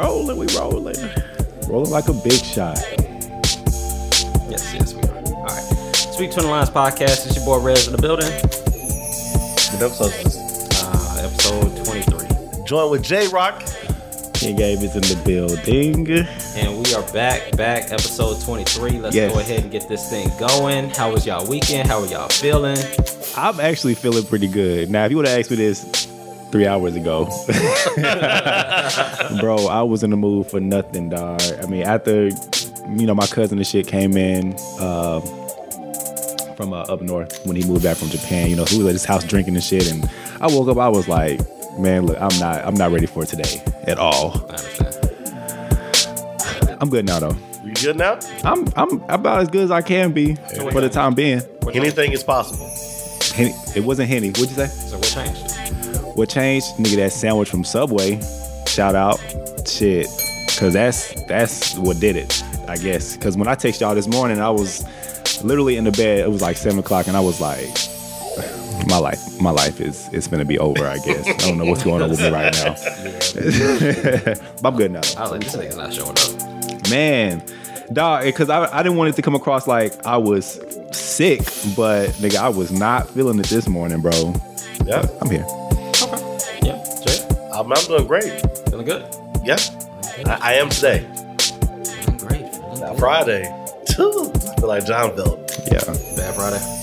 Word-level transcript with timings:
rolling, 0.00 0.36
we 0.38 0.46
rolling. 0.56 0.96
Rolling 1.68 1.90
like 1.90 2.08
a 2.08 2.12
big 2.14 2.32
shot. 2.32 2.78
Yes, 4.48 4.72
yes, 4.74 4.94
we 4.94 5.02
are. 5.02 5.16
All 5.36 5.44
right. 5.44 5.94
Speak 5.94 6.32
Twin 6.32 6.46
Lines 6.48 6.70
podcast. 6.70 7.26
It's 7.26 7.36
your 7.36 7.44
boy 7.44 7.58
Rez 7.60 7.86
in 7.86 7.92
the 7.94 8.00
building. 8.02 8.30
What 8.32 9.82
episode 9.82 10.26
is 10.26 10.34
this? 10.34 10.82
Uh, 10.82 11.22
episode 11.24 11.84
23. 11.84 12.64
Join 12.64 12.90
with 12.90 13.02
J 13.02 13.28
Rock. 13.28 13.62
King 14.34 14.56
Gabe 14.56 14.78
is 14.78 14.94
in 14.96 15.02
the 15.02 15.22
building. 15.26 16.08
And 16.56 16.78
we 16.82 16.94
are 16.94 17.02
back, 17.12 17.54
back, 17.58 17.92
episode 17.92 18.40
23. 18.42 18.92
Let's 18.98 19.14
Yes. 19.14 19.32
go 19.34 19.38
ahead 19.40 19.62
and 19.64 19.70
get 19.70 19.86
this 19.86 20.08
thing 20.08 20.30
going. 20.38 20.88
How 20.90 21.12
was 21.12 21.26
y'all 21.26 21.46
weekend? 21.46 21.88
How 21.88 22.00
are 22.00 22.06
y'all 22.06 22.28
feeling? 22.30 22.78
I'm 23.36 23.60
actually 23.60 23.94
feeling 23.94 24.24
pretty 24.24 24.48
good. 24.48 24.88
Now, 24.90 25.04
if 25.04 25.10
you 25.10 25.18
would 25.18 25.26
have 25.28 25.38
asked 25.38 25.50
me 25.50 25.56
this 25.58 25.99
three 26.50 26.66
hours 26.66 26.96
ago, 26.96 27.24
bro, 29.40 29.66
I 29.66 29.82
was 29.82 30.02
in 30.02 30.10
the 30.10 30.16
mood 30.16 30.46
for 30.46 30.60
nothing, 30.60 31.10
dog. 31.10 31.40
I 31.62 31.66
mean, 31.66 31.82
after 31.82 32.26
you 32.26 33.06
know 33.06 33.14
my 33.14 33.26
cousin 33.26 33.58
and 33.58 33.66
shit 33.66 33.86
came 33.86 34.16
in 34.16 34.54
uh, 34.80 35.20
from 36.56 36.72
uh, 36.72 36.82
up 36.82 37.00
north 37.00 37.44
when 37.46 37.56
he 37.56 37.64
moved 37.64 37.84
back 37.84 37.96
from 37.96 38.08
Japan. 38.08 38.50
You 38.50 38.56
know, 38.56 38.64
he 38.64 38.78
was 38.78 38.86
at 38.88 38.92
his 38.92 39.04
house 39.04 39.24
drinking 39.24 39.54
and 39.54 39.64
shit, 39.64 39.90
and 39.90 40.08
I 40.40 40.46
woke 40.48 40.68
up. 40.68 40.78
I 40.78 40.88
was 40.88 41.08
like, 41.08 41.40
man, 41.78 42.06
look, 42.06 42.20
I'm 42.20 42.36
not, 42.38 42.64
I'm 42.64 42.74
not 42.74 42.92
ready 42.92 43.06
for 43.06 43.24
today 43.24 43.62
at 43.84 43.98
all. 43.98 44.44
I 44.48 44.54
understand. 44.54 44.96
I'm 46.80 46.88
good 46.88 47.06
now 47.06 47.18
though. 47.20 47.36
You 47.64 47.74
good 47.74 47.96
now? 47.96 48.18
I'm, 48.42 48.66
I'm 48.74 49.02
about 49.08 49.42
as 49.42 49.48
good 49.48 49.64
as 49.64 49.70
I 49.70 49.82
can 49.82 50.12
be 50.12 50.34
for 50.34 50.80
the 50.80 50.88
time 50.88 51.14
being. 51.14 51.42
Anything 51.74 52.12
is 52.12 52.24
possible. 52.24 52.66
Henny, 53.34 53.54
it 53.76 53.84
wasn't 53.84 54.08
Henny. 54.08 54.28
What'd 54.28 54.48
you 54.50 54.56
say? 54.56 54.66
So 54.66 54.96
what 54.96 55.06
changed? 55.06 55.29
What 56.14 56.28
changed? 56.28 56.66
Nigga, 56.76 56.96
that 56.96 57.12
sandwich 57.12 57.48
from 57.48 57.64
Subway. 57.64 58.20
Shout 58.66 58.94
out. 58.94 59.18
Shit. 59.66 60.06
Cause 60.58 60.74
that's 60.74 61.14
that's 61.24 61.78
what 61.78 62.00
did 62.00 62.16
it, 62.16 62.42
I 62.68 62.76
guess. 62.76 63.16
Cause 63.16 63.34
when 63.36 63.48
I 63.48 63.54
texted 63.54 63.80
y'all 63.80 63.94
this 63.94 64.08
morning, 64.08 64.40
I 64.40 64.50
was 64.50 64.84
literally 65.42 65.76
in 65.76 65.84
the 65.84 65.92
bed. 65.92 66.18
It 66.18 66.30
was 66.30 66.42
like 66.42 66.58
seven 66.58 66.80
o'clock, 66.80 67.06
and 67.06 67.16
I 67.16 67.20
was 67.20 67.40
like, 67.40 67.66
my 68.86 68.98
life, 68.98 69.40
my 69.40 69.50
life 69.50 69.80
is 69.80 70.10
it's 70.12 70.26
gonna 70.26 70.44
be 70.44 70.58
over. 70.58 70.86
I 70.86 70.98
guess. 70.98 71.26
I 71.26 71.48
don't 71.48 71.56
know 71.56 71.64
what's 71.64 71.82
going 71.82 72.02
on 72.02 72.10
with 72.10 72.20
me 72.20 72.28
right 72.28 72.52
now. 72.52 72.74
but 74.60 74.66
I'm 74.66 74.76
good 74.76 74.90
now. 74.90 75.00
I 75.16 75.22
was 75.22 75.30
like, 75.30 75.40
this 75.40 75.56
nigga's 75.56 75.76
not 75.76 75.94
showing 75.94 76.18
up. 76.18 76.90
Man, 76.90 77.42
dog, 77.92 78.24
because 78.24 78.50
I, 78.50 78.66
I 78.76 78.82
didn't 78.82 78.98
want 78.98 79.08
it 79.08 79.16
to 79.16 79.22
come 79.22 79.34
across 79.34 79.66
like 79.66 80.04
I 80.04 80.18
was 80.18 80.60
sick, 80.92 81.40
but 81.74 82.10
nigga, 82.18 82.36
I 82.36 82.50
was 82.50 82.70
not 82.70 83.08
feeling 83.08 83.38
it 83.38 83.46
this 83.46 83.66
morning, 83.66 84.02
bro. 84.02 84.34
Yeah. 84.84 85.06
I'm 85.22 85.30
here. 85.30 85.46
Okay. 87.60 87.68
Yeah. 87.68 87.68
Jay, 87.68 87.68
I'm, 87.68 87.72
I'm 87.72 87.84
doing 87.86 88.06
great. 88.06 88.40
feeling 88.68 88.86
good? 88.86 89.02
Yeah. 89.44 89.56
I, 90.26 90.38
I 90.42 90.54
am 90.54 90.68
today. 90.70 91.00
Feeling 91.38 92.16
great. 92.18 92.54
Feeling 92.54 92.80
good. 92.80 92.98
Friday. 92.98 93.42
Too. 93.86 94.30
I 94.34 94.54
feel 94.60 94.68
like 94.68 94.86
John 94.86 95.14
felt. 95.16 95.38
Yeah. 95.70 95.80
Bad 96.16 96.34
Friday. 96.34 96.76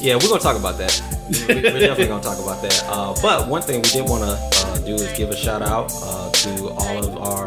Yeah, 0.00 0.16
we're 0.16 0.28
gonna 0.28 0.40
talk 0.40 0.58
about 0.58 0.78
that. 0.78 1.00
We- 1.48 1.54
We're 1.54 1.62
definitely 1.62 2.06
gonna 2.08 2.22
talk 2.22 2.38
about 2.38 2.60
that. 2.62 2.84
Uh, 2.88 3.14
but 3.22 3.48
one 3.48 3.62
thing 3.62 3.76
we 3.82 3.88
did 3.88 4.08
want 4.08 4.22
to 4.24 4.66
uh, 4.66 4.78
do 4.78 4.94
is 4.94 5.16
give 5.16 5.30
a 5.30 5.36
shout 5.36 5.62
out 5.62 5.92
uh, 6.02 6.30
to 6.32 6.68
all 6.70 6.98
of 7.06 7.16
our 7.18 7.46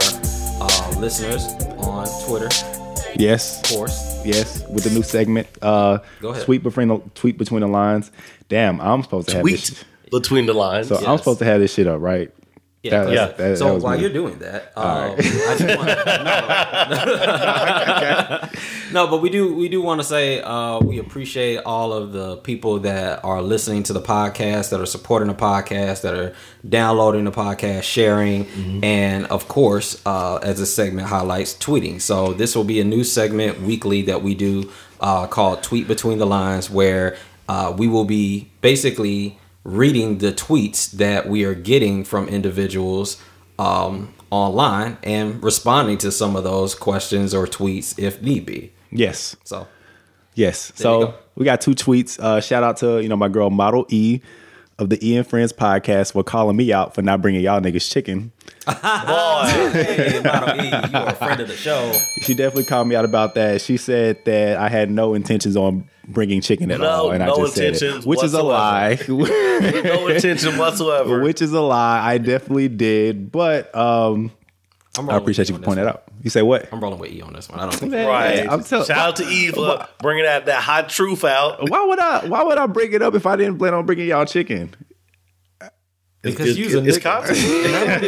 uh, 0.62 1.00
listeners 1.00 1.46
on 1.80 2.08
Twitter, 2.28 2.48
Yes. 3.16 3.60
of 3.70 3.78
course. 3.78 4.22
Yes, 4.26 4.66
with 4.70 4.86
the 4.86 4.90
new 4.90 5.04
segment, 5.04 5.48
uh, 5.62 6.00
Go 6.22 6.30
ahead. 6.30 6.46
tweet 6.46 6.64
between 6.64 6.88
the 6.88 7.00
tweet 7.14 7.38
between 7.38 7.60
the 7.62 7.68
lines. 7.68 8.10
Damn, 8.48 8.80
I'm 8.82 9.04
supposed 9.04 9.28
to 9.30 9.36
have 9.36 9.42
Tweet 9.44 9.60
this. 9.60 9.84
Between 10.12 10.46
the 10.46 10.54
lines. 10.54 10.88
So 10.88 10.96
I'm 10.98 11.18
supposed 11.18 11.40
to 11.40 11.46
have 11.46 11.60
this 11.60 11.74
shit 11.74 11.88
up, 11.88 12.02
right? 12.02 12.32
Yeah. 12.84 13.04
That- 13.06 13.14
Yeah. 13.14 13.26
that- 13.26 13.38
that 13.38 13.58
so 13.58 13.74
was 13.74 13.84
while 13.84 13.96
me. 13.96 14.02
you're 14.02 14.14
doing 14.14 14.38
that, 14.40 14.72
um, 14.78 15.16
I 15.18 15.56
just 15.58 15.78
want 15.78 15.88
no, 18.94 19.02
no, 19.06 19.08
but 19.08 19.22
we 19.22 19.30
do 19.32 19.56
we 19.56 19.70
do 19.70 19.82
want 19.82 20.00
to 20.02 20.06
say 20.08 20.40
uh, 20.42 20.80
we 20.80 21.00
appreciate 21.00 21.58
all 21.66 21.94
of 21.94 22.12
the 22.12 22.38
people 22.38 22.80
that 22.80 23.24
are 23.26 23.42
listening 23.42 23.82
to 23.84 23.94
the 23.94 24.02
podcast, 24.02 24.70
that 24.70 24.80
are 24.80 24.86
supporting 24.86 25.28
the 25.30 25.34
podcast, 25.34 26.02
that 26.02 26.14
are 26.14 26.34
downloading 26.68 27.24
the 27.26 27.32
podcast, 27.32 27.84
sharing, 27.84 28.46
and 28.84 29.26
of 29.28 29.48
course, 29.48 30.00
uh, 30.06 30.38
as 30.44 30.60
a 30.60 30.66
segment 30.66 31.08
highlights, 31.08 31.56
tweeting. 31.56 32.00
So 32.02 32.34
this 32.34 32.56
will 32.56 32.64
be 32.64 32.80
a 32.80 32.84
new 32.86 33.04
segment 33.04 33.62
weekly 33.62 34.04
that 34.04 34.22
we 34.22 34.36
do 34.36 34.72
uh, 35.02 35.26
called 35.28 35.64
"Tweet 35.64 35.88
Between 35.88 36.20
the 36.20 36.28
Lines," 36.28 36.70
where 36.70 37.18
uh, 37.50 37.74
we 37.76 37.88
will 37.88 38.06
be 38.06 38.50
basically 38.62 39.40
reading 39.66 40.20
the 40.20 40.32
tweets 40.32 40.90
that 40.92 41.28
we 41.28 41.44
are 41.44 41.54
getting 41.56 42.04
from 42.06 42.30
individuals 42.30 43.22
um, 43.60 44.14
online 44.30 44.98
and 45.04 45.44
responding 45.44 45.98
to 45.98 46.12
some 46.12 46.36
of 46.38 46.44
those 46.46 46.74
questions 46.76 47.34
or 47.34 47.46
tweets 47.48 47.98
if 48.00 48.22
need 48.22 48.46
be. 48.46 48.72
Yes, 48.92 49.36
So 49.44 49.68
yes. 50.36 50.72
so 50.76 51.08
go. 51.08 51.14
we 51.36 51.44
got 51.46 51.60
two 51.60 51.72
tweets. 51.76 52.18
Uh, 52.20 52.40
shout 52.40 52.64
out 52.64 52.78
to 52.78 53.02
you 53.02 53.10
know 53.10 53.18
my 53.18 53.28
girl 53.28 53.50
Model 53.50 53.86
E 53.90 54.22
of 54.78 54.90
the 54.90 55.00
E 55.06 55.18
and 55.18 55.26
Friends 55.28 55.52
podcast 55.52 56.12
for 56.14 56.24
calling 56.24 56.56
me 56.56 56.72
out 56.72 56.94
for 56.94 57.02
not 57.02 57.22
bringing 57.22 57.42
y'all 57.42 57.60
niggas 57.60 57.90
chicken. 57.92 58.32
hey, 58.68 60.22
Model 60.24 60.62
E, 60.62 60.68
you 60.68 60.98
are 60.98 61.10
a 61.10 61.16
friend 61.16 61.40
of 61.42 61.48
the 61.48 61.56
show. 61.56 61.92
She 62.22 62.34
definitely 62.36 62.66
called 62.66 62.88
me 62.88 62.96
out 62.96 63.06
about 63.06 63.36
that. 63.36 63.62
She 63.62 63.78
said 63.78 64.24
that 64.26 64.58
I 64.58 64.70
had 64.70 64.92
no 64.92 65.14
intentions 65.14 65.56
on 65.58 65.90
bringing 66.08 66.42
chicken 66.42 66.72
at 66.72 66.80
No, 66.80 66.88
all, 66.90 67.12
and 67.12 67.24
I 67.24 67.28
no 67.28 67.38
just 67.38 67.56
said 67.56 67.64
it, 67.64 67.68
intentions 67.82 68.06
which 68.06 68.24
is 68.24 68.34
a 68.34 68.42
lie. 68.44 68.98
no 69.08 70.08
intention 70.08 70.58
whatsoever. 70.58 71.22
which 71.22 71.42
is 71.42 71.52
a 71.52 71.62
lie. 71.62 72.02
I 72.06 72.18
definitely 72.18 72.68
did, 72.70 73.32
but 73.32 73.76
um, 73.76 74.32
I'm 74.98 75.10
I 75.10 75.18
appreciate 75.18 75.50
you 75.50 75.56
for 75.56 75.62
pointing 75.62 75.86
that 75.86 75.92
out. 75.96 76.04
You 76.24 76.30
say 76.30 76.42
what? 76.42 76.68
I'm 76.74 76.80
rolling 76.80 77.00
with 77.00 77.12
E 77.12 77.22
on 77.22 77.34
this 77.34 77.50
one. 77.50 77.60
I 77.60 77.64
don't 77.64 77.76
think. 77.76 77.94
right. 77.94 78.48
I'm 78.50 78.64
tell- 78.64 78.84
Shout 78.86 78.98
out 78.98 79.16
to 79.18 79.28
Eva 79.28 79.88
bringing 80.00 80.24
that, 80.24 80.46
that 80.48 80.62
hot 80.64 80.90
truth 80.90 81.24
out. 81.24 81.70
Why 81.70 81.84
would 81.86 82.00
I? 82.00 82.26
Why 82.26 82.44
would 82.44 82.58
I 82.58 82.66
bring 82.68 82.94
it 82.94 83.02
up 83.02 83.14
if 83.14 83.26
I 83.26 83.36
didn't 83.36 83.58
plan 83.60 83.74
on 83.74 83.86
bringing 83.86 84.08
y'all 84.08 84.26
chicken? 84.26 84.74
Because 86.26 86.58
it's, 86.58 86.74
a 86.74 86.84
it's 86.84 86.98
nigga. 86.98 88.02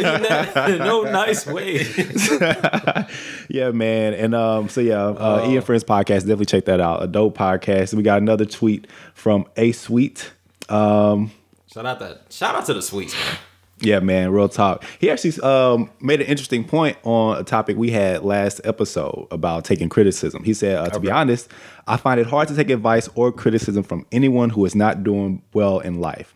content. 0.54 0.78
no 0.80 1.02
nice 1.02 1.46
way. 1.46 1.84
Yeah, 3.48 3.70
man. 3.70 4.12
And 4.12 4.34
um, 4.34 4.68
so 4.68 4.80
yeah, 4.82 5.02
uh, 5.02 5.48
Ian 5.48 5.62
Friends 5.62 5.82
podcast. 5.84 6.20
Definitely 6.20 6.44
check 6.46 6.66
that 6.66 6.80
out. 6.80 7.02
A 7.02 7.06
dope 7.06 7.36
podcast. 7.36 7.94
We 7.94 8.02
got 8.02 8.20
another 8.20 8.44
tweet 8.44 8.86
from 9.14 9.46
A 9.56 9.72
Sweet. 9.72 10.30
Um, 10.68 11.30
Shout 11.72 11.86
out 11.86 11.98
that. 12.00 12.22
Shout 12.30 12.54
out 12.54 12.66
to 12.66 12.74
the 12.74 12.82
sweets, 12.82 13.14
man. 13.14 13.36
yeah, 13.80 14.00
man. 14.00 14.30
Real 14.32 14.48
talk. 14.50 14.84
He 14.98 15.10
actually 15.10 15.40
um 15.42 15.90
made 16.00 16.20
an 16.20 16.26
interesting 16.26 16.64
point 16.64 16.98
on 17.04 17.38
a 17.38 17.44
topic 17.44 17.76
we 17.78 17.90
had 17.90 18.22
last 18.22 18.60
episode 18.64 19.26
about 19.30 19.64
taking 19.64 19.88
criticism. 19.88 20.44
He 20.44 20.52
said, 20.52 20.76
uh, 20.76 20.88
to 20.90 21.00
be 21.00 21.10
honest, 21.10 21.48
I 21.86 21.96
find 21.96 22.20
it 22.20 22.26
hard 22.26 22.48
to 22.48 22.54
take 22.54 22.68
advice 22.70 23.08
or 23.14 23.32
criticism 23.32 23.82
from 23.82 24.04
anyone 24.12 24.50
who 24.50 24.64
is 24.66 24.74
not 24.74 25.02
doing 25.04 25.40
well 25.54 25.78
in 25.80 26.00
life. 26.00 26.34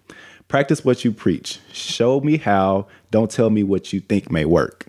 Practice 0.53 0.85
what 0.85 1.03
you 1.03 1.13
preach. 1.13 1.61
Show 1.73 2.21
me 2.21 2.37
how. 2.37 2.87
Don't 3.11 3.31
tell 3.31 3.49
me 3.49 3.63
what 3.63 3.95
you 3.95 4.01
think 4.01 4.31
may 4.31 4.45
work. 4.45 4.85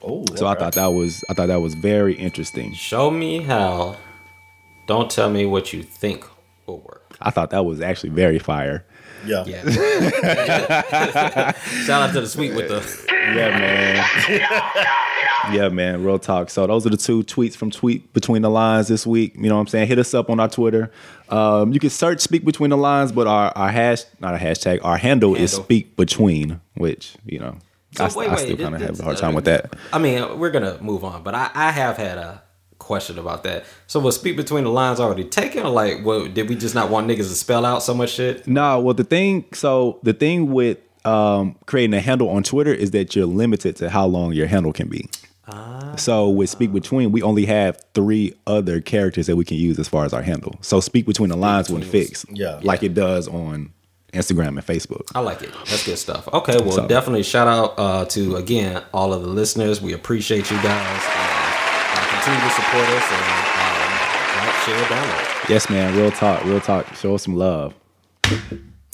Oh, 0.00 0.24
So 0.36 0.46
I 0.46 0.54
thought 0.54 0.74
that 0.74 0.92
was 0.92 1.24
I 1.28 1.34
thought 1.34 1.48
that 1.48 1.60
was 1.60 1.74
very 1.74 2.14
interesting. 2.14 2.72
Show 2.72 3.10
me 3.10 3.40
how. 3.42 3.96
Don't 4.86 5.10
tell 5.10 5.28
me 5.28 5.44
what 5.44 5.72
you 5.72 5.82
think 5.82 6.24
will 6.66 6.78
work. 6.78 7.16
I 7.20 7.30
thought 7.30 7.50
that 7.50 7.64
was 7.64 7.80
actually 7.80 8.10
very 8.10 8.38
fire. 8.38 8.86
Yeah. 9.26 9.44
Yeah. 9.46 9.62
Shout 11.84 12.02
out 12.02 12.12
to 12.12 12.20
the 12.20 12.26
sweet 12.28 12.54
with 12.54 12.68
the. 12.68 13.08
Yeah, 13.10 13.50
man. 13.58 15.54
yeah, 15.54 15.68
man. 15.68 16.02
Real 16.04 16.18
talk. 16.18 16.50
So 16.50 16.66
those 16.66 16.86
are 16.86 16.90
the 16.90 16.96
two 16.96 17.22
tweets 17.22 17.54
from 17.56 17.70
Tweet 17.70 18.12
Between 18.12 18.42
the 18.42 18.50
Lines 18.50 18.88
this 18.88 19.06
week. 19.06 19.34
You 19.36 19.48
know 19.48 19.56
what 19.56 19.62
I'm 19.62 19.66
saying? 19.66 19.88
Hit 19.88 19.98
us 19.98 20.14
up 20.14 20.30
on 20.30 20.40
our 20.40 20.48
Twitter. 20.48 20.90
Um, 21.28 21.72
you 21.72 21.80
can 21.80 21.90
search 21.90 22.20
Speak 22.20 22.44
Between 22.44 22.70
the 22.70 22.76
Lines, 22.76 23.12
but 23.12 23.26
our, 23.26 23.52
our 23.56 23.68
hash, 23.70 24.04
not 24.20 24.34
a 24.34 24.38
hashtag, 24.38 24.80
our 24.82 24.96
handle, 24.96 25.34
is 25.34 25.52
Speak 25.52 25.96
Between, 25.96 26.60
which, 26.74 27.16
you 27.26 27.38
know, 27.38 27.58
So 27.92 28.04
I, 28.04 28.10
wait, 28.14 28.30
I 28.30 28.36
still 28.36 28.56
kind 28.56 28.74
of 28.74 28.80
have 28.80 29.00
a 29.00 29.02
hard 29.02 29.16
uh, 29.16 29.20
time 29.20 29.34
with 29.34 29.44
that. 29.44 29.76
I 29.92 29.98
mean, 29.98 30.38
we're 30.38 30.50
gonna 30.50 30.78
move 30.80 31.04
on, 31.04 31.22
but 31.22 31.34
I, 31.34 31.50
I 31.54 31.70
have 31.70 31.96
had 31.98 32.16
a 32.18 32.42
question 32.78 33.18
about 33.18 33.42
that. 33.44 33.64
So 33.86 34.00
was 34.00 34.14
speak 34.16 34.36
between 34.36 34.64
the 34.64 34.70
lines 34.70 35.00
already 35.00 35.24
taken, 35.24 35.64
or 35.64 35.70
like, 35.70 36.04
what 36.04 36.34
did 36.34 36.48
we 36.48 36.54
just 36.54 36.74
not 36.74 36.90
want 36.90 37.06
niggas 37.08 37.16
to 37.28 37.34
spell 37.34 37.64
out 37.66 37.82
so 37.82 37.94
much 37.94 38.10
shit? 38.10 38.46
No, 38.46 38.80
well, 38.80 38.94
the 38.94 39.04
thing, 39.04 39.44
so 39.52 39.98
the 40.02 40.12
thing 40.12 40.52
with 40.52 40.78
um, 41.04 41.56
creating 41.66 41.94
a 41.94 42.00
handle 42.00 42.28
on 42.30 42.42
Twitter 42.42 42.72
is 42.72 42.90
that 42.92 43.14
you're 43.16 43.26
limited 43.26 43.76
to 43.76 43.90
how 43.90 44.06
long 44.06 44.32
your 44.32 44.46
handle 44.46 44.72
can 44.72 44.88
be. 44.88 45.08
So 45.96 46.28
with 46.28 46.50
Speak 46.50 46.72
Between, 46.72 47.10
we 47.10 47.22
only 47.22 47.46
have 47.46 47.80
three 47.94 48.34
other 48.46 48.80
characters 48.80 49.26
that 49.26 49.36
we 49.36 49.44
can 49.44 49.56
use 49.56 49.78
as 49.78 49.88
far 49.88 50.04
as 50.04 50.12
our 50.12 50.22
handle. 50.22 50.54
So 50.60 50.78
Speak 50.80 51.06
Between 51.06 51.30
the 51.30 51.36
Lines 51.36 51.70
wouldn't 51.70 51.90
fix, 51.90 52.24
Yeah. 52.30 52.60
like 52.62 52.82
it 52.82 52.94
does 52.94 53.26
on 53.26 53.72
Instagram 54.12 54.48
and 54.48 54.58
Facebook. 54.66 55.10
I 55.14 55.20
like 55.20 55.42
it. 55.42 55.50
That's 55.66 55.84
good 55.86 55.98
stuff. 55.98 56.28
Okay, 56.32 56.58
well, 56.60 56.72
So- 56.72 56.86
definitely 56.86 57.22
shout 57.24 57.48
out 57.48 57.74
uh, 57.78 58.04
to 58.06 58.36
again 58.36 58.82
all 58.92 59.12
of 59.12 59.22
the 59.22 59.28
listeners. 59.28 59.80
We 59.80 59.92
appreciate 59.94 60.50
you 60.50 60.56
guys. 60.62 61.27
Continue 62.18 62.40
to 62.40 62.50
support 62.50 62.88
us 62.88 63.12
and 63.12 63.24
um, 63.62 64.46
like, 64.46 64.54
share, 64.64 64.84
download. 64.86 65.48
Yes, 65.48 65.70
man. 65.70 65.96
Real 65.96 66.10
talk. 66.10 66.44
Real 66.44 66.60
talk. 66.60 66.92
Show 66.96 67.14
us 67.14 67.22
some 67.22 67.36
love. 67.36 67.74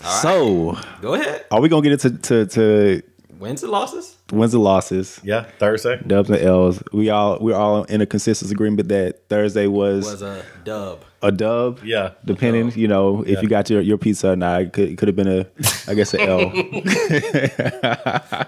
So, 0.02 0.76
Go 1.00 1.14
ahead. 1.14 1.46
are 1.50 1.60
we 1.62 1.68
gonna 1.70 1.82
get 1.82 1.92
into 1.92 2.10
to, 2.10 2.46
to 2.46 3.02
Wins 3.38 3.62
and 3.62 3.72
losses. 3.72 4.16
Wins 4.32 4.54
and 4.54 4.62
losses. 4.62 5.20
Yeah, 5.24 5.44
Thursday. 5.58 6.00
Dubs 6.06 6.28
and 6.30 6.38
L's. 6.38 6.82
We 6.92 7.10
all 7.10 7.38
we're 7.40 7.56
all 7.56 7.84
in 7.84 8.00
a 8.00 8.06
consensus 8.06 8.50
agreement 8.50 8.88
that 8.88 9.28
Thursday 9.28 9.66
was, 9.66 10.04
Was 10.04 10.22
a 10.22 10.44
dub. 10.64 11.02
A 11.26 11.32
dub. 11.32 11.80
Yeah. 11.84 12.10
Depending, 12.24 12.72
you 12.78 12.86
know, 12.88 13.22
if 13.22 13.28
Yeah. 13.28 13.40
you 13.40 13.48
got 13.48 13.70
your, 13.70 13.80
your 13.80 13.98
pizza 13.98 14.30
or 14.32 14.36
not, 14.36 14.62
it 14.62 14.72
could, 14.72 14.88
it 14.90 14.98
could 14.98 15.08
have 15.08 15.16
been 15.16 15.28
a, 15.28 15.46
I 15.88 15.94
guess, 15.94 16.14
an 16.14 16.20
L. 16.20 16.40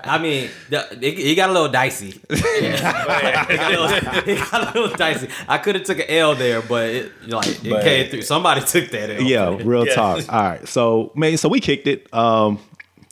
I 0.05 0.19
mean, 0.21 0.51
the, 0.71 0.87
it, 1.01 1.19
it 1.19 1.35
got 1.37 1.51
a 1.51 1.53
little 1.53 1.69
dicey. 1.69 2.21
Yeah. 2.61 3.47
it, 3.51 3.57
got 3.57 3.73
a 3.75 3.81
little, 3.81 4.29
it 4.29 4.51
got 4.51 4.75
a 4.77 4.81
little 4.81 4.97
dicey. 4.97 5.29
I 5.49 5.59
could 5.59 5.75
have 5.75 5.85
took 5.85 5.99
an 5.99 6.07
L 6.09 6.35
there, 6.35 6.63
but 6.63 6.89
it 6.89 7.13
like 7.29 7.47
it 7.65 7.69
But- 7.71 7.83
came 7.83 8.11
through. 8.11 8.23
Somebody 8.23 8.61
took 8.63 8.91
that 8.91 9.11
L. 9.11 9.23
yeah, 9.23 9.57
real 9.63 9.87
Yeah. 9.87 9.95
talk. 9.95 10.33
All 10.33 10.43
right, 10.43 10.67
so 10.69 11.13
man, 11.15 11.37
so 11.37 11.49
we 11.49 11.61
kicked 11.61 11.87
it. 11.87 12.13
Um, 12.15 12.59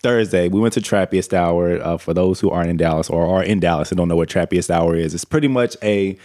Thursday, 0.02 0.48
we 0.48 0.60
went 0.60 0.74
to 0.74 0.80
Trappiest 0.80 1.32
Hour. 1.32 1.80
Uh, 1.82 1.96
for 1.96 2.12
those 2.14 2.40
who 2.40 2.50
aren't 2.50 2.68
in 2.70 2.76
Dallas 2.76 3.08
or 3.08 3.26
are 3.26 3.42
in 3.42 3.60
Dallas 3.60 3.90
and 3.90 3.96
don't 3.98 4.08
know 4.08 4.16
what 4.16 4.28
Trappiest 4.28 4.70
Hour 4.70 4.94
is, 4.96 5.14
it's 5.14 5.24
pretty 5.24 5.48
much 5.48 5.76
a 5.82 6.16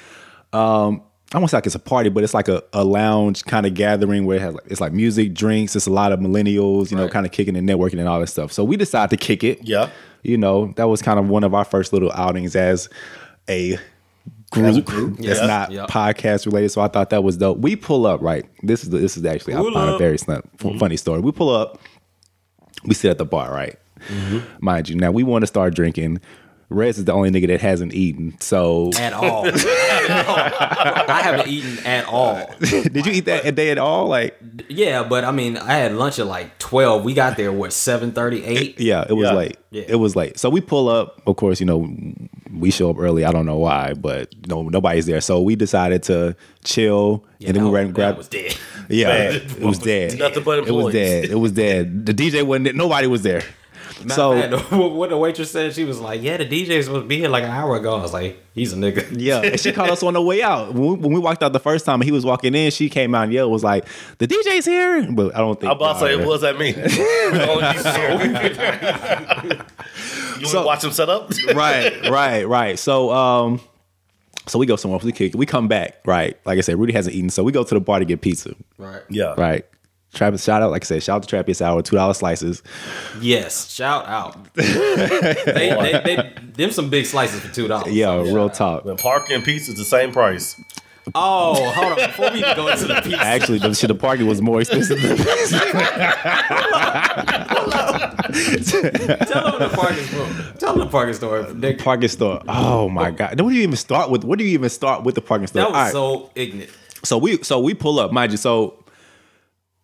um, 0.53 1.01
I 1.33 1.37
won't 1.37 1.51
say 1.51 1.57
like 1.57 1.65
it's 1.67 1.75
a 1.75 1.79
party, 1.79 2.09
but 2.09 2.23
it's 2.23 2.33
like 2.33 2.47
a, 2.47 2.63
a 2.73 2.83
lounge 2.83 3.45
kind 3.45 3.65
of 3.67 3.75
gathering 3.75 4.25
where 4.25 4.37
it 4.37 4.41
has 4.41 4.55
like, 4.55 4.63
it's 4.67 4.81
like 4.81 4.93
music, 4.93 5.33
drinks. 5.35 5.75
It's 5.75 5.85
a 5.85 5.91
lot 5.91 6.11
of 6.11 6.19
millennials, 6.19 6.89
you 6.89 6.97
know, 6.97 7.03
Right. 7.03 7.11
kind 7.11 7.25
of 7.25 7.31
kicking 7.31 7.55
and 7.55 7.69
networking 7.69 7.99
and 7.99 8.07
all 8.07 8.19
that 8.19 8.27
stuff. 8.27 8.51
So 8.51 8.63
we 8.63 8.77
decided 8.77 9.11
to 9.11 9.23
kick 9.23 9.43
it. 9.43 9.59
Yeah. 9.63 9.89
you 10.23 10.37
know, 10.37 10.73
that 10.75 10.85
was 10.89 11.01
kind 11.03 11.19
of 11.19 11.29
one 11.29 11.43
of 11.43 11.53
our 11.53 11.63
first 11.65 11.93
little 11.93 12.11
outings 12.13 12.55
as 12.55 12.89
a 13.47 13.77
group, 14.51 14.85
group, 14.85 15.17
that's 15.17 15.39
yeah. 15.39 15.45
not 15.45 15.71
Yeah. 15.71 15.85
podcast 15.87 16.45
related. 16.47 16.69
So 16.69 16.81
I 16.81 16.87
thought 16.87 17.11
that 17.11 17.23
was 17.23 17.37
dope. 17.37 17.59
We 17.59 17.75
pull 17.75 18.07
up 18.07 18.21
right. 18.21 18.45
This 18.63 18.83
is 18.83 18.89
the, 18.89 18.97
this 18.97 19.15
is 19.15 19.23
actually 19.23 19.53
I 19.53 19.57
Pull 19.57 19.71
find 19.73 19.89
a 19.91 19.93
up. 19.93 19.99
very 19.99 20.17
sn- 20.17 20.31
mm-hmm. 20.57 20.77
funny 20.79 20.97
story. 20.97 21.19
We 21.21 21.31
pull 21.31 21.49
up. 21.55 21.79
We 22.85 22.95
sit 22.95 23.11
at 23.11 23.17
the 23.19 23.25
bar, 23.25 23.51
right? 23.53 23.77
Mm-hmm. 24.07 24.39
Mind 24.65 24.89
you, 24.89 24.95
now 24.95 25.11
we 25.11 25.21
want 25.23 25.43
to 25.43 25.47
start 25.47 25.75
drinking. 25.75 26.19
Rez 26.69 26.99
is 26.99 27.05
the 27.05 27.13
only 27.13 27.31
nigga 27.31 27.47
that 27.47 27.61
hasn't 27.61 27.93
eaten. 27.95 28.39
So 28.39 28.91
At 28.99 29.13
all. 29.13 29.45
I 30.09 31.21
haven't 31.23 31.47
eaten 31.47 31.85
at 31.85 32.05
all. 32.05 32.47
did 32.59 33.05
you 33.05 33.13
eat 33.13 33.25
that 33.25 33.55
day 33.55 33.71
at 33.71 33.77
all? 33.77 34.07
Like, 34.07 34.37
Yeah, 34.69 35.03
but 35.03 35.23
I 35.23 35.31
mean, 35.31 35.57
I 35.57 35.73
had 35.73 35.93
lunch 35.95 36.19
at 36.19 36.27
like 36.27 36.57
twelve. 36.59 37.03
We 37.03 37.13
got 37.13 37.37
there 37.37 37.51
what 37.51 37.73
seven 37.73 38.11
thirty 38.11 38.43
eight. 38.43 38.79
yeah, 38.79 39.05
it 39.07 39.13
was 39.13 39.29
Yeah. 39.29 39.33
late. 39.35 39.57
Yeah. 39.71 39.83
It 39.87 39.95
was 39.95 40.15
late. 40.15 40.37
So 40.37 40.49
we 40.49 40.61
pull 40.61 40.89
up. 40.89 41.21
Of 41.27 41.35
course, 41.35 41.59
you 41.59 41.65
know, 41.65 41.87
we 42.53 42.71
show 42.71 42.89
up 42.89 42.97
early. 42.99 43.25
I 43.25 43.31
don't 43.31 43.45
know 43.45 43.57
why, 43.57 43.93
but 43.93 44.29
no, 44.47 44.63
nobody's 44.63 45.05
there. 45.05 45.21
So 45.21 45.41
we 45.41 45.55
decided 45.55 46.03
to 46.03 46.35
chill, 46.63 47.23
and 47.45 47.55
then 47.55 47.63
we 47.65 47.71
ran 47.71 47.85
and 47.87 47.95
grabbed. 47.95 48.17
was 48.17 48.27
dead. 48.27 48.55
Yeah, 48.89 49.31
it 49.31 49.59
was 49.59 49.79
dead. 49.79 50.17
Nothing 50.17 50.43
but 50.43 50.67
It 50.67 50.71
was 50.71 50.93
dead. 50.93 51.25
It 51.25 51.35
was 51.35 51.51
dead. 51.51 52.05
The 52.05 52.13
DJ 52.13 52.43
wasn't. 52.43 52.65
there. 52.65 52.73
Nobody 52.73 53.07
was 53.07 53.21
there. 53.23 53.43
So 54.07 54.59
So 54.69 54.77
what 54.89 55.09
the 55.09 55.17
waitress 55.17 55.51
said, 55.51 55.73
she 55.73 55.83
was 55.83 55.99
like, 55.99 56.21
"Yeah, 56.21 56.37
the 56.37 56.45
DJ's 56.45 56.85
supposed 56.85 57.03
to 57.03 57.07
be 57.07 57.17
here 57.17 57.27
like 57.29 57.43
an 57.43 57.49
hour 57.51 57.75
ago." 57.75 57.97
I 57.97 58.01
was 58.01 58.13
like, 58.13 58.41
"He's 58.53 58.71
a 58.71 58.77
nigga." 58.77 59.07
yeah, 59.17 59.41
and 59.41 59.59
she 59.59 59.71
called 59.73 59.89
us 59.89 60.01
on 60.03 60.13
the 60.13 60.21
way 60.21 60.41
out. 60.41 60.73
When 60.73 60.81
we, 60.81 60.93
when 60.95 61.13
we 61.13 61.19
walked 61.19 61.43
out 61.43 61.51
the 61.53 61.59
first 61.59 61.85
time, 61.85 61.99
he 62.01 62.11
was 62.11 62.25
walking 62.25 62.55
in. 62.55 62.71
She 62.71 62.89
came 62.89 63.13
out 63.13 63.25
and 63.25 63.33
yelled, 63.33 63.51
"Was 63.51 63.63
like 63.63 63.85
the 64.19 64.27
DJ's 64.27 64.65
here!" 64.65 65.11
But 65.11 65.35
I 65.35 65.39
don't 65.39 65.59
think. 65.59 65.69
I'm 65.71 65.77
about 65.77 65.93
to 65.93 65.99
say, 65.99 66.15
what 66.15 66.39
does 66.39 66.41
that 66.41 66.57
mean? 66.57 66.75
you 66.75 66.81
want 70.43 70.47
So- 70.47 70.61
to 70.61 70.65
watch 70.65 70.83
him 70.83 70.91
set 70.91 71.09
up? 71.09 71.31
right, 71.53 72.09
right, 72.09 72.47
right. 72.47 72.79
So, 72.79 73.11
um, 73.11 73.59
so 74.47 74.57
we 74.59 74.65
go 74.65 74.75
somewhere. 74.75 74.99
We 75.03 75.11
kick. 75.11 75.33
We 75.35 75.45
come 75.45 75.67
back. 75.67 75.97
Right, 76.05 76.37
like 76.45 76.57
I 76.57 76.61
said, 76.61 76.79
Rudy 76.79 76.93
hasn't 76.93 77.15
eaten, 77.15 77.29
so 77.29 77.43
we 77.43 77.51
go 77.51 77.63
to 77.63 77.73
the 77.73 77.81
bar 77.81 77.99
to 77.99 78.05
get 78.05 78.21
pizza. 78.21 78.55
Right. 78.77 79.01
Yeah. 79.09 79.33
Right. 79.37 79.65
Travis, 80.13 80.43
shout 80.43 80.61
out, 80.63 80.71
like 80.71 80.83
I 80.83 80.85
said, 80.85 81.03
shout 81.03 81.17
out 81.17 81.27
to 81.27 81.35
Trappiest 81.35 81.61
Hour, 81.61 81.81
two 81.83 81.95
dollar 81.95 82.13
slices. 82.15 82.63
Yes. 83.21 83.71
Shout 83.71 84.07
out. 84.07 84.53
they, 84.55 84.63
they, 85.45 86.01
they, 86.03 86.33
them 86.53 86.71
some 86.71 86.89
big 86.89 87.05
slices 87.05 87.41
for 87.41 87.53
two 87.53 87.67
dollars. 87.67 87.93
Yeah, 87.93 88.15
real 88.15 88.49
talk. 88.49 88.85
The 88.85 88.95
parking 88.95 89.35
and 89.35 89.43
pizza's 89.43 89.75
the 89.75 89.85
same 89.85 90.11
price. 90.11 90.59
Oh, 91.15 91.71
hold 91.71 91.93
on. 91.93 92.07
Before 92.07 92.31
we 92.31 92.39
even 92.39 92.55
go 92.55 92.67
into 92.67 92.85
the 92.85 93.01
pizza, 93.03 93.19
Actually, 93.19 93.59
the 93.59 93.73
shit, 93.73 93.87
the 93.87 93.95
parking 93.95 94.27
was 94.27 94.41
more 94.41 94.61
expensive. 94.61 95.01
Than 95.01 95.17
tell 95.17 95.25
them 99.51 99.59
the 99.59 99.71
parking 99.73 100.05
store. 100.05 100.27
Tell 100.59 100.73
them 100.73 100.79
the 100.79 100.89
parking 100.91 101.13
store. 101.13 101.43
They, 101.43 101.73
parking 101.75 102.09
store. 102.09 102.41
Oh 102.47 102.89
my 102.89 103.11
god! 103.11 103.37
Then 103.37 103.45
what 103.45 103.51
do 103.51 103.57
you 103.57 103.63
even 103.63 103.75
start 103.75 104.09
with? 104.09 104.23
What 104.23 104.37
do 104.39 104.45
you 104.45 104.51
even 104.51 104.69
start 104.69 105.03
with 105.03 105.15
the 105.15 105.21
parking 105.21 105.47
store? 105.47 105.61
that 105.63 105.69
was 105.71 105.75
All 105.75 105.83
right. 105.83 105.91
so 106.25 106.31
ignorant. 106.35 106.71
So 107.03 107.17
we 107.17 107.41
so 107.43 107.59
we 107.59 107.73
pull 107.73 107.99
up, 107.99 108.11
mind 108.11 108.31
you. 108.31 108.37
So 108.37 108.75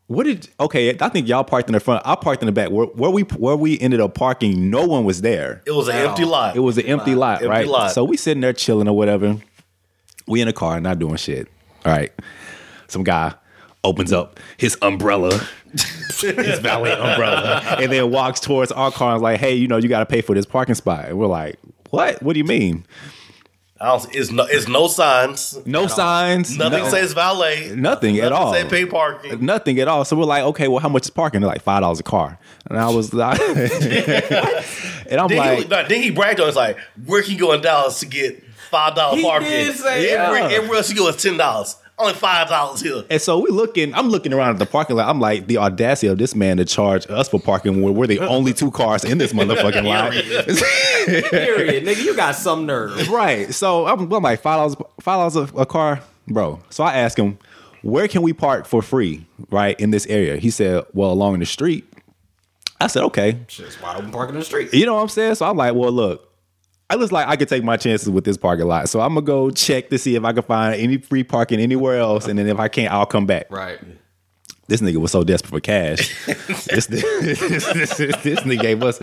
what 0.08 0.26
did 0.26 0.48
okay? 0.60 0.96
I 1.00 1.10
think 1.10 1.28
y'all 1.28 1.44
parked 1.44 1.68
in 1.70 1.74
the 1.74 1.80
front. 1.80 2.04
I 2.06 2.16
parked 2.16 2.42
in 2.42 2.46
the 2.46 2.52
back. 2.52 2.70
Where, 2.70 2.86
where 2.88 3.10
we 3.10 3.24
where 3.24 3.56
we 3.56 3.80
ended 3.80 4.00
up 4.02 4.14
parking, 4.14 4.70
no 4.70 4.86
one 4.86 5.04
was 5.04 5.22
there. 5.22 5.62
It 5.66 5.72
was 5.72 5.88
an 5.88 5.96
Wow. 5.96 6.10
empty 6.10 6.26
lot. 6.26 6.56
It 6.56 6.60
was 6.60 6.78
an 6.78 6.86
empty 6.86 7.16
lot, 7.16 7.38
Empty 7.38 7.48
right? 7.48 7.68
lot. 7.68 7.92
So 7.92 8.04
we 8.04 8.16
sitting 8.18 8.42
there 8.42 8.54
chilling 8.54 8.88
or 8.88 8.96
whatever. 8.96 9.38
We 10.28 10.42
in 10.42 10.48
a 10.48 10.54
car, 10.54 10.80
not 10.80 11.00
doing 11.00 11.16
shit. 11.18 11.48
All 11.86 11.92
right. 11.92 12.12
Some 12.88 13.04
guy 13.04 13.34
opens 13.84 14.12
up 14.14 14.40
his 14.58 14.78
umbrella, 14.82 15.40
his 15.74 16.60
valet 16.60 16.92
umbrella, 16.94 17.62
and 17.80 17.92
then 17.92 18.10
walks 18.12 18.40
towards 18.40 18.72
our 18.72 18.92
car 18.92 19.12
and 19.12 19.18
is 19.18 19.22
like, 19.24 19.40
"Hey, 19.40 19.56
you 19.56 19.68
know, 19.68 19.78
you 19.78 19.88
got 19.90 20.00
to 20.00 20.06
pay 20.06 20.22
for 20.22 20.34
this 20.36 20.46
parking 20.46 20.76
spot." 20.76 21.06
And 21.06 21.18
we're 21.18 21.28
like, 21.28 21.58
"What? 21.90 22.22
What 22.24 22.34
do 22.34 22.40
you 22.40 22.46
mean? 22.46 22.86
I 23.86 23.90
don't, 23.90 24.16
it's 24.16 24.32
no, 24.32 24.48
it's 24.50 24.68
no 24.68 24.88
signs. 24.88 25.60
No 25.66 25.86
signs. 25.86 26.58
Nothing 26.58 26.84
no- 26.84 26.90
says 26.90 27.14
valet. 27.14 27.72
Nothing 27.76 28.18
at 28.20 28.32
all. 28.32 28.52
Say 28.52 28.68
pay 28.68 28.86
parking. 28.88 29.34
Uh, 29.34 29.38
nothing 29.40 29.80
at 29.80 29.88
all. 29.88 30.04
So 30.06 30.16
we're 30.16 30.26
like, 30.26 30.44
okay, 30.44 30.68
well, 30.68 30.80
how 30.80 30.90
much 30.90 31.04
is 31.04 31.12
parking? 31.12 31.42
They're 31.42 31.48
like 31.48 31.62
five 31.62 31.82
dollars 31.82 32.00
a 32.00 32.04
car, 32.04 32.40
and 32.68 32.80
I 32.80 32.90
was 32.90 33.14
like, 33.14 33.40
and 33.40 35.22
I'm 35.22 35.28
Then, 35.28 35.38
like, 35.38 35.60
he, 35.60 35.66
no, 35.68 35.88
then 35.88 36.02
he 36.02 36.10
bragged 36.10 36.40
on. 36.40 36.48
It's 36.48 36.58
like, 36.58 36.80
where 37.06 37.22
can 37.22 37.34
you 37.34 37.38
go 37.38 37.54
in 37.54 37.62
Dallas 37.62 38.00
to 38.00 38.08
get 38.08 38.44
five 38.72 38.96
dollar 38.96 39.22
parking? 39.22 39.50
did 39.50 39.76
say 39.76 40.10
everywhere, 40.10 40.42
that. 40.42 40.52
everywhere 40.52 40.78
else 40.78 40.90
you 40.90 40.96
go 40.96 41.08
is 41.08 41.18
ten 41.22 41.38
dollars. 41.38 41.76
Only 41.98 42.14
five 42.14 42.50
dollars 42.50 42.82
here. 42.82 43.04
and 43.10 43.22
so 43.22 43.40
we 43.40 43.50
looking. 43.50 43.94
I'm 43.94 44.10
looking 44.10 44.34
around 44.34 44.50
at 44.52 44.60
the 44.60 44.66
parking 44.66 44.98
lot. 44.98 45.08
I'm 45.08 45.20
like, 45.22 45.48
the 45.48 45.58
audacity 45.58 46.08
of 46.08 46.18
this 46.18 46.36
man 46.36 46.58
to 46.58 46.66
charge 46.66 47.10
us 47.10 47.30
for 47.30 47.40
parking 47.40 47.82
when 47.82 47.94
we're 47.96 48.08
the 48.08 48.20
uh. 48.20 48.28
only 48.28 48.54
two 48.54 48.70
cars 48.72 49.06
in 49.06 49.18
this 49.18 49.32
motherfucking 49.32 49.84
lot. 49.88 50.12
Period. 51.32 51.86
Nigga, 51.86 52.04
you 52.04 52.16
got 52.16 52.36
some 52.36 52.66
nerve. 52.66 53.08
right. 53.10 53.54
So 53.54 53.86
I'm, 53.88 54.12
I'm 54.12 54.24
like 54.24 54.42
five 54.42 54.58
dollars, 54.58 54.76
five 55.00 55.32
dollars 55.32 55.36
a, 55.36 55.58
a 55.58 55.66
car, 55.66 56.02
bro. 56.28 56.60
So 56.70 56.84
I 56.84 56.96
asked 56.96 57.18
him, 57.18 57.38
where 57.82 58.08
can 58.08 58.22
we 58.24 58.34
park 58.34 58.66
for 58.66 58.82
free, 58.82 59.26
right 59.50 59.80
in 59.80 59.92
this 59.92 60.06
area? 60.08 60.38
He 60.38 60.50
said, 60.50 60.84
well, 60.94 61.12
along 61.12 61.40
the 61.40 61.46
street. 61.46 61.86
I 62.82 62.88
said, 62.88 63.04
okay. 63.04 63.40
Just 63.48 63.82
wide 63.82 63.96
open 63.96 64.12
parking 64.12 64.36
in 64.36 64.40
the 64.40 64.46
street. 64.46 64.74
You 64.74 64.86
know 64.86 64.96
what 64.96 65.02
I'm 65.04 65.08
saying? 65.08 65.36
So 65.36 65.46
I'm 65.46 65.56
like, 65.56 65.74
well, 65.76 65.92
look, 65.94 66.30
I 66.90 66.96
was 66.98 67.12
like, 67.12 67.28
I 67.28 67.36
could 67.36 67.50
take 67.50 67.64
my 67.64 67.78
chances 67.78 68.10
with 68.10 68.26
this 68.26 68.38
parking 68.38 68.68
lot. 68.68 68.90
So 68.90 69.00
I'm 69.02 69.16
gonna 69.16 69.26
go 69.26 69.50
check 69.50 69.90
to 69.90 69.98
see 69.98 70.16
if 70.16 70.24
I 70.24 70.34
can 70.34 70.44
find 70.44 70.76
any 70.80 70.98
free 70.98 71.24
parking 71.24 71.60
anywhere 71.60 72.00
else, 72.00 72.28
and 72.28 72.38
then 72.38 72.48
if 72.48 72.60
I 72.60 72.68
can't, 72.68 72.94
I'll 72.94 73.06
come 73.08 73.26
back. 73.26 73.48
Right. 73.50 73.80
This 74.68 74.82
nigga 74.82 74.98
was 74.98 75.12
so 75.12 75.24
desperate 75.24 75.52
for 75.52 75.60
cash. 75.60 76.26
this, 76.26 76.88
this, 76.88 76.88
this, 76.88 77.98
this 77.98 78.40
nigga 78.40 78.62
gave 78.62 78.82
us 78.84 79.00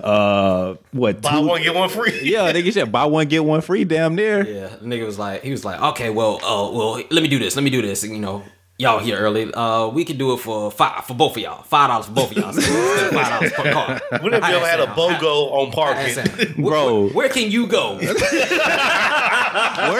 uh 0.00 0.74
what 0.90 1.22
Buy 1.22 1.30
two- 1.40 1.46
one 1.46 1.62
get 1.62 1.74
one 1.74 1.88
free. 1.88 2.20
Yeah, 2.22 2.52
nigga 2.52 2.72
said 2.72 2.90
buy 2.90 3.04
one 3.04 3.28
get 3.28 3.44
one 3.44 3.60
free. 3.60 3.84
Damn 3.84 4.14
near. 4.16 4.44
Yeah, 4.44 4.68
the 4.76 4.86
nigga 4.86 5.06
was 5.06 5.18
like, 5.18 5.42
he 5.42 5.50
was 5.52 5.64
like, 5.64 5.80
okay, 5.80 6.10
well, 6.10 6.36
uh, 6.44 6.70
well, 6.72 6.94
let 7.10 7.22
me 7.22 7.28
do 7.28 7.38
this, 7.38 7.54
let 7.56 7.62
me 7.62 7.70
do 7.70 7.80
this. 7.82 8.02
And, 8.02 8.12
you 8.12 8.18
know, 8.20 8.42
y'all 8.78 8.98
here 8.98 9.16
early. 9.16 9.52
Uh, 9.52 9.88
we 9.88 10.04
can 10.04 10.18
do 10.18 10.32
it 10.32 10.38
for 10.38 10.70
five 10.70 11.04
for 11.04 11.14
both 11.14 11.36
of 11.36 11.42
y'all. 11.42 11.62
Five 11.62 11.90
dollars 11.90 12.06
for 12.06 12.12
both 12.12 12.30
of 12.32 12.36
y'all. 12.36 12.52
So 12.52 12.60
Five 13.12 13.28
dollars 13.28 13.52
per 13.52 13.72
car. 13.72 14.00
When 14.20 14.32
have 14.32 14.50
y'all 14.50 14.64
had 14.64 14.80
a 14.80 14.86
BOGO 14.86 15.52
on 15.52 15.72
How 15.72 15.94
that 15.94 16.26
parking? 16.26 16.54
Bro. 16.64 17.02
where, 17.04 17.12
where 17.12 17.28
can 17.28 17.50
you 17.50 17.66
go? 17.66 17.96
Where 17.98 18.14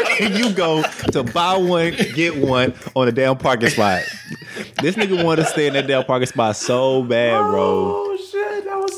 can 0.04 0.36
you 0.36 0.52
go 0.52 0.82
to 1.12 1.22
buy 1.22 1.56
one 1.56 1.94
get 2.14 2.36
one 2.36 2.74
on 2.96 3.08
a 3.08 3.12
damn 3.12 3.36
parking 3.36 3.70
spot? 3.70 4.02
This 4.80 4.96
nigga 4.96 5.22
wanted 5.22 5.42
to 5.42 5.48
stay 5.48 5.66
in 5.66 5.74
that 5.74 5.86
damn 5.86 6.04
parking 6.04 6.26
spot 6.26 6.56
so 6.56 7.02
bad, 7.02 7.38
bro. 7.50 8.13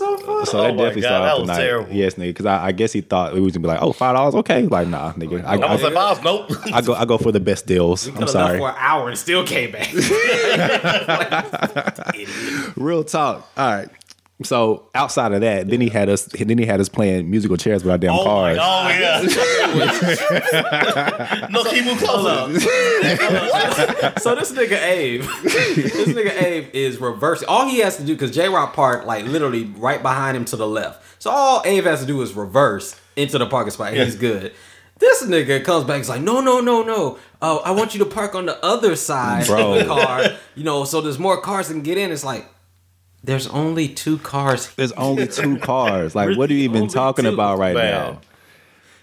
Oh 0.02 0.16
shit, 0.16 0.24
that 0.24 0.30
was 0.30 0.38
so 0.46 0.46
fun. 0.46 0.46
So 0.46 0.58
Oh 0.58 0.62
that 0.62 0.74
my 0.74 0.82
definitely 0.84 1.02
God, 1.02 1.08
started 1.08 1.32
off 1.32 1.38
the 1.40 1.46
night. 1.46 1.56
terrible. 1.58 1.92
Yes, 1.92 2.14
nigga. 2.14 2.28
Because 2.28 2.46
I, 2.46 2.66
I 2.66 2.72
guess 2.72 2.92
he 2.92 3.00
thought 3.00 3.34
we 3.34 3.40
was 3.40 3.52
gonna 3.52 3.62
be 3.62 3.68
like, 3.68 3.82
oh, 3.82 3.92
five 3.92 4.14
dollars, 4.14 4.34
okay. 4.36 4.62
Like, 4.62 4.88
nah, 4.88 5.12
nigga. 5.12 5.44
I, 5.44 5.56
I 5.56 5.72
was 5.72 5.82
like, 5.82 5.94
I 5.96 6.20
nope. 6.22 6.50
I 6.72 6.80
go 6.82 6.94
I 6.94 7.04
go 7.04 7.18
for 7.18 7.32
the 7.32 7.40
best 7.40 7.66
deals. 7.66 8.06
I'm 8.06 8.14
Could've 8.14 8.30
sorry. 8.30 8.58
For 8.58 8.68
an 8.70 8.76
hour 8.78 9.08
and 9.08 9.18
still 9.18 9.44
came 9.44 9.72
back. 9.72 9.92
Real 12.76 13.02
talk. 13.04 13.48
All 13.56 13.74
right. 13.74 13.88
So 14.42 14.90
outside 14.94 15.32
of 15.32 15.40
that, 15.40 15.68
then 15.68 15.80
he 15.80 15.88
had 15.88 16.10
us. 16.10 16.24
Then 16.26 16.58
he 16.58 16.66
had 16.66 16.78
us 16.78 16.90
playing 16.90 17.30
musical 17.30 17.56
chairs 17.56 17.82
with 17.82 17.90
our 17.92 17.96
damn 17.96 18.10
Oh, 18.12 18.24
my, 18.42 18.54
cars. 18.54 18.58
oh 18.60 18.88
yeah. 19.80 21.46
no, 21.50 21.64
keep 21.64 21.84
moving 21.86 22.06
closer. 22.06 22.60
so 24.20 24.34
this 24.34 24.52
nigga 24.52 24.80
Abe, 24.82 25.22
this 25.22 26.08
nigga 26.08 26.42
Abe 26.42 26.68
is 26.74 27.00
reversing. 27.00 27.48
All 27.48 27.66
he 27.66 27.78
has 27.78 27.96
to 27.96 28.04
do 28.04 28.14
because 28.14 28.30
J 28.30 28.48
Rock 28.50 28.74
Park 28.74 29.06
like 29.06 29.24
literally 29.24 29.64
right 29.78 30.02
behind 30.02 30.36
him 30.36 30.44
to 30.46 30.56
the 30.56 30.66
left. 30.68 31.02
So 31.22 31.30
all 31.30 31.62
Abe 31.64 31.84
has 31.84 32.00
to 32.00 32.06
do 32.06 32.20
is 32.20 32.34
reverse 32.34 33.00
into 33.16 33.38
the 33.38 33.46
parking 33.46 33.70
spot. 33.70 33.88
and 33.94 34.02
He's 34.02 34.16
good. 34.16 34.52
This 34.98 35.22
nigga 35.24 35.64
comes 35.64 35.84
back. 35.84 35.98
He's 35.98 36.08
like, 36.08 36.22
no, 36.22 36.40
no, 36.40 36.60
no, 36.60 36.82
no. 36.82 37.18
Oh, 37.42 37.58
I 37.64 37.70
want 37.72 37.94
you 37.94 37.98
to 38.04 38.06
park 38.10 38.34
on 38.34 38.46
the 38.46 38.62
other 38.64 38.96
side 38.96 39.46
Bro. 39.46 39.74
of 39.74 39.78
the 39.80 39.84
car. 39.86 40.24
You 40.54 40.64
know, 40.64 40.84
so 40.84 41.00
there's 41.02 41.18
more 41.18 41.40
cars 41.40 41.68
that 41.68 41.74
can 41.74 41.82
get 41.82 41.98
in. 41.98 42.10
It's 42.12 42.24
like, 42.24 42.46
There's 43.26 43.46
only 43.48 43.88
two 43.88 44.18
cars. 44.18 44.72
There's 44.76 44.92
only 44.92 45.26
two 45.40 45.58
cars. 45.58 46.14
Like, 46.14 46.36
what 46.38 46.48
are 46.50 46.54
you 46.54 46.60
even 46.60 46.88
talking 46.88 47.24
two. 47.24 47.34
about 47.34 47.58
right 47.58 47.74
Man. 47.74 47.90
now? 47.92 48.20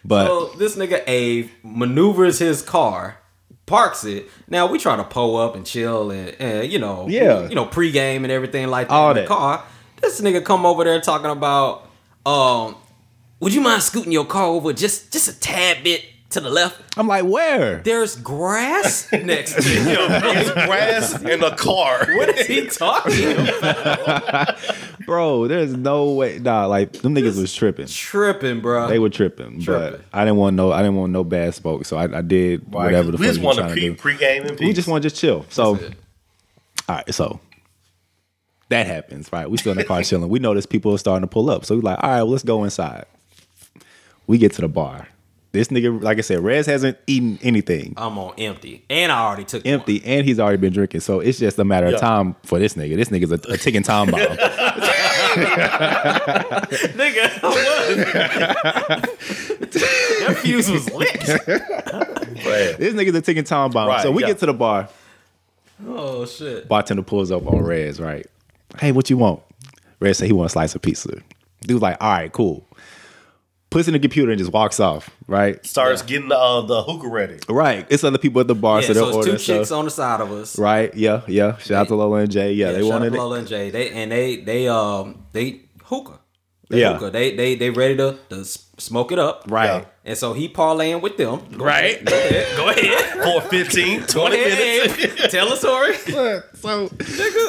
But 0.06 0.28
So 0.28 0.46
this 0.58 0.76
nigga 0.76 1.04
Abe 1.08 1.50
maneuvers 1.64 2.40
his 2.40 2.62
car, 2.62 3.18
parks 3.66 4.04
it. 4.06 4.30
Now 4.48 4.68
we 4.68 4.80
try 4.80 4.96
to 4.96 5.04
pull 5.04 5.38
up 5.38 5.56
and 5.56 5.66
chill 5.66 6.12
and, 6.12 6.30
and 6.40 6.72
you 6.72 6.80
know, 6.80 7.08
Yeah. 7.08 7.48
you 7.48 7.56
know, 7.56 7.66
pregame 7.66 8.18
and 8.24 8.32
everything 8.32 8.68
like 8.68 8.88
that 8.90 8.94
All 8.94 9.10
in 9.12 9.16
the 9.16 9.22
that. 9.22 9.28
car. 9.28 9.64
This 10.02 10.20
nigga 10.22 10.44
come 10.44 10.66
over 10.66 10.84
there 10.84 11.00
talking 11.00 11.30
about, 11.32 11.88
um, 12.26 12.76
would 13.40 13.54
you 13.54 13.62
mind 13.62 13.82
scooting 13.84 14.12
your 14.12 14.26
car 14.26 14.46
over 14.46 14.74
just 14.74 15.12
just 15.14 15.28
a 15.30 15.40
tad 15.40 15.84
bit 15.84 16.04
to 16.34 16.42
the 16.42 16.50
left? 16.50 16.80
I'm 16.98 17.08
like, 17.08 17.26
where? 17.26 17.78
There's 17.78 18.16
grass 18.18 19.12
next 19.14 19.54
to 19.56 19.62
him. 19.64 19.98
It's 20.36 20.52
grass 20.52 21.22
in 21.22 21.44
a 21.44 21.56
car. 21.56 22.06
what 22.16 22.30
is 22.38 22.48
he 22.48 22.68
talking 22.68 23.48
about? 23.58 24.58
Bro, 25.06 25.48
there's 25.48 25.76
no 25.76 26.12
way. 26.14 26.40
Nah, 26.40 26.66
like 26.66 26.94
them 26.94 27.16
niggas 27.16 27.40
was 27.40 27.54
tripping. 27.54 27.88
Tripping, 27.88 28.62
bro. 28.62 28.88
They 28.88 29.00
were 29.00 29.10
tripping, 29.10 29.62
Tripping. 29.62 30.00
but 30.00 30.02
I 30.14 30.24
didn't 30.26 30.38
want 30.38 30.56
no. 30.56 30.72
I 30.72 30.82
didn't 30.82 30.96
want 30.98 31.12
no 31.12 31.24
bad 31.24 31.54
smoke, 31.56 31.86
so 31.86 31.98
I, 31.98 32.18
I 32.18 32.22
did 32.22 32.72
whatever 32.72 33.12
the 33.12 33.18
we 33.18 33.26
fuck 33.26 33.28
just 33.28 33.40
you 33.40 33.46
want 33.46 33.58
trying 33.60 33.76
to 33.76 33.90
to 33.90 33.94
pre 33.96 34.16
pregame 34.16 34.50
and 34.50 34.60
we 34.60 34.74
just 34.74 34.88
want 34.88 35.04
to 35.04 35.10
just 35.10 35.20
chill. 35.20 35.46
So, 35.50 35.76
all 36.88 36.96
right, 36.96 37.14
so 37.14 37.40
that 38.70 38.88
happens, 38.88 39.32
right? 39.32 39.50
We 39.50 39.58
still 39.58 39.72
in 39.74 39.78
the 39.78 39.84
car 39.84 40.02
chilling. 40.04 40.30
We 40.30 40.40
notice 40.40 40.66
people 40.66 40.94
are 40.94 40.98
starting 40.98 41.28
to 41.28 41.32
pull 41.32 41.50
up, 41.50 41.66
so 41.66 41.76
we're 41.76 41.82
like, 41.82 42.02
all 42.02 42.10
right, 42.10 42.18
well, 42.18 42.30
let's 42.30 42.44
go 42.44 42.64
inside. 42.64 43.06
We 44.26 44.38
get 44.38 44.54
to 44.54 44.62
the 44.62 44.70
bar. 44.70 45.08
This 45.54 45.68
nigga, 45.68 46.02
like 46.02 46.18
I 46.18 46.22
said, 46.22 46.40
Rez 46.44 46.66
hasn't 46.66 46.98
eaten 47.06 47.38
anything. 47.44 47.94
I'm 47.96 48.18
on 48.18 48.34
empty, 48.40 48.84
and 48.90 49.12
I 49.12 49.20
already 49.20 49.44
took 49.46 49.64
Empty, 49.68 50.02
and 50.04 50.26
he's 50.26 50.40
already 50.40 50.58
been 50.58 50.74
drinking, 50.74 51.02
so 51.02 51.20
it's 51.20 51.38
just 51.38 51.60
a 51.60 51.64
matter 51.64 51.90
Yeah. 51.90 51.94
of 51.96 52.02
time 52.02 52.36
for 52.44 52.58
this 52.58 52.74
nigga. 52.74 52.96
This 52.96 53.10
nigga's 53.10 53.32
a, 53.32 53.36
a 53.54 53.58
ticking 53.58 53.84
time 53.84 54.10
bomb. 54.10 54.20
Nigga, 56.94 57.42
that 60.24 60.38
fuse 60.42 60.70
was 60.72 60.92
lit. 60.92 61.14
this 62.78 62.94
nigga's 62.94 63.16
a 63.16 63.22
ticking 63.22 63.44
time 63.44 63.70
bomb. 63.72 63.88
Right, 63.88 64.02
so 64.02 64.12
we 64.12 64.22
yeah. 64.24 64.30
get 64.30 64.40
to 64.40 64.46
the 64.48 64.54
bar. 64.54 64.90
Oh 65.88 66.26
shit. 66.26 66.68
Bartender 66.68 67.04
pulls 67.04 67.32
up 67.32 67.46
on 67.48 67.64
Rez, 67.64 68.00
right? 68.00 68.26
Hey, 68.80 68.92
what 68.92 69.10
you 69.10 69.18
want? 69.18 69.42
Rez 70.00 70.18
said 70.18 70.28
he 70.28 70.34
want 70.34 70.48
a 70.48 70.50
slice 70.50 70.74
of 70.76 70.82
pizza. 70.82 71.22
Dude's 71.62 71.82
like, 71.82 71.98
all 72.02 72.12
right, 72.12 72.32
cool. 72.32 72.66
Puts 73.74 73.88
in 73.88 73.94
the 73.94 74.00
computer 74.00 74.32
and 74.32 74.38
just 74.40 74.52
walks 74.54 74.80
off, 74.80 75.10
right? 75.28 75.66
starts 75.66 76.02
Yeah. 76.04 76.08
getting 76.08 76.30
the, 76.30 76.38
uh, 76.38 76.62
the 76.62 76.84
hookah 76.84 77.08
ready. 77.08 77.40
Right. 77.50 77.86
It's 77.90 78.04
other 78.04 78.18
people 78.20 78.40
at 78.42 78.48
the 78.48 78.54
bar, 78.56 78.82
Yeah, 78.82 78.88
so 78.88 78.94
so 78.94 79.00
they're 79.24 79.34
it's 79.34 79.46
two 79.46 79.54
chicks 79.56 79.68
stuff. 79.70 79.80
on 79.80 79.86
the 79.86 79.92
side 79.92 80.22
of 80.22 80.32
us. 80.32 80.58
Right? 80.60 80.94
Yeah, 80.96 81.22
yeah. 81.28 81.58
Shout 81.58 81.72
out 81.82 81.88
to 81.88 81.96
Lola 81.96 82.20
and 82.20 82.32
Jay. 82.32 82.54
Yeah, 82.54 82.68
Yeah, 82.68 82.72
they 82.74 82.78
shout 82.82 82.86
out 82.86 82.94
wanted 82.94 83.10
to 83.10 83.16
it. 83.16 83.20
Lola 83.20 83.40
and 83.40 83.48
Jay. 83.48 83.70
They 83.72 83.90
and 83.90 84.12
they 84.12 84.36
they 84.38 84.68
um 84.68 85.26
they 85.34 85.62
hookah. 85.86 86.20
They 86.70 86.82
Yeah. 86.82 86.94
hookah. 86.94 87.10
They 87.12 87.36
they 87.36 87.56
they 87.56 87.70
ready 87.72 87.98
to, 87.98 88.18
to 88.30 88.36
s- 88.42 88.68
smoke 88.84 89.12
it 89.12 89.20
up. 89.20 89.46
Right. 89.48 89.66
Yeah. 89.68 89.86
And 90.06 90.18
so 90.18 90.34
he 90.34 90.50
parlaying 90.50 91.02
with 91.02 91.16
them. 91.18 91.40
Go 91.58 91.64
Right. 91.66 91.96
ahead. 92.06 92.06
Go 92.06 92.14
ahead. 92.20 92.58
Go 92.58 92.70
ahead. 92.70 93.42
For 93.44 93.50
15, 93.50 94.04
20 94.04 94.10
Go 94.14 94.30
minutes. 94.30 95.28
Tell 95.32 95.52
a 95.54 95.56
story. 95.58 95.94
so, 96.54 96.90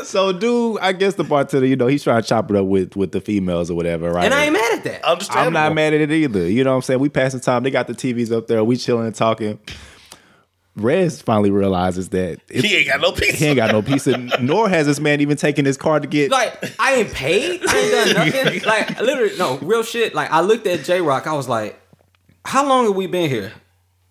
so 0.05 0.33
dude, 0.33 0.79
I 0.81 0.93
guess 0.93 1.15
the 1.15 1.25
bartender, 1.25 1.67
you 1.67 1.77
know, 1.77 1.87
he's 1.89 2.05
trying 2.05 2.23
to 2.23 2.29
chop 2.29 2.51
it 2.51 2.57
up 2.57 2.67
with 2.67 2.95
with 2.97 3.13
the 3.13 3.21
females 3.21 3.71
or 3.71 3.75
whatever, 3.75 4.11
right? 4.13 4.25
And 4.25 4.33
I 4.35 4.45
ain't 4.45 4.53
mad 4.53 4.79
at 4.79 4.85
that. 4.85 5.29
I'm 5.37 5.53
not 5.53 5.75
mad 5.75 5.95
at 5.95 6.01
it 6.01 6.11
either. 6.13 6.49
You 6.49 6.63
know 6.65 6.71
what 6.71 6.77
I'm 6.77 6.83
saying? 6.83 7.01
We 7.01 7.09
passing 7.09 7.41
time. 7.41 7.63
They 7.65 7.71
got 7.71 7.87
the 7.89 7.95
TVs 7.95 8.31
up 8.31 8.47
there. 8.47 8.63
We 8.63 8.77
chilling 8.77 9.07
and 9.07 9.15
talking. 9.15 9.59
Rez 10.77 11.23
finally 11.23 11.51
realizes 11.51 12.09
that 12.09 12.41
He 12.51 12.77
ain't 12.77 12.89
got 12.89 13.01
no 13.01 13.13
pizza. 13.13 13.37
he 13.37 13.47
ain't 13.47 13.57
got 13.57 13.71
no 13.71 13.81
pizza, 13.83 14.17
nor 14.41 14.69
has 14.69 14.87
this 14.87 14.99
man 14.99 15.21
even 15.21 15.37
taken 15.37 15.65
his 15.65 15.77
car 15.77 16.01
to 16.01 16.07
get. 16.07 16.31
like 16.31 16.53
I 16.81 16.95
ain't 16.95 17.13
paid. 17.13 17.63
I 17.67 17.77
ain't 17.79 18.15
done 18.17 18.27
nothing. 18.45 18.63
like 18.65 19.01
literally, 19.01 19.37
no 19.39 19.59
real 19.59 19.83
shit. 19.85 20.15
Like 20.15 20.31
I 20.33 20.41
looked 20.41 20.67
at 20.67 20.85
J 20.85 21.01
Rock. 21.01 21.27
I 21.29 21.33
was 21.35 21.49
like, 21.49 21.79
"How 22.45 22.67
long 22.67 22.87
have 22.87 22.97
we 22.97 23.07
been 23.07 23.31
here?" 23.31 23.53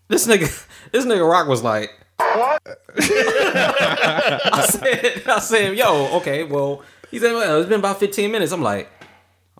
This 0.07 0.25
nigga, 0.27 0.65
this 0.91 1.05
nigga 1.05 1.29
Rock 1.29 1.47
was 1.47 1.63
like, 1.63 1.91
"What?" 2.17 2.61
I 2.97 4.65
said, 4.69 5.23
"I 5.27 5.39
said, 5.39 5.77
yo, 5.77 6.15
okay, 6.17 6.43
well." 6.43 6.81
He 7.11 7.19
said, 7.19 7.33
"Well, 7.33 7.59
it's 7.59 7.69
been 7.69 7.79
about 7.79 7.99
15 7.99 8.31
minutes." 8.31 8.51
I'm 8.51 8.61
like, 8.63 8.89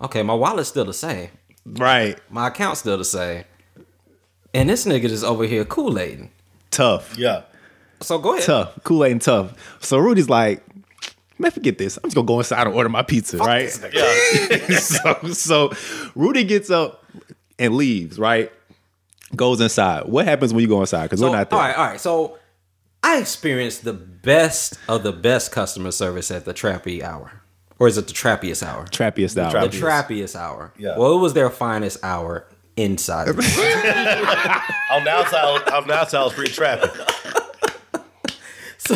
"Okay, 0.02 0.24
my 0.24 0.34
wallet's 0.34 0.70
still 0.70 0.86
the 0.86 0.94
same. 0.94 1.30
right. 1.66 2.18
My 2.30 2.48
account's 2.48 2.80
still 2.80 2.98
the 2.98 3.06
same." 3.06 3.44
And 4.56 4.70
this 4.70 4.86
nigga 4.86 5.06
is 5.06 5.24
over 5.24 5.44
here 5.46 5.66
Kool 5.66 5.98
Aiding. 6.00 6.32
Tough. 6.74 7.18
Yeah. 7.18 7.44
So 8.02 8.18
go 8.18 8.34
ahead. 8.34 8.46
Tough. 8.46 8.80
Kool 8.84 9.06
Aid 9.06 9.12
and 9.14 9.22
tough. 9.22 9.54
So 9.82 9.98
Rudy's 9.98 10.30
like, 10.30 10.64
man, 11.38 11.52
forget 11.52 11.78
this. 11.78 11.98
I'm 11.98 12.04
just 12.04 12.16
gonna 12.16 12.28
go 12.28 12.40
inside 12.40 12.68
and 12.68 12.76
order 12.76 12.90
my 12.90 13.04
pizza, 13.04 13.38
right? 13.38 13.70
Yeah. 13.94 14.78
so, 14.78 15.14
so 15.34 15.72
Rudy 16.16 16.44
gets 16.44 16.70
up 16.70 17.06
and 17.60 17.76
leaves, 17.76 18.20
right? 18.20 18.52
Goes 19.36 19.62
inside. 19.62 20.06
What 20.06 20.26
happens 20.26 20.54
when 20.54 20.62
you 20.62 20.68
go 20.68 20.82
inside? 20.82 21.04
Because 21.04 21.20
So, 21.20 21.30
we're 21.30 21.38
not 21.38 21.50
there. 21.50 21.60
All 21.60 21.66
right, 21.66 21.78
all 21.78 21.86
right. 21.86 22.00
So 22.00 22.38
I 23.02 23.18
experienced 23.20 23.84
the 23.84 23.94
best 23.94 24.78
of 24.88 25.04
the 25.04 25.12
best 25.12 25.52
customer 25.52 25.92
service 25.92 26.30
at 26.32 26.46
the 26.46 26.54
Trappy 26.54 27.02
hour. 27.02 27.42
Or 27.80 27.88
is 27.88 27.98
it 27.98 28.08
the 28.08 28.14
Trappiest 28.14 28.66
hour? 28.66 28.86
Trappiest 28.86 29.38
hour. 29.38 29.68
the 29.68 29.78
Trappiest. 29.78 29.82
Trappiest 29.82 30.36
hour. 30.36 30.74
Yeah. 30.78 30.98
Well, 30.98 31.16
it 31.16 31.20
was 31.20 31.34
their 31.34 31.50
finest 31.50 32.04
hour 32.04 32.48
inside. 32.78 33.28
of 33.30 33.38
it. 33.40 33.46
On 34.92 35.04
the 35.04 35.10
outside, 35.10 35.70
on 35.70 35.88
the 35.88 35.94
outside, 35.94 36.24
was 36.24 36.34
pretty 36.34 36.52
traffic. 36.52 36.92
so, 38.78 38.96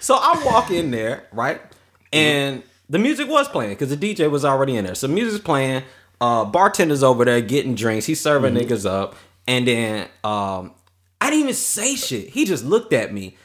so 0.00 0.14
I 0.16 0.42
walk 0.44 0.70
in 0.70 0.90
there, 0.90 1.26
right? 1.32 1.60
And 2.12 2.62
the 2.88 2.98
music 2.98 3.28
was 3.28 3.48
playing 3.48 3.70
because 3.70 3.96
the 3.96 3.96
DJ 3.96 4.30
was 4.30 4.44
already 4.44 4.76
in 4.76 4.84
there. 4.84 4.94
So 4.94 5.08
music's 5.08 5.44
playing. 5.44 5.82
Uh, 6.20 6.44
bartender's 6.44 7.02
over 7.02 7.24
there 7.24 7.40
getting 7.40 7.74
drinks. 7.74 8.06
He's 8.06 8.20
serving 8.20 8.54
niggas 8.54 8.88
up. 8.88 9.16
And 9.46 9.68
then 9.68 10.08
um, 10.24 10.72
I 11.20 11.30
didn't 11.30 11.42
even 11.42 11.54
say 11.54 11.94
shit. 11.94 12.30
He 12.30 12.44
just 12.44 12.64
looked 12.64 12.92
at 12.92 13.12
me 13.12 13.36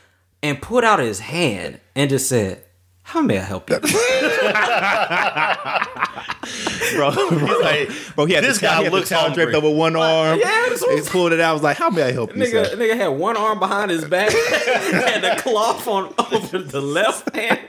and 0.42 0.62
put 0.62 0.84
out 0.84 1.00
his 1.00 1.20
hand 1.20 1.80
and 1.96 2.10
just 2.10 2.28
said, 2.30 2.64
"How 3.04 3.22
may 3.22 3.38
I 3.38 3.44
help 3.44 3.70
you?" 3.70 3.76
bro. 6.96 7.12
bro, 7.12 7.60
like, 7.60 7.90
bro, 8.16 8.26
he 8.26 8.34
had 8.34 8.44
this 8.44 8.60
the 8.60 8.68
towel, 8.68 8.76
guy 8.76 8.78
he 8.80 8.84
had 8.86 8.92
the 8.94 8.96
looks 8.98 9.10
towel 9.10 9.32
draped 9.34 9.54
over 9.54 9.70
one 9.70 9.96
arm. 9.96 10.40
yeah, 10.40 10.68
this 10.70 10.82
was- 10.82 11.06
he 11.06 11.12
pulled 11.12 11.34
it 11.34 11.40
out. 11.40 11.52
I 11.52 11.54
was 11.54 11.62
like, 11.64 11.78
"How 11.78 11.90
may 11.90 12.04
I 12.04 12.12
help 12.12 12.36
you?" 12.36 12.42
Nigga, 12.44 12.68
sir? 12.68 12.76
nigga 12.78 12.96
had 12.98 13.08
one 13.10 13.38
arm 13.38 13.60
behind 13.60 13.92
his 13.92 14.06
back, 14.06 14.32
had 14.32 15.22
the 15.22 15.42
cloth 15.42 15.88
on 15.88 16.14
over 16.32 16.60
the 16.60 16.82
left 16.82 17.34
hand. 17.36 17.60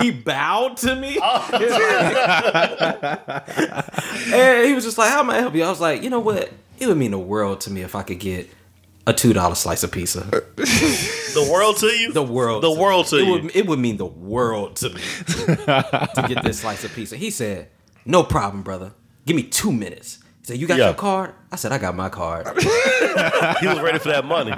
He 0.00 0.10
bowed 0.10 0.76
to 0.78 0.96
me. 0.96 1.18
Oh. 1.22 1.48
and 4.32 4.66
he 4.66 4.74
was 4.74 4.84
just 4.84 4.98
like, 4.98 5.10
How 5.10 5.22
may 5.22 5.34
I 5.36 5.40
help 5.40 5.54
you? 5.54 5.64
I 5.64 5.68
was 5.70 5.80
like, 5.80 6.02
you 6.02 6.10
know 6.10 6.20
what? 6.20 6.50
It 6.78 6.86
would 6.86 6.96
mean 6.98 7.10
the 7.10 7.18
world 7.18 7.60
to 7.62 7.70
me 7.70 7.82
if 7.82 7.94
I 7.94 8.02
could 8.02 8.18
get 8.18 8.48
a 9.06 9.12
two 9.12 9.32
dollar 9.32 9.54
slice 9.54 9.82
of 9.82 9.92
pizza. 9.92 10.20
The 10.56 11.48
world 11.50 11.76
to 11.78 11.86
you? 11.86 12.12
The 12.12 12.22
world. 12.22 12.62
The 12.62 12.74
to 12.74 12.80
world 12.80 13.04
me. 13.06 13.10
to 13.10 13.16
it 13.18 13.24
you. 13.26 13.32
Would, 13.32 13.56
it 13.56 13.66
would 13.66 13.78
mean 13.78 13.96
the 13.98 14.06
world 14.06 14.76
to 14.76 14.90
me 14.90 15.00
to 15.26 16.24
get 16.28 16.42
this 16.42 16.60
slice 16.60 16.82
of 16.84 16.92
pizza. 16.92 17.16
He 17.16 17.30
said, 17.30 17.68
No 18.06 18.22
problem, 18.22 18.62
brother. 18.62 18.92
Give 19.26 19.36
me 19.36 19.42
two 19.42 19.72
minutes. 19.72 20.18
He 20.40 20.46
said, 20.46 20.58
You 20.58 20.66
got 20.66 20.78
Yeah. 20.78 20.86
your 20.86 20.94
card? 20.94 21.34
I 21.52 21.56
said, 21.56 21.72
I 21.72 21.78
got 21.78 21.94
my 21.94 22.08
card. 22.08 22.46
He 23.60 23.66
was 23.66 23.80
ready 23.80 23.98
for 23.98 24.08
that 24.08 24.24
money. 24.24 24.52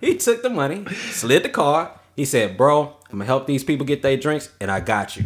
He 0.00 0.16
took 0.16 0.42
the 0.42 0.50
money, 0.50 0.84
slid 1.12 1.42
the 1.44 1.48
card. 1.48 1.88
He 2.16 2.24
said, 2.24 2.56
Bro, 2.56 2.96
I'm 3.10 3.12
gonna 3.18 3.24
help 3.26 3.46
these 3.46 3.62
people 3.64 3.86
get 3.86 4.02
their 4.02 4.16
drinks, 4.16 4.50
and 4.60 4.70
I 4.70 4.80
got 4.80 5.16
you. 5.16 5.24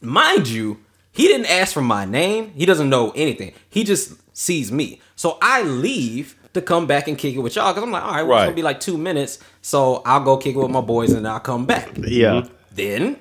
Mind 0.00 0.48
you, 0.48 0.78
he 1.12 1.26
didn't 1.26 1.46
ask 1.46 1.72
for 1.72 1.82
my 1.82 2.04
name. 2.04 2.50
He 2.54 2.66
doesn't 2.66 2.88
know 2.88 3.12
anything. 3.14 3.52
He 3.70 3.84
just 3.84 4.14
sees 4.36 4.70
me. 4.72 5.00
So 5.16 5.38
I 5.42 5.62
leave 5.62 6.36
to 6.54 6.60
come 6.62 6.86
back 6.86 7.08
and 7.08 7.16
kick 7.18 7.34
it 7.34 7.38
with 7.38 7.56
y'all 7.56 7.72
because 7.72 7.82
I'm 7.84 7.90
like, 7.90 8.02
all 8.04 8.12
right, 8.12 8.22
well, 8.22 8.38
it's 8.38 8.44
gonna 8.46 8.56
be 8.56 8.62
like 8.62 8.80
two 8.80 8.96
minutes. 8.98 9.38
So 9.62 10.02
I'll 10.06 10.22
go 10.22 10.36
kick 10.36 10.54
it 10.54 10.58
with 10.58 10.70
my 10.70 10.80
boys 10.80 11.12
and 11.12 11.26
I'll 11.26 11.40
come 11.40 11.66
back. 11.66 11.90
Yeah. 11.96 12.46
Then 12.72 13.16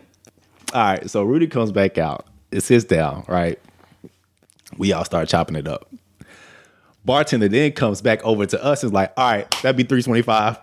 All 0.73 0.81
right. 0.83 1.09
So 1.09 1.23
Rudy 1.23 1.47
comes 1.47 1.71
back 1.71 1.97
out. 1.97 2.25
It 2.53 2.61
sits 2.61 2.85
down. 2.85 3.25
Right. 3.27 3.59
We 4.77 4.93
all 4.93 5.05
start 5.05 5.27
chopping 5.27 5.55
it 5.55 5.67
up. 5.67 5.89
Bartender 7.05 7.49
then 7.49 7.73
comes 7.73 8.01
back 8.01 8.23
over 8.23 8.45
to 8.45 8.63
us 8.63 8.83
and 8.83 8.89
is 8.89 8.93
like, 8.93 9.11
all 9.17 9.29
right, 9.29 9.49
that'd 9.61 9.75
be 9.75 9.83
325. 9.83 10.57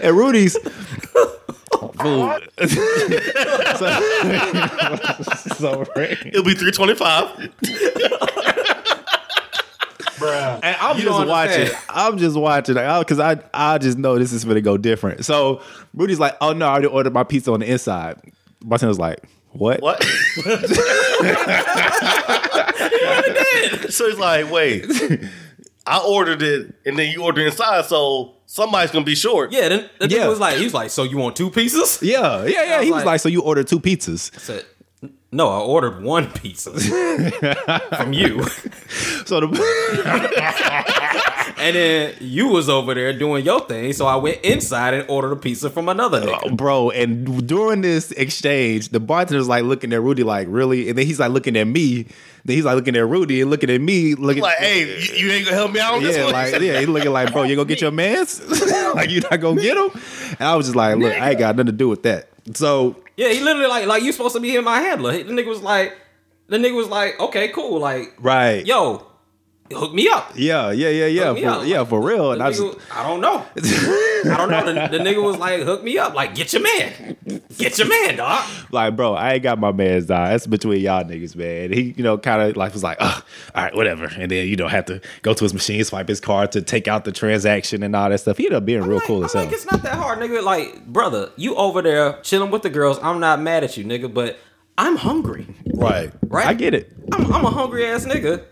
and 0.02 0.16
Rudy's 0.16 0.56
food. 1.98 2.48
so, 3.78 3.86
so 5.56 5.84
It'll 5.96 6.44
be 6.44 6.54
325. 6.54 7.50
And 10.26 10.76
I'm 10.80 10.96
You 10.96 11.04
just 11.04 11.18
don't 11.18 11.28
watching. 11.28 11.54
understand. 11.60 11.84
I'm 11.88 12.18
just 12.18 12.36
watching 12.36 12.74
because 12.74 13.20
I 13.20 13.40
I 13.54 13.78
just 13.78 13.96
know 13.98 14.18
this 14.18 14.32
is 14.32 14.44
gonna 14.44 14.60
go 14.60 14.76
different. 14.76 15.24
So 15.24 15.62
Rudy's 15.94 16.18
like, 16.20 16.36
oh 16.40 16.52
no, 16.52 16.66
I 16.66 16.70
already 16.72 16.86
ordered 16.88 17.12
my 17.14 17.24
pizza 17.24 17.52
on 17.52 17.60
the 17.60 17.70
inside. 17.70 18.20
Bartender's 18.64 18.98
like, 18.98 19.22
what? 19.52 19.80
What? 19.82 20.02
so 23.90 24.08
he's 24.08 24.18
like, 24.18 24.50
wait, 24.50 24.84
I 25.86 25.98
ordered 26.06 26.42
it 26.42 26.74
and 26.84 26.98
then 26.98 27.10
you 27.12 27.22
ordered 27.22 27.46
inside, 27.46 27.84
so 27.86 28.34
somebody's 28.46 28.90
gonna 28.90 29.04
be 29.04 29.14
short. 29.14 29.52
Yeah, 29.52 29.68
then 29.68 29.88
the 29.98 30.08
Yeah. 30.08 30.18
nigga 30.24 30.28
was 30.30 30.40
like, 30.40 30.56
he 30.58 30.64
was 30.64 30.74
like, 30.74 30.90
so 30.90 31.02
you 31.04 31.16
want 31.18 31.36
two 31.36 31.50
pieces? 31.50 31.98
Yeah, 32.02 32.44
yeah, 32.44 32.64
yeah. 32.64 32.76
was 32.78 32.84
He 32.86 32.90
was 32.92 32.96
like- 32.98 33.06
like, 33.06 33.20
so 33.20 33.28
you 33.28 33.42
ordered 33.42 33.68
two 33.68 33.80
pizzas. 33.80 34.30
I 34.34 34.38
said, 34.38 34.64
no, 35.30 35.48
I 35.48 35.60
ordered 35.60 36.02
one 36.02 36.30
pizza 36.30 36.70
from 37.96 38.12
you, 38.12 38.42
So 39.26 39.40
the 39.40 39.46
and 41.58 41.76
then 41.76 42.14
you 42.20 42.48
was 42.48 42.68
over 42.68 42.94
there 42.94 43.12
doing 43.16 43.44
your 43.44 43.60
thing. 43.60 43.92
So 43.92 44.06
I 44.06 44.16
went 44.16 44.40
inside 44.42 44.94
and 44.94 45.08
ordered 45.10 45.32
a 45.32 45.36
pizza 45.36 45.70
from 45.70 45.88
another 45.88 46.20
nigga. 46.22 46.52
Uh, 46.52 46.54
bro, 46.54 46.90
and 46.90 47.46
during 47.46 47.82
this 47.82 48.10
exchange, 48.12 48.88
the 48.88 49.00
bartender's 49.00 49.48
like 49.48 49.64
looking 49.64 49.92
at 49.92 50.02
Rudy 50.02 50.22
like, 50.22 50.48
really? 50.50 50.88
And 50.88 50.98
then 50.98 51.06
he's 51.06 51.20
like 51.20 51.30
looking 51.30 51.56
at 51.56 51.66
me. 51.66 52.04
Then 52.44 52.56
he's 52.56 52.64
like 52.64 52.76
looking 52.76 52.96
at 52.96 53.06
Rudy 53.06 53.42
and 53.42 53.50
looking 53.50 53.70
at 53.70 53.80
me, 53.80 54.14
looking 54.14 54.42
Like, 54.42 54.58
hey, 54.58 54.98
you, 55.00 55.26
you 55.26 55.32
ain't 55.32 55.44
gonna 55.44 55.56
help 55.56 55.72
me 55.72 55.80
out 55.80 55.94
on 55.94 56.02
this 56.02 56.16
Yeah, 56.16 56.24
one. 56.24 56.32
like 56.32 56.60
yeah, 56.60 56.80
he 56.80 56.86
looking 56.86 57.12
like, 57.12 57.32
bro, 57.32 57.42
you 57.42 57.56
gonna 57.56 57.68
get 57.68 57.80
your 57.80 57.90
mans? 57.90 58.40
like 58.94 59.10
you 59.10 59.20
not 59.20 59.40
gonna 59.40 59.60
get 59.60 59.76
him? 59.76 59.90
And 60.38 60.48
I 60.48 60.56
was 60.56 60.66
just 60.66 60.76
like, 60.76 60.96
look, 60.96 61.12
I 61.12 61.30
ain't 61.30 61.38
got 61.38 61.56
nothing 61.56 61.66
to 61.66 61.72
do 61.72 61.88
with 61.88 62.04
that. 62.04 62.28
So 62.54 62.96
Yeah, 63.18 63.30
he 63.30 63.40
literally 63.40 63.66
like 63.66 63.86
like 63.86 64.04
you 64.04 64.12
supposed 64.12 64.36
to 64.36 64.40
be 64.40 64.54
in 64.54 64.62
my 64.62 64.78
handler. 64.78 65.10
The 65.10 65.32
nigga 65.32 65.48
was 65.48 65.60
like, 65.60 65.92
the 66.46 66.56
nigga 66.56 66.76
was 66.76 66.86
like, 66.86 67.18
okay, 67.18 67.48
cool, 67.48 67.80
like, 67.80 68.14
right, 68.20 68.64
yo, 68.64 69.07
hook 69.72 69.92
me 69.94 70.08
up. 70.08 70.32
yeah, 70.34 70.70
yeah, 70.70 70.88
yeah, 70.88 71.06
yeah, 71.06 71.34
for, 71.34 71.48
up. 71.60 71.66
yeah, 71.66 71.84
for 71.84 72.00
real. 72.02 72.32
And 72.32 72.40
The 72.40 72.44
I 72.46 72.50
nigga- 72.50 72.74
just, 72.74 72.92
I 72.96 73.02
don't 73.02 73.20
know. 73.20 73.44
I 74.32 74.36
don't 74.36 74.50
know. 74.50 74.64
The, 74.66 74.98
the 74.98 75.04
nigga 75.04 75.22
was 75.22 75.36
like, 75.36 75.62
hook 75.62 75.82
me 75.82 75.98
up. 75.98 76.14
Like, 76.14 76.34
get 76.34 76.52
your 76.52 76.62
man. 76.62 77.16
Get 77.56 77.78
your 77.78 77.88
man, 77.88 78.16
dog. 78.16 78.44
like, 78.70 78.96
bro, 78.96 79.14
I 79.14 79.34
ain't 79.34 79.42
got 79.42 79.58
my 79.58 79.72
man's 79.72 80.06
die. 80.06 80.30
That's 80.30 80.46
between 80.46 80.80
y'all 80.80 81.04
niggas, 81.04 81.36
man. 81.36 81.72
He, 81.72 81.94
you 81.96 82.02
know, 82.02 82.18
kind 82.18 82.42
of 82.42 82.56
like 82.56 82.72
was 82.72 82.82
like, 82.82 82.96
oh, 83.00 83.22
all 83.54 83.62
right, 83.64 83.74
whatever. 83.74 84.04
And 84.06 84.30
then 84.30 84.46
you 84.48 84.56
know, 84.56 84.68
have 84.68 84.86
to 84.86 85.00
go 85.22 85.34
to 85.34 85.44
his 85.44 85.52
machine, 85.54 85.82
swipe 85.84 86.08
his 86.08 86.20
card 86.20 86.52
to 86.52 86.62
take 86.62 86.88
out 86.88 87.04
the 87.04 87.12
transaction 87.12 87.82
and 87.82 87.94
all 87.94 88.08
that 88.10 88.18
stuff. 88.20 88.36
He 88.38 88.44
ended 88.46 88.56
up 88.58 88.64
being 88.64 88.82
real 88.82 88.98
like, 88.98 89.06
cool 89.06 89.24
I'm 89.24 89.30
like, 89.34 89.52
it's 89.52 89.70
not 89.70 89.82
that 89.82 89.94
hard, 89.94 90.18
nigga. 90.18 90.42
Like, 90.42 90.86
brother, 90.86 91.30
you 91.36 91.54
over 91.56 91.82
there 91.82 92.18
chilling 92.22 92.50
with 92.50 92.62
the 92.62 92.70
girls. 92.70 92.98
I'm 93.02 93.20
not 93.20 93.40
mad 93.40 93.64
at 93.64 93.76
you, 93.76 93.84
nigga, 93.84 94.12
but 94.12 94.38
I'm 94.76 94.96
hungry. 94.96 95.46
right. 95.74 96.12
Right? 96.26 96.46
I 96.46 96.54
get 96.54 96.74
it. 96.74 96.92
I'm, 97.12 97.32
I'm 97.32 97.44
a 97.44 97.50
hungry 97.50 97.86
ass 97.86 98.04
nigga 98.04 98.44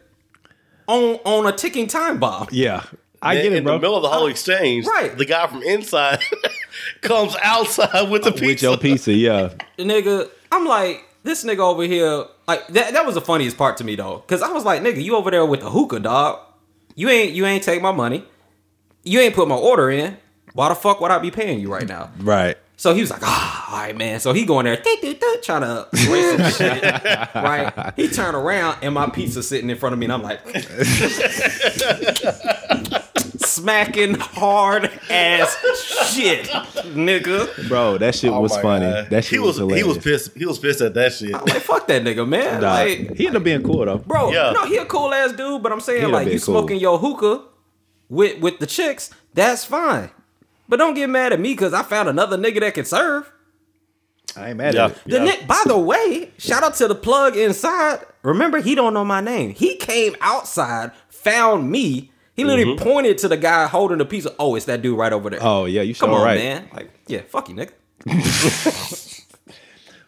on 0.87 1.17
on 1.25 1.47
a 1.47 1.53
ticking 1.57 1.87
time 1.87 2.19
bomb. 2.19 2.49
Yeah, 2.51 2.85
I 3.23 3.35
Then 3.35 3.45
get 3.45 3.53
it, 3.53 3.57
in 3.59 3.65
bro. 3.65 3.73
the 3.75 3.79
middle 3.81 3.97
of 3.97 4.03
the 4.03 4.09
whole 4.09 4.27
exchange, 4.27 4.87
Right. 4.87 5.17
the 5.17 5.25
guy 5.25 5.47
from 5.47 5.63
inside 5.63 6.21
comes 7.01 7.37
outside 7.43 8.11
with 8.11 8.25
the 8.25 8.33
pizza. 8.33 8.47
With 8.47 8.63
your 8.63 8.77
pizza, 8.79 9.13
yeah. 9.13 9.51
The 9.77 9.85
nigga, 9.85 10.29
I'm 10.53 10.67
like, 10.67 11.05
this 11.25 11.45
nigga 11.45 11.59
over 11.61 11.83
here, 11.85 12.25
like 12.47 12.67
that. 12.69 12.93
That 12.93 13.05
was 13.07 13.15
the 13.15 13.21
funniest 13.21 13.57
part 13.57 13.77
to 13.79 13.85
me 13.85 13.97
though, 13.97 14.19
because 14.19 14.43
I 14.43 14.53
was 14.53 14.65
like, 14.65 14.83
nigga, 14.83 15.03
you 15.03 15.17
over 15.17 15.31
there 15.31 15.45
with 15.47 15.61
the 15.61 15.71
hookah, 15.71 16.01
dog. 16.01 16.41
You 16.95 17.09
ain't 17.09 17.33
you 17.33 17.45
ain't 17.47 17.63
take 17.63 17.83
my 17.83 17.93
money. 17.93 18.25
You 19.05 19.21
ain't 19.21 19.35
put 19.35 19.49
my 19.49 19.55
order 19.57 19.91
in. 19.91 20.17
Why 20.55 20.69
the 20.71 20.75
fuck 20.75 21.01
would 21.01 21.11
I 21.11 21.19
be 21.19 21.31
paying 21.31 21.61
you 21.61 21.71
right 21.73 21.87
now? 21.87 22.11
Right. 22.19 22.57
So 22.79 22.95
he 22.95 23.01
was 23.01 23.11
like, 23.11 23.23
ah, 23.25 23.73
all 23.73 23.79
right, 23.79 23.97
man. 23.97 24.21
So 24.21 24.33
he 24.35 24.45
going 24.45 24.67
there, 24.67 24.77
trying 25.43 25.63
to 25.63 25.89
race 26.11 26.57
some 26.57 26.69
shit, 26.69 26.83
right? 27.35 27.93
He 27.97 28.09
turned 28.09 28.37
around 28.37 28.79
and 28.83 28.93
my 28.95 29.09
pizza 29.09 29.43
sitting 29.43 29.71
in 29.71 29.79
front 29.79 29.95
of 29.95 29.99
me, 29.99 30.05
and 30.07 30.13
I'm 30.13 30.23
like, 30.23 30.41
smacking 33.39 34.15
hard 34.15 34.91
ass 35.11 35.57
shit, 36.13 36.47
nigga. 36.95 37.69
Bro, 37.69 37.99
that 37.99 38.15
shit 38.15 38.31
Oh 38.31 38.41
was 38.41 38.55
my 38.57 38.63
funny. 38.63 38.87
God. 38.87 39.11
That 39.11 39.25
shit 39.25 39.33
he 39.33 39.39
was, 39.39 39.57
hilarious. 39.57 39.85
he 39.85 39.89
was 39.89 39.99
pissed. 39.99 40.37
He 40.37 40.47
was 40.47 40.59
pissed 40.59 40.81
at 40.81 40.95
that 40.95 41.13
shit. 41.13 41.35
I'm 41.35 41.45
like, 41.45 41.63
fuck 41.63 41.87
that 41.89 42.03
nigga, 42.03 42.29
man. 42.29 42.61
Nah, 42.61 42.73
Like, 42.75 43.17
he 43.17 43.27
ended 43.27 43.37
up 43.37 43.45
being 43.45 43.63
cool 43.63 43.85
though. 43.85 43.99
bro, 43.99 44.33
Yeah. 44.33 44.53
no, 44.53 44.67
he 44.67 44.77
a 44.77 44.85
cool 44.85 45.13
ass 45.15 45.33
dude, 45.33 45.63
but 45.63 45.73
I'm 45.73 45.81
saying 45.81 46.01
He 46.05 46.07
like 46.07 46.25
done 46.25 46.33
you 46.35 46.39
been 46.39 46.45
cool. 46.45 46.55
smoking 46.55 46.81
your 46.81 46.99
hookah 46.99 47.43
with 48.09 48.41
with 48.41 48.59
the 48.59 48.67
chicks, 48.67 49.11
that's 49.35 49.65
fine. 49.65 50.11
But 50.69 50.79
don't 50.79 50.95
get 50.95 51.09
mad 51.09 51.33
at 51.33 51.41
me 51.41 51.53
because 51.53 51.73
I 51.73 51.83
found 51.83 52.09
another 52.09 52.37
nigga 52.37 52.61
that 52.61 52.75
can 52.75 52.85
serve. 52.85 53.31
I 54.37 54.49
ain't 54.51 54.59
mad 54.59 54.75
Yeah. 54.75 54.87
at 54.87 54.91
it. 54.93 54.99
The 55.07 55.21
Nick, 55.21 55.47
by 55.47 55.63
the 55.67 55.79
way, 55.79 56.33
shout 56.39 56.63
out 56.63 56.75
to 56.77 56.89
the 56.89 56.95
plug 56.95 57.37
inside. 57.37 58.01
Remember, 58.23 58.61
he 58.61 58.75
don't 58.75 58.93
know 58.93 59.05
my 59.05 59.21
name. 59.21 59.55
He 59.55 59.77
came 59.77 60.17
outside, 60.21 60.93
found 61.09 61.71
me. 61.71 62.13
He 62.35 62.45
literally 62.45 62.75
mm-hmm. 62.77 62.85
pointed 62.85 63.19
to 63.19 63.29
the 63.29 63.37
guy 63.37 63.67
holding 63.67 63.99
the 63.99 64.05
pizza. 64.05 64.35
Oh, 64.39 64.57
it's 64.57 64.67
that 64.67 64.83
dude 64.83 64.99
right 64.99 65.13
over 65.13 65.31
there. 65.31 65.39
Oh 65.43 65.65
yeah, 65.65 65.83
you 65.83 65.95
Come 65.95 66.11
sure 66.11 66.19
on, 66.19 66.25
right. 66.25 66.39
man. 66.39 66.69
Like, 66.75 66.91
yeah, 67.07 67.23
fuck 67.23 67.49
you, 67.49 67.55
nigga. 67.55 67.73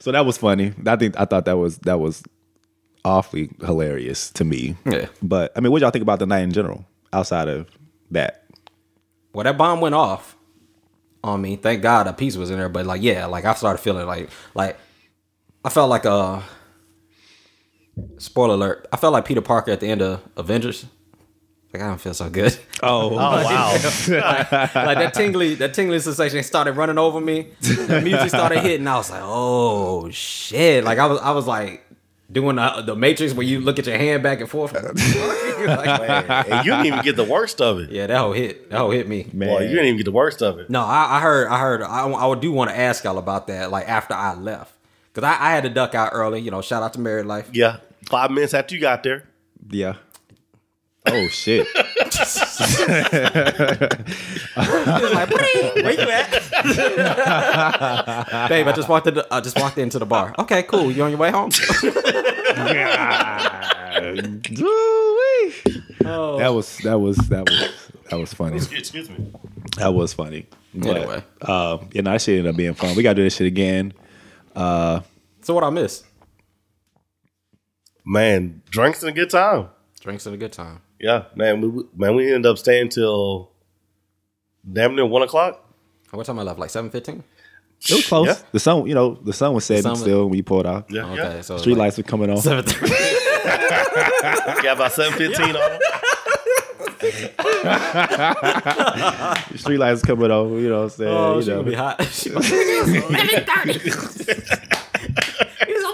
So 0.01 0.13
that 0.13 0.25
was 0.25 0.39
funny. 0.39 0.73
I 0.87 0.97
think 0.97 1.19
I 1.21 1.27
thought 1.27 1.45
that 1.45 1.59
was 1.59 1.77
that 1.81 2.01
was 2.01 2.23
awfully 3.05 3.51
hilarious 3.61 4.31
to 4.31 4.45
me. 4.45 4.75
Yeah. 4.87 5.09
But 5.23 5.53
I 5.55 5.61
mean, 5.61 5.71
what 5.71 5.83
y'all 5.83 5.91
think 5.91 6.03
about 6.03 6.19
the 6.19 6.25
night 6.25 6.41
in 6.41 6.51
general 6.51 6.87
outside 7.13 7.49
of 7.49 7.69
that? 8.13 8.45
Well, 9.35 9.45
that 9.45 9.59
bomb 9.59 9.83
went 9.83 9.95
off 9.95 10.35
on 11.25 11.41
me. 11.41 11.57
Thank 11.57 11.83
God 11.83 12.07
a 12.07 12.13
piece 12.13 12.37
was 12.37 12.51
in 12.51 12.59
there. 12.59 12.69
But 12.69 12.87
like, 12.87 13.03
yeah, 13.03 13.27
like 13.27 13.45
I 13.45 13.55
started 13.55 13.79
feeling 13.79 14.07
like 14.07 14.31
like 14.55 14.79
I 15.65 15.71
felt 15.71 15.91
like 15.91 16.05
a 16.05 16.43
spoiler 18.19 18.55
alert. 18.55 18.87
I 18.93 18.97
felt 18.97 19.13
like 19.13 19.25
Peter 19.25 19.41
Parker 19.41 19.71
at 19.73 19.81
the 19.81 19.89
end 19.89 20.03
of 20.03 20.23
Avengers. 20.37 20.87
Like 21.73 21.83
I 21.83 21.89
don't 21.89 22.01
feel 22.01 22.15
so 22.15 22.31
good. 22.31 22.57
Oh, 22.81 23.11
Oh 23.11 23.17
wow! 23.17 23.73
like 24.09 24.99
that 24.99 25.13
tingly, 25.15 25.57
that 25.57 25.75
tingly 25.75 25.99
sensation 25.99 26.41
started 26.45 26.77
running 26.77 26.97
over 26.97 27.21
me. 27.21 27.49
The 27.61 28.01
music 28.05 28.29
started 28.29 28.61
hitting. 28.61 28.87
I 28.87 28.97
was 28.99 29.11
like, 29.11 29.23
oh 29.25 30.09
shit! 30.11 30.85
Like 30.85 30.99
I 31.01 31.07
was, 31.07 31.19
I 31.19 31.33
was 31.33 31.49
like 31.49 31.85
doing 32.31 32.57
the, 32.57 32.83
the 32.85 32.95
Matrix 32.97 33.33
where 33.33 33.47
you 33.47 33.61
look 33.61 33.79
at 33.79 33.87
your 33.87 33.97
hand 33.99 34.23
back 34.23 34.41
and 34.41 34.49
forth. 34.51 34.75
Like, 35.59 36.31
and 36.49 36.65
you 36.65 36.71
didn't 36.71 36.87
even 36.87 37.03
get 37.03 37.17
the 37.17 37.25
worst 37.25 37.61
of 37.61 37.81
it. 37.81 37.91
yeah, 37.91 38.07
that 38.07 38.17
whole 38.19 38.33
hit, 38.33 38.71
that 38.71 38.79
whole 38.79 38.93
hit 38.93 39.09
me. 39.09 39.27
man. 39.33 39.49
Boy, 39.49 39.63
you 39.63 39.71
didn't 39.71 39.87
even 39.87 39.97
get 39.97 40.05
the 40.05 40.13
worst 40.13 40.41
of 40.41 40.61
it. 40.61 40.71
No, 40.71 40.81
I, 40.83 41.17
I 41.17 41.21
heard, 41.21 41.49
I 41.49 41.59
heard. 41.59 41.83
I, 41.83 42.09
I 42.09 42.35
do 42.39 42.53
want 42.53 42.71
to 42.71 42.79
ask 42.79 43.03
y'all 43.03 43.19
about 43.19 43.49
that. 43.49 43.71
Like 43.73 43.89
after 43.89 44.15
I 44.15 44.35
left, 44.35 44.73
because 45.13 45.27
I, 45.29 45.33
I 45.33 45.51
had 45.51 45.65
to 45.65 45.69
duck 45.69 45.97
out 45.97 46.11
early. 46.13 46.41
You 46.41 46.53
know, 46.53 46.63
shout 46.63 46.85
out 46.85 46.93
to 46.95 47.01
Married 47.01 47.27
Life. 47.27 47.51
Yeah, 47.53 47.79
five 48.09 48.31
minutes 48.31 48.55
after 48.55 48.75
you 48.77 48.81
got 48.81 49.03
there. 49.03 49.25
yeah. 49.69 49.97
Oh 51.07 51.27
shit. 51.29 51.67
He 52.19 52.25
was 55.03 55.13
like, 55.13 55.31
"Where 55.31 55.93
you 55.93 56.11
at, 56.11 56.31
babe?" 58.49 58.67
I 58.67 58.73
just 58.75 58.89
walked. 58.89 59.07
In 59.07 59.21
I 59.31 59.41
just 59.41 59.59
walked 59.59 59.79
into 59.79 59.99
the 59.99 60.07
bar. 60.07 60.35
Okay, 60.39 60.63
cool. 60.65 60.91
You 60.91 61.05
on 61.05 61.11
your 61.11 61.19
way 61.19 61.31
home? 61.31 61.51
Ooh-wee. 63.99 65.55
That 66.03 66.49
was 66.55 66.79
that 66.79 66.99
was 66.99 67.17
that 67.29 67.45
was 67.49 67.91
that 68.11 68.19
was 68.19 68.33
funny. 68.33 68.57
Excuse 68.57 69.11
me. 69.11 69.33
That 69.77 69.93
was 69.95 70.13
funny. 70.15 70.47
But, 70.75 70.97
Anyway. 70.97 71.23
uh, 71.43 71.79
you 71.93 72.03
know, 72.03 72.13
that 72.13 72.21
shit 72.23 72.39
ended 72.39 72.51
up 72.53 72.57
being 72.57 72.75
fun. 72.75 72.95
We 72.97 73.03
gotta 73.03 73.15
do 73.17 73.23
this 73.25 73.37
shit 73.37 73.47
again. 73.47 73.93
so 74.55 75.03
what 75.49 75.65
I 75.65 75.71
missed? 75.71 76.05
Man, 78.05 78.63
drinks 78.71 79.03
and 79.03 79.11
a 79.11 79.13
good 79.13 79.31
time. 79.31 79.69
Drinks 80.01 80.25
and 80.27 80.35
a 80.35 80.39
good 80.39 80.53
time. 80.53 80.81
Yeah, 81.01 81.25
man. 81.37 81.61
We 81.61 81.85
man, 81.97 82.15
we 82.17 82.33
ended 82.33 82.47
up 82.51 82.59
staying 82.59 82.89
till 82.91 83.51
damn 84.71 84.95
near 84.97 85.07
one 85.07 85.23
o'clock. 85.23 85.65
What 86.11 86.27
time 86.27 86.39
I 86.39 86.43
left? 86.43 86.59
Like 86.59 86.71
seven 86.71 86.91
fifteen. 86.91 87.23
It 87.89 87.95
was 87.95 88.07
close. 88.09 88.27
Yeah. 88.27 88.37
The 88.51 88.59
sun, 88.59 88.87
you 88.87 88.95
know, 88.95 89.15
the 89.15 89.33
sun 89.33 89.55
was 89.55 89.65
setting 89.65 89.83
sun 89.83 89.93
was- 89.93 90.01
still 90.01 90.27
when 90.29 90.37
you 90.37 90.43
pulled 90.43 90.67
out. 90.67 90.91
Yeah, 90.91 91.05
Okay, 91.07 91.17
yeah. 91.17 91.41
so 91.43 91.59
Street 91.59 91.75
like 91.75 91.79
lights 91.87 91.97
were 91.99 92.03
coming 92.03 92.29
on. 92.31 92.39
seven 92.39 92.65
thirty. 92.65 92.93
Got 94.63 94.77
about 94.77 94.93
seven 94.93 95.17
fifteen 95.17 95.55
on. 95.55 95.55
them. 95.55 95.81
Street 99.57 99.79
lights 99.79 100.03
coming 100.03 100.31
on. 100.31 100.53
You 100.61 100.69
know 100.71 100.77
what 100.79 100.83
I'm 100.85 100.91
saying? 100.91 101.11
Oh, 101.17 101.37
you 101.37 101.43
she 101.43 101.49
know. 101.51 101.57
gonna 101.57 101.71
be 101.71 101.77
hot. 101.77 102.03
She 102.11 102.31
was 102.31 102.51
eleven 102.51 103.45
thirty. 103.47 104.75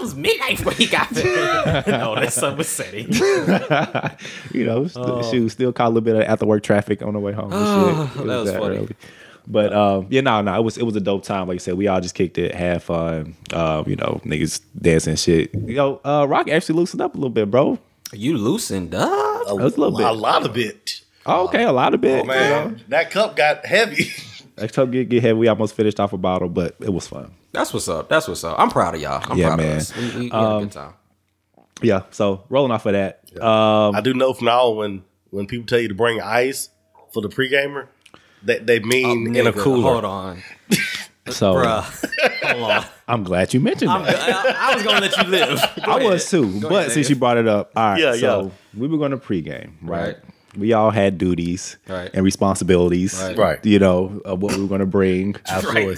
It 0.05 0.09
was 0.09 0.15
midnight 0.15 0.63
when 0.65 0.75
he 0.75 0.85
got 0.85 1.09
there. 1.09 1.83
no, 1.87 2.13
that 2.15 2.31
sun 2.31 2.57
was 2.57 2.67
setting. 2.67 3.11
you 4.53 4.65
know, 4.65 4.87
st- 4.87 5.25
shoot, 5.25 5.49
still 5.49 5.73
caught 5.73 5.87
a 5.87 5.89
little 5.89 6.01
bit 6.01 6.15
of 6.15 6.21
after 6.23 6.45
work 6.45 6.63
traffic 6.63 7.01
on 7.01 7.13
the 7.13 7.19
way 7.19 7.31
home. 7.33 7.51
and 7.51 8.07
shit. 8.07 8.17
It 8.17 8.21
Oh. 8.21 8.27
that 8.27 8.37
was 8.43 8.51
funny. 8.51 8.87
But 9.47 9.73
um, 9.73 10.07
yeah, 10.09 10.21
no, 10.21 10.41
no, 10.41 10.55
it 10.55 10.63
was 10.63 10.77
it 10.77 10.83
was 10.83 10.95
a 10.95 10.99
dope 11.01 11.23
time. 11.23 11.47
Like 11.47 11.55
I 11.55 11.57
said, 11.59 11.75
we 11.75 11.87
all 11.87 12.01
just 12.01 12.15
kicked 12.15 12.37
it, 12.37 12.53
had 12.55 12.81
fun. 12.81 13.35
Um, 13.53 13.87
you 13.87 13.95
know, 13.95 14.19
niggas 14.25 14.61
dancing 14.79 15.15
shit. 15.15 15.53
You 15.53 15.75
know, 15.75 16.01
uh, 16.03 16.25
Rock 16.27 16.49
actually 16.49 16.75
loosened 16.75 17.01
up 17.01 17.13
a 17.13 17.17
little 17.17 17.29
bit, 17.29 17.49
bro. 17.51 17.77
You 18.13 18.37
loosened 18.37 18.93
up. 18.95 19.47
A, 19.47 19.51
a 19.51 19.53
little 19.53 19.91
bit. 19.97 20.05
a 20.05 20.11
lot 20.11 20.45
of 20.45 20.57
it. 20.57 21.01
Oh, 21.27 21.45
okay, 21.45 21.63
a 21.63 21.71
lot 21.71 21.93
of 21.93 22.01
bit. 22.01 22.21
Oh, 22.23 22.25
man, 22.25 22.81
that 22.89 23.09
cup 23.11 23.35
got 23.35 23.65
heavy. 23.65 24.11
that 24.55 24.73
cup 24.73 24.89
get 24.91 25.09
get 25.09 25.21
heavy. 25.23 25.33
We 25.39 25.47
almost 25.47 25.75
finished 25.75 25.99
off 25.99 26.13
a 26.13 26.17
bottle, 26.17 26.49
but 26.49 26.75
it 26.79 26.93
was 26.93 27.07
fun. 27.07 27.31
That's 27.55 27.73
what's 27.73 27.87
up. 27.87 28.09
That's 28.09 28.27
what's 28.27 28.43
up. 28.43 28.59
I'm 28.59 28.69
proud 28.69 28.95
of 28.95 29.01
y'all. 29.01 29.23
I'm 29.31 29.37
Yeah, 29.37 29.47
proud 29.47 29.57
man. 29.59 29.71
of 29.71 29.77
us. 29.77 29.95
We, 29.95 30.03
we, 30.03 30.17
we 30.17 30.29
had 30.29 30.55
a 30.55 30.59
good 30.61 30.71
time. 30.71 30.93
Yeah. 31.81 32.01
So 32.11 32.43
rolling 32.49 32.71
off 32.71 32.85
of 32.85 32.93
that, 32.93 33.21
um, 33.41 33.95
I 33.95 34.01
do 34.01 34.13
know 34.13 34.33
from 34.33 34.45
now 34.45 34.61
on 34.67 34.75
when 34.77 35.03
when 35.31 35.47
people 35.47 35.65
tell 35.65 35.79
you 35.79 35.87
to 35.89 35.95
bring 35.95 36.21
ice 36.21 36.69
for 37.13 37.21
the 37.21 37.29
pre-gamer, 37.29 37.89
that 38.43 38.65
they 38.67 38.79
mean 38.79 39.35
in 39.35 39.47
a 39.47 39.51
Nigga, 39.51 39.59
cooler. 39.59 39.91
Hold 39.93 40.05
on, 40.05 40.41
so 41.29 41.55
bruh. 41.55 41.83
hold 42.51 42.71
on. 42.71 42.85
I'm 43.07 43.23
glad 43.23 43.53
you 43.53 43.59
mentioned 43.59 43.91
I'm, 43.91 44.03
that. 44.03 44.17
I, 44.55 44.71
I 44.71 44.75
was 44.75 44.83
gonna 44.83 45.01
let 45.01 45.17
you 45.17 45.23
live. 45.25 45.59
Go 45.85 45.91
I 45.91 45.97
ahead. 45.97 46.09
was 46.11 46.29
too, 46.29 46.59
Go 46.61 46.69
but 46.69 46.75
ahead, 46.81 46.91
since 46.91 47.09
you 47.09 47.15
brought 47.17 47.37
it 47.37 47.47
up, 47.47 47.71
all 47.75 47.91
right. 47.91 47.99
Yeah, 48.01 48.13
so 48.15 48.43
yeah. 48.43 48.79
we 48.79 48.87
were 48.87 48.97
going 48.97 49.11
to 49.11 49.17
pregame, 49.17 49.73
right? 49.81 50.07
Right. 50.07 50.17
we 50.57 50.73
all 50.73 50.91
had 50.91 51.17
duties 51.17 51.77
Right. 51.87 52.09
and 52.13 52.23
responsibilities. 52.23 53.19
Right. 53.21 53.37
Right. 53.37 53.65
You 53.65 53.79
know, 53.79 54.21
of 54.25 54.41
what 54.41 54.55
we 54.55 54.61
were 54.61 54.67
going 54.69 54.79
to 54.79 54.85
bring. 54.85 55.35
Absolutely. 55.47 55.97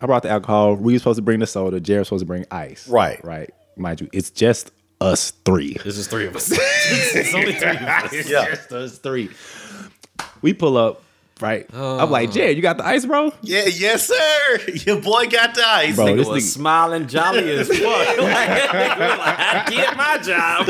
I 0.00 0.06
brought 0.06 0.22
the 0.22 0.30
alcohol. 0.30 0.74
We 0.76 0.92
were 0.92 0.98
supposed 0.98 1.16
to 1.16 1.22
bring 1.22 1.40
the 1.40 1.46
soda. 1.46 1.80
Jared 1.80 2.00
was 2.00 2.08
supposed 2.08 2.22
to 2.22 2.26
bring 2.26 2.44
ice. 2.50 2.88
Right. 2.88 3.22
Right. 3.24 3.50
Mind 3.76 4.00
you, 4.00 4.08
it's 4.12 4.30
just 4.30 4.70
us 5.00 5.30
three. 5.44 5.74
This 5.84 5.98
is 5.98 6.06
three 6.08 6.26
of 6.26 6.36
us. 6.36 6.50
it's 6.54 7.34
only 7.34 7.52
three 7.54 7.70
of 7.70 7.82
us. 7.82 8.12
It's 8.12 8.28
Yeah. 8.30 8.46
Just 8.48 8.72
us 8.72 8.98
three. 8.98 9.30
We 10.42 10.54
pull 10.54 10.76
up, 10.76 11.02
right? 11.40 11.66
I'm 11.74 12.10
like, 12.10 12.30
oh. 12.30 12.32
Jared, 12.32 12.56
you 12.56 12.62
got 12.62 12.78
the 12.78 12.86
ice, 12.86 13.04
bro? 13.04 13.32
Yeah, 13.42 13.64
yes, 13.66 14.06
sir. 14.06 14.58
Your 14.86 15.00
boy 15.00 15.26
got 15.28 15.54
the 15.54 15.66
ice. 15.66 15.96
Bro, 15.96 16.06
Nigga 16.06 16.16
this 16.16 16.28
was 16.28 16.44
nigga- 16.44 16.48
smiling 16.48 17.06
jolly 17.08 17.50
as 17.52 17.68
fuck. 17.68 17.80
like, 17.80 18.18
like, 18.18 19.38
I 19.38 19.64
did 19.68 19.96
my 19.96 20.18
job. 20.18 20.66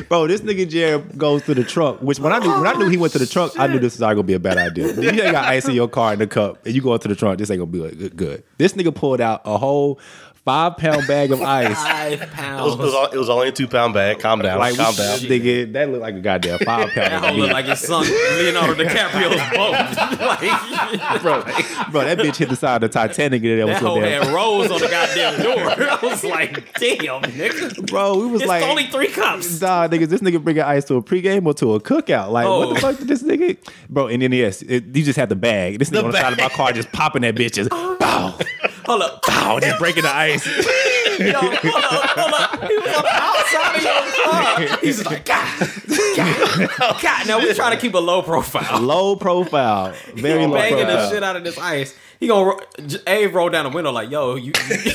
Bro, 0.08 0.28
this 0.28 0.40
nigga 0.40 0.68
Jared 0.68 1.18
goes 1.18 1.42
to 1.42 1.54
the 1.54 1.64
trunk. 1.64 2.00
Which 2.00 2.18
when 2.18 2.32
I 2.32 2.38
knew 2.38 2.50
when 2.50 2.66
I 2.66 2.72
knew 2.74 2.88
he 2.88 2.96
went 2.96 3.12
to 3.14 3.18
the 3.18 3.26
trunk, 3.26 3.52
I 3.58 3.66
knew 3.66 3.78
this 3.78 3.94
was 3.94 4.00
not 4.00 4.14
gonna 4.14 4.22
be 4.22 4.34
a 4.34 4.40
bad 4.40 4.58
idea. 4.58 4.92
You 4.94 5.08
ain't 5.08 5.32
got 5.32 5.44
ice 5.44 5.66
in 5.68 5.74
your 5.74 5.88
car 5.88 6.12
in 6.12 6.18
the 6.18 6.26
cup, 6.26 6.64
and 6.64 6.74
you 6.74 6.82
go 6.82 6.94
into 6.94 7.08
the 7.08 7.16
trunk. 7.16 7.38
This 7.38 7.50
ain't 7.50 7.58
gonna 7.58 7.70
be 7.70 7.78
like, 7.80 8.16
good. 8.16 8.42
This 8.58 8.72
nigga 8.74 8.94
pulled 8.94 9.20
out 9.20 9.42
a 9.44 9.58
whole 9.58 9.98
five 10.44 10.76
pound 10.76 11.06
bag 11.06 11.30
of 11.32 11.40
ice. 11.40 11.74
Five 11.76 12.12
It 12.12 12.20
was, 12.20 12.28
pounds. 12.30 12.74
it, 12.74 12.78
was, 12.78 12.94
al- 12.94 13.10
it 13.12 13.16
was 13.16 13.30
only 13.30 13.48
a 13.48 13.52
two 13.52 13.68
pound 13.68 13.94
bag. 13.94 14.18
Calm 14.18 14.40
down. 14.40 14.58
Like 14.58 14.76
calm 14.76 14.94
down. 14.94 15.18
nigga, 15.18 15.72
that 15.72 15.88
looked 15.88 16.02
like 16.02 16.14
a 16.16 16.20
goddamn 16.20 16.58
five 16.58 16.88
pound. 16.90 16.96
That 16.96 17.10
pound. 17.22 17.24
whole 17.26 17.36
look 17.36 17.52
like 17.52 17.66
it 17.66 17.76
sunk 17.78 18.08
Leonardo 18.08 18.74
DiCaprio's 18.74 19.56
boat. 19.56 19.72
like, 20.20 21.22
bro, 21.22 21.42
bro, 21.90 22.04
that 22.04 22.18
bitch 22.18 22.36
hit 22.36 22.48
the 22.48 22.56
side 22.56 22.82
of 22.82 22.90
the 22.90 22.98
Titanic 22.98 23.42
and 23.44 23.60
that 23.60 23.66
was 23.66 23.74
that 23.74 23.80
so 23.80 23.86
whole 23.88 24.00
damn. 24.00 24.22
had 24.24 24.32
rose 24.34 24.70
on 24.70 24.80
the 24.80 24.88
goddamn 24.88 25.42
door. 25.42 25.88
I 25.90 25.98
was 26.02 26.24
like, 26.24 26.72
damn, 26.78 27.22
nigga. 27.22 27.86
Bro, 27.86 28.18
we 28.18 28.26
was 28.26 28.42
It's 28.42 28.48
like, 28.48 28.64
only 28.64 28.86
three 28.88 29.08
cups. 29.08 29.60
Nah, 29.60 29.88
niggas, 29.88 30.08
this 30.08 30.20
nigga 30.20 30.42
bringing 30.42 30.62
ice 30.62 30.84
to 30.86 30.96
a 30.96 31.02
pregame 31.02 31.46
or 31.46 31.54
to 31.54 31.74
a 31.74 31.80
cookout. 31.80 32.30
Like, 32.30 32.46
what 32.46 32.52
Oh. 32.68 32.74
the 32.74 32.80
fuck 32.80 32.98
did 32.98 33.08
this 33.08 33.22
nugga? 33.22 33.56
Bro, 33.88 34.08
and 34.08 34.22
then 34.22 34.32
yes, 34.32 34.62
it, 34.62 34.84
you 34.94 35.02
just 35.04 35.16
had 35.18 35.28
the 35.28 35.36
bag. 35.36 35.78
This 35.78 35.90
nigga 35.90 36.04
on 36.04 36.10
the 36.10 36.18
side 36.18 36.32
of 36.32 36.38
my 36.38 36.48
car 36.48 36.72
just 36.72 36.90
popping 36.92 37.22
that 37.22 37.34
bitch, 37.34 37.52
just 37.54 37.70
bow, 37.70 38.36
Hold 38.84 39.02
up. 39.02 39.22
bow, 39.26 39.60
just 39.60 39.78
breaking 39.78 40.02
the 40.02 40.14
ice. 40.14 40.46
Yo, 41.18 41.32
hold 41.38 41.84
up, 41.84 42.10
hold 42.10 42.34
up. 42.34 42.70
He 42.70 42.76
was 42.76 42.86
on 42.96 43.02
the 43.02 43.10
outside 43.12 43.76
of 43.76 43.82
your 43.82 44.24
car. 44.24 44.78
He's 44.80 44.96
just 44.98 45.06
like, 45.10 45.24
God, 45.24 45.70
God, 46.16 47.02
God. 47.02 47.26
Now 47.26 47.38
we 47.38 47.52
trying 47.54 47.76
to 47.76 47.80
keep 47.80 47.94
a 47.94 47.98
low 47.98 48.22
profile. 48.22 48.80
low 48.80 49.16
profile, 49.16 49.94
very 50.14 50.46
low 50.46 50.54
banging 50.54 50.86
the 50.86 51.10
shit 51.10 51.22
out 51.22 51.36
of 51.36 51.44
this 51.44 51.58
ice. 51.58 51.96
He 52.18 52.28
gonna 52.28 52.46
ro- 52.46 52.60
Abe 53.08 53.34
roll 53.34 53.50
down 53.50 53.64
the 53.64 53.74
window 53.74 53.90
like, 53.90 54.08
"Yo, 54.08 54.36
you, 54.36 54.52
you, 54.70 54.92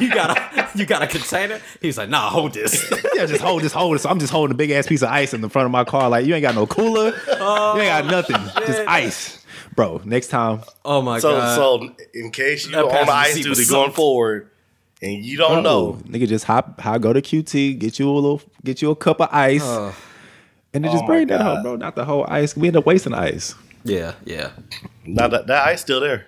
you 0.00 0.14
got 0.14 0.38
a 0.38 0.68
you 0.76 0.86
got 0.86 1.02
a 1.02 1.08
container?" 1.08 1.60
He's 1.80 1.98
like, 1.98 2.08
"Nah, 2.08 2.30
hold 2.30 2.54
this." 2.54 2.88
Yeah, 3.12 3.26
just 3.26 3.42
hold 3.42 3.62
this, 3.62 3.72
hold 3.72 3.96
this. 3.96 4.06
I'm 4.06 4.20
just 4.20 4.32
holding 4.32 4.54
a 4.54 4.56
big 4.56 4.70
ass 4.70 4.86
piece 4.86 5.02
of 5.02 5.08
ice 5.08 5.34
in 5.34 5.40
the 5.40 5.48
front 5.48 5.66
of 5.66 5.72
my 5.72 5.82
car. 5.82 6.08
Like, 6.08 6.26
you 6.26 6.34
ain't 6.36 6.42
got 6.42 6.54
no 6.54 6.64
cooler, 6.64 7.12
oh, 7.40 7.74
you 7.74 7.82
ain't 7.82 8.04
got 8.04 8.10
nothing, 8.10 8.36
just 8.66 8.88
ice. 8.88 9.37
Bro, 9.78 10.00
next 10.04 10.26
time, 10.26 10.62
Oh 10.84 11.00
my 11.00 11.20
So, 11.20 11.30
god! 11.36 11.54
so 11.54 11.94
in 12.12 12.32
case 12.32 12.66
you 12.66 12.72
That 12.72 12.84
on 12.84 13.06
the 13.06 13.12
ice 13.12 13.34
seat 13.34 13.44
duty 13.44 13.64
going 13.64 13.92
forward 13.92 14.50
and 15.00 15.24
you 15.24 15.38
don't 15.38 15.62
know, 15.62 15.92
nigga, 16.04 16.26
just 16.26 16.46
hop, 16.46 16.80
hop, 16.80 17.00
go 17.00 17.12
to 17.12 17.22
QT, 17.22 17.78
get 17.78 17.96
you 18.00 18.10
a 18.10 18.12
little, 18.12 18.42
get 18.64 18.82
you 18.82 18.90
a 18.90 18.96
cup 18.96 19.20
of 19.20 19.28
ice, 19.30 19.62
Uh, 19.62 19.92
and 20.74 20.82
then 20.84 20.90
just 20.90 21.04
Oh 21.04 21.06
bring 21.06 21.28
that 21.28 21.40
home, 21.40 21.62
bro. 21.62 21.76
Not 21.76 21.94
the 21.94 22.04
whole 22.04 22.26
ice. 22.28 22.56
We 22.56 22.66
end 22.66 22.76
up 22.76 22.86
wasting 22.86 23.14
ice. 23.14 23.54
yeah, 23.84 24.14
yeah. 24.24 24.50
now 25.06 25.28
that, 25.28 25.46
that 25.46 25.68
ice 25.68 25.80
still 25.80 26.00
there. 26.00 26.26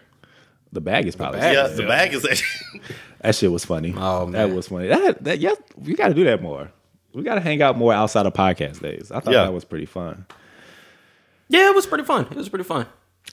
The 0.73 0.81
bag 0.81 1.09
is 1.09 1.17
probably 1.17 1.41
bag 1.41 1.53
Yeah, 1.57 1.67
is 1.67 1.77
the 1.77 1.87
bag 1.89 2.15
is. 2.15 2.25
That 3.23 3.35
shit 3.35 3.51
was 3.51 3.65
funny. 3.65 3.93
Oh, 3.97 4.27
man, 4.27 4.49
that 4.49 4.55
was 4.55 4.69
funny. 4.69 4.87
That 4.87 5.25
that 5.25 5.41
yeah, 5.41 5.55
we 5.77 5.95
got 5.95 6.09
to 6.09 6.15
do 6.15 6.23
that 6.25 6.41
more. 6.41 6.71
We 7.13 7.25
got 7.25 7.35
to 7.35 7.41
hang 7.41 7.61
out 7.61 7.77
more 7.77 7.93
outside 7.93 8.25
of 8.27 8.33
podcast 8.33 8.81
days. 8.81 9.11
I 9.11 9.19
thought 9.19 9.35
Yeah. 9.35 9.43
that 9.43 9.53
was 9.53 9.65
pretty 9.65 9.87
fun. 9.87 10.25
Yeah, 11.49 11.69
it 11.71 11.75
was 11.75 11.85
pretty 11.87 12.05
fun. 12.05 12.27
It 12.31 12.37
was 12.37 12.49
pretty 12.49 12.65
fun. 12.65 12.87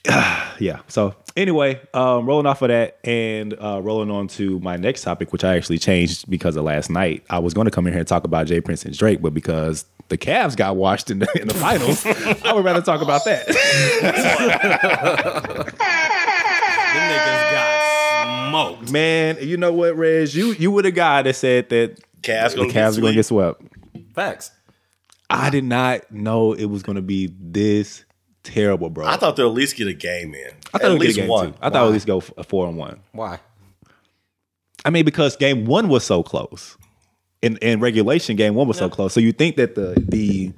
Yeah. 0.60 0.80
So 0.88 1.14
anyway, 1.36 1.80
um, 1.94 2.26
rolling 2.26 2.46
off 2.46 2.62
of 2.62 2.68
that 2.68 2.98
and 3.04 3.54
uh, 3.62 3.80
rolling 3.80 4.10
on 4.10 4.26
to 4.28 4.58
my 4.58 4.76
next 4.76 5.02
topic, 5.02 5.32
which 5.32 5.44
I 5.44 5.56
actually 5.56 5.78
changed 5.78 6.28
because 6.28 6.56
of 6.56 6.64
last 6.64 6.90
night. 6.90 7.24
I 7.30 7.38
was 7.38 7.54
going 7.54 7.66
to 7.66 7.70
come 7.70 7.86
in 7.86 7.92
here 7.92 8.00
and 8.00 8.08
talk 8.08 8.24
about 8.24 8.48
J. 8.48 8.60
Prince 8.60 8.84
and 8.84 8.96
Drake, 8.96 9.22
but 9.22 9.32
because 9.32 9.84
the 10.08 10.18
Cavs 10.18 10.56
got 10.56 10.74
washed 10.74 11.12
in 11.12 11.20
the 11.20 11.28
in 11.40 11.46
the 11.46 11.54
finals, 11.54 12.04
I 12.44 12.52
would 12.52 12.64
rather 12.64 12.82
talk 12.82 13.02
about 13.02 13.24
that. 13.24 13.46
Them 13.46 13.54
niggas 17.12 17.50
got 17.52 18.48
smoked. 18.50 18.90
Man, 18.90 19.36
you 19.40 19.56
know 19.56 19.72
what, 19.72 19.96
Reg? 19.96 20.34
You 20.34 20.54
you 20.54 20.72
were 20.72 20.82
the 20.82 20.90
guy 20.90 21.22
that 21.22 21.36
said 21.36 21.68
that 21.68 22.00
Cavs 22.22 22.54
the 22.56 22.62
Cavs 22.62 22.98
are 22.98 23.00
going 23.00 23.12
to 23.12 23.18
get 23.18 23.26
swept. 23.26 23.62
Facts. 24.14 24.50
I 25.30 25.50
did 25.50 25.64
not 25.64 26.10
know 26.10 26.52
it 26.54 26.64
was 26.64 26.82
going 26.82 26.96
to 26.96 27.02
be 27.02 27.32
this 27.38 28.04
terrible, 28.52 28.90
bro. 28.90 29.06
I 29.06 29.16
thought 29.16 29.36
they'll 29.36 29.48
at 29.48 29.54
least 29.54 29.76
get 29.76 29.86
a 29.86 29.92
game 29.92 30.34
in. 30.34 30.50
I 30.74 30.78
thought 30.78 30.92
at 30.92 30.98
least 30.98 31.16
get 31.16 31.22
a 31.22 31.26
game 31.26 31.30
one. 31.30 31.52
Two. 31.52 31.58
I 31.62 31.70
thought 31.70 31.86
at 31.86 31.92
least 31.92 32.06
go 32.06 32.18
f- 32.18 32.32
four 32.46 32.66
and 32.68 32.76
one. 32.76 33.00
Why? 33.12 33.38
I 34.84 34.90
mean, 34.90 35.04
because 35.04 35.36
game 35.36 35.64
one 35.66 35.88
was 35.88 36.04
so 36.04 36.22
close. 36.22 36.76
In 37.42 37.56
in 37.58 37.78
regulation, 37.80 38.36
game 38.36 38.54
one 38.54 38.66
was 38.66 38.78
so 38.78 38.88
close. 38.88 39.12
So 39.12 39.20
you 39.20 39.32
think 39.32 39.56
that 39.56 39.74
the 39.76 39.94
the 40.08 40.52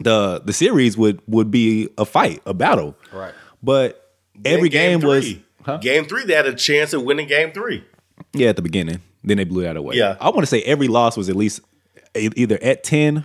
the 0.00 0.40
the 0.44 0.52
series 0.52 0.96
would 0.96 1.20
would 1.26 1.50
be 1.50 1.88
a 1.98 2.04
fight, 2.04 2.40
a 2.46 2.54
battle. 2.54 2.94
Right. 3.12 3.34
But 3.62 4.14
every 4.44 4.68
Then 4.68 5.00
game, 5.00 5.08
was 5.08 5.34
huh? 5.62 5.78
game 5.78 6.04
three. 6.06 6.24
They 6.24 6.34
had 6.34 6.46
a 6.46 6.54
chance 6.54 6.92
of 6.92 7.02
winning 7.02 7.26
game 7.28 7.52
three. 7.52 7.84
yeah 8.32 8.48
at 8.48 8.56
the 8.56 8.62
beginning. 8.62 9.00
Then 9.24 9.36
they 9.36 9.44
blew 9.44 9.62
that 9.64 9.76
away. 9.76 9.96
Yeah. 9.96 10.16
I 10.20 10.26
want 10.30 10.40
to 10.40 10.46
say 10.46 10.62
every 10.62 10.88
loss 10.88 11.16
was 11.16 11.28
at 11.28 11.36
least 11.36 11.60
either 12.14 12.58
at 12.62 12.84
ten 12.84 13.24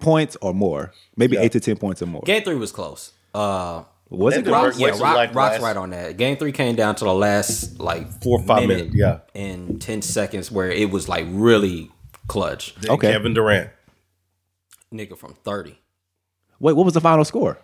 points 0.00 0.36
or 0.40 0.52
more, 0.54 0.92
maybe 1.16 1.36
Yeah. 1.36 1.42
eight 1.42 1.52
to 1.52 1.60
ten 1.60 1.76
points 1.76 2.02
or 2.02 2.06
more. 2.06 2.22
Game 2.24 2.42
three 2.42 2.56
was 2.56 2.72
close. 2.72 3.12
Uh, 3.34 3.84
was 4.08 4.34
it? 4.34 4.38
did 4.44 4.46
close? 4.48 4.76
work 4.78 4.80
yeah, 4.96 5.02
Rock, 5.02 5.14
like 5.16 5.34
Rock's 5.34 5.52
last- 5.54 5.62
right 5.62 5.76
on 5.76 5.90
that. 5.90 6.16
Game 6.16 6.36
three 6.36 6.50
came 6.52 6.74
down 6.74 6.96
to 6.96 7.04
the 7.04 7.14
last 7.14 7.78
like 7.78 8.22
Four 8.22 8.40
or 8.40 8.42
five 8.42 8.66
minutes, 8.66 8.94
yeah. 8.94 9.18
and 9.34 9.80
ten 9.80 10.02
seconds 10.02 10.50
where 10.50 10.70
it 10.70 10.90
was 10.90 11.08
like 11.08 11.26
really 11.30 11.90
clutch. 12.26 12.74
Then 12.76 12.90
Okay. 12.92 13.12
Kevin 13.12 13.34
Durant. 13.34 13.70
Nigga 14.92 15.16
from 15.16 15.34
thirty. 15.44 15.78
Wait, 16.58 16.74
what 16.74 16.84
was 16.84 16.94
the 16.94 17.00
final 17.00 17.24
score? 17.24 17.58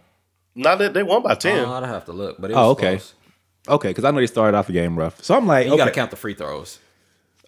Not 0.54 0.78
that 0.78 0.94
they 0.94 1.02
won 1.02 1.22
by 1.22 1.34
ten. 1.34 1.64
Oh, 1.64 1.72
I'd 1.72 1.84
have 1.84 2.04
to 2.06 2.12
look, 2.12 2.40
but 2.40 2.50
it 2.50 2.54
was 2.54 2.64
Oh, 2.64 2.70
okay. 2.70 2.96
close. 2.96 3.14
Okay, 3.68 3.88
because 3.88 4.04
I 4.04 4.12
know 4.12 4.20
they 4.20 4.26
started 4.28 4.56
off 4.56 4.68
the 4.68 4.72
game 4.72 4.96
rough. 4.96 5.22
So 5.24 5.34
I'm 5.36 5.46
like, 5.46 5.66
You 5.66 5.72
okay. 5.72 5.78
got 5.78 5.84
to 5.86 5.90
count 5.90 6.10
the 6.12 6.16
free 6.16 6.34
throws. 6.34 6.78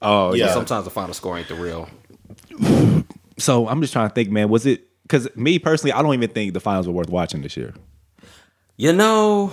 Oh 0.03 0.35
Yeah. 0.35 0.46
yeah. 0.46 0.53
Sometimes 0.55 0.85
the 0.85 0.90
final 0.90 1.14
score 1.14 1.38
ain't 1.38 1.46
the 1.48 1.55
real. 1.55 1.88
So 3.38 3.68
I'm 3.68 3.81
just 3.81 3.92
trying 3.92 4.09
to 4.09 4.14
think, 4.14 4.31
man. 4.31 4.48
Was 4.48 4.66
it 4.66 4.85
because 5.03 5.35
me 5.37 5.59
personally, 5.59 5.92
I 5.92 6.03
don't 6.03 6.14
even 6.14 6.31
think 6.31 6.53
the 6.53 6.61
finals 6.61 6.87
were 6.87 6.92
worth 6.92 7.11
watching 7.11 7.42
this 7.42 7.57
year. 7.57 7.74
You 8.77 8.92
know, 8.92 9.53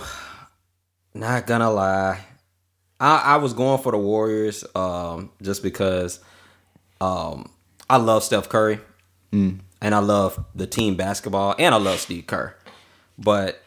not 1.13 1.48
gonna 1.48 1.71
lie, 1.71 2.19
I, 3.00 3.17
I 3.17 3.36
was 3.38 3.54
going 3.54 3.82
for 3.82 3.91
the 3.91 3.98
Warriors 3.98 4.63
um, 4.76 5.32
just 5.41 5.63
because 5.63 6.19
um, 7.02 7.52
I 7.89 7.98
love 7.98 8.24
Steph 8.24 8.50
Curry 8.50 8.80
and 9.82 9.95
I 9.95 10.00
love 10.00 10.43
the 10.56 10.67
team 10.67 10.95
basketball 10.95 11.56
and 11.60 11.74
I 11.74 11.78
love 11.78 12.00
Steve 12.00 12.28
Kerr, 12.28 12.56
but 13.17 13.62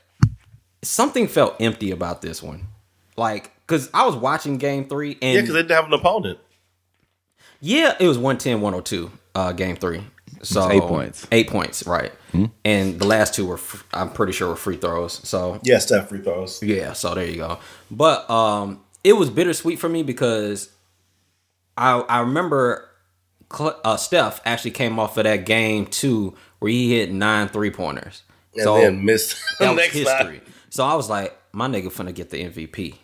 something 0.83 1.28
felt 1.28 1.57
empty 1.61 1.90
about 1.90 2.22
this 2.22 2.42
one. 2.42 2.68
Like, 3.16 3.52
cause 3.66 3.90
I 3.92 4.07
was 4.07 4.16
watching 4.16 4.59
Game 4.59 4.88
Three 4.88 5.18
and 5.20 5.35
yeah, 5.35 5.40
because 5.40 5.54
they 5.54 5.62
didn't 5.62 5.76
have 5.76 5.87
an 5.87 5.92
opponent. 5.92 6.38
Yeah, 7.61 7.96
it 7.98 8.07
was 8.07 8.16
110, 8.16 8.61
102, 8.61 9.11
uh, 9.38 9.53
game 9.53 9.77
three. 9.77 10.03
So 10.42 10.70
eight 10.70 10.83
points. 10.83 11.27
Eight 11.33 11.48
points, 11.48 11.87
right. 11.87 12.12
And 12.64 13.01
the 13.01 13.07
last 13.07 13.35
two 13.35 13.46
were, 13.46 13.59
I'm 13.92 14.11
pretty 14.11 14.33
sure, 14.33 14.48
were 14.48 14.57
free 14.57 14.77
throws. 14.77 15.14
So, 15.29 15.59
Yeah, 15.64 15.79
Steph 15.79 16.09
free 16.09 16.20
throws. 16.20 16.62
yeah, 16.62 16.92
so 16.92 17.14
there 17.14 17.24
you 17.24 17.37
go. 17.37 17.59
But 17.90 18.29
um, 18.31 18.81
it 19.03 19.14
was 19.14 19.31
bittersweet 19.31 19.79
for 19.81 19.88
me 19.88 20.03
because 20.05 20.70
I, 21.77 21.98
I 22.01 22.20
remember 22.20 22.88
Cl- 23.53 23.81
uh, 23.85 23.96
Steph 23.96 24.40
actually 24.44 24.72
came 24.72 24.98
off 24.98 25.16
of 25.16 25.24
that 25.24 25.46
game 25.46 25.87
two 25.87 26.35
where 26.61 26.70
he 26.70 26.96
hit 26.96 27.11
nine 27.11 27.48
three 27.48 27.70
pointers. 27.70 28.22
And 28.55 28.62
So 28.64 28.77
then 28.77 29.05
missed 29.05 29.37
the 29.59 29.66
that 29.66 29.74
was 29.77 29.85
history. 29.87 30.35
night. 30.38 30.42
So 30.70 30.85
I 30.85 30.94
was 30.94 31.09
like, 31.09 31.37
my 31.53 31.66
nigga 31.66 31.87
finna 31.87 32.14
get 32.14 32.31
the 32.31 32.44
MVP. 32.44 32.96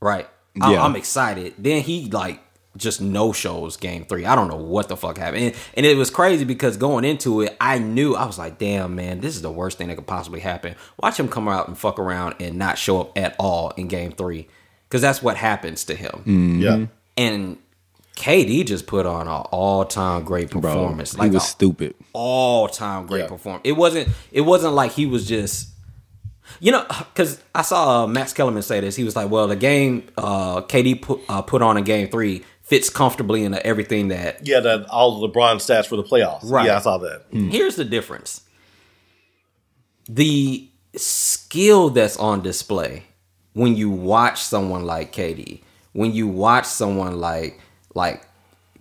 Right. 0.00 0.28
I, 0.60 0.72
Yeah. 0.72 0.84
I'm 0.84 0.94
excited. 0.96 1.54
Then 1.58 1.82
he 1.82 2.08
like 2.10 2.40
just 2.76 3.00
no 3.00 3.32
shows 3.32 3.76
game 3.76 4.04
three. 4.06 4.24
I 4.24 4.34
don't 4.34 4.48
know 4.48 4.56
what 4.56 4.88
the 4.88 4.96
fuck 4.96 5.18
happened. 5.18 5.44
And, 5.44 5.54
and 5.74 5.84
it 5.86 5.96
was 5.96 6.08
crazy 6.10 6.44
because 6.44 6.76
going 6.76 7.04
into 7.04 7.42
it, 7.42 7.56
I 7.60 7.78
knew 7.78 8.14
I 8.14 8.24
was 8.24 8.38
like, 8.38 8.58
damn 8.58 8.94
man, 8.94 9.20
this 9.20 9.36
is 9.36 9.42
the 9.42 9.50
worst 9.52 9.76
thing 9.78 9.88
that 9.88 9.96
could 9.96 10.06
possibly 10.06 10.40
happen. 10.40 10.74
Watch 11.02 11.18
him 11.20 11.28
come 11.28 11.48
out 11.48 11.68
and 11.68 11.76
fuck 11.76 11.98
around 11.98 12.36
and 12.40 12.56
not 12.58 12.78
show 12.78 13.00
up 13.00 13.18
at 13.18 13.36
all 13.38 13.70
in 13.76 13.88
game 13.88 14.12
three. 14.12 14.48
Cause 14.88 15.00
that's 15.00 15.22
what 15.22 15.36
happens 15.36 15.84
to 15.86 15.94
him. 15.94 16.22
Mm. 16.26 16.60
Yeah. 16.60 16.86
And 17.16 17.58
KD 18.16 18.66
just 18.66 18.86
put 18.86 19.06
on 19.06 19.22
an 19.26 19.32
all 19.50 19.84
time 19.84 20.24
great 20.24 20.50
Bro, 20.50 20.60
performance. 20.60 21.12
he 21.12 21.18
like 21.18 21.32
was 21.32 21.48
stupid. 21.48 21.94
all 22.12 22.68
time 22.68 23.06
great 23.06 23.20
Yeah. 23.22 23.28
performance. 23.28 23.62
It 23.64 23.72
wasn't 23.72 24.08
it 24.32 24.42
wasn't 24.42 24.74
like 24.74 24.92
he 24.92 25.06
was 25.06 25.26
just 25.26 25.68
you 26.60 26.70
know 26.72 26.84
because 27.14 27.42
I 27.54 27.62
saw 27.62 28.04
uh, 28.04 28.06
Max 28.06 28.32
Kellerman 28.34 28.60
say 28.62 28.80
this. 28.80 28.94
He 28.94 29.04
was 29.04 29.16
like, 29.16 29.30
"Well, 29.30 29.48
the 29.48 29.56
game 29.56 30.08
uh, 30.18 30.60
KD 30.60 31.00
put 31.00 31.20
uh, 31.28 31.40
put 31.40 31.62
on 31.62 31.78
in 31.78 31.84
Game 31.84 32.08
Three 32.08 32.44
fits 32.72 32.88
comfortably 32.88 33.44
into 33.44 33.64
everything 33.66 34.08
that." 34.08 34.46
Yeah, 34.46 34.60
that 34.60 34.86
all 34.88 35.20
the 35.20 35.28
LeBron 35.28 35.56
stats 35.56 35.86
for 35.86 35.96
the 35.96 36.02
playoffs. 36.02 36.40
Right. 36.44 36.66
Yeah, 36.66 36.76
I 36.76 36.80
saw 36.80 36.96
that. 36.98 37.26
Hmm. 37.30 37.50
Here's 37.50 37.76
the 37.76 37.84
difference: 37.84 38.40
the 40.08 40.68
skill 40.96 41.90
that's 41.90 42.16
on 42.16 42.42
display 42.42 43.02
when 43.52 43.76
you 43.76 43.90
watch 43.90 44.42
someone 44.42 44.84
like 44.84 45.12
KD, 45.12 45.60
when 45.92 46.12
you 46.12 46.26
watch 46.26 46.64
someone 46.64 47.20
like 47.20 47.60
like 47.94 48.26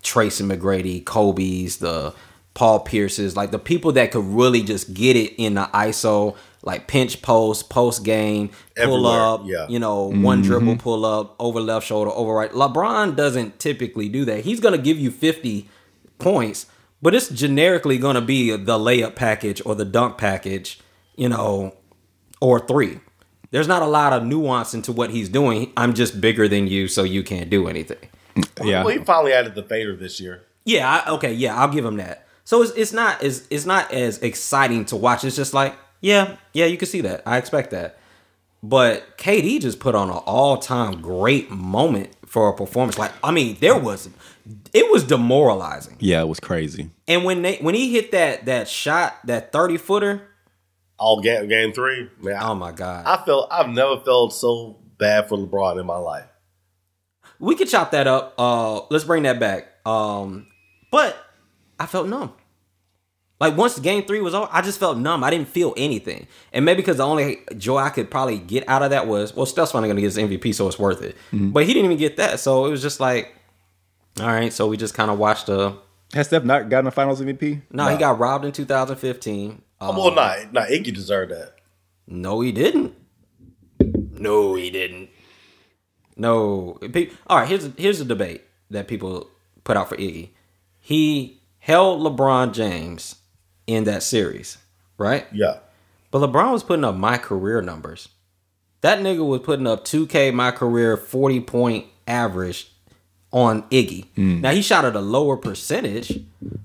Tracy 0.02 0.44
McGrady, 0.44 1.04
Kobe's, 1.04 1.78
the 1.78 2.14
Paul 2.54 2.80
Pierce's, 2.80 3.36
like 3.36 3.52
the 3.52 3.60
people 3.60 3.92
that 3.94 4.12
could 4.12 4.24
really 4.26 4.64
just 4.64 4.94
get 4.94 5.16
it 5.16 5.36
in 5.38 5.56
the 5.56 5.70
ISO, 5.74 6.36
like 6.64 6.88
pinch 6.88 7.22
post, 7.22 7.70
post 7.70 8.04
game, 8.04 8.50
pull 8.76 9.08
Everywhere, 9.08 9.22
up, 9.22 9.42
yeah. 9.46 9.68
you 9.68 9.80
know, 9.80 10.06
one 10.06 10.42
mm-hmm. 10.42 10.48
dribble 10.48 10.78
pull 10.78 11.06
up, 11.06 11.36
over 11.40 11.60
left 11.60 11.88
shoulder, 11.88 12.12
over 12.12 12.34
right. 12.34 12.52
LeBron 12.52 13.16
doesn't 13.16 13.60
typically 13.60 14.10
do 14.10 14.26
that. 14.26 14.44
He's 14.44 14.60
gonna 14.60 14.78
give 14.78 15.00
you 15.00 15.12
50 15.12 15.68
points, 16.20 16.68
but 17.02 17.16
it's 17.16 17.30
generically 17.30 17.98
gonna 17.98 18.22
be 18.22 18.52
the 18.52 18.78
layup 18.78 19.16
package 19.16 19.62
or 19.66 19.76
the 19.76 19.86
dunk 19.86 20.18
package, 20.18 20.80
you 21.16 21.30
know, 21.30 21.76
or 22.40 22.60
three. 22.60 23.00
There's 23.52 23.68
not 23.68 23.82
a 23.82 23.88
lot 23.88 24.14
of 24.14 24.24
nuance 24.24 24.74
into 24.74 24.92
what 24.94 25.10
he's 25.10 25.28
doing. 25.28 25.74
I'm 25.76 25.94
just 25.94 26.22
bigger 26.22 26.48
than 26.48 26.68
you, 26.68 26.88
so 26.88 27.04
you 27.04 27.22
can't 27.22 27.50
do 27.50 27.68
anything. 27.68 27.98
Yeah. 28.64 28.84
Well, 28.84 28.98
he 28.98 29.04
finally 29.04 29.34
added 29.34 29.56
the 29.56 29.64
fader 29.64 29.96
this 29.96 30.22
year. 30.22 30.46
Yeah, 30.64 31.04
I, 31.06 31.12
okay, 31.12 31.34
yeah, 31.34 31.56
I'll 31.60 31.68
give 31.68 31.84
him 31.84 31.98
that. 31.98 32.28
So 32.44 32.62
it's 32.62 32.72
it's 32.72 32.94
not 32.94 33.22
as 33.24 33.48
it's 33.50 33.66
not 33.66 33.92
as 33.92 34.20
exciting 34.20 34.86
to 34.86 34.96
watch. 34.96 35.24
It's 35.24 35.36
just 35.36 35.54
like, 35.54 35.76
yeah, 36.02 36.36
yeah, 36.54 36.66
you 36.66 36.78
can 36.78 36.88
see 36.88 37.02
that. 37.02 37.24
I 37.26 37.38
expect 37.38 37.72
that. 37.72 37.98
But 38.64 39.18
KD 39.18 39.60
just 39.62 39.80
put 39.80 39.96
on 39.96 40.10
an 40.10 40.18
all 40.18 40.58
time 40.58 41.02
great 41.02 41.50
moment 41.50 42.10
for 42.28 42.50
a 42.50 42.54
performance. 42.54 43.00
Like, 43.00 43.12
I 43.24 43.32
mean, 43.32 43.58
there 43.60 43.78
was 43.78 44.10
it 44.74 44.92
was 44.92 45.04
demoralizing. 45.04 45.98
Yeah, 46.00 46.22
it 46.22 46.28
was 46.28 46.40
crazy. 46.40 46.90
And 47.08 47.24
when 47.24 47.42
they 47.42 47.58
when 47.58 47.74
he 47.74 47.92
hit 47.92 48.12
that 48.12 48.46
that 48.46 48.68
shot, 48.68 49.16
that 49.26 49.52
thirty 49.52 49.78
footer, 49.78 50.28
All 51.00 51.22
game 51.22 51.48
game 51.48 51.74
three. 51.74 52.10
Man, 52.22 52.38
oh 52.40 52.54
my 52.54 52.72
god, 52.72 53.06
I 53.08 53.24
felt 53.26 53.48
I've 53.52 53.70
never 53.70 54.00
felt 54.02 54.34
so 54.34 54.78
bad 55.00 55.28
for 55.28 55.38
LeBron 55.40 55.80
in 55.80 55.86
my 55.88 55.98
life. 55.98 56.28
we 57.40 57.56
could 57.56 57.68
chop 57.68 57.90
that 57.92 58.06
up. 58.06 58.36
Uh, 58.38 58.82
let's 58.92 59.06
bring 59.06 59.24
that 59.24 59.40
back. 59.40 59.68
Um, 59.88 60.46
but 60.92 61.18
I 61.80 61.88
felt 61.88 62.08
numb. 62.08 62.34
Like 63.42 63.58
once 63.58 63.80
game 63.80 64.04
three 64.06 64.22
was 64.22 64.36
over, 64.36 64.48
I 64.52 64.62
just 64.62 64.80
felt 64.80 65.00
numb. 65.00 65.24
I 65.24 65.32
didn't 65.32 65.48
feel 65.48 65.74
anything, 65.76 66.28
and 66.54 66.64
maybe 66.64 66.78
because 66.84 66.98
the 66.98 67.06
only 67.08 67.40
joy 67.58 67.80
I 67.80 67.90
could 67.90 68.12
probably 68.12 68.38
get 68.38 68.64
out 68.70 68.84
of 68.84 68.92
that 68.92 69.08
was, 69.08 69.36
well, 69.36 69.48
Steph's 69.48 69.72
finally 69.72 69.90
gonna 69.90 70.00
get 70.00 70.14
his 70.14 70.18
MVP, 70.18 70.54
so 70.54 70.68
it's 70.68 70.78
worth 70.78 71.02
it. 71.02 71.18
But 71.34 71.66
he 71.66 71.74
didn't 71.74 71.86
even 71.86 71.98
get 71.98 72.18
that, 72.18 72.40
so 72.40 72.68
it 72.68 72.70
was 72.70 72.84
just 72.84 73.00
like, 73.00 73.34
all 74.20 74.28
right. 74.28 74.54
So 74.54 74.68
we 74.68 74.78
just 74.78 74.94
kind 74.94 75.10
of 75.10 75.18
watched 75.18 75.48
the. 75.48 75.76
Has 76.14 76.28
Steph 76.28 76.44
not 76.44 76.70
gotten 76.70 76.86
a 76.86 76.92
Finals 76.92 77.20
MVP? 77.20 77.64
No, 77.72 77.88
he 77.88 77.98
got 77.98 78.20
robbed 78.20 78.46
in 78.46 78.52
2015. 78.52 79.62
Uh, 79.80 79.94
well, 79.98 80.14
not 80.14 80.54
not 80.54 80.68
Iggy 80.68 80.94
deserved 80.94 81.32
that. 81.32 81.56
No, 82.06 82.42
he 82.42 82.52
didn't. 82.52 82.94
No, 83.80 84.54
he 84.54 84.70
didn't. 84.70 85.10
No. 86.16 86.78
Pe- 86.94 87.10
All 87.26 87.40
right, 87.40 87.50
here's 87.50 87.70
here's 87.76 88.00
a 88.00 88.06
debate 88.06 88.44
that 88.70 88.88
people 88.88 89.32
put 89.64 89.78
out 89.78 89.90
for 89.90 89.98
Iggy. 89.98 90.30
He 90.80 91.42
held 91.58 92.02
LeBron 92.02 92.54
James 92.54 93.16
in 93.68 93.84
that 93.86 94.04
series, 94.04 94.58
right? 94.98 95.26
Yeah, 95.32 95.58
But 96.12 96.20
LeBron 96.20 96.52
was 96.52 96.64
putting 96.64 96.84
up 96.86 96.96
my 96.96 97.18
career 97.18 97.62
numbers. 97.62 98.10
That 98.82 99.00
nigga 99.00 99.26
was 99.26 99.42
putting 99.42 99.68
up 99.68 99.86
2K 99.86 100.34
my 100.34 100.52
career 100.52 100.98
40 100.98 101.40
point 101.42 101.86
average 102.08 102.72
on 103.32 103.64
Iggy. 103.70 104.08
Mm. 104.18 104.42
Now 104.42 104.52
he 104.52 104.62
shot 104.62 104.84
at 104.84 104.96
a 104.96 105.00
lower 105.00 105.38
percentage, 105.38 106.20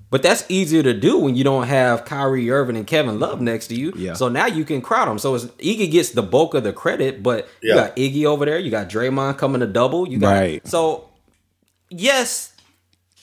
but 0.09 0.21
that's 0.23 0.43
easier 0.49 0.83
to 0.83 0.93
do 0.93 1.17
when 1.17 1.35
you 1.35 1.43
don't 1.45 1.67
have 1.67 2.03
Kyrie 2.03 2.49
Irving 2.51 2.75
and 2.75 2.85
Kevin 2.85 3.19
Love 3.19 3.39
next 3.39 3.67
to 3.67 3.75
you. 3.75 3.93
Yeah. 3.95 4.13
So 4.13 4.27
now 4.27 4.47
you 4.47 4.65
can 4.65 4.81
crowd 4.81 5.07
them. 5.07 5.17
So 5.19 5.35
it's, 5.35 5.45
Iggy 5.45 5.89
gets 5.91 6.09
the 6.09 6.23
bulk 6.23 6.55
of 6.55 6.63
the 6.63 6.73
credit, 6.73 7.23
but 7.23 7.47
you 7.61 7.73
got 7.75 7.95
Iggy 7.95 8.25
over 8.25 8.43
there, 8.45 8.57
you 8.59 8.69
got 8.71 8.89
Draymond 8.89 9.37
coming 9.37 9.61
to 9.61 9.67
double. 9.67 10.07
You 10.09 10.17
got 10.17 10.31
Right. 10.31 10.67
so 10.67 11.07
yes, 11.89 12.51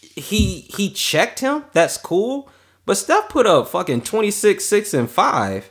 he 0.00 0.60
he 0.60 0.90
checked 0.90 1.40
him. 1.40 1.64
That's 1.72 1.96
cool. 1.98 2.48
But 2.86 2.96
Steph 2.96 3.28
put 3.28 3.46
up 3.46 3.68
fucking 3.68 4.02
26, 4.02 4.64
6, 4.64 4.94
and 4.94 5.10
5. 5.10 5.70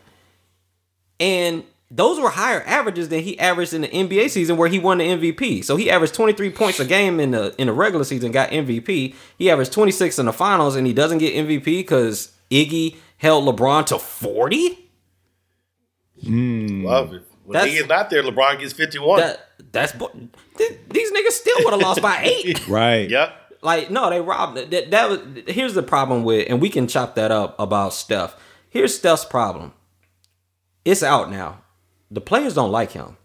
And 1.19 1.63
those 1.91 2.19
were 2.19 2.29
higher 2.29 2.63
averages 2.65 3.09
than 3.09 3.19
he 3.21 3.37
averaged 3.39 3.73
in 3.73 3.81
the 3.81 3.87
NBA 3.87 4.29
season 4.31 4.57
where 4.57 4.67
he 4.67 4.79
won 4.79 4.97
the 4.97 5.05
MVP. 5.05 5.63
So 5.63 5.75
he 5.75 5.91
averaged 5.91 6.15
23 6.15 6.49
points 6.49 6.79
a 6.79 6.85
game 6.85 7.19
in 7.19 7.31
the 7.31 7.53
in 7.59 7.67
the 7.67 7.73
regular 7.73 8.03
season, 8.03 8.31
got 8.31 8.49
MVP. 8.49 9.13
He 9.37 9.49
averaged 9.51 9.71
26 9.73 10.17
in 10.17 10.25
the 10.25 10.33
finals 10.33 10.75
and 10.75 10.87
he 10.87 10.93
doesn't 10.93 11.19
get 11.19 11.35
MVP 11.35 11.63
because 11.65 12.31
Iggy 12.49 12.95
held 13.17 13.45
LeBron 13.45 13.85
to 13.87 13.99
40? 13.99 14.79
well, 16.25 17.13
if- 17.13 17.21
when 17.45 17.53
That's- 17.59 17.73
Iggy's 17.75 17.89
not 17.89 18.09
there, 18.09 18.23
LeBron 18.23 18.59
gets 18.59 18.71
fifty 18.73 18.99
one. 18.99 19.19
That 19.19 19.49
that's 19.73 19.91
th- 19.91 20.79
these 20.89 21.11
niggas 21.11 21.31
still 21.31 21.57
would 21.65 21.73
have 21.73 21.81
lost 21.81 22.01
by 22.01 22.21
8. 22.23 22.67
Right. 22.69 23.09
Yep. 23.09 23.42
Like 23.63 23.89
no, 23.89 24.09
they 24.09 24.21
robbed 24.21 24.57
that. 24.57 24.91
That 24.91 25.09
was 25.09 25.19
here's 25.47 25.73
the 25.73 25.83
problem 25.83 26.23
with, 26.23 26.47
and 26.49 26.61
we 26.61 26.69
can 26.69 26.87
chop 26.87 27.15
that 27.15 27.31
up 27.31 27.55
about 27.59 27.93
Steph. 27.93 28.35
Here's 28.69 28.95
Steph's 28.95 29.25
problem. 29.25 29.73
It's 30.85 31.03
out 31.03 31.31
now. 31.31 31.61
The 32.11 32.21
players 32.21 32.55
don't 32.55 32.71
like 32.71 32.91
him. 32.91 33.17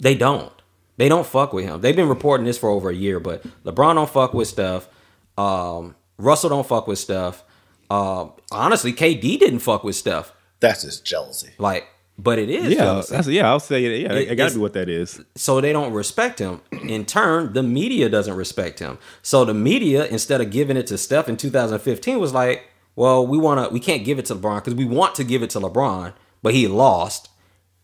They 0.00 0.14
don't. 0.14 0.52
They 0.96 1.08
don't 1.08 1.26
fuck 1.26 1.52
with 1.52 1.64
him. 1.64 1.80
They've 1.80 1.94
been 1.94 2.08
reporting 2.08 2.44
this 2.44 2.58
for 2.58 2.68
over 2.68 2.90
a 2.90 2.94
year, 2.94 3.20
but 3.20 3.42
LeBron 3.64 3.94
don't 3.94 4.10
fuck 4.10 4.34
with 4.34 4.48
Steph. 4.48 4.88
Um, 5.36 5.94
Russell 6.18 6.50
don't 6.50 6.66
fuck 6.66 6.88
with 6.88 6.98
Steph. 6.98 7.44
Um, 7.88 8.32
honestly, 8.50 8.92
KD 8.92 9.38
didn't 9.38 9.60
fuck 9.60 9.84
with 9.84 9.94
Steph. 9.94 10.32
That's 10.60 10.82
just 10.82 11.06
jealousy. 11.06 11.52
Like, 11.58 11.86
but 12.18 12.38
it 12.38 12.50
is. 12.50 12.72
Yeah, 12.74 13.02
that's, 13.08 13.28
yeah, 13.28 13.48
I'll 13.48 13.60
say 13.60 13.84
it. 13.84 14.00
Yeah, 14.02 14.12
It- 14.14 14.28
it, 14.32 14.36
got 14.36 14.48
to 14.50 14.54
be 14.56 14.60
what 14.60 14.72
that 14.72 14.88
is. 14.88 15.20
so 15.36 15.60
they 15.60 15.72
don't 15.72 15.92
respect 15.92 16.38
him. 16.40 16.60
In 16.88 17.04
turn, 17.04 17.52
the 17.52 17.62
media 17.62 18.08
doesn't 18.08 18.34
respect 18.34 18.80
him. 18.80 18.98
So 19.22 19.44
the 19.44 19.54
media, 19.54 20.06
instead 20.06 20.40
of 20.40 20.50
giving 20.50 20.76
it 20.76 20.86
to 20.88 20.98
Steph 20.98 21.28
in 21.28 21.36
2015, 21.36 22.18
was 22.18 22.34
like, 22.34 22.64
"Well, 22.96 23.26
we 23.26 23.38
want 23.38 23.64
to, 23.68 23.72
we 23.72 23.80
can't 23.80 24.04
give 24.04 24.18
it 24.18 24.26
to 24.26 24.34
LeBron 24.34 24.56
because 24.56 24.74
we 24.74 24.84
want 24.84 25.14
to 25.14 25.24
give 25.24 25.42
it 25.42 25.50
to 25.50 25.60
LeBron, 25.60 26.12
but 26.42 26.54
he 26.54 26.66
lost. 26.66 27.28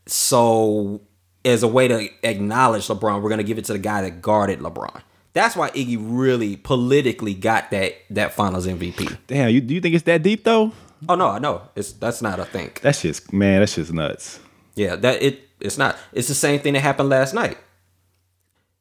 So 0.07 1.01
as 1.45 1.63
a 1.63 1.69
way 1.69 1.89
to 1.89 2.09
acknowledge 2.23 2.89
LeBron, 2.89 3.23
we're 3.23 3.29
going 3.29 3.39
to 3.39 3.45
give 3.45 3.59
it 3.59 3.65
to 3.67 3.73
the 3.73 3.79
guy 3.79 4.03
that 4.03 4.21
guarded 4.23 4.61
LeBron. 4.61 5.03
That's 5.33 5.57
why 5.57 5.71
Iggy 5.71 5.97
really 6.01 6.57
politically 6.57 7.35
got 7.35 7.71
that 7.73 7.95
that 8.11 8.35
Finals 8.35 8.67
MVP. 8.69 9.19
Damn, 9.27 9.51
you 9.51 9.61
do 9.61 9.75
you 9.75 9.81
think 9.81 9.95
it's 9.97 10.05
that 10.05 10.23
deep 10.23 10.45
though? 10.45 10.73
Oh 11.09 11.15
no, 11.15 11.29
I 11.29 11.39
know. 11.39 11.63
it's 11.77 11.93
that's 11.93 12.23
not 12.23 12.39
a 12.41 12.45
thing. 12.45 12.71
That's 12.83 13.03
just 13.03 13.33
man, 13.33 13.61
that's 13.61 13.75
just 13.75 13.93
nuts. 13.93 14.41
Yeah, 14.75 14.97
that 14.97 15.23
it 15.23 15.41
it's 15.61 15.79
not. 15.79 15.97
It's 16.13 16.29
the 16.29 16.35
same 16.35 16.61
thing 16.61 16.75
that 16.75 16.81
happened 16.81 17.09
last 17.09 17.35
night. 17.35 17.59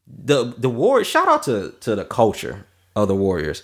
The 0.08 0.54
the 0.58 0.70
Warriors 0.70 1.08
shout 1.08 1.28
out 1.28 1.44
to 1.44 1.74
to 1.82 1.96
the 1.96 2.06
culture 2.06 2.66
of 2.96 3.08
the 3.08 3.16
Warriors. 3.16 3.64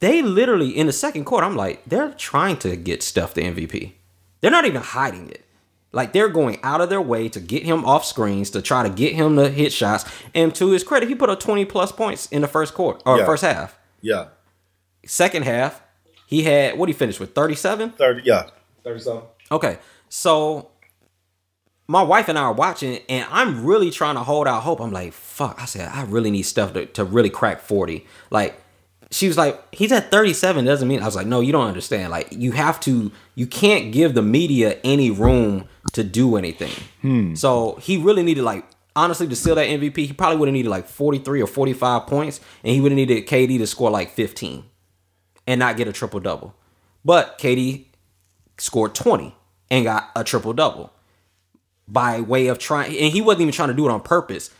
They 0.00 0.22
literally 0.22 0.70
in 0.70 0.86
the 0.86 0.92
second 0.92 1.24
quarter, 1.24 1.46
I'm 1.46 1.56
like, 1.56 1.84
they're 1.84 2.12
trying 2.12 2.56
to 2.58 2.74
get 2.76 3.02
Steph 3.02 3.34
the 3.34 3.42
MVP. 3.42 3.92
They're 4.40 4.50
not 4.50 4.64
even 4.64 4.80
hiding 4.82 5.28
it. 5.30 5.44
Like 5.92 6.12
they're 6.12 6.28
going 6.28 6.58
out 6.62 6.80
of 6.80 6.88
their 6.88 7.00
way 7.02 7.28
to 7.28 7.40
get 7.40 7.64
him 7.64 7.84
off 7.84 8.04
screens 8.04 8.50
to 8.50 8.62
try 8.62 8.82
to 8.82 8.88
get 8.90 9.12
him 9.14 9.36
to 9.36 9.50
hit 9.50 9.72
shots. 9.72 10.04
And 10.34 10.54
to 10.54 10.70
his 10.70 10.84
credit, 10.84 11.08
he 11.08 11.14
put 11.14 11.28
up 11.30 11.40
20 11.40 11.64
plus 11.66 11.92
points 11.92 12.26
in 12.26 12.40
the 12.42 12.48
first 12.48 12.74
quarter 12.74 13.00
or 13.04 13.18
Yeah. 13.18 13.26
first 13.26 13.42
half. 13.42 13.76
Yeah. 14.00 14.28
Second 15.04 15.44
half, 15.44 15.82
he 16.30 16.44
had 16.44 16.78
what 16.78 16.88
he 16.88 16.92
finished 16.92 17.18
with 17.18 17.34
37? 17.34 17.90
Thirty. 17.90 18.22
Yeah. 18.24 18.50
37. 18.84 19.22
Okay, 19.50 19.78
so 20.08 20.70
my 21.88 22.02
wife 22.04 22.28
and 22.28 22.38
I 22.38 22.42
are 22.42 22.52
watching, 22.52 23.00
and 23.08 23.26
I'm 23.32 23.64
really 23.66 23.90
trying 23.90 24.14
to 24.14 24.22
hold 24.22 24.46
out 24.46 24.62
hope. 24.62 24.80
I'm 24.80 24.92
like, 24.92 25.12
fuck. 25.12 25.60
I 25.60 25.64
said, 25.64 25.88
I 25.88 26.04
really 26.04 26.30
need 26.30 26.42
Steph 26.42 26.72
to, 26.74 26.86
to 26.86 27.04
really 27.04 27.30
crack 27.30 27.60
40. 27.60 28.06
Like, 28.30 28.62
she 29.10 29.26
was 29.26 29.36
like, 29.36 29.60
he's 29.74 29.90
at 29.90 30.12
37. 30.12 30.64
Doesn't 30.64 30.86
mean. 30.86 31.02
I 31.02 31.06
was 31.06 31.16
like, 31.16 31.26
no, 31.26 31.40
you 31.40 31.50
don't 31.50 31.66
understand. 31.66 32.12
Like, 32.12 32.28
you 32.30 32.52
have 32.52 32.78
to, 32.82 33.10
you 33.34 33.48
can't 33.48 33.92
give 33.92 34.14
the 34.14 34.22
media 34.22 34.78
any 34.84 35.10
room 35.10 35.68
to 35.94 36.04
do 36.04 36.36
anything. 36.36 36.70
Hmm. 37.02 37.34
So 37.34 37.74
he 37.82 37.96
really 37.96 38.22
needed, 38.22 38.44
like, 38.44 38.64
honestly, 38.94 39.26
to 39.26 39.34
steal 39.34 39.56
that 39.56 39.66
MVP, 39.66 39.96
he 39.96 40.12
probably 40.12 40.36
would 40.36 40.46
have 40.46 40.52
needed 40.52 40.68
like 40.68 40.86
43 40.86 41.42
or 41.42 41.48
45 41.48 42.06
points, 42.06 42.40
and 42.62 42.72
he 42.72 42.80
would 42.80 42.92
have 42.92 42.96
needed 42.96 43.26
KD 43.26 43.58
to 43.58 43.66
score 43.66 43.90
like 43.90 44.10
15 44.10 44.62
and 45.50 45.58
not 45.58 45.76
get 45.76 45.88
a 45.88 45.92
triple 45.92 46.20
double. 46.20 46.54
But 47.04 47.38
KD 47.38 47.86
scored 48.56 48.94
20 48.94 49.34
and 49.70 49.84
got 49.84 50.10
a 50.14 50.22
triple 50.22 50.52
double 50.52 50.92
by 51.88 52.20
way 52.20 52.46
of 52.46 52.58
trying 52.58 52.96
and 52.96 53.12
he 53.12 53.20
wasn't 53.20 53.42
even 53.42 53.52
trying 53.52 53.68
to 53.68 53.74
do 53.74 53.84
it 53.86 53.90
on 53.90 54.00
purpose. 54.00 54.50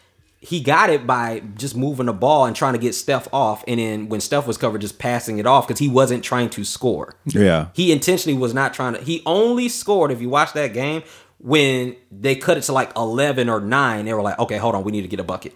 He 0.41 0.61
got 0.61 0.91
it 0.91 1.07
by 1.07 1.43
just 1.55 1.77
moving 1.77 2.07
the 2.07 2.13
ball 2.13 2.47
and 2.47 2.57
trying 2.57 2.73
to 2.73 2.79
get 2.79 2.95
Steph 2.95 3.29
off 3.33 3.63
and 3.69 3.79
then 3.79 4.09
when 4.09 4.21
Steph 4.21 4.49
was 4.49 4.57
covered 4.57 4.81
just 4.81 4.99
passing 4.99 5.39
it 5.39 5.47
off 5.47 5.69
cuz 5.69 5.79
he 5.79 5.87
wasn't 5.89 6.25
trying 6.25 6.51
to 6.51 6.65
score. 6.65 7.15
Yeah. 7.27 7.69
He 7.73 7.93
intentionally 7.93 8.37
was 8.37 8.53
not 8.53 8.75
trying 8.75 8.95
to 8.95 9.01
he 9.01 9.23
only 9.27 9.69
scored 9.69 10.11
if 10.11 10.21
you 10.21 10.29
watch 10.29 10.55
that 10.55 10.73
game 10.73 11.05
when 11.39 11.95
they 12.11 12.35
cut 12.35 12.57
it 12.59 12.63
to 12.65 12.73
like 12.73 12.91
11 12.97 13.49
or 13.49 13.61
9 13.61 14.05
they 14.07 14.13
were 14.13 14.23
like 14.23 14.39
okay 14.41 14.57
hold 14.57 14.75
on 14.75 14.83
we 14.83 14.91
need 14.91 15.03
to 15.03 15.09
get 15.09 15.21
a 15.21 15.25
bucket 15.25 15.53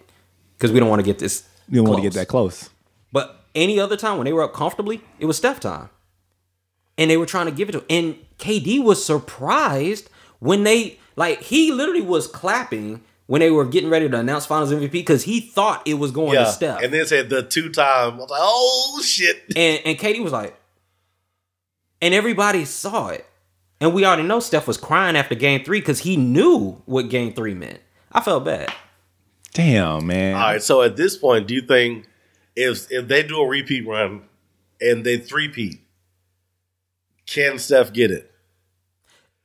cuz 0.59 0.71
we 0.71 0.79
don't 0.79 0.89
want 0.89 0.99
to 0.99 1.05
get 1.05 1.19
this 1.19 1.43
You 1.69 1.81
don't 1.81 1.89
want 1.89 1.97
to 1.97 2.09
get 2.09 2.13
that 2.13 2.27
close. 2.29 2.69
But 3.55 3.61
any 3.61 3.79
other 3.79 3.97
time 3.97 4.17
when 4.17 4.25
they 4.25 4.33
were 4.33 4.43
up 4.43 4.53
comfortably, 4.53 5.01
it 5.19 5.25
was 5.25 5.37
Steph 5.37 5.59
time. 5.59 5.89
And 6.97 7.09
they 7.09 7.17
were 7.17 7.25
trying 7.25 7.45
to 7.47 7.51
give 7.51 7.69
it 7.69 7.73
to 7.73 7.83
And 7.89 8.15
KD 8.37 8.83
was 8.83 9.05
surprised 9.05 10.09
When 10.39 10.63
they 10.63 10.99
like 11.15 11.41
he 11.41 11.71
literally 11.71 12.01
was 12.01 12.27
clapping 12.27 13.01
when 13.27 13.39
they 13.39 13.49
were 13.49 13.65
getting 13.65 13.89
ready 13.89 14.07
to 14.07 14.19
announce 14.19 14.45
Finals 14.45 14.71
MVP 14.71 14.91
because 14.91 15.23
he 15.23 15.39
thought 15.39 15.81
it 15.87 15.95
was 15.95 16.11
going 16.11 16.33
to 16.33 16.41
Yeah, 16.41 16.45
Steph, 16.45 16.83
and 16.83 16.93
then 16.93 17.05
said 17.07 17.29
the 17.29 17.41
two 17.41 17.69
time. 17.69 18.13
I 18.13 18.17
was 18.17 18.29
like, 18.29 18.41
oh 18.43 19.01
shit. 19.03 19.41
and 19.55 19.81
and 19.83 19.97
KD 19.97 20.21
was 20.21 20.31
like, 20.31 20.55
and 22.01 22.13
everybody 22.13 22.65
saw 22.65 23.07
it, 23.07 23.25
and 23.81 23.93
we 23.93 24.05
already 24.05 24.23
know 24.23 24.39
Steph 24.39 24.67
was 24.67 24.77
crying 24.77 25.15
after 25.15 25.33
Game 25.33 25.63
Three 25.63 25.79
because 25.79 25.99
he 25.99 26.17
knew 26.17 26.81
what 26.85 27.09
Game 27.09 27.33
Three 27.33 27.55
meant. 27.55 27.79
I 28.11 28.21
felt 28.21 28.45
bad. 28.45 28.71
Damn, 29.53 30.05
man. 30.05 30.35
All 30.35 30.41
right, 30.41 30.61
so 30.61 30.83
at 30.83 30.95
this 30.95 31.17
point, 31.17 31.47
do 31.47 31.55
you 31.55 31.61
think 31.61 32.05
if 32.55 32.91
if 32.91 33.07
they 33.07 33.23
do 33.23 33.39
a 33.41 33.47
repeat 33.47 33.87
run 33.87 34.23
and 34.81 35.03
they 35.05 35.17
three-peat, 35.17 35.79
can 37.27 37.57
Steph 37.57 37.91
get 37.93 38.11
it? 38.11 38.31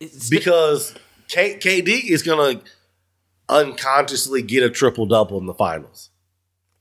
It's- 0.00 0.28
Because 0.28 0.94
K- 1.28 1.56
KD 1.58 2.10
is 2.10 2.22
gonna 2.22 2.60
unconsciously 3.48 4.42
get 4.42 4.62
a 4.62 4.70
triple 4.70 5.06
double 5.06 5.38
in 5.38 5.46
the 5.46 5.54
finals. 5.54 6.10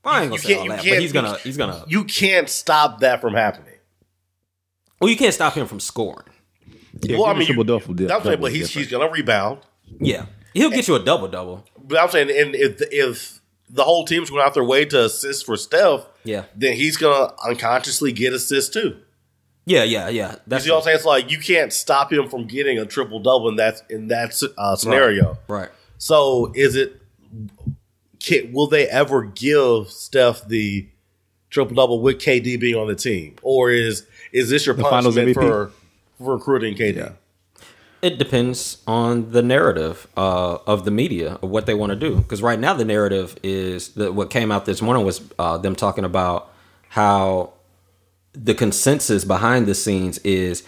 I 0.04 0.22
ain't 0.22 0.30
gonna 0.30 0.34
you 0.34 0.38
say 0.38 0.48
can't- 0.48 0.58
all 0.60 0.64
you 0.64 0.70
that, 0.70 0.82
can't- 0.82 0.96
but 0.96 1.02
he's 1.02 1.12
gonna 1.12 1.38
he's 1.38 1.56
gonna. 1.56 1.84
You 1.88 2.04
can't 2.04 2.48
stop 2.48 3.00
that 3.00 3.20
from 3.20 3.34
happening. 3.34 3.74
Well, 5.00 5.10
you 5.10 5.16
can't 5.16 5.34
stop 5.34 5.54
him 5.54 5.66
from 5.66 5.80
scoring. 5.80 6.26
Yeah, 7.02 7.16
well, 7.18 7.26
I 7.26 7.34
mean, 7.34 7.46
triple 7.46 7.64
you, 7.64 7.68
double. 7.78 7.90
I'm 7.92 7.96
saying, 7.96 8.08
double 8.08 8.36
but 8.38 8.52
he's 8.52 8.68
different. 8.68 8.88
he's 8.88 8.90
gonna 8.98 9.10
rebound. 9.10 9.60
Yeah, 10.00 10.26
he'll 10.54 10.70
get 10.70 10.88
you 10.88 10.94
a 10.94 11.00
double 11.04 11.28
double. 11.28 11.64
But 11.82 11.98
I'm 11.98 12.10
saying, 12.10 12.30
and 12.30 12.54
if 12.54 12.80
if 12.90 13.39
the 13.72 13.84
whole 13.84 14.04
team's 14.04 14.30
going 14.30 14.42
out 14.42 14.54
their 14.54 14.64
way 14.64 14.84
to 14.84 15.04
assist 15.04 15.46
for 15.46 15.56
Steph, 15.56 16.06
Yeah, 16.24 16.44
then 16.56 16.74
he's 16.76 16.96
gonna 16.96 17.32
unconsciously 17.46 18.12
get 18.12 18.32
assists 18.32 18.72
too. 18.72 18.96
yeah, 19.66 19.84
yeah, 19.84 20.08
yeah. 20.08 20.26
That's 20.28 20.38
You 20.38 20.42
That's 20.48 20.64
see 20.64 20.70
what 20.70 20.76
I'm 20.78 20.82
saying? 20.84 20.96
It's 20.96 21.04
like 21.04 21.30
you 21.30 21.38
can't 21.38 21.72
stop 21.72 22.12
him 22.12 22.28
from 22.28 22.46
getting 22.46 22.78
a 22.78 22.86
triple 22.86 23.20
double 23.20 23.48
in 23.48 23.56
that 23.56 23.82
in 23.88 24.08
that 24.08 24.40
uh, 24.58 24.76
scenario. 24.76 25.38
right. 25.48 25.68
So 25.98 26.52
is 26.54 26.76
it? 26.76 27.00
Can, 28.20 28.52
will 28.52 28.66
they 28.66 28.86
ever 28.88 29.22
give 29.24 29.88
Steph 29.88 30.46
the 30.46 30.86
triple 31.48 31.74
double 31.74 32.00
with 32.02 32.18
KD 32.18 32.60
being 32.60 32.74
on 32.74 32.86
the 32.88 32.94
team, 32.94 33.36
or 33.42 33.70
is 33.70 34.06
is 34.32 34.50
this 34.50 34.66
your 34.66 34.74
The 34.74 34.82
punishment 34.82 35.34
for 35.34 35.70
for 36.18 36.34
recruiting 36.34 36.74
KD? 36.76 37.14
It 38.02 38.18
depends 38.18 38.78
on 38.86 39.32
the 39.32 39.42
narrative 39.42 40.06
uh, 40.16 40.58
of 40.66 40.84
the 40.84 40.90
media 40.90 41.38
of 41.42 41.50
what 41.50 41.66
they 41.66 41.74
want 41.74 41.90
to 41.90 41.96
do. 41.96 42.16
Because 42.16 42.40
right 42.42 42.58
now 42.58 42.72
the 42.74 42.84
narrative 42.84 43.36
is 43.42 43.90
that 43.94 44.14
what 44.14 44.30
came 44.30 44.50
out 44.50 44.64
this 44.64 44.80
morning 44.80 45.04
was 45.04 45.20
uh, 45.38 45.58
them 45.58 45.74
talking 45.76 46.04
about 46.04 46.50
how 46.88 47.52
the 48.32 48.54
consensus 48.54 49.24
behind 49.24 49.66
the 49.66 49.74
scenes 49.74 50.18
is 50.18 50.62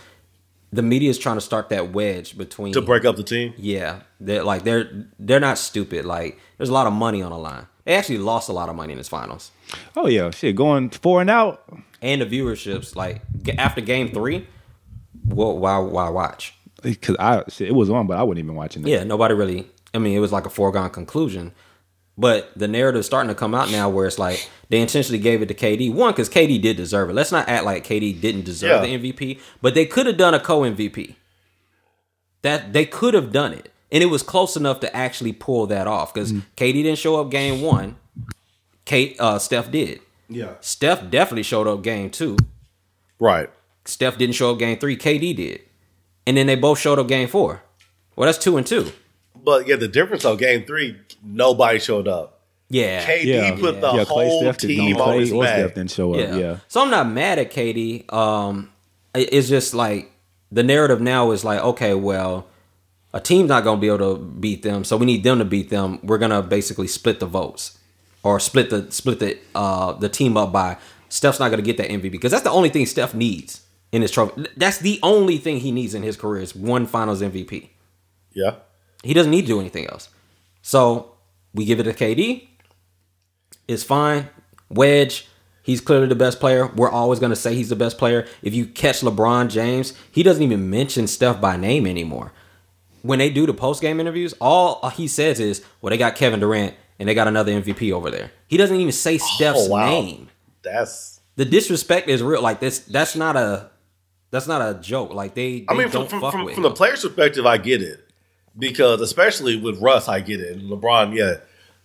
the 0.73 0.83
media 0.83 1.11
is 1.11 1.19
trying 1.19 1.37
to 1.37 1.41
start 1.41 1.69
that 1.69 1.93
wedge 1.93 2.37
between 2.37 2.73
To 2.73 2.81
break 2.83 3.05
up 3.05 3.17
the 3.17 3.23
team, 3.23 3.53
Yeah, 3.57 4.01
they're 4.21 4.43
like 4.43 4.65
they're 4.65 5.07
they're 5.19 5.41
not 5.41 5.59
stupid. 5.59 6.05
Like 6.05 6.39
there's 6.59 6.71
a 6.71 6.73
lot 6.73 6.87
of 6.87 6.93
money 6.93 7.23
on 7.23 7.31
the 7.31 7.39
line. 7.39 7.67
They 7.85 7.95
actually 7.95 8.19
lost 8.19 8.49
a 8.49 8.53
lot 8.53 8.69
of 8.69 8.77
money 8.77 8.93
in 8.93 8.99
this 8.99 9.09
finals, 9.09 9.51
Oh 9.97 10.07
yeah, 10.07 10.31
shit, 10.31 10.55
going 10.57 10.91
four 10.91 11.21
and 11.21 11.29
out. 11.31 11.63
and 12.01 12.21
the 12.23 12.27
viewerships. 12.27 12.95
Like 12.97 13.23
after 13.59 13.81
game 13.81 14.13
three, 14.13 14.47
well, 15.27 15.59
why 15.59 15.79
why 15.79 16.09
watch? 16.09 16.55
Because 16.83 17.17
I 17.19 17.43
shit, 17.49 17.69
it 17.69 17.75
was 17.75 17.89
on, 17.91 18.07
but 18.07 18.19
I 18.19 18.23
wasn't 18.23 18.45
even 18.45 18.55
watching 18.57 18.83
it. 18.87 18.89
Yeah, 18.91 19.05
nobody 19.05 19.35
really. 19.35 19.69
I 19.95 19.99
mean, 19.99 20.17
it 20.17 20.21
was 20.21 20.33
like 20.33 20.47
a 20.47 20.51
foregone 20.51 20.91
conclusion. 20.91 21.53
But 22.19 22.51
the 22.55 22.69
narrative's 22.69 23.07
starting 23.07 23.29
to 23.29 23.35
come 23.35 23.55
out 23.55 23.71
now 23.71 23.89
where 23.89 24.07
it's 24.07 24.19
like 24.19 24.49
they 24.69 24.81
intentionally 24.81 25.19
gave 25.19 25.41
it 25.41 25.47
to 25.47 25.55
KD. 25.55 25.93
One, 25.95 26.13
because 26.13 26.29
KD 26.29 26.61
did 26.61 26.77
deserve 26.77 27.09
it. 27.09 27.15
Let's 27.15 27.33
not 27.33 27.49
act 27.49 27.65
like 27.65 27.87
KD 27.87 28.21
didn't 28.21 28.45
deserve 28.45 28.83
Yeah. 28.85 28.99
the 28.99 29.13
MVP, 29.13 29.41
but 29.63 29.75
they 29.75 29.87
could 29.87 30.07
have 30.07 30.19
done 30.19 30.35
a 30.35 30.41
co 30.41 30.61
MVP. 30.61 31.15
That 32.43 32.73
they 32.73 32.85
could 32.85 33.15
have 33.15 33.33
done 33.33 33.53
it. 33.53 33.73
And 33.91 34.03
it 34.03 34.07
was 34.07 34.23
close 34.23 34.57
enough 34.57 34.81
to 34.81 34.95
actually 34.97 35.33
pull 35.33 35.67
that 35.69 35.87
off. 35.87 36.13
Because 36.13 36.33
KD 36.33 36.83
didn't 36.83 36.99
show 36.99 37.21
up 37.21 37.31
game 37.31 37.63
one. 37.63 37.97
Kate 38.85 39.17
uh 39.21 39.39
Steph 39.39 39.71
did. 39.71 40.01
yeah, 40.29 40.55
Steph 40.61 41.09
definitely 41.09 41.45
showed 41.45 41.67
up 41.69 41.83
game 41.83 42.11
two. 42.11 42.37
right. 43.21 43.49
Steph 43.85 44.17
didn't 44.19 44.35
show 44.37 44.53
up 44.53 44.59
game 44.59 44.79
three. 44.79 44.97
KD 44.97 45.35
did. 45.37 45.61
And 46.27 46.37
then 46.37 46.47
they 46.47 46.55
both 46.55 46.79
showed 46.79 46.99
up 46.99 47.09
game 47.09 47.29
four. 47.29 47.63
Well, 48.17 48.27
that's 48.27 48.39
two 48.39 48.57
and 48.57 48.67
two. 48.67 48.93
But 49.45 49.67
yeah, 49.67 49.77
the 49.77 49.89
difference 49.89 50.25
of 50.25 50.39
game 50.39 50.65
three, 50.65 50.97
nobody 51.25 51.79
showed 51.79 52.07
up. 52.07 52.41
Yeah. 52.69 53.05
KD 53.05 53.25
Yeah, 53.25 53.57
put 53.57 53.81
the 53.81 53.93
yeah. 53.93 54.05
Clay 54.05 54.29
whole 54.29 54.41
Steph 54.43 54.59
did 54.59 54.67
team 54.69 54.93
no 54.97 55.03
on 55.03 55.09
Clay 55.09 55.21
his 55.21 55.33
or 55.33 55.45
back. 55.45 55.59
Steph 55.59 55.75
didn't 55.75 55.91
show 55.91 56.15
up. 56.15 56.21
yeah. 56.21 56.37
Yeah. 56.37 56.57
So 56.69 56.81
I'm 56.83 56.91
not 56.91 57.09
mad 57.09 57.39
at 57.39 57.53
KD. 57.53 58.11
Um, 58.13 58.71
it's 59.15 59.49
just 59.49 59.75
like 59.75 60.11
the 60.51 60.63
narrative 60.63 61.01
now 61.01 61.33
is 61.33 61.45
like, 61.45 61.61
okay, 61.61 61.95
well, 61.95 62.47
a 63.13 63.21
team's 63.21 63.49
not 63.49 63.65
gonna 63.65 63.81
be 63.81 63.89
able 63.89 64.17
to 64.17 64.23
beat 64.23 64.63
them, 64.63 64.85
so 64.85 64.97
we 64.97 65.05
need 65.05 65.23
them 65.23 65.39
to 65.39 65.45
beat 65.45 65.69
them. 65.71 65.99
We're 66.03 66.19
gonna 66.19 66.43
basically 66.43 66.87
split 66.87 67.21
the 67.21 67.27
votes 67.27 67.79
or 68.23 68.41
split 68.41 68.71
the 68.71 68.91
split 68.91 69.19
the 69.19 69.39
uh 69.55 69.93
the 69.93 70.09
team 70.09 70.37
up 70.39 70.53
by 70.53 70.79
Steph's 71.11 71.39
not 71.41 71.51
gonna 71.51 71.63
get 71.63 71.77
that 71.77 71.91
MVP 71.91 72.13
because 72.13 72.31
that's 72.31 72.45
the 72.45 72.51
only 72.51 72.69
thing 72.71 72.87
Steph 72.87 73.13
needs 73.15 73.62
in 73.93 74.03
his 74.03 74.11
trophy. 74.11 74.47
That's 74.57 74.79
the 74.79 74.99
only 75.03 75.39
thing 75.39 75.61
he 75.61 75.71
needs 75.71 75.95
in 75.95 76.03
his 76.03 76.17
career 76.17 76.43
is 76.43 76.55
one 76.57 76.87
Finals 76.87 77.23
MVP. 77.23 77.69
Yeah, 78.33 78.55
He 79.05 79.13
doesn't 79.15 79.31
need 79.31 79.43
to 79.43 79.47
do 79.49 79.61
anything 79.61 79.87
else. 79.89 80.09
So 80.63 81.13
we 81.53 81.65
give 81.67 81.79
it 81.81 81.85
to 81.85 81.93
KD. 81.93 82.49
It's 83.69 83.83
fine. 83.85 84.29
Wedge, 84.71 85.29
he's 85.63 85.81
clearly 85.81 86.07
the 86.07 86.15
best 86.15 86.41
player. 86.41 86.67
We're 86.69 86.91
always 86.91 87.19
going 87.19 87.31
to 87.31 87.37
say 87.37 87.55
he's 87.55 87.69
the 87.69 87.77
best 87.77 87.99
player. 87.99 88.27
If 88.43 88.55
you 88.55 88.67
catch 88.67 89.01
LeBron 89.01 89.51
James, 89.51 89.93
he 90.11 90.23
doesn't 90.23 90.43
even 90.43 90.71
mention 90.71 91.07
Steph 91.07 91.41
by 91.41 91.57
name 91.57 91.87
anymore. 91.87 92.33
When 93.03 93.19
they 93.19 93.31
do 93.31 93.47
the 93.47 93.55
post 93.55 93.83
game 93.83 94.01
interviews, 94.01 94.33
all 94.41 94.89
he 94.91 95.09
says 95.09 95.41
is, 95.41 95.63
well, 95.81 95.91
they 95.91 95.99
got 95.99 96.17
Kevin 96.17 96.41
Durant 96.41 96.75
and 96.99 97.09
they 97.09 97.15
got 97.15 97.29
another 97.29 97.53
MVP 97.53 97.93
over 97.93 98.11
there. 98.11 98.31
He 98.47 98.57
doesn't 98.57 98.77
even 98.77 98.93
say 98.93 99.19
Steph's 99.19 99.67
Oh, 99.67 99.71
wow. 99.71 99.91
name. 99.91 100.29
that's. 100.63 101.21
The 101.37 101.45
disrespect 101.47 102.09
is 102.09 102.23
real. 102.23 102.43
Like 102.43 102.61
this, 102.61 102.79
that's 102.81 103.17
not 103.17 103.37
a, 103.37 103.71
that's 104.33 104.49
not 104.49 104.69
a 104.69 104.81
joke. 104.81 105.15
Like 105.15 105.35
they, 105.35 105.61
they 105.61 105.67
I 105.69 105.75
mean, 105.75 105.91
don't 105.91 106.09
from 106.09 106.09
from, 106.09 106.21
fuck 106.21 106.33
from, 106.33 106.45
with 106.47 106.55
from 106.55 106.63
the 106.65 106.73
player's 106.73 107.03
perspective, 107.03 107.47
I 107.47 107.59
get 107.59 107.83
it 107.83 108.05
because 108.59 109.01
especially 109.01 109.57
with 109.57 109.81
Russ, 109.81 110.09
I 110.09 110.21
get 110.21 110.41
it. 110.41 110.57
And 110.57 110.71
LeBron, 110.71 111.15
yeah, 111.15 111.37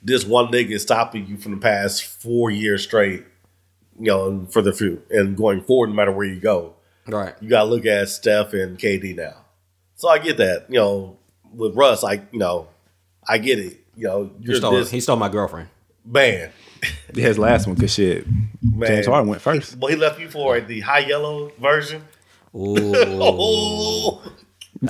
this 0.02 0.26
one 0.26 0.48
nigga 0.48 0.72
is 0.72 0.82
stopping 0.82 1.28
you 1.28 1.38
from 1.38 1.52
the 1.52 1.62
past 1.62 2.04
four 2.04 2.50
years 2.50 2.84
straight. 2.84 3.26
You 4.00 4.08
know, 4.08 4.48
for 4.52 4.62
the 4.62 4.72
few 4.72 5.02
and 5.10 5.36
going 5.36 5.62
forward, 5.62 5.88
no 5.88 5.96
matter 5.96 6.12
where 6.12 6.28
you 6.28 6.40
go, 6.40 6.76
right. 7.08 7.34
you 7.42 7.50
got 7.50 7.64
to 7.64 7.70
look 7.70 7.86
at 7.86 8.10
Steph 8.10 8.54
and 8.54 8.78
KD 8.78 9.16
now. 9.16 9.38
So 9.96 10.08
I 10.08 10.20
get 10.20 10.38
that. 10.38 10.68
You 10.70 10.78
know, 10.78 11.18
with 11.52 11.76
Russ, 11.76 12.04
I 12.04 12.14
you 12.32 12.40
know, 12.40 12.68
I 13.28 13.40
get 13.40 13.60
it. 13.60 13.78
You 13.96 14.08
know, 14.08 14.32
He 14.40 14.46
you're 14.46 14.56
stole, 14.56 14.72
this 14.74 14.92
he 14.92 15.00
stole 15.00 15.18
my 15.18 15.30
girlfriend. 15.30 15.70
man. 16.06 16.52
His 17.16 17.40
last 17.40 17.66
one, 17.66 17.76
cause 17.76 17.92
shit, 17.92 18.28
Man. 18.62 18.88
James 18.88 19.08
Harden 19.08 19.28
went 19.28 19.42
first. 19.42 19.78
Well, 19.78 19.90
he 19.90 19.98
left 19.98 20.20
you 20.20 20.30
for 20.30 20.60
the 20.62 20.82
high 20.82 21.00
yellow 21.00 21.52
version. 21.60 22.04
Ooh. 22.56 24.20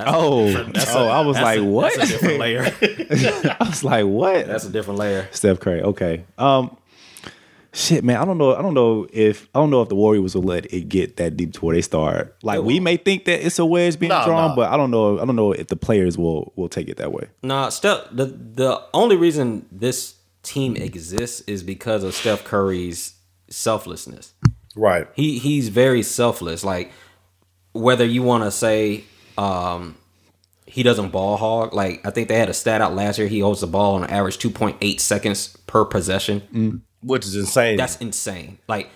Oh, 0.00 0.04
Oh, 0.04 0.70
oh, 0.88 1.08
I 1.08 1.20
was 1.22 1.36
That's 1.36 1.44
like, 1.44 1.58
a- 1.60 1.64
what? 1.64 1.96
That's 1.96 2.10
a 2.10 2.12
different 2.12 2.38
layer. 2.40 2.60
I 3.60 3.66
was 3.68 3.82
like, 3.82 4.04
what? 4.04 4.46
That's 4.46 4.64
a 4.66 4.70
different 4.70 4.98
layer. 4.98 5.26
Steph 5.32 5.60
Curry. 5.60 5.80
Okay. 5.80 6.26
Um, 6.36 6.76
shit, 7.72 8.04
man. 8.04 8.18
I 8.18 8.26
don't 8.26 8.36
know. 8.36 8.54
I 8.54 8.60
don't 8.60 8.74
know 8.74 9.06
if 9.10 9.48
I 9.54 9.60
don't 9.60 9.70
know 9.70 9.80
if 9.80 9.88
the 9.88 9.94
Warriors 9.94 10.34
will 10.34 10.42
let 10.42 10.66
it 10.74 10.90
get 10.90 11.16
that 11.16 11.38
deep 11.38 11.54
to 11.54 11.64
where 11.64 11.74
they 11.74 11.80
start. 11.80 12.36
Like 12.42 12.60
we 12.62 12.80
may 12.80 12.98
think 12.98 13.24
that 13.24 13.44
it's 13.44 13.58
a 13.58 13.64
wedge 13.64 13.98
being 13.98 14.10
Nah, 14.10 14.26
drawn, 14.26 14.50
nah. 14.50 14.56
but 14.56 14.70
I 14.70 14.76
don't 14.76 14.90
know. 14.90 15.18
I 15.18 15.24
don't 15.24 15.36
know 15.36 15.52
if 15.52 15.68
the 15.68 15.76
players 15.76 16.18
will 16.18 16.52
will 16.54 16.68
take 16.68 16.90
it 16.90 16.98
that 16.98 17.10
way. 17.12 17.28
Nah, 17.42 17.70
Steph. 17.70 18.08
The 18.12 18.26
the 18.26 18.82
only 18.92 19.16
reason 19.16 19.64
this 19.72 20.16
team 20.42 20.76
exists 20.76 21.40
is 21.46 21.62
because 21.62 22.04
of 22.04 22.14
Steph 22.14 22.44
Curry's 22.44 23.14
selflessness. 23.48 24.34
right. 24.76 25.06
He 25.14 25.38
he's 25.38 25.70
very 25.70 26.02
selfless. 26.02 26.62
Like 26.62 26.92
whether 27.72 28.04
you 28.04 28.22
want 28.22 28.44
to 28.44 28.50
say 28.50 29.04
um, 29.36 29.96
he 30.66 30.82
doesn't 30.82 31.10
ball 31.10 31.36
hog. 31.36 31.72
Like 31.74 32.04
I 32.06 32.10
think 32.10 32.28
they 32.28 32.38
had 32.38 32.48
a 32.48 32.54
stat 32.54 32.80
out 32.80 32.94
last 32.94 33.18
year. 33.18 33.28
He 33.28 33.40
holds 33.40 33.60
the 33.60 33.66
ball 33.66 33.94
on 33.94 34.04
average 34.04 34.38
two 34.38 34.50
point 34.50 34.76
eight 34.80 35.00
seconds 35.00 35.56
per 35.66 35.84
possession. 35.84 36.82
Which 37.02 37.24
is 37.24 37.36
insane. 37.36 37.76
That's 37.76 37.96
insane. 37.96 38.58
Like, 38.68 38.90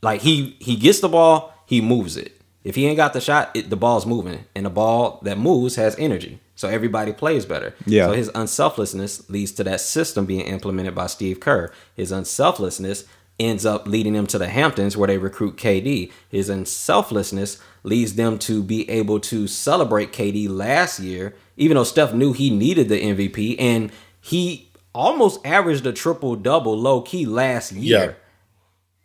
like 0.00 0.22
he 0.22 0.56
he 0.58 0.76
gets 0.76 1.00
the 1.00 1.08
ball, 1.08 1.54
he 1.66 1.80
moves 1.80 2.16
it. 2.16 2.38
If 2.64 2.76
he 2.76 2.86
ain't 2.86 2.96
got 2.96 3.12
the 3.12 3.20
shot, 3.20 3.50
it, 3.54 3.70
the 3.70 3.76
ball's 3.76 4.06
moving, 4.06 4.44
and 4.54 4.64
the 4.64 4.70
ball 4.70 5.18
that 5.22 5.36
moves 5.36 5.74
has 5.74 5.96
energy, 5.98 6.38
so 6.54 6.68
everybody 6.68 7.12
plays 7.12 7.44
better. 7.44 7.74
Yeah. 7.86 8.06
So 8.06 8.12
his 8.12 8.30
unselflessness 8.34 9.28
leads 9.28 9.52
to 9.52 9.64
that 9.64 9.80
system 9.80 10.26
being 10.26 10.46
implemented 10.46 10.94
by 10.94 11.08
Steve 11.08 11.40
Kerr. 11.40 11.72
His 11.96 12.12
unselflessness 12.12 13.04
ends 13.40 13.66
up 13.66 13.88
leading 13.88 14.14
him 14.14 14.26
to 14.28 14.38
the 14.38 14.48
Hamptons 14.48 14.96
where 14.96 15.08
they 15.08 15.18
recruit 15.18 15.56
KD. 15.56 16.12
His 16.28 16.48
unselflessness 16.48 17.58
leads 17.82 18.14
them 18.14 18.38
to 18.40 18.62
be 18.62 18.88
able 18.88 19.18
to 19.20 19.46
celebrate 19.46 20.12
KD 20.12 20.48
last 20.48 21.00
year, 21.00 21.34
even 21.56 21.76
though 21.76 21.84
Steph 21.84 22.14
knew 22.14 22.32
he 22.32 22.50
needed 22.50 22.88
the 22.88 23.00
MVP, 23.00 23.56
and 23.58 23.90
he 24.20 24.70
almost 24.94 25.44
averaged 25.46 25.86
a 25.86 25.92
triple 25.92 26.36
double 26.36 26.78
low 26.78 27.00
key 27.02 27.26
last 27.26 27.72
year. 27.72 28.00
Yeah. 28.00 28.12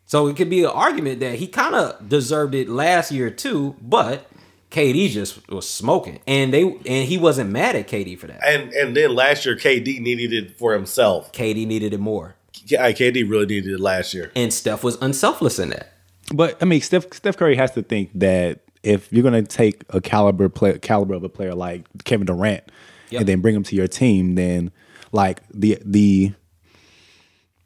So 0.05 0.27
it 0.27 0.35
could 0.37 0.49
be 0.49 0.63
an 0.63 0.69
argument 0.69 1.19
that 1.19 1.35
he 1.35 1.47
kind 1.47 1.75
of 1.75 2.07
deserved 2.07 2.55
it 2.55 2.69
last 2.69 3.11
year 3.11 3.29
too, 3.29 3.75
but 3.81 4.29
KD 4.71 5.09
just 5.09 5.49
was 5.49 5.67
smoking, 5.69 6.19
and 6.27 6.53
they 6.53 6.61
and 6.63 7.07
he 7.07 7.17
wasn't 7.17 7.49
mad 7.49 7.75
at 7.75 7.87
KD 7.87 8.17
for 8.19 8.27
that. 8.27 8.41
And 8.45 8.71
and 8.73 8.95
then 8.95 9.15
last 9.15 9.45
year, 9.45 9.55
KD 9.55 9.99
needed 9.99 10.33
it 10.33 10.57
for 10.57 10.73
himself. 10.73 11.31
KD 11.33 11.65
needed 11.65 11.93
it 11.93 11.99
more, 11.99 12.35
Yeah, 12.65 12.89
KD 12.91 13.29
really 13.29 13.45
needed 13.45 13.73
it 13.73 13.79
last 13.79 14.13
year. 14.13 14.31
and 14.35 14.53
Steph 14.53 14.83
was 14.83 14.97
unselfless 15.01 15.57
in 15.59 15.69
that. 15.69 15.93
But 16.33 16.57
I 16.61 16.65
mean, 16.65 16.81
Steph 16.81 17.13
Steph 17.13 17.37
Curry 17.37 17.55
has 17.55 17.71
to 17.71 17.81
think 17.81 18.11
that 18.15 18.59
if 18.87 19.11
you're 19.11 19.23
gonna 19.23 19.43
take 19.43 19.83
a 19.89 19.99
caliber 20.01 20.49
play, 20.49 20.77
caliber 20.79 21.13
of 21.13 21.23
a 21.23 21.29
player 21.29 21.53
like 21.53 21.85
Kevin 22.05 22.25
Durant 22.25 22.63
Yep. 23.09 23.21
and 23.21 23.29
then 23.29 23.41
bring 23.41 23.55
him 23.55 23.63
to 23.63 23.75
your 23.75 23.87
team, 23.87 24.35
then 24.35 24.71
like 25.11 25.41
the 25.53 25.77
the 25.83 26.33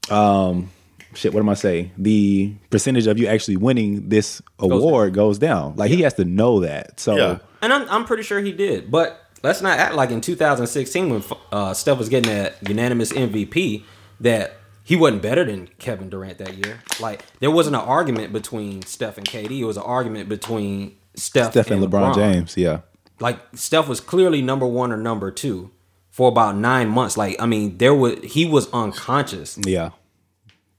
um 0.10 0.70
shit, 1.14 1.34
what 1.34 1.40
am 1.42 1.50
I 1.50 1.54
saying? 1.56 1.92
The 1.98 2.54
percentage 2.70 3.08
of 3.08 3.18
you 3.20 3.28
actually 3.28 3.58
winning 3.58 4.10
this 4.10 4.42
award 4.60 5.14
goes 5.14 5.38
down. 5.40 5.76
Like 5.76 5.92
he 5.92 6.02
has 6.02 6.14
to 6.16 6.26
know 6.26 6.62
that. 6.62 7.00
So 7.00 7.16
Yeah. 7.16 7.38
And 7.62 7.72
I'm, 7.74 7.88
I'm 7.90 8.06
pretty 8.06 8.24
sure 8.24 8.40
he 8.40 8.52
did. 8.54 8.90
But 8.90 9.20
let's 9.44 9.62
not 9.62 9.78
act 9.78 9.94
like 9.96 10.10
in 10.10 10.22
2016 10.22 11.10
when 11.10 11.24
uh, 11.52 11.74
Steph 11.74 11.98
was 11.98 12.10
getting 12.10 12.32
that 12.34 12.56
unanimous 12.68 13.12
MVP 13.12 13.84
that 14.22 14.54
he 14.84 14.96
wasn't 14.96 15.22
better 15.22 15.44
than 15.44 15.68
Kevin 15.80 16.10
Durant 16.10 16.38
that 16.40 16.56
year. 16.66 16.82
Like 17.00 17.24
there 17.40 17.52
wasn't 17.52 17.76
an 17.76 17.82
argument 17.82 18.34
between 18.34 18.82
Steph 18.84 19.18
and 19.18 19.28
KD. 19.28 19.60
It 19.60 19.66
was 19.66 19.78
an 19.78 19.84
argument 19.84 20.30
between 20.30 20.98
Steph, 21.22 21.52
Steph 21.52 21.72
and 21.72 21.84
LeBron, 21.84 22.16
James, 22.16 22.56
yeah. 22.58 22.82
Like 23.20 23.40
Steph 23.54 23.88
was 23.88 24.00
clearly 24.00 24.42
number 24.42 24.66
one 24.66 24.92
or 24.92 24.98
number 24.98 25.30
two 25.32 25.70
for 26.10 26.28
about 26.30 26.56
nine 26.58 26.90
months. 26.90 27.18
Like 27.18 27.36
I 27.40 27.46
mean, 27.46 27.78
there 27.78 27.94
was 27.94 28.18
he 28.24 28.46
was 28.46 28.72
unconscious, 28.74 29.58
Yeah. 29.66 29.92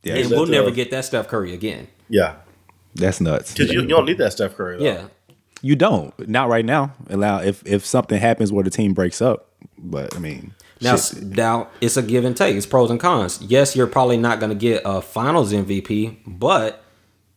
Yeah. 0.03 0.17
and 0.17 0.31
we'll 0.31 0.47
never 0.47 0.67
tough. 0.69 0.75
get 0.77 0.91
that 0.91 1.05
Steph 1.05 1.29
Curry 1.29 1.55
again. 1.55 1.87
Yeah, 2.09 2.35
That's 2.95 3.21
nuts. 3.21 3.53
because 3.55 3.73
you, 3.73 3.83
you 3.83 3.87
don't 3.89 4.05
need 4.07 4.19
that 4.19 4.33
Steph 4.33 4.57
Curry. 4.57 4.79
Though. 4.79 4.85
Yeah, 4.85 5.05
You 5.63 5.77
don't. 5.77 6.13
Not 6.29 6.49
right 6.49 6.65
now. 6.65 6.93
Allow 7.09 7.39
if 7.41 7.63
if 7.65 7.87
something 7.87 8.19
happens 8.21 8.53
where 8.53 8.65
the 8.65 8.71
team 8.71 8.93
breaks 8.95 9.23
up. 9.23 9.49
But 9.79 10.15
I 10.17 10.19
mean 10.19 10.53
Now, 10.81 10.97
shit. 10.97 11.23
now 11.23 11.69
it's 11.81 11.97
a 11.97 12.03
give 12.03 12.25
and 12.25 12.37
take. 12.37 12.57
It's 12.57 12.67
pros 12.67 12.91
and 12.91 12.99
cons. 12.99 13.41
Yes, 13.41 13.77
you're 13.77 13.87
probably 13.87 14.17
not 14.17 14.41
going 14.41 14.51
to 14.51 14.57
get 14.59 14.83
a 14.85 15.01
Finals 15.01 15.53
MVP, 15.53 16.19
but 16.27 16.82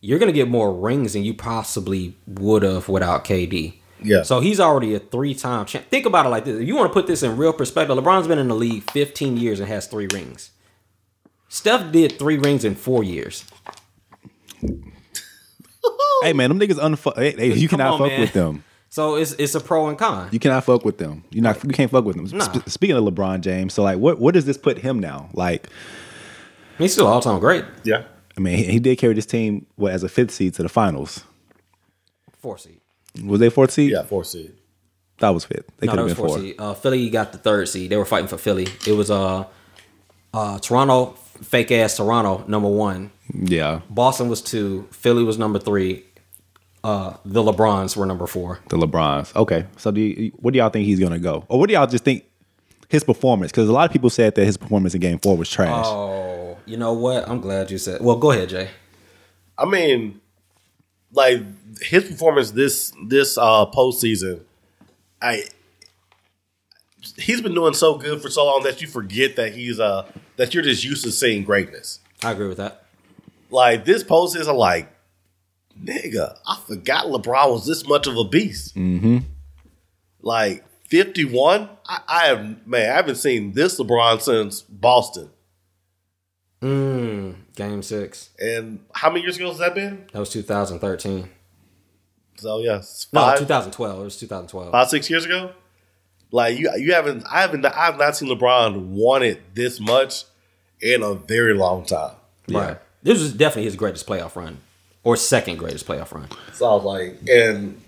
you're 0.06 0.18
going 0.18 0.32
to 0.32 0.32
get 0.32 0.48
more 0.48 0.72
rings 0.72 1.12
than 1.14 1.24
you 1.24 1.34
possibly 1.34 2.14
would 2.26 2.62
have 2.62 2.88
without 2.88 3.24
KD. 3.24 3.74
Yeah. 4.02 4.22
So 4.22 4.40
he's 4.40 4.60
already 4.60 4.94
a 4.94 4.98
three-time 5.00 5.66
champ. 5.66 5.86
Think 5.88 6.06
about 6.06 6.26
it 6.26 6.28
like 6.28 6.44
this: 6.44 6.60
if 6.60 6.66
you 6.68 6.76
want 6.76 6.90
to 6.90 6.92
put 6.92 7.06
this 7.06 7.22
in 7.22 7.36
real 7.36 7.52
perspective, 7.52 7.96
LeBron's 7.96 8.28
been 8.28 8.38
in 8.38 8.48
the 8.48 8.54
league 8.54 8.88
15 8.90 9.36
years 9.36 9.58
and 9.58 9.68
has 9.68 9.86
three 9.86 10.06
rings. 10.12 10.50
Steph 11.48 11.90
did 11.92 12.18
three 12.18 12.38
rings 12.38 12.64
in 12.64 12.74
four 12.74 13.02
years. 13.04 13.44
Hey 16.22 16.32
man, 16.32 16.48
them 16.48 16.58
niggas 16.58 16.78
unfuck. 16.80 17.16
Hey, 17.16 17.32
hey, 17.32 17.54
you 17.54 17.68
cannot 17.68 17.92
on, 17.94 17.98
fuck 17.98 18.08
man. 18.08 18.20
with 18.20 18.32
them. 18.32 18.64
So 18.88 19.16
it's 19.16 19.32
it's 19.32 19.54
a 19.54 19.60
pro 19.60 19.88
and 19.88 19.98
con. 19.98 20.28
You 20.32 20.38
cannot 20.38 20.64
fuck 20.64 20.82
with 20.84 20.96
them. 20.96 21.24
You 21.30 21.42
not. 21.42 21.62
You 21.62 21.70
can't 21.70 21.90
fuck 21.90 22.04
with 22.06 22.16
them. 22.16 22.26
Nah. 22.38 22.44
Sp- 22.48 22.66
speaking 22.68 22.96
of 22.96 23.04
LeBron 23.04 23.42
James, 23.42 23.74
so 23.74 23.82
like, 23.82 23.98
what 23.98 24.18
what 24.18 24.32
does 24.32 24.46
this 24.46 24.56
put 24.56 24.78
him 24.78 24.98
now? 24.98 25.28
Like, 25.34 25.68
He's 26.78 26.92
still 26.94 27.06
all 27.06 27.20
time 27.20 27.38
great. 27.38 27.64
yeah. 27.84 28.04
I 28.36 28.40
mean, 28.40 28.56
he, 28.58 28.64
he 28.64 28.78
did 28.78 28.98
carry 28.98 29.14
this 29.14 29.26
team 29.26 29.66
what 29.76 29.92
as 29.92 30.02
a 30.02 30.08
fifth 30.08 30.30
seed 30.32 30.54
to 30.54 30.62
the 30.62 30.68
finals. 30.68 31.24
Four 32.40 32.58
seed. 32.58 32.80
Was 33.24 33.40
they 33.40 33.48
fourth 33.50 33.70
seed? 33.70 33.90
Yeah, 33.92 34.02
four 34.02 34.24
seed. 34.24 34.52
that 35.20 35.30
was 35.30 35.44
fifth. 35.46 35.64
They 35.78 35.86
No, 35.86 35.92
could 35.92 35.98
have 36.00 36.06
been 36.08 36.16
four 36.16 36.28
four. 36.28 36.38
seed. 36.38 36.54
Uh, 36.58 36.74
Philly 36.74 37.08
got 37.10 37.32
the 37.32 37.38
third 37.38 37.68
seed. 37.68 37.90
They 37.90 37.96
were 37.96 38.04
fighting 38.04 38.28
for 38.28 38.36
Philly. 38.36 38.66
It 38.86 38.92
was 38.92 39.10
uh, 39.10 39.44
uh, 40.34 40.58
Toronto, 40.58 41.12
fake 41.42 41.70
ass 41.72 41.96
Toronto, 41.96 42.44
number 42.46 42.68
one. 42.68 43.10
Yeah, 43.32 43.80
Boston 43.90 44.28
was 44.28 44.42
two. 44.42 44.86
Philly 44.92 45.24
was 45.24 45.38
number 45.38 45.58
three. 45.58 46.04
Uh, 46.84 47.16
the 47.24 47.42
LeBrons 47.42 47.96
were 47.96 48.06
number 48.06 48.26
four. 48.28 48.60
the 48.68 48.76
LeBrons. 48.76 49.34
Okay, 49.34 49.64
so 49.76 49.90
do 49.90 50.00
you, 50.00 50.30
what 50.36 50.52
do 50.52 50.58
y'all 50.58 50.68
think 50.70 50.84
he's 50.84 51.00
gonna 51.00 51.18
go, 51.18 51.44
or 51.48 51.58
what 51.58 51.68
do 51.68 51.72
y'all 51.74 51.86
just 51.88 52.04
think 52.04 52.24
his 52.88 53.02
performance? 53.02 53.50
Because 53.50 53.68
a 53.68 53.72
lot 53.72 53.86
of 53.86 53.92
people 53.92 54.10
said 54.10 54.34
that 54.36 54.44
his 54.44 54.56
performance 54.58 54.94
in 54.94 55.00
Game 55.00 55.18
Four 55.18 55.36
was 55.38 55.50
trash. 55.50 55.84
Oh, 55.88 56.35
you 56.66 56.76
know 56.76 56.92
what? 56.92 57.28
I'm 57.28 57.40
glad 57.40 57.70
you 57.70 57.78
said. 57.78 58.00
Well, 58.02 58.16
go 58.16 58.32
ahead, 58.32 58.50
Jay. 58.50 58.70
I 59.56 59.64
mean, 59.64 60.20
like 61.12 61.40
his 61.80 62.04
performance 62.04 62.50
this 62.50 62.92
this 63.06 63.38
uh 63.38 63.66
postseason, 63.66 64.40
I 65.22 65.44
he's 67.16 67.40
been 67.40 67.54
doing 67.54 67.74
so 67.74 67.96
good 67.96 68.20
for 68.20 68.28
so 68.28 68.44
long 68.44 68.62
that 68.64 68.82
you 68.82 68.88
forget 68.88 69.36
that 69.36 69.54
he's 69.54 69.80
uh 69.80 70.06
that 70.36 70.52
you're 70.54 70.62
just 70.62 70.84
used 70.84 71.04
to 71.04 71.12
seeing 71.12 71.44
greatness. 71.44 72.00
I 72.22 72.32
agree 72.32 72.48
with 72.48 72.58
that. 72.58 72.84
Like 73.50 73.84
this 73.84 74.02
postseason, 74.02 74.56
like 74.56 74.92
nigga, 75.82 76.36
I 76.46 76.58
forgot 76.66 77.06
LeBron 77.06 77.50
was 77.50 77.66
this 77.66 77.86
much 77.86 78.06
of 78.06 78.16
a 78.16 78.24
beast. 78.24 78.74
Mm-hmm. 78.76 79.18
Like 80.20 80.64
fifty 80.84 81.24
one, 81.24 81.68
I, 81.86 82.00
I 82.08 82.26
have 82.26 82.66
man, 82.66 82.90
I 82.90 82.94
haven't 82.96 83.16
seen 83.16 83.52
this 83.52 83.78
LeBron 83.78 84.20
since 84.20 84.62
Boston. 84.62 85.30
Mm, 86.66 87.34
game 87.54 87.82
six. 87.82 88.30
And 88.40 88.80
how 88.92 89.08
many 89.10 89.22
years 89.22 89.36
ago 89.36 89.48
has 89.48 89.58
that 89.58 89.74
been? 89.74 90.06
That 90.12 90.18
was 90.18 90.30
2013. 90.30 91.28
So 92.38 92.58
yes, 92.58 93.06
No, 93.12 93.34
2012. 93.38 94.00
It 94.00 94.04
was 94.04 94.16
2012. 94.18 94.72
five 94.72 94.88
six 94.88 95.08
years 95.08 95.24
ago. 95.24 95.52
Like 96.32 96.58
you, 96.58 96.70
you 96.76 96.92
haven't. 96.92 97.24
I 97.30 97.40
haven't. 97.40 97.64
I 97.64 97.86
have 97.86 97.98
not 97.98 98.16
seen 98.16 98.28
LeBron 98.28 98.86
want 98.88 99.22
it 99.24 99.54
this 99.54 99.78
much 99.80 100.24
in 100.80 101.02
a 101.02 101.14
very 101.14 101.54
long 101.54 101.84
time. 101.86 102.16
Right. 102.48 102.78
This 103.02 103.20
was 103.20 103.32
definitely 103.32 103.64
his 103.64 103.76
greatest 103.76 104.06
playoff 104.06 104.34
run, 104.34 104.58
or 105.04 105.16
second 105.16 105.58
greatest 105.58 105.86
playoff 105.86 106.12
run. 106.12 106.28
So 106.52 106.68
I 106.68 106.74
was 106.74 106.84
like, 106.84 107.28
and 107.30 107.80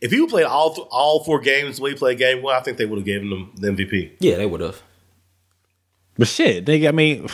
if 0.00 0.10
he 0.10 0.26
played 0.26 0.46
all 0.46 0.74
th- 0.74 0.88
all 0.90 1.22
four 1.22 1.40
games 1.40 1.76
the 1.76 1.82
way 1.82 1.90
he 1.90 1.96
played 1.96 2.16
game 2.18 2.42
one, 2.42 2.56
I 2.56 2.60
think 2.60 2.78
they 2.78 2.86
would 2.86 2.98
have 2.98 3.06
given 3.06 3.30
him 3.30 3.52
the 3.56 3.68
MVP. 3.68 4.12
Yeah, 4.20 4.36
they 4.36 4.46
would 4.46 4.62
have. 4.62 4.82
But 6.16 6.28
shit, 6.28 6.64
nigga, 6.64 6.88
I 6.88 6.92
mean, 6.92 7.28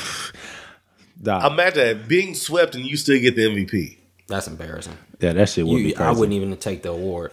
dog, 1.22 1.52
Imagine 1.52 1.98
that 1.98 2.08
being 2.08 2.34
swept 2.34 2.74
and 2.74 2.84
you 2.84 2.96
still 2.96 3.20
get 3.20 3.36
the 3.36 3.42
MVP. 3.42 3.98
That's 4.28 4.46
embarrassing. 4.46 4.96
yeah, 5.20 5.32
that 5.32 5.48
shit 5.48 5.66
would 5.66 5.76
be 5.78 5.92
crazy. 5.92 5.96
I 6.08 6.12
wouldn't 6.12 6.32
even 6.32 6.56
take 6.56 6.82
the 6.82 6.90
award. 6.92 7.32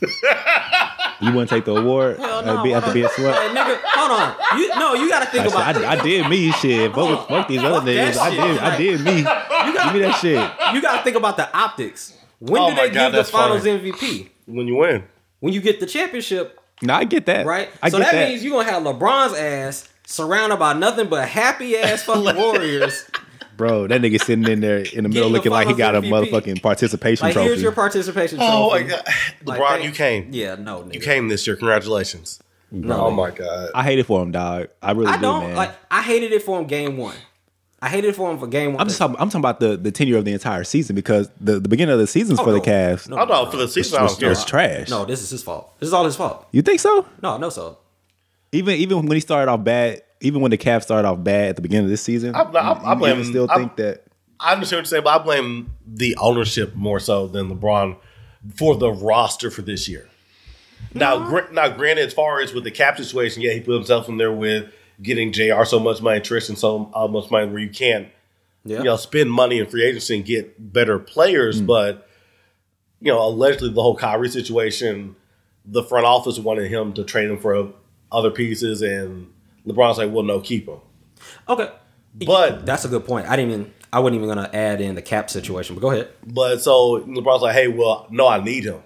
You 1.20 1.32
wouldn't 1.32 1.50
take 1.50 1.64
the 1.64 1.74
award 1.74 2.18
Hell 2.18 2.44
no, 2.44 2.62
be, 2.62 2.72
after 2.72 2.92
being 2.92 3.08
swept. 3.08 3.36
Hey, 3.36 3.48
nigga, 3.48 3.80
hold 3.82 4.12
on. 4.12 4.36
You 4.60 4.68
no, 4.78 4.94
you 4.94 5.08
got 5.08 5.18
to 5.24 5.26
think 5.26 5.46
I, 5.46 5.48
about. 5.48 5.74
said, 5.74 5.84
I, 5.84 5.98
I 5.98 6.02
did 6.04 6.28
me 6.28 6.52
shit. 6.52 6.92
Fuck, 6.94 7.08
with, 7.10 7.28
fuck 7.28 7.48
these 7.48 7.58
other 7.58 7.74
Fuck 7.78 7.84
that 7.86 8.14
niggas. 8.14 8.18
I 8.18 8.30
shit. 8.30 8.38
did. 8.38 8.58
I 8.60 8.76
did 8.76 9.00
me. 9.00 9.16
You 9.18 9.82
Give 9.82 9.94
me 9.94 10.00
that 10.06 10.18
shit. 10.20 10.74
you 10.76 10.80
got 10.80 10.98
to 10.98 11.02
think 11.02 11.16
about 11.16 11.36
the 11.36 11.52
optics. 11.56 12.16
When 12.38 12.62
Oh 12.62 12.70
do 12.70 12.76
they 12.76 12.90
God, 12.90 13.10
give 13.10 13.12
the 13.14 13.24
Finals 13.24 13.64
funny. 13.64 13.90
MVP? 13.90 14.28
When 14.46 14.68
you 14.68 14.76
win, 14.76 15.02
When 15.40 15.52
you 15.52 15.60
get 15.60 15.80
the 15.80 15.86
championship, 15.86 16.56
No, 16.82 16.94
I 16.94 17.02
get 17.02 17.26
that. 17.26 17.46
right? 17.46 17.68
I 17.82 17.88
so 17.88 17.98
get 17.98 18.04
that, 18.04 18.12
that. 18.12 18.28
means 18.28 18.44
you're 18.44 18.52
gonna 18.62 18.70
have 18.70 18.84
LeBron's 18.84 19.34
ass 19.34 19.88
surrounded 20.08 20.56
by 20.58 20.72
nothing 20.72 21.08
but 21.08 21.28
happy 21.28 21.76
ass 21.76 22.02
fucking 22.04 22.36
Warriors. 22.40 23.04
Bro, 23.56 23.88
that 23.88 24.00
nigga 24.00 24.20
sitting 24.20 24.46
in 24.46 24.60
there 24.60 24.78
in 24.78 25.02
the 25.02 25.08
middle 25.08 25.28
looking 25.30 25.50
like 25.52 25.66
he 25.66 25.74
got 25.74 25.94
a 25.96 26.00
MVP. 26.00 26.08
motherfucking 26.30 26.62
participation 26.62 27.24
Like 27.26 27.32
trophy. 27.34 27.48
here's 27.48 27.60
your 27.62 27.72
participation 27.72 28.38
trophy. 28.38 28.52
oh 28.52 28.70
my 28.70 28.82
god, 28.82 29.04
LeBron, 29.44 29.78
they- 29.78 29.84
you 29.84 29.90
came. 29.92 30.28
Yeah, 30.32 30.54
no, 30.54 30.82
nigga. 30.82 30.94
You 30.94 31.00
came 31.00 31.28
this 31.28 31.46
year. 31.46 31.56
Congratulations. 31.56 32.40
No, 32.70 33.06
oh 33.06 33.10
my 33.10 33.30
god. 33.30 33.70
I 33.74 33.82
hate 33.82 33.98
it 33.98 34.04
for 34.06 34.22
him, 34.22 34.30
dog. 34.30 34.68
I 34.82 34.92
really 34.92 35.08
I 35.08 35.16
do, 35.16 35.22
don't 35.22 35.42
man. 35.48 35.56
like. 35.56 35.72
I 35.90 36.02
hated 36.02 36.32
it 36.32 36.42
for 36.42 36.60
him 36.60 36.66
game 36.66 36.96
one. 36.98 37.16
I 37.80 37.88
hated 37.88 38.08
it 38.08 38.16
for 38.16 38.30
him 38.30 38.38
for 38.38 38.46
game 38.46 38.72
one. 38.74 38.80
I'm 38.80 38.88
just 38.88 38.98
talking, 38.98 39.16
I'm 39.18 39.28
talking 39.28 39.40
about 39.40 39.60
the, 39.60 39.76
the 39.76 39.90
tenure 39.92 40.18
of 40.18 40.24
the 40.24 40.32
entire 40.32 40.64
season 40.64 40.94
because 40.96 41.30
the, 41.40 41.60
the 41.60 41.68
beginning 41.68 41.92
of 41.94 41.98
the 42.00 42.06
seasons 42.08 42.38
Oh, 42.40 42.44
for 42.44 42.50
the 42.52 42.58
no. 42.58 42.64
Cavs 42.64 43.08
No. 43.08 43.18
Oh 43.20 43.24
no, 43.24 43.50
for 43.50 43.56
the 43.56 43.68
season, 43.68 43.98
I 44.00 44.02
was, 44.02 44.12
don't 44.12 44.20
care. 44.20 44.28
was 44.30 44.44
trash. 44.44 44.88
no, 44.90 45.04
this 45.04 45.22
is 45.22 45.30
his 45.30 45.42
fault. 45.42 45.78
This 45.80 45.86
is 45.86 45.92
all 45.92 46.04
his 46.04 46.16
fault. 46.16 46.46
You 46.52 46.60
think 46.62 46.80
so? 46.80 47.06
No, 47.22 47.36
no, 47.38 47.48
so 47.50 47.78
Even 48.52 48.74
even 48.76 49.06
when 49.06 49.16
he 49.16 49.20
started 49.20 49.50
off 49.50 49.62
bad, 49.64 50.02
even 50.20 50.40
when 50.40 50.50
the 50.50 50.58
Cavs 50.58 50.82
started 50.82 51.06
off 51.08 51.22
bad 51.22 51.50
at 51.50 51.56
the 51.56 51.62
beginning 51.62 51.84
of 51.84 51.90
this 51.90 52.02
season, 52.02 52.34
I'm 52.34 52.50
not- 52.52 52.64
I'm- 52.64 52.86
I 52.86 52.88
you- 52.88 52.94
you 52.94 52.98
blame- 53.14 53.24
still 53.24 53.46
I'm- 53.50 53.60
think 53.60 53.76
that 53.76 54.04
I 54.40 54.52
understand 54.52 54.78
what 54.78 54.80
you're 54.82 54.90
saying, 54.90 55.04
but 55.04 55.20
I 55.20 55.24
blame 55.24 55.70
the 55.86 56.16
ownership 56.16 56.74
more 56.76 57.00
so 57.00 57.26
than 57.26 57.50
LeBron 57.50 57.96
for 58.54 58.76
the 58.76 58.90
roster 58.90 59.50
for 59.50 59.62
this 59.62 59.88
year. 59.88 60.08
Now, 60.94 61.28
gr- 61.28 61.52
now, 61.52 61.68
granted, 61.68 62.06
as 62.06 62.14
far 62.14 62.40
as 62.40 62.54
with 62.54 62.62
the 62.64 62.70
cap 62.70 62.96
situation, 62.96 63.42
yeah, 63.42 63.52
he 63.52 63.60
put 63.60 63.74
himself 63.74 64.08
in 64.08 64.16
there 64.16 64.32
with 64.32 64.66
getting 65.02 65.32
J.R. 65.32 65.64
so 65.64 65.80
much 65.80 66.00
money, 66.00 66.20
Tristan 66.20 66.54
so 66.56 66.88
uh, 66.94 67.08
much 67.08 67.30
money, 67.32 67.48
where 67.50 67.58
you 67.58 67.68
can't, 67.68 68.08
yeah. 68.64 68.78
you 68.78 68.84
know, 68.84 68.96
spend 68.96 69.30
money 69.30 69.58
in 69.58 69.66
free 69.66 69.84
agency 69.84 70.14
and 70.16 70.24
get 70.24 70.72
better 70.72 70.98
players. 71.00 71.60
But 71.60 72.08
you 73.00 73.12
know, 73.12 73.20
allegedly 73.24 73.70
the 73.70 73.82
whole 73.82 73.96
Kyrie 73.96 74.28
situation, 74.28 75.16
the 75.64 75.82
front 75.82 76.06
office 76.06 76.38
wanted 76.38 76.68
him 76.70 76.92
to 76.94 77.02
trade 77.04 77.28
him 77.28 77.38
for 77.38 77.72
other 78.10 78.30
pieces, 78.30 78.82
and 78.82 79.32
LeBron's 79.66 79.98
like, 79.98 80.10
"Well, 80.12 80.24
no, 80.24 80.40
keep 80.40 80.68
him." 80.68 80.78
Okay, 81.48 81.70
But 82.14 82.66
that's 82.66 82.84
a 82.84 82.88
good 82.88 83.04
point. 83.04 83.28
I 83.28 83.36
didn't 83.36 83.52
even. 83.52 83.74
I 83.92 84.00
wasn't 84.00 84.16
even 84.16 84.28
gonna 84.28 84.50
add 84.52 84.80
in 84.80 84.94
the 84.94 85.02
cap 85.02 85.30
situation, 85.30 85.74
but 85.74 85.80
go 85.80 85.90
ahead. 85.90 86.10
But 86.26 86.60
so 86.60 87.00
LeBron's 87.00 87.40
like, 87.42 87.54
hey, 87.54 87.68
well, 87.68 88.06
no, 88.10 88.26
I 88.28 88.42
need 88.42 88.64
him. 88.64 88.82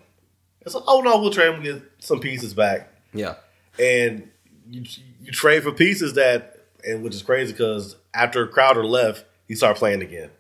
It's 0.61 0.75
like, 0.75 0.85
oh 0.87 1.01
no, 1.01 1.19
we'll 1.19 1.31
trade 1.33 1.49
him 1.49 1.55
and 1.57 1.65
get 1.65 1.83
some 1.99 2.21
pieces 2.21 2.55
back. 2.55 2.89
Yeah. 3.13 3.35
And 3.81 4.31
you 4.71 4.85
you 5.21 5.33
trade 5.33 5.65
for 5.65 5.73
pieces 5.73 6.15
that, 6.15 6.67
and 6.87 7.03
which 7.03 7.15
is 7.15 7.23
crazy 7.23 7.53
because 7.53 7.97
after 8.15 8.47
Crowder 8.47 8.85
left, 8.85 9.25
he 9.49 9.57
started 9.57 9.79
playing 9.79 10.03
again. 10.03 10.31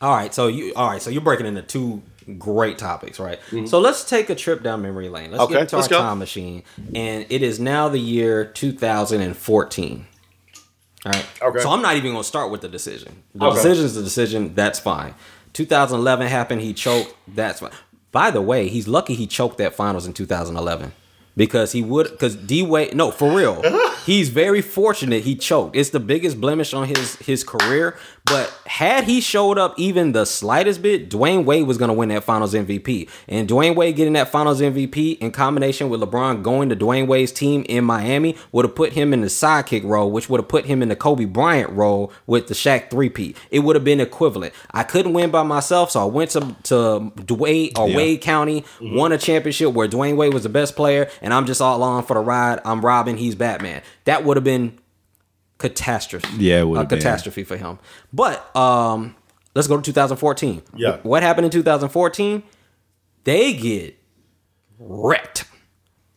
All 0.00 0.14
right. 0.14 0.32
So 0.32 0.46
you. 0.48 0.72
All 0.74 0.88
right. 0.88 1.02
So 1.02 1.10
you're 1.10 1.22
breaking 1.22 1.46
into 1.46 1.62
two 1.62 2.02
great 2.38 2.78
topics, 2.78 3.18
right? 3.20 3.38
So 3.66 3.78
let's 3.80 4.04
take 4.04 4.30
a 4.30 4.34
trip 4.34 4.62
down 4.62 4.82
memory 4.82 5.08
lane. 5.08 5.30
Let's 5.30 5.42
Mm-hmm. 5.44 5.52
Okay, 5.52 5.52
get 5.54 5.60
into 5.62 5.76
let's 5.76 5.88
our 5.88 5.98
go. 5.98 6.02
time 6.02 6.18
machine, 6.18 6.62
and 6.94 7.26
it 7.30 7.42
is 7.42 7.58
now 7.60 7.88
the 7.88 7.98
year 8.00 8.44
2014. 8.44 10.06
All 11.06 11.12
right. 11.12 11.26
Okay. 11.42 11.58
So 11.60 11.70
I'm 11.70 11.82
not 11.82 11.96
even 11.96 12.12
going 12.12 12.22
to 12.22 12.26
start 12.28 12.50
with 12.50 12.62
the 12.62 12.68
decision. 12.68 13.22
The 13.34 13.46
Okay. 13.46 13.56
decision 13.56 13.84
is 13.84 13.94
the 13.94 14.02
decision. 14.02 14.54
That's 14.54 14.78
fine. 14.80 15.14
2011 15.52 16.26
happened. 16.28 16.62
He 16.62 16.72
choked. 16.72 17.14
That's 17.28 17.60
fine. 17.60 17.70
By 18.10 18.30
the 18.30 18.40
way, 18.40 18.68
he's 18.68 18.88
lucky 18.88 19.14
he 19.14 19.26
choked 19.26 19.58
that 19.58 19.74
finals 19.74 20.06
in 20.06 20.12
2011 20.14 20.92
because 21.36 21.72
he 21.72 21.82
would. 21.82 22.10
Because 22.10 22.36
D 22.36 22.62
Wade. 22.62 22.94
No, 22.94 23.10
for 23.10 23.30
real. 23.36 23.62
he's 24.06 24.28
very 24.28 24.60
fortunate 24.62 25.24
he 25.24 25.34
choked. 25.36 25.76
It's 25.76 25.90
the 25.90 26.00
biggest 26.00 26.40
blemish 26.40 26.72
on 26.74 26.88
his 26.88 27.16
his 27.16 27.44
career. 27.44 27.96
But 28.26 28.48
had 28.64 29.04
he 29.04 29.20
showed 29.20 29.58
up 29.58 29.74
even 29.76 30.12
the 30.12 30.24
slightest 30.24 30.80
bit, 30.80 31.10
Dwyane 31.10 31.44
Wade 31.44 31.66
was 31.66 31.76
going 31.76 31.88
to 31.90 31.92
win 31.94 32.08
that 32.08 32.24
Finals 32.24 32.54
MVP. 32.54 33.10
And 33.28 33.46
Dwyane 33.46 33.74
Wade 33.76 33.96
getting 33.96 34.14
that 34.14 34.30
Finals 34.30 34.62
MVP 34.62 35.18
in 35.18 35.30
combination 35.30 35.90
with 35.90 36.00
LeBron 36.00 36.42
going 36.42 36.70
to 36.70 36.76
Dwyane 36.76 37.06
Wade's 37.06 37.32
team 37.32 37.66
in 37.68 37.84
Miami 37.84 38.34
would 38.50 38.64
have 38.64 38.74
put 38.74 38.94
him 38.94 39.12
in 39.12 39.20
the 39.20 39.26
sidekick 39.26 39.84
role, 39.84 40.10
which 40.10 40.30
would 40.30 40.40
have 40.40 40.48
put 40.48 40.64
him 40.64 40.80
in 40.80 40.88
the 40.88 40.96
Kobe 40.96 41.26
Bryant 41.26 41.70
role 41.72 42.12
with 42.26 42.46
the 42.46 42.54
Shaq 42.54 42.88
three-peat. 42.90 43.36
It 43.50 43.58
would 43.58 43.76
have 43.76 43.84
been 43.84 44.00
equivalent. 44.00 44.54
I 44.70 44.84
couldn't 44.84 45.12
win 45.12 45.30
by 45.30 45.42
myself, 45.42 45.90
so 45.90 46.00
I 46.00 46.06
went 46.06 46.30
to 46.30 46.40
to 46.62 47.12
Dwyane 47.16 47.78
or 47.78 47.90
Yeah. 47.90 47.96
Wade 47.96 48.22
County, 48.22 48.64
won 48.80 49.12
a 49.12 49.18
championship 49.18 49.74
where 49.74 49.86
Dwyane 49.86 50.16
Wade 50.16 50.32
was 50.32 50.44
the 50.44 50.48
best 50.48 50.76
player, 50.76 51.10
and 51.24 51.32
I'm 51.34 51.46
just 51.46 51.60
all 51.60 51.76
along 51.78 52.04
for 52.04 52.14
the 52.14 52.20
ride. 52.20 52.60
I'm 52.64 52.84
Robin, 52.84 53.16
he's 53.16 53.34
Batman. 53.34 53.82
That 54.04 54.24
would 54.24 54.36
have 54.36 54.44
been 54.44 54.78
catastrophe. 55.58 56.28
Yeah, 56.38 56.60
it 56.60 56.68
would 56.68 56.76
a 56.76 56.80
have 56.80 56.88
been. 56.88 56.98
catastrophe 56.98 57.42
for 57.44 57.56
him. 57.56 57.78
But 58.12 58.54
um, 58.54 59.16
let's 59.54 59.66
go 59.66 59.76
to 59.76 59.82
2014. 59.82 60.62
Yeah. 60.76 60.98
What 61.02 61.22
happened 61.22 61.46
in 61.46 61.50
2014? 61.50 62.42
They 63.24 63.54
get 63.54 63.98
wrecked 64.78 65.46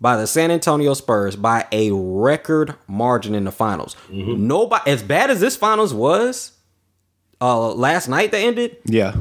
by 0.01 0.17
the 0.17 0.27
San 0.27 0.51
Antonio 0.51 0.93
Spurs 0.93 1.37
by 1.37 1.65
a 1.71 1.89
record 1.91 2.75
margin 2.87 3.33
in 3.33 3.45
the 3.45 3.51
finals. 3.51 3.95
Mm-hmm. 4.09 4.45
Nobody, 4.45 4.91
as 4.91 5.01
bad 5.01 5.29
as 5.29 5.39
this 5.39 5.55
finals 5.55 5.93
was, 5.93 6.51
uh, 7.39 7.71
last 7.73 8.09
night 8.09 8.31
that 8.31 8.39
ended. 8.39 8.75
Yeah. 8.85 9.15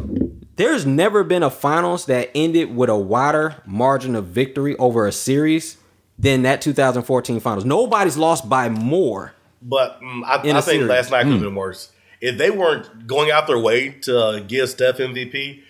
There's 0.56 0.86
never 0.86 1.22
been 1.22 1.42
a 1.42 1.50
finals 1.50 2.06
that 2.06 2.30
ended 2.34 2.74
with 2.74 2.88
a 2.88 2.96
wider 2.96 3.56
margin 3.66 4.14
of 4.16 4.26
victory 4.28 4.76
over 4.78 5.06
a 5.06 5.12
series 5.12 5.76
than 6.18 6.42
that 6.42 6.62
2014 6.62 7.40
finals. 7.40 7.64
Nobody's 7.66 8.16
lost 8.16 8.48
by 8.48 8.68
more. 8.70 9.34
But 9.60 10.00
mm, 10.00 10.22
I, 10.24 10.42
In 10.44 10.56
I 10.56 10.60
a 10.60 10.62
think 10.62 10.76
series. 10.76 10.88
last 10.88 11.10
night 11.10 11.22
could 11.24 11.32
have 11.32 11.38
Hmm. 11.40 11.44
been 11.46 11.54
worse. 11.54 11.90
If 12.22 12.38
they 12.38 12.50
weren't 12.50 13.06
going 13.06 13.30
out 13.30 13.46
their 13.46 13.58
way 13.58 13.90
to 14.02 14.42
give 14.48 14.70
Steph 14.70 14.96
MVP, 14.96 15.60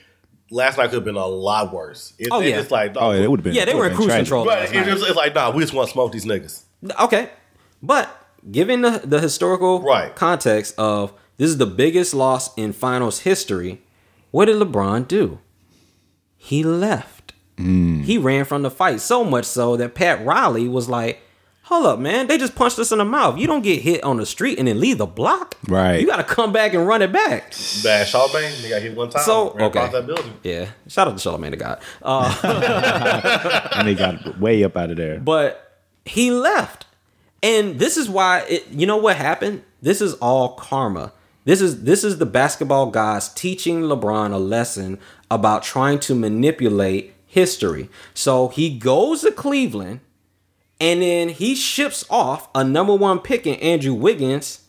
last 0.53 0.79
night 0.79 0.85
could 0.91 0.97
have 0.97 1.05
been 1.05 1.17
a 1.17 1.27
lot 1.27 1.73
worse. 1.73 2.13
If 2.19 2.29
Oh, 2.31 2.41
they 2.41 2.51
yeah. 2.51 2.59
just 2.59 2.71
like, 2.71 2.93
Oh, 2.97 3.11
no, 3.13 3.21
it 3.21 3.29
would 3.29 3.41
have 3.41 3.45
been. 3.45 3.55
Yeah, 3.55 3.65
they 3.65 3.75
were 3.75 3.89
in 3.89 3.95
cruise 3.97 4.07
tragic. 4.07 4.27
control. 4.27 4.45
But 4.45 4.59
last 4.61 4.65
it's, 4.69 4.75
night. 4.75 4.87
just, 4.87 5.07
it's 5.09 5.17
like, 5.17 5.35
nah, 5.35 5.51
we 5.51 5.63
just 5.63 5.73
want 5.75 5.89
to 5.89 5.93
smoke 5.93 6.13
these 6.13 6.25
niggas. 6.25 6.63
Okay. 7.01 7.31
But 7.83 8.09
given 8.53 8.83
the, 8.83 9.03
the 9.05 9.21
historical 9.21 9.83
Right. 9.83 10.15
context 10.15 10.77
of 10.79 11.13
this 11.39 11.49
is 11.51 11.59
the 11.59 11.67
biggest 11.67 12.15
loss 12.15 12.55
in 12.57 12.73
finals 12.73 13.21
history, 13.21 13.83
what 14.37 14.45
did 14.45 14.57
LeBron 14.57 15.09
do? 15.09 15.39
He 16.37 16.63
left. 16.63 17.33
He 18.03 18.19
ran 18.19 18.45
from 18.45 18.61
the 18.61 18.71
fight 18.71 19.01
so 19.01 19.25
much 19.25 19.47
so 19.47 19.79
that 19.79 19.95
Pat 19.95 20.23
Riley 20.27 20.69
was 20.69 20.91
like, 20.91 21.23
Hold 21.63 21.87
up, 21.87 21.99
man. 21.99 22.27
They 22.27 22.37
just 22.37 22.55
punched 22.55 22.79
us 22.79 22.93
in 22.93 22.99
the 22.99 23.05
mouth. 23.07 23.39
You 23.39 23.47
don't 23.47 23.63
get 23.63 23.81
hit 23.81 24.05
on 24.05 24.19
the 24.19 24.27
street 24.27 24.59
and 24.59 24.69
then 24.69 24.79
leave 24.79 24.99
the 24.99 25.07
block. 25.07 25.57
Right. 25.67 25.99
You 26.03 26.07
got 26.07 26.19
to 26.19 26.23
come 26.23 26.53
back 26.53 26.75
and 26.75 26.87
run 26.87 27.01
it 27.01 27.13
back. 27.13 27.55
Bad 27.83 28.07
Charlemagne, 28.07 28.53
they 28.61 28.69
got 28.69 28.83
hit 28.83 28.95
one 28.95 29.09
time. 29.09 29.23
So, 29.23 29.55
ran 29.55 29.71
okay. 29.71 29.89
that 29.89 30.07
building. 30.07 30.35
Yeah. 30.43 30.69
Shout 30.87 31.09
out 31.09 31.17
to 31.17 31.29
Charlamagne 31.29 31.53
the 31.53 31.57
God. 31.57 31.81
Uh, 32.03 33.71
and 33.75 33.89
they 33.89 33.95
got 33.95 34.39
way 34.39 34.63
up 34.65 34.77
out 34.77 34.91
of 34.91 34.99
there. 34.99 35.19
but 35.19 35.81
he 36.05 36.31
left 36.31 36.85
and 37.43 37.79
this 37.79 37.97
is 37.97 38.07
why 38.07 38.41
it, 38.49 38.69
you 38.69 38.87
know 38.87 38.99
what 38.99 39.17
happened 39.17 39.63
this 39.83 40.01
is 40.01 40.15
all 40.15 40.55
karma 40.57 41.13
this 41.47 41.63
is 41.63 41.85
this 41.85 42.05
is 42.05 42.19
the 42.19 42.27
basketball 42.27 42.91
gods 42.91 43.31
teaching 43.31 43.81
lebron 43.81 44.33
a 44.33 44.39
lesson 44.39 44.99
about 45.31 45.63
trying 45.63 45.99
to 45.99 46.15
manipulate 46.15 47.15
history 47.27 47.89
so 48.13 48.49
he 48.49 48.79
goes 48.79 49.23
to 49.23 49.33
cleveland 49.33 50.01
and 50.79 51.01
then 51.01 51.31
he 51.31 51.55
ships 51.55 52.05
off 52.11 52.51
a 52.55 52.63
number 52.63 52.95
one 52.95 53.19
pick 53.19 53.47
in 53.47 53.55
andrew 53.57 53.95
wiggins 53.95 54.61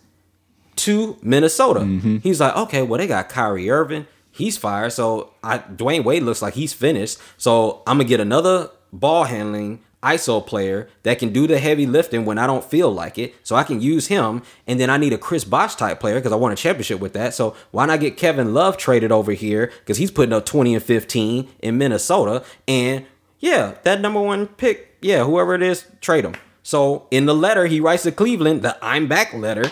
to 0.78 1.18
Minnesota. 1.22 1.82
Mm-hmm. 1.82 2.18
He's 2.18 2.40
like, 2.40 2.56
okay, 2.56 2.82
well, 2.82 2.98
they 2.98 3.08
got 3.08 3.30
Kyrie 3.30 3.70
Irving. 3.70 4.08
He's 4.32 4.58
fired. 4.58 4.94
So 4.94 5.34
I 5.44 5.58
Dwyane 5.58 6.04
Wade 6.04 6.24
looks 6.24 6.42
like 6.42 6.54
he's 6.54 6.72
finished. 6.72 7.18
So 7.38 7.82
I'm 7.86 7.98
gonna 7.98 8.08
get 8.08 8.20
another 8.20 8.70
ball 8.94 9.26
handling 9.26 9.84
ISO 10.04 10.46
player 10.46 10.88
that 11.04 11.20
can 11.20 11.34
do 11.34 11.48
the 11.48 11.60
heavy 11.60 11.86
lifting 11.86 12.26
when 12.26 12.38
I 12.38 12.46
don't 12.46 12.64
feel 12.64 12.92
like 12.92 13.18
it. 13.18 13.36
So 13.44 13.56
I 13.56 13.64
can 13.64 13.82
use 13.82 14.08
him. 14.08 14.44
And 14.68 14.80
then 14.80 14.90
I 14.90 14.98
need 14.98 15.14
a 15.14 15.18
Chris 15.18 15.44
Bosh 15.44 15.76
type 15.76 16.00
player 16.00 16.16
because 16.16 16.32
I 16.32 16.36
want 16.36 16.54
a 16.54 16.62
championship 16.62 17.00
with 17.00 17.14
that. 17.14 17.34
So 17.34 17.56
why 17.72 17.86
not 17.86 18.00
get 18.00 18.18
Kevin 18.18 18.54
Love 18.54 18.78
traded 18.78 19.12
over 19.12 19.32
here? 19.32 19.72
Because 19.80 19.98
he's 19.98 20.12
putting 20.12 20.34
up 20.34 20.46
20 20.46 20.76
and 20.76 20.84
15 20.84 21.50
in 21.60 21.78
Minnesota. 21.78 22.44
And 22.68 23.06
yeah, 23.40 23.76
that 23.84 24.02
number 24.02 24.22
one 24.22 24.48
pick, 24.48 24.98
yeah, 25.02 25.24
whoever 25.24 25.56
it 25.56 25.62
is, 25.62 25.86
trade 26.02 26.26
him. 26.26 26.36
So 26.64 27.08
in 27.12 27.26
the 27.26 27.36
letter 27.36 27.66
he 27.66 27.80
writes 27.80 28.04
to 28.04 28.12
Cleveland, 28.12 28.62
the 28.62 28.78
I'm 28.82 29.08
back 29.08 29.34
letter, 29.34 29.72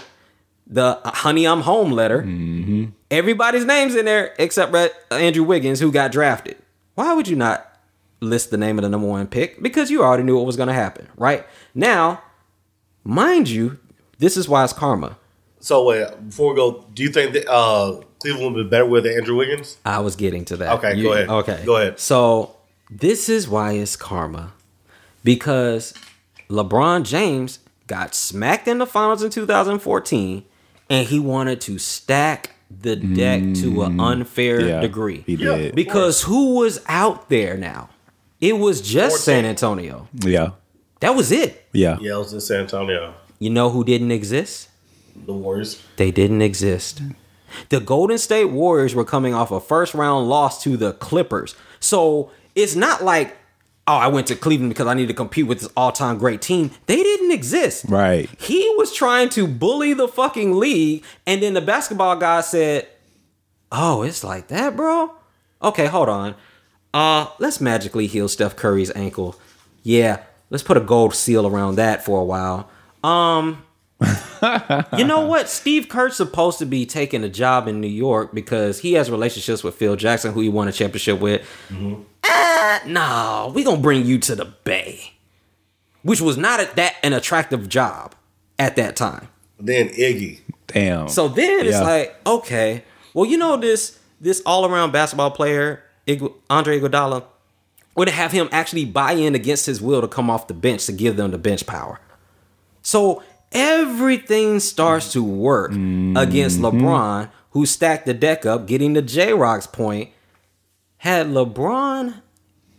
the 0.66 1.00
honey 1.04 1.46
I'm 1.46 1.62
home 1.62 1.92
letter. 1.92 2.24
Mm-hmm. 2.24 2.86
Everybody's 3.12 3.66
name's 3.66 3.96
in 3.96 4.06
there 4.06 4.34
except 4.40 4.74
uh, 4.74 4.90
Andrew 5.12 5.44
Wiggins, 5.44 5.80
who 5.80 5.92
got 5.92 6.12
drafted. 6.12 6.58
Why 6.96 7.14
would 7.14 7.28
you 7.28 7.36
not 7.36 7.75
list 8.22 8.52
the 8.52 8.58
name 8.58 8.78
of 8.80 8.84
the 8.84 8.90
number 8.90 9.08
one 9.08 9.28
pick? 9.28 9.62
Because 9.62 9.90
you 9.92 10.04
already 10.04 10.24
knew 10.24 10.36
what 10.38 10.46
was 10.46 10.56
going 10.58 10.68
to 10.68 10.74
happen, 10.74 11.08
right? 11.18 11.46
Now, 11.74 12.22
mind 13.04 13.50
you, 13.50 13.80
this 14.20 14.38
is 14.38 14.48
why 14.50 14.64
it's 14.64 14.74
karma. 14.74 15.18
So 15.60 15.84
wait, 15.84 16.08
before 16.30 16.52
we 16.52 16.56
go, 16.56 16.86
do 16.94 17.02
you 17.04 17.10
think 17.10 17.34
that 17.34 17.50
uh, 17.52 18.02
Cleveland 18.20 18.56
would 18.56 18.64
be 18.66 18.70
better 18.70 18.86
with 18.86 19.06
Andrew 19.06 19.36
Wiggins? 19.36 19.78
I 19.86 20.00
was 20.00 20.16
getting 20.16 20.46
to 20.46 20.58
that. 20.58 20.74
Okay, 20.78 21.02
go 21.02 21.14
ahead. 21.14 21.30
Okay, 21.30 21.64
Go 21.66 21.78
ahead. 21.78 22.00
So 22.00 22.56
this 22.90 23.30
is 23.30 23.48
why 23.48 23.74
it's 23.74 23.96
karma, 23.96 24.54
because 25.24 25.94
LeBron 26.50 27.04
James 27.04 27.60
got 27.88 28.14
smacked 28.16 28.68
in 28.68 28.78
the 28.78 28.86
finals 28.86 29.24
in 29.24 29.32
2014, 29.32 30.44
and 30.90 31.08
he 31.08 31.20
wanted 31.20 31.62
to 31.62 31.80
stack 31.80 32.52
the 32.70 32.96
deck 32.96 33.42
to 33.56 33.84
an 33.84 34.00
unfair 34.00 34.60
Mm. 34.60 34.68
Yeah, 34.68 34.82
degree. 34.82 35.24
he 35.26 35.34
Yeah. 35.36 35.56
did. 35.58 35.76
Because 35.76 36.24
who 36.24 36.56
was 36.56 36.82
out 36.88 37.30
there 37.30 37.58
now? 37.58 37.90
It 38.42 38.58
was 38.58 38.82
just 38.82 39.18
14. 39.18 39.24
San 39.24 39.46
Antonio. 39.46 40.08
Yeah. 40.14 40.52
That 41.00 41.16
was 41.16 41.32
it. 41.32 41.68
Yeah. 41.72 41.98
Yeah, 42.00 42.16
it 42.16 42.18
was 42.18 42.34
in 42.34 42.42
San 42.42 42.62
Antonio. 42.62 43.14
You 43.40 43.50
know 43.50 43.70
who 43.70 43.84
didn't 43.84 44.12
exist? 44.12 44.70
The 45.16 45.34
Warriors. 45.34 45.82
They 45.98 46.12
didn't 46.12 46.42
exist. 46.42 47.02
The 47.70 47.80
Golden 47.80 48.18
State 48.18 48.46
Warriors 48.46 48.96
were 48.96 49.06
coming 49.06 49.34
off 49.34 49.52
a 49.52 49.60
first 49.60 49.94
round 49.94 50.28
loss 50.28 50.62
to 50.64 50.78
the 50.78 50.94
Clippers. 50.94 51.56
So 51.80 52.32
it's 52.54 52.76
not 52.76 53.04
like, 53.04 53.38
oh, 53.88 53.96
I 53.96 54.08
went 54.08 54.28
to 54.28 54.36
Cleveland 54.36 54.72
because 54.72 54.88
I 54.88 54.94
need 54.94 55.08
to 55.08 55.14
compete 55.14 55.48
with 55.48 55.60
this 55.60 55.70
all 55.78 55.92
time 55.92 56.18
great 56.18 56.42
team. 56.42 56.72
They 56.88 57.02
didn't 57.02 57.32
exist. 57.32 57.86
Right. 57.88 58.30
He 58.40 58.74
was 58.78 58.94
trying 58.94 59.30
to 59.30 59.48
bully 59.48 59.94
the 59.94 60.08
fucking 60.08 60.58
league. 60.58 61.04
And 61.26 61.42
then 61.42 61.54
the 61.54 61.62
basketball 61.62 62.16
guy 62.18 62.42
said, 62.42 62.88
oh, 63.72 64.02
it's 64.02 64.24
like 64.24 64.48
that, 64.50 64.76
bro? 64.76 65.14
Okay, 65.62 65.86
hold 65.86 66.10
on. 66.10 66.36
Uh, 66.96 67.28
let's 67.40 67.60
magically 67.60 68.08
heal 68.08 68.30
Steph 68.30 68.56
Curry's 68.56 68.90
ankle. 68.96 69.36
Yeah, 69.84 70.24
let's 70.50 70.64
put 70.64 70.78
a 70.78 70.80
gold 70.80 71.14
seal 71.14 71.46
around 71.46 71.76
that 71.76 72.06
for 72.06 72.22
a 72.22 72.24
while. 72.24 72.70
Um, 73.04 73.64
you 74.98 75.04
know 75.04 75.26
what? 75.26 75.50
Steve 75.50 75.90
Kerr's 75.90 76.16
supposed 76.16 76.58
to 76.60 76.66
be 76.66 76.86
taking 76.86 77.24
a 77.24 77.30
job 77.30 77.68
in 77.68 77.82
New 77.82 77.88
York 77.90 78.34
because 78.34 78.80
he 78.80 78.94
has 78.94 79.12
relationships 79.12 79.62
with 79.62 79.76
Phil 79.76 79.98
Jackson, 79.98 80.32
who 80.34 80.40
he 80.40 80.48
won 80.50 80.70
a 80.70 80.72
championship 80.72 81.20
with. 81.20 81.46
Ah, 82.24 82.82
no, 82.86 83.52
we 83.54 83.64
gonna 83.66 83.82
bring 83.82 84.06
you 84.06 84.18
to 84.20 84.36
the 84.36 84.46
Bay, 84.46 85.14
which 86.04 86.22
was 86.22 86.38
not 86.38 86.62
a, 86.62 86.70
that 86.76 86.96
an 87.04 87.12
attractive 87.12 87.68
job 87.70 88.16
at 88.58 88.78
that 88.78 88.96
time. 88.96 89.28
Then 89.60 89.90
Iggy. 89.90 90.40
Damn. 90.68 91.10
So 91.10 91.28
then 91.28 91.66
it's 91.66 91.80
like, 91.82 92.16
okay, 92.26 92.84
well, 93.14 93.26
you 93.26 93.38
know 93.38 93.58
this 93.58 94.00
this 94.20 94.42
all 94.46 94.66
around 94.66 94.92
basketball 94.92 95.32
player, 95.32 95.84
Igu- 95.84 95.85
Andre 96.50 96.80
Iguodala, 96.80 97.24
would 97.96 98.10
have 98.10 98.32
him 98.32 98.50
actually 98.52 98.86
buy 98.86 99.14
in 99.14 99.36
against 99.36 99.66
his 99.66 99.82
will 99.82 100.02
to 100.02 100.08
come 100.08 100.30
off 100.30 100.48
the 100.48 100.54
bench 100.54 100.86
to 100.86 100.92
give 100.92 101.16
them 101.16 101.32
the 101.32 101.38
bench 101.38 101.66
power. 101.66 102.00
So 102.82 103.24
everything 103.52 104.60
starts 104.60 105.14
to 105.14 105.24
work 105.24 105.72
against 105.72 106.60
mm-hmm. 106.60 106.86
LeBron, 106.86 107.30
who 107.52 107.66
stacked 107.66 108.06
the 108.06 108.14
deck 108.14 108.46
up, 108.46 108.68
getting 108.68 108.94
to 108.96 109.02
J 109.02 109.34
Rock's 109.34 109.68
point. 109.68 110.12
Had 110.98 111.28
LeBron 111.28 112.22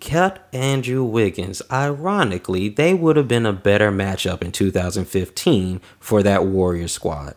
kept 0.01 0.55
Andrew 0.55 1.03
Wiggins, 1.03 1.63
ironically, 1.71 2.69
they 2.69 2.95
would 2.95 3.17
have 3.17 3.29
been 3.29 3.47
a 3.47 3.53
better 3.53 3.91
matchup 3.91 4.43
in 4.43 4.53
2015 4.53 5.81
for 5.99 6.23
that 6.23 6.45
Warrior 6.45 6.89
squad. 6.89 7.35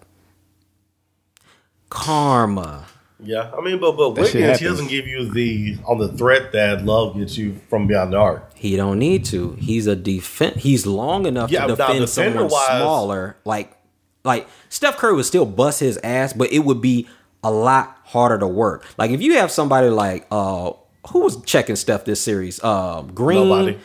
Karma. 1.90 2.86
Yeah, 3.22 3.52
I 3.58 3.62
mean, 3.62 3.80
but 3.80 3.94
but 3.98 4.16
That 4.16 4.34
Wiggins, 4.34 4.60
he 4.60 4.66
doesn't 4.66 4.88
give 4.88 5.06
you 5.08 5.30
the 5.30 5.78
on 5.86 5.98
the 5.98 6.08
threat 6.08 6.54
that 6.54 6.86
Love 6.86 7.18
gets 7.18 7.38
you 7.38 7.60
from 7.70 7.86
beyond 7.88 8.14
the 8.14 8.18
arc. 8.18 8.56
He 8.56 8.76
don't 8.78 8.98
need 9.00 9.26
to. 9.26 9.52
He's 9.60 9.88
a 9.88 9.96
defense. 9.96 10.64
He's 10.64 10.86
long 10.86 11.26
enough 11.26 11.52
Yeah, 11.52 11.62
to 11.62 11.68
now, 11.68 11.76
defend 11.76 12.10
someone 12.10 12.32
defender-wise- 12.34 12.68
smaller. 12.82 13.36
Like, 13.44 13.76
like 14.24 14.48
Steph 14.70 14.98
Curry 14.98 15.16
would 15.16 15.26
still 15.26 15.46
bust 15.46 15.80
his 15.82 15.98
ass, 16.04 16.32
but 16.34 16.52
it 16.54 16.60
would 16.60 16.82
be 16.82 17.08
a 17.44 17.52
lot 17.52 17.98
harder 18.06 18.38
to 18.38 18.48
work. 18.48 18.86
Like 18.98 19.12
if 19.12 19.22
you 19.22 19.34
have 19.36 19.52
somebody 19.52 19.90
like 19.90 20.26
uh, 20.32 20.72
who 21.12 21.20
was 21.20 21.42
checking 21.44 21.76
Steph 21.76 22.06
this 22.06 22.22
series? 22.22 22.60
Uh, 22.64 23.02
Green. 23.02 23.48
Nobody. 23.50 23.80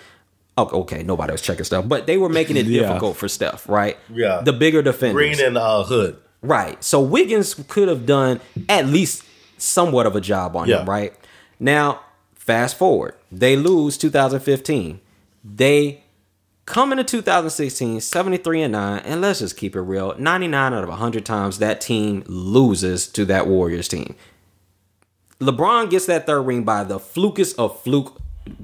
Oh, 0.57 0.68
okay, 0.82 1.03
nobody 1.03 1.32
was 1.32 1.43
checking 1.43 1.64
Steph, 1.64 1.89
but 1.89 2.07
they 2.07 2.16
were 2.16 2.28
making 2.28 2.57
it 2.57 2.66
Yeah. 2.66 2.82
difficult 2.87 3.16
for 3.16 3.26
Steph, 3.28 3.68
right? 3.68 3.99
Yeah. 4.12 4.43
the 4.45 4.53
bigger 4.53 4.82
defenders. 4.82 5.14
Green 5.14 5.41
and 5.45 5.59
uh, 5.59 5.82
Hood. 5.82 6.18
Right. 6.47 6.83
So 6.85 7.01
Wiggins 7.01 7.55
could 7.69 7.89
have 7.89 8.07
done 8.07 8.41
at 8.69 8.87
least 8.87 9.25
somewhat 9.59 10.07
of 10.07 10.15
a 10.17 10.21
job 10.21 10.57
on 10.57 10.69
Yeah. 10.69 10.81
him, 10.83 10.91
right? 10.91 11.13
Now, 11.59 12.01
fast 12.35 12.77
forward. 12.77 13.15
They 13.33 13.57
lose 13.57 13.97
2015. 13.97 15.01
They 15.45 16.03
come 16.67 16.93
into 16.93 17.05
2016, 17.05 18.01
73 18.01 18.63
and 18.63 18.73
9, 18.73 19.03
and 19.05 19.21
let's 19.21 19.41
just 19.41 19.57
keep 19.57 19.77
it 19.77 19.81
real. 19.81 20.15
99 20.19 20.73
out 20.75 20.83
of 20.83 20.89
100 20.91 21.25
times 21.25 21.59
that 21.59 21.81
team 21.81 22.23
loses 22.27 23.07
to 23.09 23.25
that 23.27 23.47
Warriors 23.47 23.89
team. 23.89 24.15
LeBron 25.41 25.91
gets 25.91 26.07
that 26.07 26.27
third 26.27 26.43
ring 26.43 26.63
by 26.65 26.85
the 26.85 26.99
flukest 26.99 27.59
of 27.59 27.81
fluke 27.83 28.17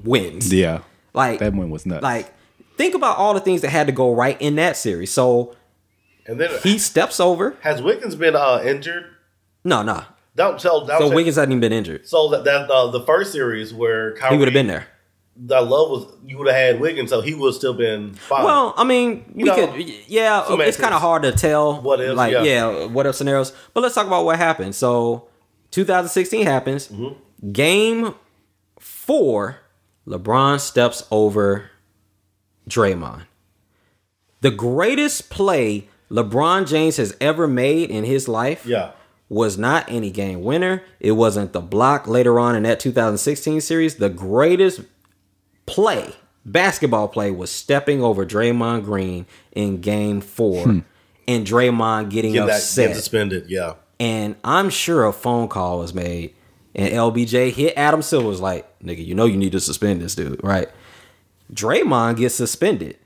wins. 0.03 0.51
Yeah. 0.53 0.79
Like 1.13 1.39
That 1.39 1.53
win 1.53 1.69
was 1.69 1.85
nuts. 1.85 2.01
Like 2.03 2.33
think 2.77 2.95
about 2.95 3.17
all 3.17 3.33
the 3.33 3.39
things 3.39 3.61
that 3.61 3.69
had 3.69 3.87
to 3.87 3.93
go 3.93 4.13
right 4.13 4.39
in 4.41 4.55
that 4.55 4.77
series. 4.77 5.11
So 5.11 5.55
And 6.31 6.39
then 6.39 6.49
he 6.63 6.77
steps 6.77 7.19
over. 7.19 7.57
has 7.59 7.81
Wiggins 7.81 8.15
been 8.15 8.37
uh, 8.37 8.61
injured? 8.63 9.03
No, 9.65 9.83
no. 9.83 10.05
Don't 10.33 10.57
tell. 10.57 10.85
Don't 10.85 10.97
So 10.97 11.13
Wiggins 11.13 11.35
hasn't 11.35 11.51
even 11.51 11.59
been 11.59 11.73
injured. 11.73 12.07
So 12.07 12.29
that, 12.29 12.45
that 12.45 12.71
uh, 12.71 12.89
the 12.89 13.01
first 13.01 13.33
series 13.33 13.73
where 13.73 14.15
Kyrie 14.15 14.35
He 14.35 14.39
would 14.39 14.47
have 14.47 14.53
been 14.53 14.67
there. 14.67 14.87
That 15.35 15.67
love 15.67 15.89
was 15.89 16.17
you 16.25 16.37
would 16.37 16.47
have 16.47 16.55
had 16.55 16.79
Wiggins, 16.79 17.09
so 17.09 17.19
he 17.19 17.33
would 17.33 17.49
have 17.49 17.55
still 17.55 17.73
been 17.73 18.13
fine. 18.13 18.45
Well, 18.45 18.73
I 18.77 18.85
mean, 18.85 19.29
we 19.35 19.43
know, 19.43 19.55
could, 19.55 19.89
yeah. 20.07 20.45
It's 20.49 20.77
kind 20.77 20.93
of 20.93 21.01
hard 21.01 21.23
to 21.23 21.33
tell. 21.33 21.81
What 21.81 21.99
ifs, 21.99 22.15
like, 22.15 22.31
yeah. 22.31 22.43
yeah. 22.43 22.85
what 22.85 23.05
if 23.05 23.15
scenarios? 23.15 23.51
But 23.73 23.81
let's 23.81 23.95
talk 23.95 24.07
about 24.07 24.23
what 24.23 24.37
happened. 24.37 24.73
So, 24.73 25.27
2016 25.71 26.45
happens. 26.45 26.87
Mm-hmm. 26.87 27.51
Game 27.51 28.15
four, 28.79 29.57
LeBron 30.07 30.61
steps 30.61 31.05
over 31.11 31.71
Draymond. 32.69 33.23
The 34.41 34.51
greatest 34.51 35.29
play 35.29 35.89
LeBron 36.11 36.67
James 36.67 36.97
has 36.97 37.15
ever 37.21 37.47
made 37.47 37.89
in 37.89 38.03
his 38.03 38.27
life 38.27 38.65
yeah, 38.65 38.91
was 39.29 39.57
not 39.57 39.85
any 39.89 40.11
game 40.11 40.43
winner. 40.43 40.83
It 40.99 41.13
wasn't 41.13 41.53
the 41.53 41.61
block 41.61 42.07
later 42.07 42.39
on 42.39 42.55
in 42.55 42.63
that 42.63 42.79
2016 42.79 43.61
series. 43.61 43.95
The 43.95 44.09
greatest 44.09 44.81
play, 45.65 46.13
basketball 46.45 47.07
play, 47.07 47.31
was 47.31 47.49
stepping 47.51 48.03
over 48.03 48.25
Draymond 48.25 48.83
Green 48.83 49.25
in 49.53 49.79
game 49.79 50.21
four 50.21 50.63
hmm. 50.65 50.79
and 51.27 51.47
Draymond 51.47 52.09
getting 52.09 52.33
get 52.33 52.45
that 52.47 52.57
upset. 52.57 52.89
get 52.89 52.97
suspended. 52.97 53.49
Yeah, 53.49 53.75
and 53.99 54.35
I'm 54.43 54.69
sure 54.69 55.05
a 55.05 55.13
phone 55.13 55.47
call 55.47 55.79
was 55.79 55.93
made 55.93 56.35
and 56.73 56.93
LBJ 56.93 57.51
hit 57.51 57.73
Adam 57.75 58.01
Silver 58.01 58.27
was 58.27 58.41
like, 58.41 58.79
nigga, 58.79 59.05
you 59.05 59.15
know 59.15 59.25
you 59.25 59.37
need 59.37 59.51
to 59.51 59.59
suspend 59.59 60.01
this 60.01 60.15
dude, 60.15 60.41
right? 60.43 60.69
Draymond 61.53 62.17
gets 62.17 62.35
suspended. 62.35 62.97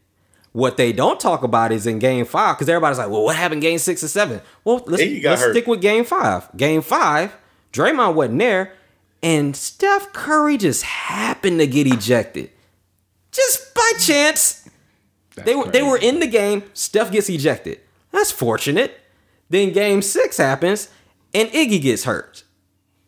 What 0.56 0.78
they 0.78 0.94
don't 0.94 1.20
talk 1.20 1.44
about 1.44 1.74
is 1.74 1.86
in 1.86 2.00
game 2.00 2.24
five, 2.24 2.56
because 2.56 2.70
everybody's 2.70 2.98
like, 2.98 3.10
well, 3.10 3.26
what 3.26 3.36
happened 3.36 3.62
game 3.62 3.78
six 3.78 4.02
and 4.04 4.10
seven? 4.10 4.40
Well, 4.64 4.82
let's, 4.86 5.04
Iggy 5.04 5.22
let's 5.26 5.42
hurt. 5.42 5.52
stick 5.52 5.68
with 5.68 5.82
game 5.82 6.06
five. 6.06 6.48
Game 6.56 6.82
five, 6.82 7.36
Draymond 7.74 8.14
wasn't 8.16 8.40
there, 8.40 8.72
and 9.22 9.54
Steph 9.54 10.14
Curry 10.14 10.58
just 10.58 10.84
happened 10.84 11.60
to 11.60 11.68
get 11.68 11.88
ejected. 11.88 12.52
Just 13.34 13.76
by 13.76 13.92
chance. 14.00 14.70
they 15.36 15.56
were 15.56 15.66
they 15.66 15.84
were 15.84 15.98
in 15.98 16.22
the 16.22 16.28
game. 16.28 16.64
Steph 16.74 17.12
gets 17.12 17.30
ejected. 17.30 17.82
That's 18.12 18.32
fortunate. 18.32 18.98
Then 19.50 19.74
game 19.74 20.02
six 20.02 20.38
happens, 20.38 20.88
and 21.34 21.50
Iggy 21.50 21.82
gets 21.82 22.06
hurt. 22.06 22.46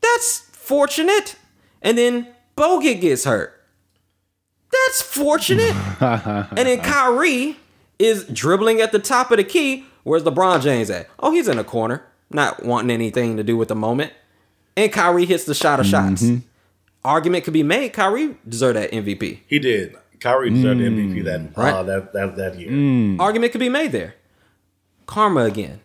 That's 0.01 0.39
fortunate. 0.51 1.37
And 1.81 1.97
then 1.97 2.27
Bogut 2.57 2.99
gets 2.99 3.23
hurt. 3.23 3.56
That's 4.85 5.01
fortunate. 5.01 5.75
and 6.01 6.57
then 6.57 6.79
Kyrie 6.79 7.57
is 7.99 8.25
dribbling 8.25 8.81
at 8.81 8.91
the 8.91 8.99
top 8.99 9.31
of 9.31 9.37
the 9.37 9.43
key. 9.43 9.85
Where's 10.03 10.23
LeBron 10.23 10.61
James 10.61 10.89
at? 10.89 11.09
Oh, 11.19 11.31
he's 11.31 11.47
in 11.47 11.59
a 11.59 11.63
corner, 11.63 12.05
not 12.29 12.63
wanting 12.63 12.91
anything 12.91 13.37
to 13.37 13.43
do 13.43 13.57
with 13.57 13.67
the 13.67 13.75
moment. 13.75 14.13
And 14.75 14.91
Kyrie 14.91 15.25
hits 15.25 15.43
the 15.45 15.55
shot 15.55 15.79
of 15.79 15.85
mm-hmm. 15.87 16.13
shots. 16.13 16.43
Argument 17.03 17.43
could 17.43 17.53
be 17.53 17.63
made. 17.63 17.93
Kyrie 17.93 18.37
deserved 18.47 18.77
that 18.77 18.91
MVP. 18.91 19.39
he 19.47 19.59
did. 19.59 19.95
Kyrie 20.19 20.49
deserved 20.49 20.79
the 20.79 20.85
MVP 20.85 21.23
that 21.25 21.39
mm. 21.41 21.57
uh, 21.57 21.61
Right. 21.61 21.85
that, 21.85 22.13
that 22.13 22.35
that 22.37 22.59
year. 22.59 22.71
Mm. 22.71 23.19
Argument 23.19 23.51
could 23.51 23.59
be 23.59 23.69
made 23.69 23.91
there. 23.91 24.15
Karma 25.05 25.41
again. 25.41 25.79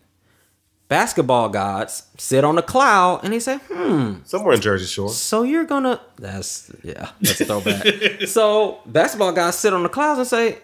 Basketball 0.89 1.49
gods 1.49 2.03
sit 2.19 2.45
on 2.45 2.59
a 2.59 2.63
cloud 2.63 3.21
and 3.25 3.33
they 3.33 3.39
say, 3.39 3.57
hmm, 3.71 4.17
Somewhere 4.25 4.55
in 4.55 4.61
Jersey 4.61 4.85
Shore. 4.87 5.09
so 5.09 5.43
you're 5.43 5.65
gonna 5.65 6.01
that's 6.17 6.71
yeah, 6.83 7.11
that's 7.21 7.41
a 7.41 7.45
throwback. 7.47 8.23
so 8.29 8.81
basketball 8.85 9.33
guys 9.33 9.59
sit 9.59 9.73
on 9.73 9.83
the 9.83 9.89
clouds 9.89 10.19
and 10.19 10.29
say, 10.29 10.59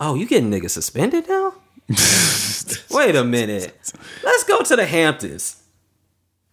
Oh, 0.00 0.14
you 0.14 0.26
getting 0.26 0.50
niggas 0.50 0.70
suspended 0.70 1.28
now? 1.28 1.54
Wait 2.96 3.14
a 3.14 3.24
minute. 3.24 3.92
Let's 4.24 4.44
go 4.44 4.62
to 4.62 4.76
the 4.76 4.86
Hamptons. 4.86 5.62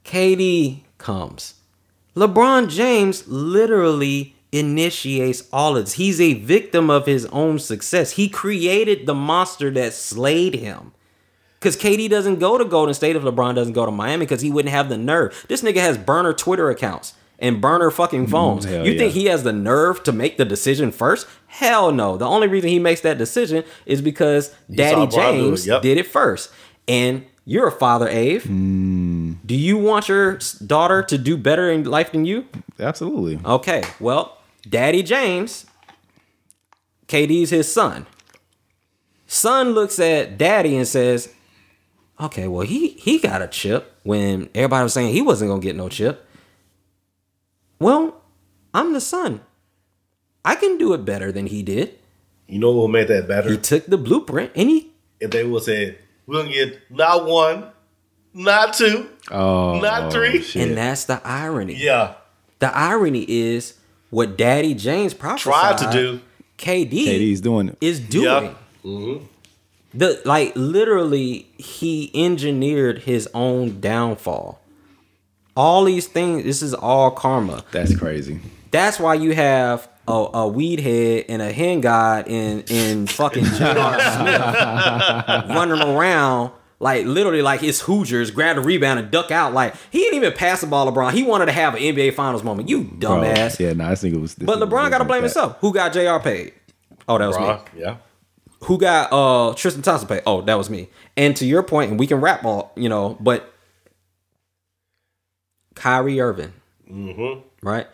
KD 0.04 0.82
comes. 0.98 1.56
LeBron 2.16 2.70
James 2.70 3.28
literally 3.28 4.36
initiates 4.52 5.48
all 5.54 5.78
of 5.78 5.86
this. 5.86 5.94
He's 5.94 6.20
a 6.20 6.34
victim 6.34 6.90
of 6.90 7.06
his 7.06 7.26
own 7.28 7.60
success. 7.60 8.12
He 8.12 8.28
created 8.28 9.06
the 9.06 9.14
monster 9.14 9.70
that 9.72 9.94
slayed 9.94 10.56
him. 10.56 10.92
Because 11.60 11.76
KD 11.76 12.10
doesn't 12.10 12.39
go 12.39 12.57
to 12.57 12.64
Golden 12.64 12.93
State 12.93 13.16
if 13.16 13.24
LeBron 13.24 13.55
doesn't 13.55 13.74
go 13.74 13.86
to 13.86 13.91
Miami 13.91 14.26
because 14.26 14.41
he 14.41 14.51
wouldn't 14.51 14.74
have 14.74 14.88
the 14.88 14.97
nerve. 14.97 15.45
This 15.49 15.62
nigga 15.62 15.82
has 15.82 15.97
burner 15.97 16.34
Twitter 16.34 16.70
accounts 16.70 17.14
and 17.38 17.60
burner 17.60 17.91
fucking 17.91 18.28
phones. 18.28 18.66
hell 18.66 18.86
you 18.86 18.97
think 18.97 19.14
yeah. 19.14 19.22
he 19.22 19.28
has 19.28 19.43
the 19.43 19.53
nerve 19.53 20.03
to 20.03 20.12
make 20.12 20.38
the 20.38 20.45
decision 20.45 20.91
first? 20.91 21.28
Hell 21.47 21.91
no. 21.91 22.18
The 22.18 22.26
only 22.26 22.47
reason 22.47 22.70
he 22.70 22.80
makes 22.80 23.01
that 23.01 23.18
decision 23.18 23.64
is 23.86 24.01
because 24.01 24.55
Daddy 24.74 24.95
saw 24.95 25.05
LeBron 25.05 25.10
do 25.10 25.39
it, 25.39 25.41
James 25.41 25.68
yep. 25.68 25.82
did 25.82 25.97
it 25.97 26.07
first. 26.07 26.51
And 26.88 27.26
you're 27.45 27.68
a 27.68 27.72
father, 27.72 28.07
Ave. 28.07 28.39
Hmm. 28.39 29.34
Do 29.45 29.55
you 29.55 29.78
want 29.78 30.07
your 30.07 30.39
daughter 30.66 31.01
to 31.03 31.18
do 31.18 31.36
better 31.36 31.72
in 31.72 31.84
life 31.84 32.12
than 32.12 32.26
you? 32.26 32.45
Absolutely. 32.80 33.39
Okay, 33.43 33.84
well, 33.99 34.38
Daddy 34.68 35.01
James, 35.01 35.66
KD's 37.07 37.49
his 37.49 37.72
son. 37.72 38.05
Son 39.26 39.72
looks 39.72 39.99
at 39.99 40.38
Daddy 40.38 40.76
and 40.76 40.88
says, 40.88 41.34
"Okay, 42.20 42.47
well 42.47 42.65
he 42.65 42.89
he 42.89 43.20
got 43.20 43.41
a 43.41 43.47
chip 43.47 43.95
when 44.03 44.49
everybody 44.55 44.84
was 44.84 44.93
saying 44.93 45.13
he 45.13 45.22
wasn't 45.22 45.49
gonna 45.49 45.61
get 45.61 45.76
no 45.76 45.89
chip. 45.89 46.26
Well, 47.80 48.22
I'm 48.74 48.93
the 48.93 49.01
son. 49.01 49.41
I 50.43 50.55
can 50.55 50.78
do 50.78 50.93
it 50.93 51.05
better 51.05 51.32
than 51.32 51.47
he 51.47 51.63
did. 51.63 51.97
You 52.47 52.59
know 52.59 52.72
what 52.72 52.89
made 52.89 53.07
that 53.09 53.28
better? 53.28 53.49
He 53.51 53.57
took 53.57 53.86
the 53.86 53.97
blueprint 53.97 54.51
and 54.55 54.70
he 54.70 54.91
if 55.20 55.32
they 55.32 55.43
would 55.43 55.63
say 55.63 55.97
we're 56.26 56.41
gonna 56.43 56.53
get 56.53 56.80
not 56.89 57.26
one, 57.26 57.65
not 58.34 58.74
two, 58.74 59.07
Oh, 59.32 59.80
Not 59.80 60.11
three. 60.11 60.41
shit. 60.41 60.67
and 60.67 60.78
that's 60.78 61.03
the 61.05 61.22
irony. 61.24 61.76
yeah, 61.76 62.15
The 62.59 62.76
irony 62.76 63.26
is 63.28 63.76
what 64.09 64.38
Daddy 64.38 64.74
James 64.74 65.13
prophesied 65.13 65.78
tried 65.78 65.91
to 65.91 65.91
do. 65.91 66.22
KD, 66.57 66.91
KD's 67.05 67.41
doing 67.41 67.70
it. 67.70 67.78
is 67.82 67.99
doing. 67.99 68.26
Yeah. 68.45 68.53
Mm-hmm. 68.84 69.26
The 69.94 70.22
like 70.26 70.54
literally 70.56 71.48
he 71.58 72.12
engineered 72.14 73.00
his 73.00 73.28
own 73.34 73.80
downfall. 73.80 74.60
All 75.56 75.84
these 75.84 76.08
things, 76.08 76.44
this 76.44 76.62
is 76.62 76.74
all 76.74 77.12
karma. 77.12 77.64
That's 77.72 77.98
crazy. 77.98 78.40
That's 78.72 79.00
why 79.00 79.16
you 79.16 79.34
have 79.34 79.90
a, 80.08 80.28
a 80.34 80.48
weed 80.48 80.80
head 80.80 81.26
and 81.28 81.42
a 81.42 81.52
hen 81.52 81.82
god 81.82 82.28
in 82.28 82.62
in 82.68 83.08
fucking 83.08 83.44
J.R. 83.58 84.00
Smith 84.00 85.56
running 85.56 85.82
around 85.82 86.52
like 86.80 87.06
literally 87.06 87.42
like 87.42 87.60
his 87.60 87.82
Hoosiers 87.82 88.32
grab 88.32 88.56
the 88.56 88.62
rebound 88.62 89.00
and 89.00 89.12
duck 89.12 89.32
out. 89.32 89.54
Like 89.54 89.76
he 89.92 90.00
didn't 90.00 90.16
even 90.16 90.34
pass 90.34 90.62
the 90.62 90.68
ball, 90.68 90.92
LeBron. 90.92 91.14
He 91.14 91.24
wanted 91.24 91.48
to 91.48 91.52
have 91.52 91.76
an 91.76 91.82
NBA 91.82 92.14
Finals 92.14 92.44
moment. 92.44 92.70
You 92.70 92.84
Bro, 92.84 93.10
dumbass. 93.10 93.60
Yeah, 93.60 93.74
nah, 93.74 93.90
I 93.90 93.96
think 93.96 94.16
it 94.16 94.20
was. 94.20 94.36
But 94.36 94.60
LeBron 94.60 94.90
got 94.90 95.00
to 95.00 95.06
blame 95.06 95.24
himself. 95.24 95.58
Who 95.60 95.74
got 95.74 95.94
J.R. 95.94 96.20
paid? 96.20 96.54
Oh, 97.08 97.18
that 97.18 97.28
was 97.28 97.38
me. 97.38 97.82
Yeah. 97.82 97.98
Who 98.64 98.78
got 98.78 99.12
uh 99.14 99.53
Tristan 99.55 99.82
Thompson 99.82 100.07
paid? 100.07 100.22
Oh, 100.26 100.41
that 100.41 100.57
was 100.57 100.70
me. 100.70 100.89
And 101.16 101.36
to 101.38 101.45
your 101.45 101.64
point, 101.64 101.91
and 101.91 101.99
we 101.99 102.07
can 102.07 102.20
rap 102.22 102.43
all, 102.45 102.72
you 102.76 102.89
know, 102.89 103.18
but 103.20 103.53
Kyrie 105.76 106.20
Irving, 106.20 106.53
Mm-hmm. 106.91 107.41
right? 107.66 107.88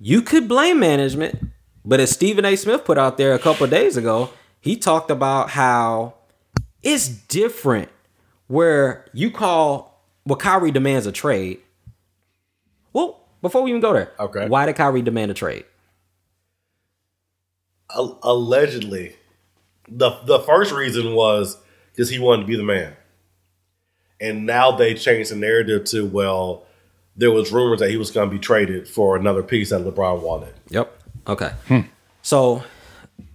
You 0.00 0.22
could 0.22 0.46
blame 0.48 0.78
management, 0.80 1.38
but 1.84 2.00
as 2.00 2.10
Stephen 2.10 2.44
A. 2.44 2.54
Smith 2.56 2.84
put 2.84 2.98
out 2.98 3.16
there 3.16 3.32
a 3.34 3.38
couple 3.38 3.64
of 3.64 3.70
days 3.70 3.96
ago, 3.96 4.30
he 4.60 4.76
talked 4.76 5.10
about 5.10 5.50
how 5.50 6.14
it's 6.82 7.08
different 7.08 7.88
where 8.46 9.06
you 9.12 9.30
call 9.30 10.02
well, 10.26 10.36
Kyrie 10.36 10.70
demands 10.70 11.06
a 11.06 11.12
trade. 11.12 11.58
Well, 12.92 13.20
before 13.40 13.62
we 13.62 13.70
even 13.70 13.80
go 13.80 13.92
there, 13.94 14.12
Okay. 14.20 14.46
why 14.48 14.66
did 14.66 14.76
Kyrie 14.76 15.00
demand 15.02 15.30
a 15.30 15.34
trade? 15.34 15.64
Allegedly, 17.90 19.16
the 19.90 20.10
the 20.24 20.40
first 20.40 20.72
reason 20.72 21.14
was 21.14 21.58
because 21.92 22.10
he 22.10 22.18
wanted 22.18 22.42
to 22.42 22.48
be 22.48 22.56
the 22.56 22.62
man, 22.62 22.94
and 24.20 24.46
now 24.46 24.72
they 24.72 24.94
changed 24.94 25.30
the 25.30 25.36
narrative 25.36 25.84
to 25.86 26.06
well, 26.06 26.66
there 27.16 27.30
was 27.30 27.52
rumors 27.52 27.80
that 27.80 27.90
he 27.90 27.96
was 27.96 28.10
going 28.10 28.28
to 28.28 28.34
be 28.34 28.40
traded 28.40 28.88
for 28.88 29.16
another 29.16 29.42
piece 29.42 29.70
that 29.70 29.82
LeBron 29.82 30.22
wanted. 30.22 30.54
Yep. 30.70 31.02
Okay. 31.26 31.52
So 32.22 32.62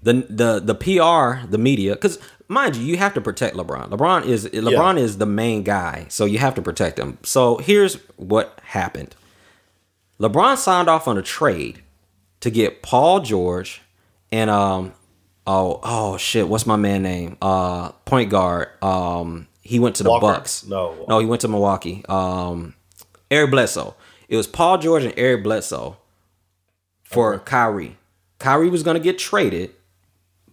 the 0.01 0.13
the 0.29 0.59
the 0.59 0.75
PR, 0.75 1.45
the 1.47 1.57
media, 1.57 1.95
because 1.95 2.19
mind 2.47 2.75
you, 2.75 2.83
you 2.83 2.97
have 2.97 3.13
to 3.13 3.21
protect 3.21 3.55
LeBron. 3.55 3.89
LeBron 3.89 4.25
is 4.25 4.45
LeBron 4.47 4.97
is 4.97 5.17
the 5.17 5.25
main 5.25 5.63
guy, 5.63 6.05
so 6.09 6.25
you 6.25 6.39
have 6.39 6.55
to 6.55 6.61
protect 6.61 6.99
him. 6.99 7.17
So 7.23 7.57
here's 7.57 7.95
what 8.17 8.59
happened. 8.63 9.15
LeBron 10.19 10.57
signed 10.57 10.87
off 10.87 11.07
on 11.07 11.17
a 11.17 11.21
trade 11.21 11.81
to 12.39 12.49
get 12.49 12.81
Paul 12.81 13.21
George 13.21 13.81
and 14.31 14.49
um 14.49 14.93
oh 15.47 15.79
oh 15.83 16.17
shit, 16.17 16.47
what's 16.47 16.65
my 16.65 16.75
man 16.75 17.03
name? 17.03 17.37
Uh 17.41 17.89
point 18.05 18.29
guard. 18.29 18.69
Um 18.83 19.47
he 19.61 19.79
went 19.79 19.95
to 19.97 20.03
the 20.03 20.09
Walker? 20.09 20.27
Bucks. 20.27 20.65
No. 20.65 21.05
No, 21.07 21.19
he 21.19 21.25
went 21.25 21.41
to 21.41 21.47
Milwaukee. 21.47 22.03
Um 22.09 22.75
Eric 23.31 23.51
Bledsoe. 23.51 23.95
It 24.29 24.37
was 24.37 24.47
Paul 24.47 24.77
George 24.77 25.03
and 25.03 25.13
Eric 25.17 25.43
Bledsoe 25.43 25.97
for 27.03 27.37
Kyrie. 27.39 27.97
Kyrie 28.39 28.69
was 28.69 28.83
going 28.83 28.95
to 28.97 29.03
get 29.03 29.17
traded, 29.17 29.71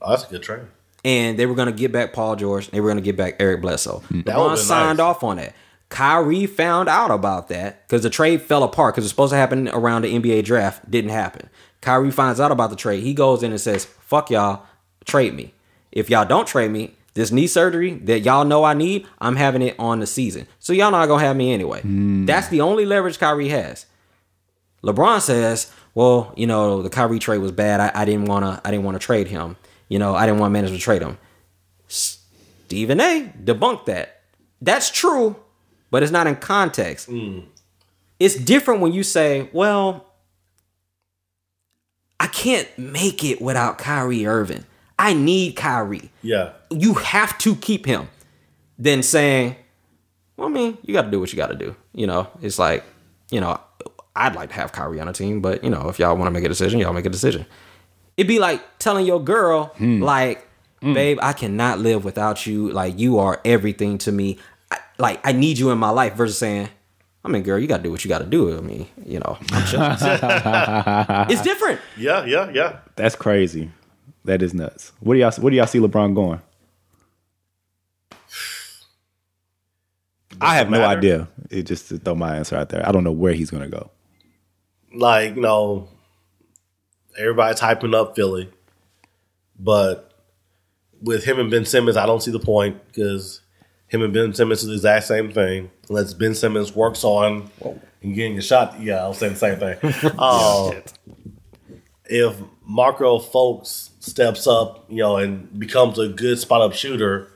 Oh, 0.03 0.11
that's 0.11 0.25
a 0.25 0.29
good 0.31 0.43
trade. 0.43 0.63
and 1.05 1.39
they 1.39 1.47
were 1.47 1.55
going 1.55 1.67
to 1.67 1.73
get 1.77 1.91
back 1.93 2.13
Paul 2.13 2.37
George. 2.37 2.67
And 2.67 2.73
they 2.75 2.81
were 2.81 2.89
going 2.89 2.99
to 2.99 3.03
get 3.05 3.17
back 3.17 3.37
Eric 3.41 3.63
Bledsoe. 3.63 4.03
LeBron 4.11 4.45
would've 4.45 4.59
signed 4.59 4.99
nice. 4.99 5.05
off 5.05 5.25
on 5.25 5.37
that. 5.39 5.55
Kyrie 5.89 6.47
found 6.47 6.89
out 6.89 7.11
about 7.11 7.49
that 7.49 7.87
because 7.87 8.03
the 8.03 8.11
trade 8.11 8.43
fell 8.43 8.63
apart 8.63 8.95
because 8.95 9.05
it's 9.05 9.11
supposed 9.13 9.33
to 9.33 9.37
happen 9.37 9.69
around 9.69 10.03
the 10.03 10.15
NBA 10.19 10.45
draft. 10.45 10.89
Didn't 10.91 11.11
happen. 11.11 11.49
Kyrie 11.81 12.11
finds 12.13 12.39
out 12.39 12.53
about 12.53 12.71
the 12.71 12.77
trade. 12.77 13.03
He 13.03 13.13
goes 13.15 13.43
in 13.43 13.51
and 13.51 13.61
says, 13.61 13.87
"Fuck 13.87 14.31
y'all, 14.31 14.63
trade 15.11 15.35
me. 15.35 15.53
If 15.93 16.09
y'all 16.09 16.25
don't 16.25 16.47
trade 16.47 16.71
me, 16.71 16.95
this 17.15 17.33
knee 17.33 17.47
surgery 17.47 17.95
that 18.05 18.21
y'all 18.21 18.45
know 18.45 18.65
I 18.65 18.75
need, 18.75 19.07
I'm 19.19 19.37
having 19.37 19.63
it 19.63 19.75
on 19.79 20.01
the 20.01 20.07
season. 20.07 20.47
So 20.61 20.73
y'all 20.73 20.93
not 20.93 21.07
gonna 21.07 21.25
have 21.25 21.37
me 21.37 21.53
anyway. 21.53 21.81
Hmm. 21.83 22.25
That's 22.27 22.49
the 22.49 22.61
only 22.61 22.87
leverage 22.87 23.19
Kyrie 23.19 23.49
has. 23.49 23.87
LeBron 24.85 25.21
says, 25.21 25.73
"Well, 25.95 26.33
you 26.37 26.47
know, 26.47 26.83
the 26.83 26.89
Kyrie 26.89 27.19
trade 27.19 27.39
was 27.39 27.53
bad. 27.53 27.81
I, 27.81 28.03
I 28.03 28.05
didn't 28.05 28.27
want 28.27 28.45
to. 28.45 28.61
I 28.67 28.71
didn't 28.71 28.85
want 28.85 29.01
to 29.01 29.05
trade 29.05 29.27
him. 29.29 29.57
You 29.89 29.99
know, 29.99 30.15
I 30.15 30.25
didn't 30.25 30.41
want 30.41 30.53
management 30.53 30.81
to 30.81 30.85
trade 30.85 31.03
him." 31.03 31.19
Stephen 31.89 33.01
A. 33.01 33.33
debunked 33.43 33.87
that. 33.87 34.23
That's 34.63 34.91
true, 34.91 35.37
but 35.91 36.03
it's 36.03 36.13
not 36.13 36.27
in 36.29 36.37
context. 36.37 37.07
Hmm. 37.09 37.41
It's 38.21 38.37
different 38.37 38.81
when 38.81 38.93
you 38.93 39.03
say, 39.03 39.51
"Well, 39.53 40.07
I 42.21 42.29
can't 42.29 42.69
make 42.79 43.25
it 43.25 43.43
without 43.43 43.79
Kyrie 43.79 44.27
Irving. 44.27 44.65
I 45.01 45.15
need 45.15 45.57
Kyrie. 45.57 46.11
Yeah, 46.23 46.53
You 46.71 46.95
have 46.95 47.39
to 47.39 47.57
keep 47.57 47.87
him." 47.87 48.09
Than 48.79 49.03
saying, 49.03 49.57
"Well, 50.37 50.49
I 50.49 50.51
mean, 50.51 50.79
you 50.83 50.95
got 50.95 51.03
to 51.03 51.11
do 51.11 51.21
what 51.21 51.33
you 51.33 51.37
got 51.37 51.49
to 51.49 51.57
do." 51.57 51.75
You 51.93 52.07
know, 52.07 52.29
it's 52.41 52.59
like, 52.59 52.85
you 53.31 53.41
know, 53.41 53.59
I'd 54.15 54.35
like 54.35 54.51
to 54.51 54.55
have 54.57 54.73
Kyrie 54.73 55.01
on 55.01 55.09
a 55.09 55.13
team, 55.13 55.41
but 55.41 55.65
you 55.65 55.71
know, 55.71 55.89
if 55.89 55.99
y'all 55.99 56.17
want 56.17 56.27
to 56.27 56.31
make 56.31 56.45
a 56.45 56.49
decision, 56.49 56.81
y'all 56.81 56.93
make 56.93 57.07
a 57.07 57.11
decision. 57.11 57.47
It'd 58.17 58.29
be 58.29 58.39
like 58.39 58.63
telling 58.79 59.07
your 59.07 59.23
girl, 59.23 59.67
hmm. 59.77 60.03
like, 60.03 60.47
hmm. 60.83 60.93
babe, 60.93 61.19
I 61.23 61.33
cannot 61.33 61.79
live 61.79 62.05
without 62.05 62.47
you. 62.47 62.71
Like, 62.71 62.99
you 62.99 63.19
are 63.19 63.41
everything 63.45 63.97
to 63.99 64.13
me. 64.13 64.39
I, 64.71 64.79
like, 64.99 65.21
I 65.27 65.33
need 65.33 65.59
you 65.59 65.71
in 65.71 65.79
my 65.79 65.91
life. 65.91 66.15
Versus 66.15 66.37
saying, 66.37 66.69
I 67.25 67.29
mean, 67.29 67.43
girl, 67.43 67.59
you 67.59 67.67
got 67.67 67.79
to 67.79 67.83
do 67.83 67.91
what 67.91 68.05
you 68.05 68.09
got 68.09 68.19
to 68.19 68.27
do. 68.27 68.57
I 68.57 68.61
mean, 68.61 68.87
you 69.07 69.21
know, 69.21 69.39
I'm 69.53 69.67
sure. 69.67 71.27
it's 71.31 71.43
different. 71.43 71.81
yeah, 71.97 72.25
yeah, 72.25 72.51
yeah. 72.53 72.81
That's 72.97 73.15
crazy. 73.15 73.71
That 74.31 74.43
is 74.43 74.55
nuts. 74.55 74.93
What 75.01 75.15
do 75.15 75.19
y'all 75.19 75.33
What 75.41 75.51
do 75.51 75.57
y'all 75.57 75.67
see 75.67 75.81
LeBron 75.81 76.15
going? 76.15 76.41
I 80.41 80.55
have 80.55 80.71
no 80.71 80.79
matter? 80.79 80.99
idea. 80.99 81.29
It 81.51 81.65
just 81.65 81.89
to 81.89 81.99
throw 81.99 82.15
my 82.15 82.37
answer 82.37 82.55
out 82.55 82.69
there. 82.69 82.89
I 82.89 82.93
don't 82.93 83.03
know 83.03 83.11
where 83.11 83.33
he's 83.33 83.51
gonna 83.51 83.67
go. 83.67 83.91
Like 84.95 85.35
you 85.35 85.41
know, 85.41 85.89
everybody's 87.19 87.59
hyping 87.61 87.93
up 87.93 88.15
Philly, 88.15 88.49
but 89.59 90.13
with 91.03 91.25
him 91.25 91.41
and 91.41 91.51
Ben 91.51 91.65
Simmons, 91.65 91.97
I 91.97 92.07
don't 92.07 92.23
see 92.23 92.31
the 92.31 92.39
point 92.39 92.81
because 92.87 93.41
him 93.89 94.01
and 94.01 94.15
Ben 94.15 94.33
Simmons 94.33 94.63
is 94.63 94.69
the 94.69 94.75
exact 94.75 95.07
same 95.07 95.33
thing. 95.33 95.73
Unless 95.89 96.15
Ben 96.15 96.37
Simmons 96.37 96.73
works 96.73 97.03
on 97.03 97.51
and 98.01 98.15
getting 98.15 98.39
a 98.39 98.43
shot. 98.43 98.81
Yeah, 98.81 99.05
I 99.05 99.09
was 99.09 99.19
saying 99.19 99.33
the 99.33 99.39
same 99.41 99.59
thing. 99.59 100.13
Uh, 100.17 100.71
if 102.05 102.37
Markelle 102.65 103.21
Fultz 103.21 103.90
steps 104.01 104.47
up, 104.47 104.85
you 104.89 104.99
know, 104.99 105.17
and 105.17 105.59
becomes 105.59 105.99
a 105.99 106.09
good 106.09 106.39
spot 106.39 106.61
up 106.61 106.73
shooter, 106.73 107.29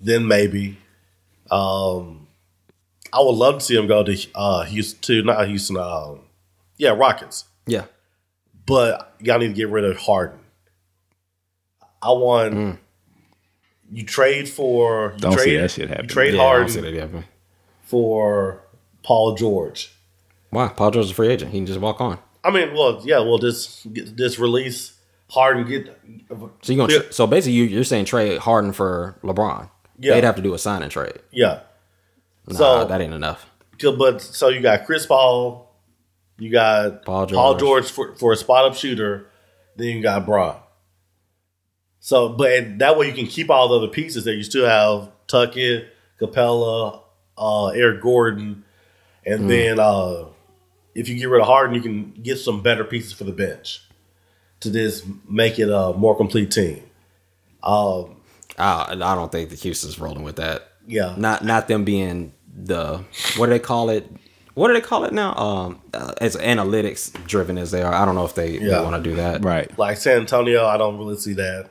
then 0.00 0.26
maybe. 0.26 0.78
Um, 1.50 2.28
I 3.12 3.20
would 3.20 3.36
love 3.36 3.58
to 3.58 3.60
see 3.60 3.76
him 3.76 3.86
go 3.86 4.02
to 4.02 4.26
uh, 4.34 4.64
Houston, 4.64 5.00
to 5.02 5.22
not 5.22 5.46
Houston, 5.48 5.76
um, 5.76 6.20
yeah, 6.76 6.90
Rockets. 6.90 7.44
Yeah. 7.66 7.84
But 8.66 9.14
y'all 9.20 9.38
need 9.38 9.48
to 9.48 9.54
get 9.54 9.68
rid 9.68 9.84
of 9.84 9.96
Harden. 9.96 10.38
I 12.00 12.12
want 12.12 12.78
you 13.90 14.04
trade 14.04 14.48
for 14.48 15.12
you 15.14 15.20
Don't 15.20 15.32
see 15.32 15.44
trade, 15.44 15.56
that 15.56 15.70
shit 15.70 15.88
happen. 15.88 16.04
You 16.04 16.08
trade 16.08 16.34
Yeah, 16.34 16.42
I 16.42 16.58
don't 16.58 16.68
see 16.68 16.80
Harden 16.80 17.24
for 17.82 18.62
Paul 19.02 19.34
George. 19.34 19.92
Why? 20.50 20.68
Paul 20.68 20.90
George 20.90 21.06
is 21.06 21.10
a 21.10 21.14
free 21.14 21.28
agent. 21.28 21.52
He 21.52 21.58
can 21.58 21.66
just 21.66 21.80
walk 21.80 22.00
on. 22.00 22.18
I 22.44 22.50
mean, 22.50 22.72
well, 22.74 23.00
yeah, 23.04 23.18
well, 23.18 23.38
just 23.38 23.92
get 23.92 24.16
this 24.16 24.38
release 24.38 24.97
Harden 25.30 25.66
get 25.66 25.86
So 26.62 26.72
you 26.72 26.78
gonna 26.78 27.12
so 27.12 27.26
basically 27.26 27.52
you, 27.54 27.64
you're 27.64 27.84
saying 27.84 28.06
trade 28.06 28.38
Harden 28.38 28.72
for 28.72 29.18
LeBron. 29.22 29.68
Yeah. 29.98 30.14
They'd 30.14 30.24
have 30.24 30.36
to 30.36 30.42
do 30.42 30.54
a 30.54 30.58
sign 30.58 30.82
and 30.82 30.90
trade. 30.90 31.18
yeah. 31.32 31.60
Nah, 32.46 32.56
So- 32.56 32.84
that 32.86 33.00
ain't 33.00 33.12
enough. 33.14 33.46
So, 33.80 33.94
But 33.96 34.20
so 34.22 34.48
you 34.48 34.60
got 34.60 34.86
Chris 34.86 35.06
Paul, 35.06 35.70
you 36.38 36.50
got 36.50 37.04
Paul 37.04 37.26
Paul 37.26 37.54
George. 37.56 37.60
George, 37.60 37.90
for, 37.90 38.14
for 38.16 38.32
a 38.32 38.36
spot 38.36 38.64
up 38.64 38.74
shooter, 38.74 39.26
then 39.76 39.88
you 39.96 40.02
got 40.02 40.24
Braun. 40.26 40.56
So, 42.00 42.30
but 42.30 42.52
and 42.52 42.80
that 42.80 42.96
way 42.96 43.06
you 43.08 43.12
can 43.12 43.26
keep 43.26 43.50
all 43.50 43.68
the 43.68 43.76
other 43.76 43.88
pieces 43.88 44.24
that 44.24 44.34
You 44.34 44.42
still 44.42 44.66
have 44.66 45.10
Tucker, 45.26 45.86
Capela, 46.20 47.02
uh, 47.36 47.66
Eric 47.68 48.00
Gordon, 48.02 48.64
and 49.26 49.42
Mm. 49.42 49.48
then 49.48 49.80
uh, 49.80 50.24
if 50.94 51.08
you 51.08 51.16
get 51.16 51.28
rid 51.28 51.40
of 51.40 51.46
Harden, 51.46 51.74
you 51.74 51.80
can 51.82 52.12
get 52.22 52.38
some 52.38 52.62
better 52.62 52.84
pieces 52.84 53.12
for 53.12 53.24
the 53.24 53.32
bench 53.32 53.82
to 54.60 54.70
just 54.70 55.04
make 55.28 55.58
it 55.58 55.68
a 55.70 55.92
more 55.96 56.16
complete 56.16 56.50
team. 56.50 56.82
Um, 57.62 58.16
I, 58.58 58.86
I 58.92 58.94
don't 59.14 59.30
think 59.30 59.50
the 59.50 59.56
Houston's 59.56 59.98
rolling 59.98 60.22
with 60.24 60.36
that. 60.36 60.68
yeah, 60.86 61.14
Not 61.16 61.44
not 61.44 61.68
them 61.68 61.84
being 61.84 62.32
the 62.56 63.04
what 63.36 63.46
do 63.46 63.50
they 63.52 63.58
call 63.58 63.90
it? 63.90 64.10
What 64.54 64.68
do 64.68 64.74
they 64.74 64.80
call 64.80 65.04
it 65.04 65.12
now? 65.12 65.34
Um, 65.36 65.80
uh, 65.94 66.14
as 66.20 66.34
analytics 66.34 67.12
driven 67.26 67.58
as 67.58 67.70
they 67.70 67.82
are, 67.82 67.94
I 67.94 68.04
don't 68.04 68.16
know 68.16 68.24
if 68.24 68.34
they, 68.34 68.58
Yeah. 68.58 68.80
want 68.82 69.02
to 69.02 69.10
do 69.10 69.14
that. 69.16 69.44
Right. 69.44 69.76
like 69.78 69.96
San 69.98 70.18
Antonio, 70.18 70.66
I 70.66 70.76
don't 70.76 70.98
really 70.98 71.14
see 71.16 71.34
that. 71.34 71.70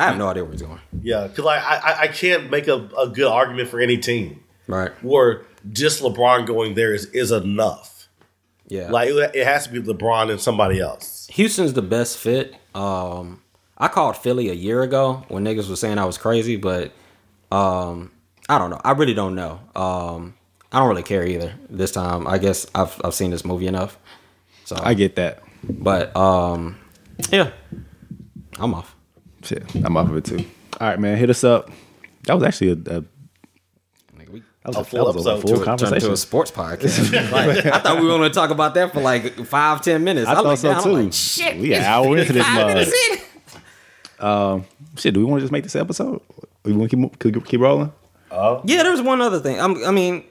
I 0.00 0.06
have 0.06 0.16
no 0.18 0.26
idea 0.28 0.42
where 0.44 0.52
he's 0.52 0.62
going. 0.62 0.80
Yeah, 1.02 1.26
because 1.28 1.44
like, 1.44 1.62
I, 1.62 1.76
I 1.76 2.00
I 2.02 2.08
can't 2.08 2.50
make 2.50 2.66
a, 2.68 2.88
a 2.98 3.08
good 3.08 3.26
argument 3.28 3.68
for 3.68 3.78
any 3.80 3.96
team. 3.98 4.42
Right. 4.66 4.90
where 5.02 5.42
just 5.72 6.02
LeBron 6.02 6.46
going 6.46 6.74
there 6.74 6.92
is, 6.94 7.06
is 7.06 7.30
enough. 7.32 7.97
Yeah. 8.68 8.90
Like 8.90 9.08
it, 9.08 9.34
it 9.34 9.46
has 9.46 9.66
to 9.66 9.72
be 9.72 9.80
LeBron 9.80 10.30
and 10.30 10.40
somebody 10.40 10.80
else. 10.80 11.26
Houston's 11.32 11.72
the 11.72 11.82
best 11.82 12.18
fit. 12.18 12.54
Um, 12.74 13.42
I 13.76 13.88
called 13.88 14.16
Philly 14.16 14.50
a 14.50 14.54
year 14.54 14.82
ago 14.82 15.24
when 15.28 15.44
niggas 15.44 15.68
was 15.68 15.80
saying 15.80 15.98
I 15.98 16.04
was 16.04 16.18
crazy, 16.18 16.56
but 16.56 16.92
um, 17.50 18.12
I 18.48 18.58
don't 18.58 18.70
know. 18.70 18.80
I 18.84 18.92
really 18.92 19.14
don't 19.14 19.34
know. 19.34 19.60
Um, 19.74 20.34
I 20.70 20.78
don't 20.78 20.88
really 20.88 21.02
care 21.02 21.26
either 21.26 21.54
this 21.70 21.92
time. 21.92 22.26
I 22.26 22.38
guess 22.38 22.66
I've 22.74 23.00
I've 23.02 23.14
seen 23.14 23.30
this 23.30 23.44
movie 23.44 23.66
enough. 23.66 23.98
So, 24.64 24.76
I 24.78 24.92
get 24.94 25.16
that. 25.16 25.42
but 25.64 26.14
um, 26.14 26.78
yeah, 27.30 27.52
I'm 28.58 28.74
off. 28.74 28.94
Shit, 29.42 29.64
I'm 29.76 29.96
off 29.96 30.10
of 30.10 30.16
it 30.16 30.24
too. 30.26 30.44
All 30.78 30.88
right, 30.88 30.98
man, 30.98 31.16
hit 31.16 31.30
us 31.30 31.42
up. 31.42 31.70
That 32.24 32.34
was 32.34 32.42
actually 32.42 32.72
a, 32.72 32.98
a 32.98 33.04
Nigga, 33.04 33.06
we 33.06 33.17
that 34.72 34.76
was 34.76 34.76
A 34.76 34.80
a, 34.80 34.84
full 34.84 35.04
that 35.06 35.14
was 35.16 35.26
a 35.26 35.32
full 35.40 35.42
to- 35.42 35.54
turned 35.54 35.64
conversation. 35.64 35.96
into 35.96 36.12
a 36.12 36.16
sports 36.16 36.50
podcast. 36.50 37.30
Like, 37.32 37.66
I 37.66 37.78
thought 37.80 37.96
we 38.00 38.06
were 38.06 38.16
going 38.18 38.30
to 38.30 38.34
talk 38.34 38.50
about 38.50 38.74
that 38.74 38.92
for 38.92 39.00
like 39.00 39.34
five, 39.46 39.82
ten 39.82 40.04
minutes. 40.04 40.28
I 40.28 40.34
was 40.34 40.42
thought 40.42 40.48
like, 40.48 40.58
so 40.58 40.68
damn, 40.68 40.76
I'm 40.78 40.82
too. 40.84 41.02
like, 41.04 41.12
Shit, 41.12 41.56
We 41.58 41.72
an 41.72 41.78
it's 41.80 41.86
hour 41.86 42.16
into 42.16 42.32
this 42.32 42.44
five 42.44 42.54
mug. 42.54 42.66
minutes 42.68 42.92
in. 43.10 44.26
Um, 44.26 44.64
shit, 44.96 45.14
do 45.14 45.20
we 45.20 45.26
want 45.26 45.40
to 45.40 45.42
just 45.44 45.52
make 45.52 45.62
this 45.62 45.76
episode? 45.76 46.20
We 46.64 46.72
want 46.72 46.90
to 46.90 46.96
keep 46.96 47.20
keep, 47.34 47.44
keep 47.46 47.60
rolling? 47.60 47.92
Oh, 48.30 48.60
yeah, 48.64 48.82
there's 48.82 49.00
one 49.00 49.20
other 49.20 49.40
thing. 49.40 49.60
I'm, 49.60 49.82
I 49.84 49.90
mean, 49.90 50.24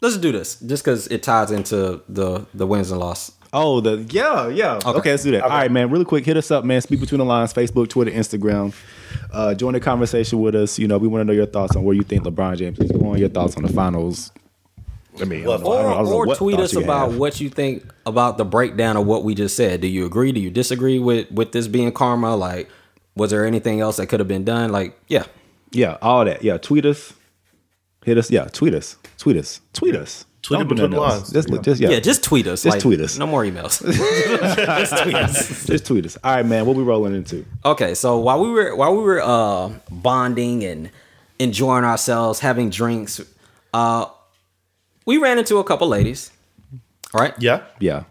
let's 0.00 0.16
do 0.18 0.32
this 0.32 0.56
just 0.60 0.84
because 0.84 1.06
it 1.08 1.22
ties 1.22 1.50
into 1.50 2.02
the 2.08 2.46
the 2.52 2.66
wins 2.66 2.90
and 2.90 3.00
loss. 3.00 3.32
Oh, 3.52 3.80
the 3.80 4.06
yeah, 4.10 4.48
yeah. 4.48 4.78
Okay, 4.84 5.10
let's 5.12 5.22
do 5.22 5.30
that. 5.32 5.42
All 5.42 5.48
right, 5.48 5.70
man. 5.70 5.90
Really 5.90 6.04
quick, 6.04 6.24
hit 6.26 6.36
us 6.36 6.50
up, 6.50 6.64
man. 6.64 6.80
Speak 6.82 7.00
between 7.00 7.18
the 7.20 7.24
lines. 7.24 7.52
Facebook, 7.52 7.88
Twitter, 7.88 8.10
Instagram. 8.10 8.74
Uh, 9.32 9.54
join 9.54 9.72
the 9.72 9.80
conversation 9.80 10.40
with 10.40 10.54
us. 10.54 10.78
You 10.78 10.86
know, 10.88 10.98
we 10.98 11.08
want 11.08 11.20
to 11.22 11.24
know 11.24 11.32
your 11.32 11.46
thoughts 11.46 11.74
on 11.74 11.82
where 11.84 11.94
you 11.94 12.02
think 12.02 12.24
LeBron 12.24 12.56
James 12.58 12.78
is 12.78 12.92
going. 12.92 13.18
Your 13.20 13.30
thoughts 13.30 13.56
on 13.56 13.62
the 13.62 13.72
finals. 13.72 14.30
I 15.20 15.24
mean, 15.24 15.44
Well, 15.44 15.58
don't 15.58 15.64
know, 15.66 15.70
Or, 15.72 15.82
don't, 16.04 16.28
I 16.28 16.32
or 16.32 16.36
tweet 16.36 16.60
us 16.60 16.76
about 16.76 17.10
have. 17.10 17.18
what 17.18 17.40
you 17.40 17.48
think 17.48 17.84
about 18.06 18.38
the 18.38 18.44
breakdown 18.44 18.96
of 18.96 19.06
what 19.06 19.24
we 19.24 19.34
just 19.34 19.56
said. 19.56 19.80
Do 19.80 19.88
you 19.88 20.04
agree? 20.06 20.30
Do 20.32 20.40
you 20.40 20.50
disagree 20.50 20.98
with 20.98 21.30
with 21.32 21.52
this 21.52 21.66
being 21.68 21.90
karma? 21.90 22.36
Like, 22.36 22.68
was 23.16 23.30
there 23.30 23.44
anything 23.46 23.80
else 23.80 23.96
that 23.96 24.06
could 24.08 24.20
have 24.20 24.28
been 24.28 24.44
done? 24.44 24.70
Like, 24.70 24.96
yeah, 25.08 25.24
Yeah, 25.72 25.96
all 26.02 26.24
that. 26.24 26.44
Yeah, 26.44 26.56
tweet 26.58 26.84
us, 26.86 27.14
hit 28.04 28.16
us. 28.18 28.30
Yeah, 28.30 28.44
tweet 28.44 28.74
us, 28.74 28.96
tweet 29.18 29.36
us, 29.36 29.60
tweet 29.74 29.94
us. 29.94 30.24
Tweet 30.40 30.60
Don't 30.60 30.68
between 30.68 30.90
the 30.92 30.96
else. 30.96 31.32
lines. 31.32 31.32
Just, 31.32 31.50
Yeah. 31.50 31.60
just 31.60 31.80
yeah, 31.80 31.88
yeah, 31.90 32.00
just 32.00 32.22
tweet 32.24 32.46
us. 32.46 32.62
Just 32.62 32.76
Like, 32.76 32.82
tweet 32.82 33.00
us. 33.00 33.18
No 33.18 33.26
more 33.26 33.42
emails. 33.44 33.82
just 34.78 35.02
tweet 35.02 35.14
us. 35.16 35.66
just 35.66 35.84
tweet 35.84 36.06
us. 36.06 36.16
All 36.24 36.36
right, 36.36 36.46
man. 36.46 36.64
What 36.64 36.76
we 36.76 36.82
rolling 36.84 37.14
into? 37.14 37.44
Okay, 37.64 37.94
so 37.94 38.18
while 38.18 38.40
we 38.40 38.48
were 38.50 38.74
while 38.74 38.96
we 38.96 39.02
were 39.02 39.20
uh, 39.20 39.70
bonding 39.90 40.64
and 40.64 40.90
enjoying 41.38 41.84
ourselves, 41.84 42.38
having 42.40 42.70
drinks, 42.70 43.20
uh, 43.74 44.06
we 45.06 45.18
ran 45.18 45.38
into 45.38 45.58
a 45.58 45.64
couple 45.64 45.88
ladies. 45.88 46.30
All 47.12 47.20
right, 47.20 47.34
Yeah. 47.38 47.62
Yeah, 47.80 48.04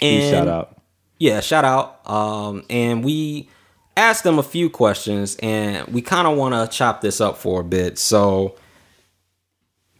and 0.00 0.30
shout 0.34 0.48
out. 0.48 0.76
Yeah, 1.18 1.40
shout 1.40 1.64
out. 1.64 2.00
Um, 2.10 2.64
and 2.68 3.04
we 3.04 3.48
asked 3.96 4.24
them 4.24 4.38
a 4.38 4.42
few 4.42 4.68
questions, 4.70 5.36
and 5.42 5.86
we 5.88 6.02
kind 6.02 6.26
of 6.26 6.36
want 6.36 6.54
to 6.54 6.76
chop 6.76 7.00
this 7.00 7.20
up 7.20 7.36
for 7.38 7.60
a 7.60 7.64
bit. 7.64 7.98
So, 7.98 8.56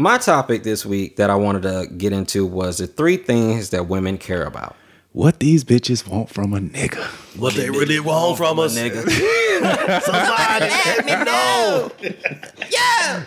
my 0.00 0.18
topic 0.18 0.62
this 0.62 0.84
week 0.86 1.16
that 1.16 1.30
I 1.30 1.34
wanted 1.36 1.62
to 1.62 1.86
get 1.96 2.12
into 2.12 2.46
was 2.46 2.78
the 2.78 2.86
three 2.86 3.16
things 3.16 3.70
that 3.70 3.86
women 3.86 4.18
care 4.18 4.44
about. 4.44 4.74
What 5.12 5.40
these 5.40 5.64
bitches 5.64 6.06
want 6.08 6.30
from 6.30 6.52
a 6.54 6.58
nigga? 6.60 7.02
What 7.38 7.54
they 7.54 7.68
really 7.68 7.98
want 7.98 8.36
from 8.38 8.60
us. 8.60 8.78
nigga. 8.78 9.02
Somebody 10.02 10.66
let 10.70 11.04
me 11.04 11.24
know. 11.24 11.90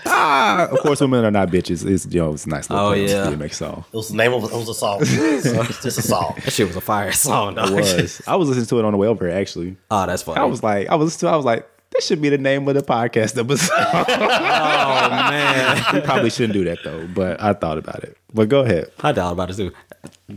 Ah, 0.05 0.67
of 0.71 0.79
course, 0.79 1.01
women 1.01 1.25
are 1.25 1.31
not 1.31 1.49
bitches. 1.49 1.85
It's 1.85 2.05
you 2.09 2.21
know, 2.21 2.33
it's 2.33 2.45
a 2.45 2.49
nice. 2.49 2.69
Little 2.69 2.85
Oh, 2.87 2.93
yeah. 2.93 3.29
to 3.29 3.35
make 3.35 3.51
a 3.51 3.55
song. 3.55 3.83
It 3.91 3.97
was 3.97 4.07
the 4.09 4.15
name 4.15 4.31
of 4.33 4.45
it 4.45 4.51
was 4.53 4.69
a 4.69 4.73
song. 4.73 4.99
it's 5.01 5.83
just 5.83 5.97
a 5.99 6.01
song. 6.01 6.35
That 6.45 6.53
shit 6.53 6.67
was 6.67 6.77
a 6.77 6.81
fire 6.81 7.11
song, 7.11 7.55
dog. 7.55 7.71
It 7.71 7.75
was. 7.75 8.21
I 8.25 8.37
was 8.37 8.47
listening 8.47 8.67
to 8.67 8.79
it 8.79 8.85
on 8.85 8.93
the 8.93 8.97
way 8.97 9.07
over 9.07 9.27
here. 9.27 9.35
Actually, 9.37 9.75
Oh, 9.91 10.05
that's 10.05 10.23
funny. 10.23 10.39
I 10.39 10.45
was 10.45 10.63
like, 10.63 10.87
I 10.87 10.95
was 10.95 11.07
listening 11.07 11.27
to. 11.29 11.33
it, 11.33 11.33
I 11.33 11.37
was 11.37 11.45
like, 11.45 11.69
that 11.93 12.03
should 12.03 12.21
be 12.21 12.29
the 12.29 12.37
name 12.37 12.67
of 12.67 12.75
the 12.75 12.81
podcast 12.81 13.37
episode. 13.39 13.71
oh 13.77 15.09
man, 15.09 15.83
we 15.93 16.01
probably 16.01 16.29
shouldn't 16.29 16.53
do 16.53 16.63
that 16.65 16.79
though, 16.83 17.07
but 17.07 17.41
I 17.41 17.53
thought 17.53 17.77
about 17.77 18.03
it. 18.03 18.17
But 18.33 18.49
go 18.49 18.61
ahead. 18.61 18.91
I 19.01 19.13
thought 19.13 19.33
about 19.33 19.51
it 19.51 19.55
too. 19.57 19.71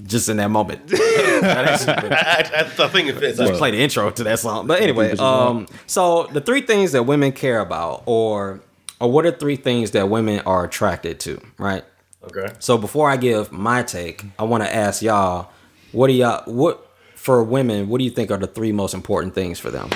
Just 0.04 0.28
in 0.28 0.36
that 0.36 0.50
moment, 0.50 0.86
that 0.88 1.66
actually 1.68 2.08
been- 2.08 2.12
I, 2.12 2.72
I, 2.78 2.84
I 2.84 2.88
think 2.88 3.08
it 3.08 3.16
fits. 3.18 3.38
just 3.38 3.54
play 3.54 3.70
the 3.70 3.78
intro 3.80 4.10
to 4.10 4.24
that 4.24 4.38
song. 4.38 4.66
But 4.66 4.80
anyway, 4.80 5.16
um, 5.16 5.66
so 5.86 6.28
the 6.32 6.40
three 6.40 6.60
things 6.60 6.92
that 6.92 7.04
women 7.04 7.32
care 7.32 7.60
about, 7.60 8.02
or 8.06 8.60
or 9.00 9.10
what 9.10 9.26
are 9.26 9.32
three 9.32 9.56
things 9.56 9.92
that 9.92 10.08
women 10.08 10.40
are 10.40 10.64
attracted 10.64 11.20
to, 11.20 11.40
right? 11.58 11.84
Okay. 12.24 12.52
So 12.58 12.76
before 12.78 13.08
I 13.10 13.16
give 13.16 13.52
my 13.52 13.82
take, 13.82 14.24
I 14.38 14.44
want 14.44 14.62
to 14.64 14.74
ask 14.74 15.02
y'all, 15.02 15.50
what 15.92 16.08
do 16.08 16.12
y'all 16.12 16.42
what 16.52 16.86
for 17.14 17.42
women? 17.42 17.88
What 17.88 17.98
do 17.98 18.04
you 18.04 18.10
think 18.10 18.30
are 18.30 18.36
the 18.36 18.46
three 18.46 18.72
most 18.72 18.94
important 18.94 19.34
things 19.34 19.58
for 19.58 19.70
them? 19.70 19.90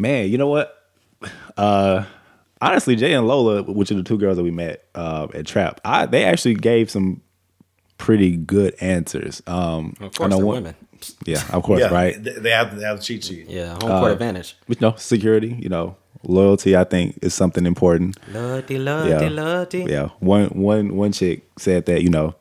Man, 0.00 0.28
you 0.30 0.38
know 0.38 0.48
what? 0.48 0.76
Uh 1.56 2.04
honestly, 2.60 2.96
Jay 2.96 3.12
and 3.12 3.26
Lola, 3.28 3.62
which 3.62 3.90
are 3.90 3.94
the 3.94 4.02
two 4.02 4.18
girls 4.18 4.36
that 4.36 4.42
we 4.42 4.50
met 4.50 4.84
uh, 4.94 5.26
at 5.34 5.46
Trap, 5.46 5.80
I 5.84 6.06
they 6.06 6.24
actually 6.24 6.54
gave 6.54 6.90
some 6.90 7.20
pretty 7.98 8.36
good 8.36 8.74
answers. 8.80 9.42
Um 9.46 9.94
Of 10.00 10.06
I 10.06 10.08
course, 10.16 10.30
know 10.30 10.38
one- 10.38 10.56
women. 10.56 10.74
Yeah, 11.24 11.42
of 11.52 11.62
course, 11.62 11.80
Yeah, 11.80 11.88
right? 11.88 12.22
They, 12.22 12.32
they 12.32 12.50
have 12.50 12.76
they 12.78 12.84
have 12.84 12.98
the 12.98 13.02
cheat 13.02 13.24
sheet. 13.24 13.48
Yeah, 13.48 13.70
home 13.80 14.00
court 14.00 14.12
advantage. 14.12 14.54
But 14.68 14.80
no, 14.82 14.94
security, 14.96 15.56
you 15.58 15.70
know, 15.70 15.96
loyalty 16.24 16.76
I 16.76 16.84
think 16.84 17.18
is 17.22 17.32
something 17.32 17.64
important. 17.64 18.18
Lottie, 18.32 18.78
lottie, 18.78 19.08
Yeah. 19.10 19.28
lottie. 19.30 19.84
Yeah. 19.88 20.08
One 20.20 20.46
one 20.48 20.96
one 20.96 21.12
chick 21.12 21.42
said 21.58 21.86
that, 21.86 22.02
you 22.02 22.10
know, 22.10 22.34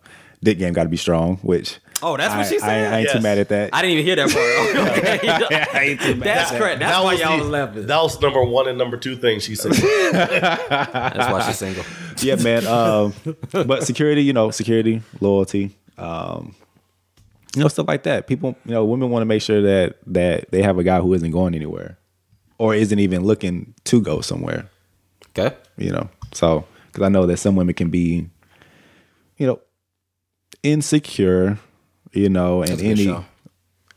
dick 0.44 0.60
game 0.60 0.74
gotta 0.74 0.90
be 0.90 0.98
strong, 0.98 1.38
which 1.38 1.80
Oh, 2.02 2.16
that's 2.18 2.34
what 2.34 2.46
I, 2.46 2.50
she 2.50 2.56
I, 2.58 2.60
said. 2.60 2.94
I 2.94 3.00
ain't 3.00 3.10
too 3.10 3.20
mad 3.22 3.38
at 3.40 3.50
that. 3.50 3.70
I 3.74 3.82
didn't 3.82 3.94
even 4.00 4.06
hear 4.06 4.16
that 4.16 4.30
part. 4.32 5.52
Okay, 5.52 5.96
that's 6.16 6.52
correct. 6.52 6.80
That's 6.80 6.96
That 6.98 7.04
why 7.04 7.12
was 7.14 7.20
y'all 7.20 7.36
the- 7.38 7.44
was 7.44 7.50
laughing. 7.52 7.88
That 7.88 8.02
was 8.02 8.22
number 8.22 8.44
one 8.44 8.68
and 8.68 8.78
number 8.78 8.98
two 8.98 9.16
thing 9.18 9.40
she 9.40 9.56
said. 9.56 9.72
That's 10.12 11.32
why 11.32 11.46
she's 11.46 11.58
single. 11.58 11.84
yeah, 12.20 12.36
man. 12.36 12.66
Um, 12.68 13.14
but 13.52 13.84
security, 13.84 14.24
you 14.24 14.34
know, 14.34 14.50
security, 14.52 15.02
loyalty, 15.20 15.76
um, 15.98 16.56
you 17.56 17.62
know, 17.62 17.68
stuff 17.68 17.88
like 17.88 18.04
that. 18.04 18.28
People, 18.28 18.56
you 18.66 18.72
know, 18.74 18.86
women 18.86 19.10
want 19.10 19.22
to 19.22 19.26
make 19.26 19.42
sure 19.42 19.62
that 19.62 19.98
that 20.08 20.52
they 20.52 20.62
have 20.62 20.78
a 20.78 20.84
guy 20.84 21.00
who 21.02 21.14
isn't 21.14 21.32
going 21.32 21.54
anywhere, 21.56 21.98
or 22.58 22.74
isn't 22.76 23.00
even 23.00 23.24
looking 23.24 23.74
to 23.86 24.02
go 24.02 24.22
somewhere. 24.22 24.70
Okay. 25.38 25.56
You 25.78 25.92
know, 25.92 26.10
so 26.34 26.66
because 26.88 27.04
I 27.06 27.10
know 27.10 27.26
that 27.26 27.38
some 27.38 27.56
women 27.56 27.74
can 27.76 27.90
be, 27.90 28.30
you 29.38 29.48
know, 29.48 29.60
insecure, 30.64 31.58
you 32.14 32.30
know, 32.30 32.62
and 32.62 32.72
That's 32.72 32.82
a 32.82 32.84
good 32.84 32.92
any 32.92 33.04
show. 33.06 33.26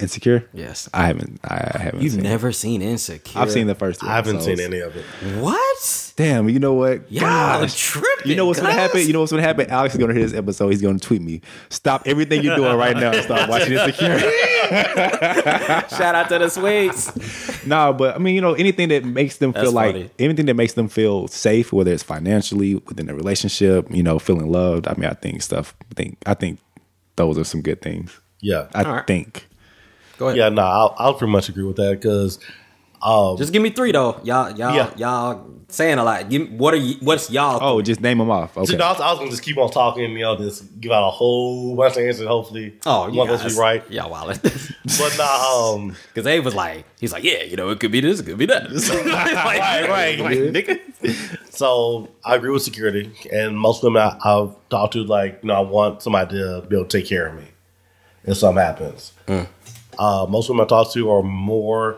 insecure. 0.01 0.49
Yes. 0.53 0.89
I 0.93 1.07
haven't. 1.07 1.41
I 1.45 1.79
haven't. 1.79 2.03
You've 2.03 2.13
seen 2.13 2.21
it. 2.21 2.25
never 2.25 2.53
seen 2.53 2.83
Insecure. 2.83 3.41
I've 3.41 3.51
seen 3.53 3.67
the 3.69 3.75
first. 3.75 4.01
Two 4.01 4.09
I 4.09 4.15
haven't 4.17 4.41
seen 4.43 4.59
any 4.61 4.81
of 4.81 4.95
it. 4.97 5.05
What? 5.41 6.13
Damn, 6.17 6.49
you 6.51 6.59
know 6.59 6.75
what? 6.75 7.11
Y'all 7.11 7.23
Gosh. 7.23 7.75
tripping. 7.79 8.29
You 8.31 8.37
know 8.37 8.45
what's 8.47 8.61
gonna 8.61 8.73
happen? 8.75 9.01
You 9.07 9.13
know 9.15 9.21
what's 9.21 9.33
gonna 9.33 9.43
happen? 9.43 9.71
Alex 9.71 9.95
is 9.95 10.01
gonna 10.01 10.13
hear 10.13 10.23
this 10.23 10.35
episode. 10.35 10.69
He's 10.69 10.83
gonna 10.83 10.99
tweet 10.99 11.23
me. 11.23 11.41
Stop 11.71 12.03
everything 12.07 12.43
you're 12.43 12.55
doing 12.57 12.77
right 12.77 12.95
now 12.97 13.13
Stop 13.23 13.49
watching 13.49 13.73
Insecure. 13.73 14.19
Shout 14.93 16.15
out 16.15 16.29
to 16.29 16.39
the 16.39 16.49
sweets. 16.51 17.65
no, 17.67 17.93
but 17.93 18.15
I 18.15 18.19
mean, 18.19 18.35
you 18.35 18.41
know, 18.41 18.55
anything 18.55 18.89
that 18.91 19.05
makes 19.05 19.39
them 19.39 19.53
feel 19.53 19.63
That's 19.63 19.73
like 19.75 19.95
funny. 19.95 20.11
anything 20.19 20.47
that 20.47 20.55
makes 20.55 20.75
them 20.75 20.89
feel 20.89 21.29
safe, 21.29 21.73
whether 21.73 21.93
it's 21.93 22.03
financially 22.03 22.75
within 22.77 23.09
a 23.09 23.15
relationship, 23.15 23.87
you 23.91 24.03
know, 24.03 24.19
feeling 24.19 24.51
loved. 24.51 24.87
I 24.89 24.95
mean, 24.95 25.07
I 25.09 25.15
think 25.15 25.43
stuff. 25.43 25.75
I 25.91 25.95
think 25.95 26.19
I 26.27 26.35
think 26.35 26.59
those 27.17 27.39
are 27.39 27.45
some 27.45 27.63
good 27.63 27.83
things. 27.83 28.19
Yeah. 28.41 28.69
I 28.75 28.83
All 28.85 28.93
right. 28.93 29.07
think. 29.07 29.49
Go 30.19 30.29
ahead. 30.29 30.37
yeah, 30.39 30.49
no, 30.49 30.63
I'll, 30.63 30.95
I'll 30.99 31.15
pretty 31.15 31.33
much 31.33 31.49
agree 31.49 31.65
with 31.65 31.77
that 31.77 32.01
because 32.01 32.39
um, 33.03 33.37
Just 33.37 33.53
give 33.53 33.63
me 33.63 33.71
three 33.71 33.93
though. 33.93 34.21
Y'all, 34.25 34.51
y'all, 34.57 34.75
Yeah. 34.75 34.91
y'all 34.97 35.49
saying 35.69 35.99
a 35.99 36.05
lot. 36.05 36.29
Give 36.29 36.51
what 36.53 36.75
are 36.75 36.79
you? 36.79 36.97
What's 37.01 37.31
y'all? 37.31 37.59
Oh, 37.61 37.83
just 37.83 38.01
name 38.01 38.19
them 38.19 38.31
off. 38.31 38.57
Okay. 38.57 38.73
So, 38.73 38.77
no, 38.77 38.85
I, 38.85 38.93
was, 38.93 39.01
I 39.01 39.11
was 39.11 39.19
gonna 39.19 39.31
just 39.31 39.43
keep 39.43 39.57
on 39.59 39.71
talking, 39.71 40.13
you 40.13 40.21
know, 40.21 40.37
just 40.37 40.81
give 40.81 40.93
out 40.93 41.07
a 41.09 41.11
whole 41.11 41.75
bunch 41.77 41.97
of 41.97 42.05
answers. 42.05 42.27
Hopefully, 42.27 42.75
oh, 42.87 43.09
you 43.09 43.19
one 43.19 43.29
of 43.29 43.35
us 43.35 43.43
guys, 43.43 43.55
be 43.55 43.61
right. 43.61 43.91
Y'all 43.91 44.11
wallet. 44.11 44.41
But 44.99 45.17
nah, 45.17 45.73
um, 45.75 45.97
Because 46.09 46.27
Abe 46.27 46.45
was 46.45 46.55
like, 46.55 46.85
he's 47.01 47.13
like, 47.13 47.25
yeah, 47.25 47.45
you 47.45 47.57
know, 47.57 47.71
it 47.71 47.81
could 47.81 47.93
be 47.93 48.01
this, 48.01 48.21
it 48.21 48.27
could 48.27 48.37
be 48.37 48.47
that. 48.47 48.71
like, 48.73 49.89
right, 49.89 50.19
like, 50.19 50.39
nigga. 50.39 51.53
so 51.53 52.09
I 52.25 52.35
agree 52.35 52.51
with 52.51 52.63
security, 52.63 53.13
and 53.33 53.59
most 53.59 53.83
women 53.83 54.03
I, 54.03 54.19
I've 54.23 54.55
talked 54.69 54.95
to, 54.95 55.05
like, 55.05 55.39
you 55.43 55.49
know, 55.49 55.55
I 55.55 55.61
want 55.61 56.03
somebody 56.03 56.37
to 56.37 56.63
be 56.69 56.77
able 56.77 56.87
to 56.87 56.99
take 56.99 57.09
care 57.09 57.29
of 57.29 57.37
me 57.37 57.45
if 58.25 58.37
something 58.37 58.63
happens. 58.63 59.13
Uh, 59.99 60.27
most 60.29 60.49
women 60.51 60.65
I 60.65 60.69
talk 60.69 60.93
to 60.93 61.11
are 61.11 61.23
more 61.23 61.97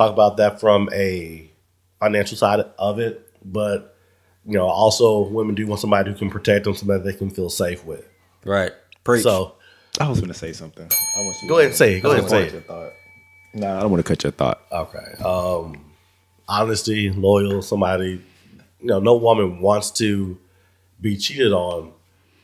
talk 0.00 0.12
about 0.12 0.36
that 0.38 0.60
from 0.60 0.88
a 0.92 1.50
financial 1.98 2.36
side 2.36 2.64
of 2.78 2.98
it, 2.98 3.30
but 3.44 3.96
you 4.44 4.54
know, 4.54 4.66
also 4.66 5.28
women 5.28 5.54
do 5.54 5.66
want 5.66 5.80
somebody 5.80 6.10
who 6.10 6.16
can 6.16 6.30
protect 6.30 6.64
them, 6.64 6.74
somebody 6.74 7.02
they 7.02 7.12
can 7.12 7.30
feel 7.30 7.50
safe 7.50 7.84
with. 7.84 8.08
Right. 8.44 8.72
Preach. 9.04 9.22
So 9.22 9.54
I 10.00 10.08
was 10.08 10.20
gonna 10.20 10.34
say 10.34 10.52
something. 10.52 10.84
I 10.84 11.20
want 11.20 11.42
you 11.42 11.48
go 11.48 11.58
ahead 11.58 11.70
and 11.70 11.76
say 11.76 11.96
it. 11.96 12.00
Go 12.00 12.10
ahead 12.10 12.20
and 12.20 12.30
say 12.30 12.44
it. 12.44 12.66
thought. 12.66 12.92
No, 13.52 13.76
I 13.76 13.80
don't 13.80 13.90
want 13.90 14.04
to 14.04 14.08
cut 14.08 14.22
your 14.22 14.32
thought. 14.32 14.62
Okay. 14.70 15.22
Um, 15.24 15.84
honesty, 16.48 17.10
loyal, 17.10 17.62
somebody. 17.62 18.22
You 18.80 18.86
know, 18.86 19.00
no 19.00 19.16
woman 19.16 19.60
wants 19.60 19.90
to 19.92 20.38
be 21.00 21.16
cheated 21.16 21.52
on, 21.52 21.92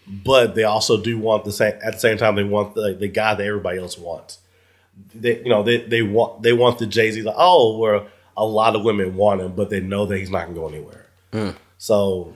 but 0.07 0.55
they 0.55 0.65
also 0.65 1.01
do 1.01 1.19
want 1.19 1.45
the 1.45 1.53
same. 1.53 1.75
At 1.83 1.95
the 1.95 1.99
same 2.01 2.19
time, 2.19 2.35
they 2.35 2.45
want 2.45 2.75
the 2.75 2.95
the 2.95 3.09
guy 3.09 3.35
that 3.35 3.47
everybody 3.47 3.79
else 3.79 3.97
wants. 3.97 4.39
They, 5.15 5.39
you 5.39 5.49
know, 5.49 5.63
they 5.63 5.79
they 5.79 6.03
want 6.03 6.43
they 6.43 6.53
want 6.53 6.79
the 6.79 6.87
Jay 6.87 7.11
Z. 7.11 7.23
Like, 7.23 7.35
oh, 7.39 7.79
where 7.79 8.07
a 8.37 8.45
lot 8.45 8.77
of 8.77 8.85
women 8.85 9.17
want 9.17 9.41
him, 9.41 9.53
but 9.55 9.71
they 9.71 9.81
know 9.81 10.07
that 10.07 10.19
he's 10.19 10.31
not 10.31 10.45
going 10.47 10.55
to 10.55 10.61
go 10.61 10.69
anywhere. 10.69 11.57
So, 11.79 12.35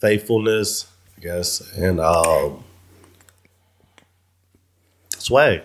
faithfulness, 0.00 0.86
I 1.16 1.20
guess, 1.20 1.60
and 1.76 1.98
um, 2.00 2.62
swag. 5.18 5.62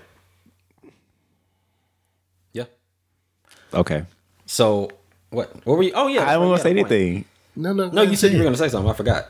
yeah. 2.54 2.66
Okay. 3.74 4.06
So, 4.48 4.90
what? 5.30 5.54
What 5.66 5.78
were 5.78 5.84
you? 5.84 5.92
Oh, 5.94 6.08
yeah. 6.08 6.28
I 6.28 6.34
don't 6.34 6.48
want 6.48 6.58
to 6.60 6.64
say 6.64 6.72
anything. 6.72 7.26
No, 7.56 7.74
no, 7.74 7.90
No, 7.90 8.02
you 8.02 8.16
said 8.16 8.32
you 8.32 8.38
were 8.38 8.44
going 8.44 8.54
to 8.54 8.60
say 8.60 8.70
something. 8.70 8.90
I 8.90 8.94
forgot. 8.94 9.26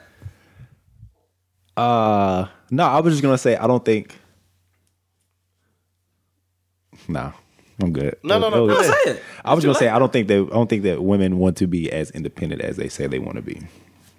Uh, 1.75 2.47
no, 2.71 2.83
I 2.85 2.99
was 3.01 3.13
just 3.13 3.21
gonna 3.21 3.37
say 3.37 3.55
I 3.55 3.67
don't 3.67 3.85
think. 3.85 4.17
No, 7.07 7.33
I'm 7.81 7.93
good. 7.93 8.17
No, 8.23 8.39
no, 8.39 8.49
no, 8.49 8.65
It 8.65 8.67
was- 8.67 8.77
go 8.77 8.81
No, 8.89 8.95
say 9.03 9.11
it. 9.11 9.23
I 9.45 9.53
was 9.53 9.63
gonna 9.63 9.77
say. 9.77 9.87
I 9.89 9.99
don't 9.99 10.11
think 10.11 10.27
that 10.27 10.35
I 10.51 10.53
don't 10.55 10.69
think 10.69 10.83
that 10.83 11.03
women 11.03 11.37
want 11.37 11.57
to 11.57 11.67
be 11.67 11.91
as 11.91 12.11
independent 12.11 12.61
as 12.61 12.77
they 12.77 12.89
say 12.89 13.07
they 13.07 13.19
want 13.19 13.35
to 13.37 13.41
be. 13.41 13.61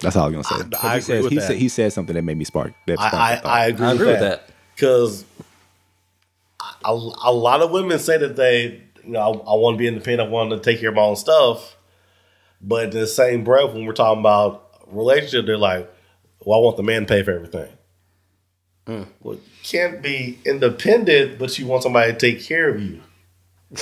That's 0.00 0.14
all 0.16 0.24
I 0.24 0.28
was 0.36 0.46
gonna 0.48 0.64
say. 0.70 0.76
I 0.80 0.80
he 0.80 0.88
agree 0.88 1.00
says, 1.00 1.22
with 1.24 1.32
he 1.32 1.38
that. 1.38 1.46
said 1.46 1.56
he 1.56 1.68
said 1.68 1.92
something 1.92 2.14
that 2.14 2.22
made 2.22 2.36
me 2.38 2.44
spark. 2.44 2.72
That 2.86 2.98
sparked 2.98 3.14
I, 3.14 3.32
a 3.32 3.36
thought. 3.40 3.46
I, 3.46 3.60
I 3.62 3.66
agree, 3.66 3.86
I 3.86 3.92
agree 3.92 4.06
with 4.06 4.14
with 4.14 4.20
that. 4.20 4.46
that 4.46 4.54
because 4.76 5.24
a, 6.84 6.90
a 6.92 7.32
lot 7.32 7.60
of 7.62 7.70
women 7.70 7.98
say 7.98 8.16
that 8.18 8.36
they, 8.36 8.82
you 9.04 9.10
know, 9.10 9.20
I, 9.20 9.28
I 9.52 9.54
want 9.56 9.74
to 9.74 9.78
be 9.78 9.88
independent, 9.88 10.28
I 10.28 10.32
want 10.32 10.50
to 10.50 10.60
take 10.60 10.80
care 10.80 10.90
of 10.90 10.94
my 10.94 11.02
own 11.02 11.16
stuff, 11.16 11.76
but 12.62 12.84
in 12.84 12.90
the 12.90 13.06
same 13.06 13.44
breath, 13.44 13.72
when 13.74 13.86
we're 13.86 13.92
talking 13.92 14.20
about 14.20 14.70
relationship, 14.86 15.46
they're 15.46 15.56
like, 15.58 15.90
Well, 16.44 16.58
I 16.60 16.62
want 16.62 16.76
the 16.76 16.82
man 16.84 17.02
to 17.02 17.06
pay 17.06 17.22
for 17.22 17.32
everything. 17.32 17.68
Mm. 18.88 19.06
Well, 19.22 19.34
you 19.36 19.40
can't 19.62 20.00
be 20.02 20.38
independent, 20.46 21.38
but 21.38 21.58
you 21.58 21.66
want 21.66 21.82
somebody 21.82 22.12
to 22.12 22.18
take 22.18 22.42
care 22.42 22.68
of 22.70 22.80
you. 22.80 23.00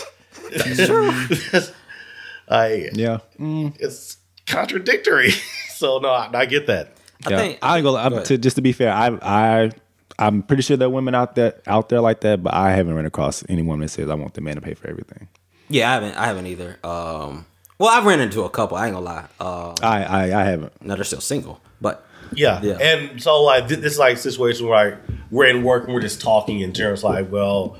I 2.49 2.91
Yeah. 2.93 3.19
it's 3.39 4.19
contradictory. 4.47 5.31
so 5.75 5.99
no, 5.99 6.11
I, 6.11 6.31
I 6.33 6.47
get 6.47 6.67
that. 6.67 6.93
I 7.27 7.31
yeah. 7.31 7.37
think 7.39 7.59
I 7.63 7.77
ain't 7.79 7.85
gonna. 7.85 7.99
Go 7.99 8.05
I'm, 8.05 8.13
ahead. 8.15 8.25
to, 8.27 8.39
just 8.39 8.57
to 8.57 8.63
be 8.63 8.73
fair, 8.73 8.93
I 8.93 9.17
I 9.23 9.71
I'm 10.19 10.43
pretty 10.43 10.63
sure 10.63 10.77
there 10.77 10.87
are 10.89 10.91
women 10.91 11.15
out 11.15 11.35
there 11.35 11.55
out 11.67 11.89
there 11.89 12.01
like 12.01 12.21
that, 12.21 12.43
but 12.43 12.55
I 12.55 12.73
haven't 12.73 12.95
run 12.95 13.07
across 13.07 13.45
any 13.49 13.63
woman 13.63 13.81
that 13.81 13.89
says 13.89 14.09
I 14.11 14.15
want 14.15 14.35
the 14.35 14.41
man 14.41 14.57
to 14.57 14.61
pay 14.61 14.75
for 14.75 14.89
everything. 14.89 15.29
yeah, 15.69 15.91
I 15.91 15.95
haven't 15.95 16.15
I 16.17 16.27
haven't 16.27 16.47
either. 16.47 16.79
Um, 16.85 17.47
well, 17.79 17.89
I've 17.91 18.05
ran 18.05 18.21
into 18.21 18.43
a 18.43 18.51
couple. 18.51 18.77
I 18.77 18.87
ain't 18.87 18.95
gonna 18.95 19.05
lie. 19.05 19.27
Uh, 19.41 19.75
I 19.83 20.05
I, 20.05 20.41
I 20.41 20.45
haven't. 20.45 20.81
now 20.85 20.95
they're 20.95 21.05
still 21.05 21.21
single, 21.21 21.61
but 21.81 22.06
Yeah. 22.33 22.61
Yeah. 22.63 22.79
And 22.81 23.23
so 23.23 23.43
like 23.43 23.69
thi- 23.69 23.77
this 23.77 23.95
is 23.95 23.99
like 23.99 24.17
a 24.17 24.19
situation 24.19 24.67
where 24.67 24.91
like, 24.91 24.99
we're 25.31 25.47
in 25.47 25.63
work 25.63 25.85
and 25.85 25.95
we're 25.95 26.01
just 26.01 26.21
talking 26.21 26.61
in 26.61 26.73
terms 26.73 27.03
like, 27.03 27.31
well, 27.31 27.79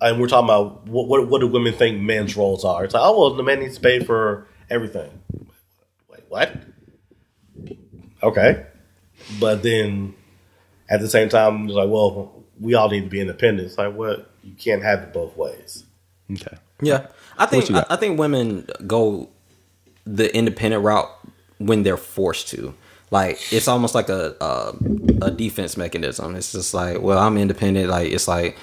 and 0.00 0.20
we're 0.20 0.28
talking 0.28 0.44
about 0.44 0.86
what 0.86 1.08
what, 1.08 1.28
what 1.28 1.40
do 1.40 1.46
women 1.46 1.72
think 1.72 2.00
men's 2.00 2.36
roles 2.36 2.64
are? 2.64 2.84
It's 2.84 2.94
like, 2.94 3.02
oh 3.04 3.18
well, 3.18 3.34
the 3.34 3.42
man 3.42 3.60
needs 3.60 3.76
to 3.76 3.80
pay 3.80 4.00
for 4.00 4.46
everything. 4.68 5.10
Wait, 6.10 6.22
what? 6.28 6.56
Okay. 8.22 8.66
But 9.40 9.62
then 9.62 10.14
at 10.88 11.00
the 11.00 11.08
same 11.08 11.28
time, 11.28 11.64
it's 11.64 11.72
like, 11.74 11.88
well, 11.88 12.44
we 12.60 12.74
all 12.74 12.90
need 12.90 13.02
to 13.04 13.08
be 13.08 13.20
independent. 13.20 13.66
It's 13.66 13.78
like, 13.78 13.96
well, 13.96 14.24
you 14.42 14.54
can't 14.54 14.82
have 14.82 15.00
it 15.00 15.12
both 15.12 15.36
ways. 15.36 15.84
Okay. 16.30 16.56
Yeah, 16.80 17.06
I 17.38 17.46
think 17.46 17.70
I. 17.70 17.84
I 17.88 17.96
think 17.96 18.18
women 18.18 18.66
go 18.86 19.30
the 20.04 20.34
independent 20.36 20.82
route 20.82 21.08
when 21.58 21.82
they're 21.82 21.96
forced 21.96 22.48
to. 22.48 22.74
Like 23.14 23.38
it's 23.52 23.68
almost 23.68 23.94
like 23.94 24.08
a, 24.08 24.34
a 24.40 25.26
a 25.26 25.30
defense 25.30 25.76
mechanism. 25.76 26.34
It's 26.34 26.50
just 26.50 26.74
like, 26.74 27.00
well, 27.00 27.16
I'm 27.18 27.38
independent. 27.38 27.88
Like 27.88 28.10
it's 28.10 28.26
like 28.26 28.56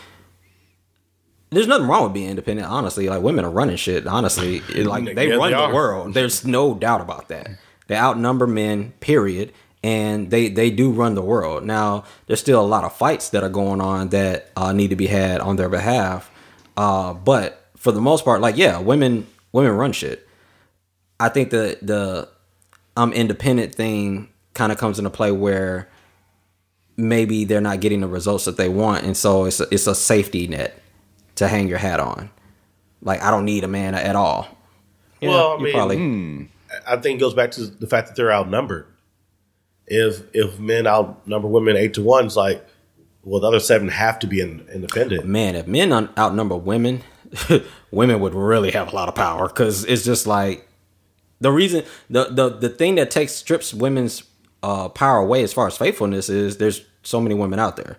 there's 1.51 1.67
nothing 1.67 1.87
wrong 1.87 2.03
with 2.03 2.13
being 2.13 2.29
independent. 2.29 2.67
Honestly, 2.67 3.07
like 3.07 3.21
women 3.21 3.45
are 3.45 3.49
running 3.49 3.77
shit. 3.77 4.05
Honestly, 4.07 4.57
It- 4.75 4.85
like 4.85 5.05
they 5.15 5.29
Yeah, 5.29 5.35
run 5.35 5.51
they 5.51 5.57
the 5.67 5.73
world. 5.73 6.13
There's 6.13 6.45
no 6.45 6.73
doubt 6.75 6.99
about 6.99 7.29
that. 7.29 7.49
They 7.87 7.95
outnumber 7.95 8.45
men. 8.45 8.91
Period. 8.99 9.53
And 9.83 10.29
they 10.29 10.49
they 10.49 10.69
do 10.69 10.91
run 10.91 11.15
the 11.15 11.21
world. 11.21 11.63
Now 11.65 12.03
there's 12.27 12.41
still 12.41 12.59
a 12.61 12.67
lot 12.67 12.83
of 12.83 12.93
fights 12.93 13.29
that 13.29 13.43
are 13.43 13.49
going 13.49 13.79
on 13.79 14.09
that 14.09 14.51
uh, 14.57 14.73
need 14.73 14.89
to 14.89 14.97
be 14.97 15.07
had 15.07 15.39
on 15.39 15.55
their 15.55 15.69
behalf. 15.69 16.29
Uh, 16.75 17.13
but 17.13 17.69
for 17.77 17.93
the 17.93 18.01
most 18.01 18.25
part, 18.25 18.41
like 18.41 18.57
yeah, 18.57 18.79
women 18.79 19.27
women 19.53 19.71
run 19.71 19.93
shit. 19.93 20.27
I 21.21 21.29
think 21.29 21.51
the 21.51 21.77
the 21.81 22.27
I'm 22.97 23.09
um 23.09 23.13
independent 23.13 23.73
thing 23.73 24.27
kind 24.53 24.71
of 24.71 24.77
comes 24.77 24.97
into 24.99 25.09
play 25.09 25.31
where 25.31 25.89
maybe 26.97 27.45
they're 27.45 27.61
not 27.61 27.79
getting 27.79 28.01
the 28.01 28.07
results 28.07 28.45
that 28.45 28.57
they 28.57 28.69
want, 28.69 29.03
and 29.03 29.15
so 29.15 29.45
it's 29.45 29.59
a, 29.59 29.67
it's 29.71 29.87
a 29.87 29.95
safety 29.95 30.47
net 30.47 30.79
to 31.35 31.47
hang 31.47 31.67
your 31.67 31.77
hat 31.77 31.99
on. 31.99 32.29
Like 33.01 33.21
I 33.21 33.31
don't 33.31 33.45
need 33.45 33.63
a 33.63 33.67
man 33.67 33.95
at 33.95 34.15
all. 34.15 34.47
Yeah, 35.19 35.29
Well, 35.29 35.51
I 35.51 35.57
you 35.57 35.63
mean, 35.63 35.73
probably 35.73 35.97
hmm. 35.97 36.43
I 36.87 36.97
think 36.97 37.17
it 37.17 37.21
goes 37.21 37.33
back 37.33 37.51
to 37.51 37.65
the 37.65 37.87
fact 37.87 38.07
that 38.07 38.15
they're 38.15 38.31
outnumbered. 38.31 38.87
If 39.87 40.23
if 40.33 40.59
men 40.59 40.87
outnumber 40.87 41.47
women 41.47 41.75
eight 41.75 41.93
to 41.95 42.03
one, 42.03 42.25
it's 42.25 42.35
like, 42.35 42.65
well, 43.23 43.39
the 43.41 43.47
other 43.47 43.59
seven 43.59 43.89
have 43.89 44.19
to 44.19 44.27
be 44.27 44.39
in, 44.39 44.67
independent. 44.73 45.25
man, 45.25 45.55
if 45.55 45.67
men 45.67 45.91
un- 45.91 46.09
outnumber 46.17 46.55
women, 46.55 47.01
women 47.91 48.19
would 48.19 48.33
really 48.33 48.71
have 48.71 48.91
a 48.91 48.95
lot 48.95 49.09
of 49.09 49.15
power 49.15 49.47
because 49.47 49.83
it's 49.85 50.05
just 50.05 50.27
like 50.27 50.67
the 51.39 51.51
reason 51.51 51.83
the 52.09 52.25
the 52.25 52.49
the 52.49 52.69
thing 52.69 52.95
that 52.95 53.11
takes 53.11 53.33
strips 53.33 53.73
women's 53.73 54.23
uh, 54.63 54.89
power 54.89 55.17
away 55.17 55.43
as 55.43 55.53
far 55.53 55.67
as 55.67 55.77
faithfulness 55.77 56.29
is 56.29 56.57
there's 56.57 56.81
so 57.03 57.19
many 57.19 57.35
women 57.35 57.59
out 57.59 57.77
there. 57.77 57.97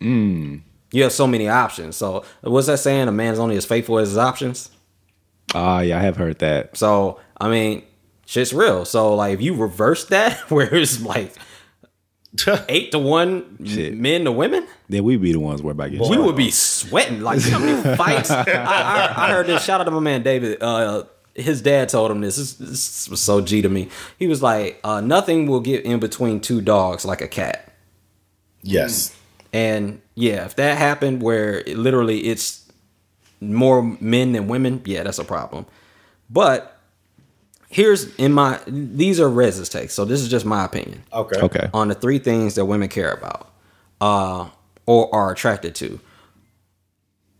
You 0.00 1.02
have 1.02 1.12
so 1.12 1.26
many 1.26 1.48
options. 1.48 1.96
So 1.96 2.24
what's 2.42 2.66
that 2.66 2.78
saying? 2.78 3.08
A 3.08 3.12
man's 3.12 3.38
only 3.38 3.56
as 3.56 3.64
faithful 3.64 3.98
as 3.98 4.08
his 4.10 4.18
options. 4.18 4.70
Ah, 5.54 5.80
yeah, 5.80 5.98
I 5.98 6.02
have 6.02 6.16
heard 6.16 6.38
that. 6.40 6.76
So 6.76 7.20
I 7.40 7.48
mean, 7.48 7.84
shit's 8.26 8.52
real. 8.52 8.84
So 8.84 9.14
like, 9.14 9.34
if 9.34 9.40
you 9.40 9.54
reverse 9.54 10.04
that, 10.06 10.38
where 10.50 10.72
it's 10.74 11.00
like 11.00 11.32
eight 12.68 12.92
to 12.92 12.98
one 12.98 13.56
Shit. 13.64 13.96
men 13.96 14.24
to 14.24 14.32
women, 14.32 14.66
Then 14.88 15.04
we'd 15.04 15.22
be 15.22 15.32
the 15.32 15.40
ones 15.40 15.62
worried 15.62 15.72
about 15.76 15.90
getting. 15.90 16.08
we 16.10 16.18
would 16.18 16.36
be 16.36 16.50
sweating. 16.50 17.20
Like 17.22 17.42
you 17.44 17.50
know 17.52 17.58
how 17.58 17.64
many 17.64 17.96
fights? 17.96 18.30
I, 18.30 18.42
I, 18.46 19.14
I 19.26 19.30
heard 19.30 19.46
this. 19.46 19.64
Shout 19.64 19.80
out 19.80 19.84
to 19.84 19.90
my 19.90 20.00
man 20.00 20.22
David. 20.22 20.62
Uh, 20.62 21.04
his 21.34 21.60
dad 21.62 21.88
told 21.88 22.10
him 22.10 22.20
this. 22.20 22.36
this. 22.36 22.54
This 22.54 23.08
was 23.08 23.20
so 23.20 23.40
G 23.40 23.62
to 23.62 23.68
me. 23.68 23.88
He 24.18 24.26
was 24.26 24.42
like, 24.42 24.80
uh, 24.84 25.00
"Nothing 25.00 25.46
will 25.46 25.60
get 25.60 25.84
in 25.84 26.00
between 26.00 26.40
two 26.40 26.60
dogs 26.60 27.04
like 27.04 27.20
a 27.20 27.28
cat." 27.28 27.72
yes. 28.62 29.14
And 29.52 30.00
yeah, 30.16 30.44
if 30.46 30.56
that 30.56 30.78
happened 30.78 31.22
where 31.22 31.60
it, 31.60 31.76
literally 31.78 32.22
it's 32.26 32.68
more 33.40 33.82
men 34.00 34.32
than 34.32 34.48
women, 34.48 34.82
yeah, 34.84 35.04
that's 35.04 35.20
a 35.20 35.24
problem. 35.24 35.66
But 36.28 36.76
here's 37.68 38.12
in 38.16 38.32
my 38.32 38.58
these 38.66 39.20
are 39.20 39.28
Rez's 39.28 39.68
takes, 39.68 39.94
so 39.94 40.04
this 40.04 40.20
is 40.20 40.28
just 40.28 40.44
my 40.44 40.64
opinion 40.64 41.04
Okay. 41.12 41.40
Okay. 41.40 41.70
on 41.72 41.86
the 41.88 41.94
three 41.94 42.18
things 42.18 42.56
that 42.56 42.64
women 42.64 42.88
care 42.88 43.12
about 43.12 43.52
uh, 44.00 44.48
or 44.86 45.14
are 45.14 45.30
attracted 45.30 45.74
to. 45.76 46.00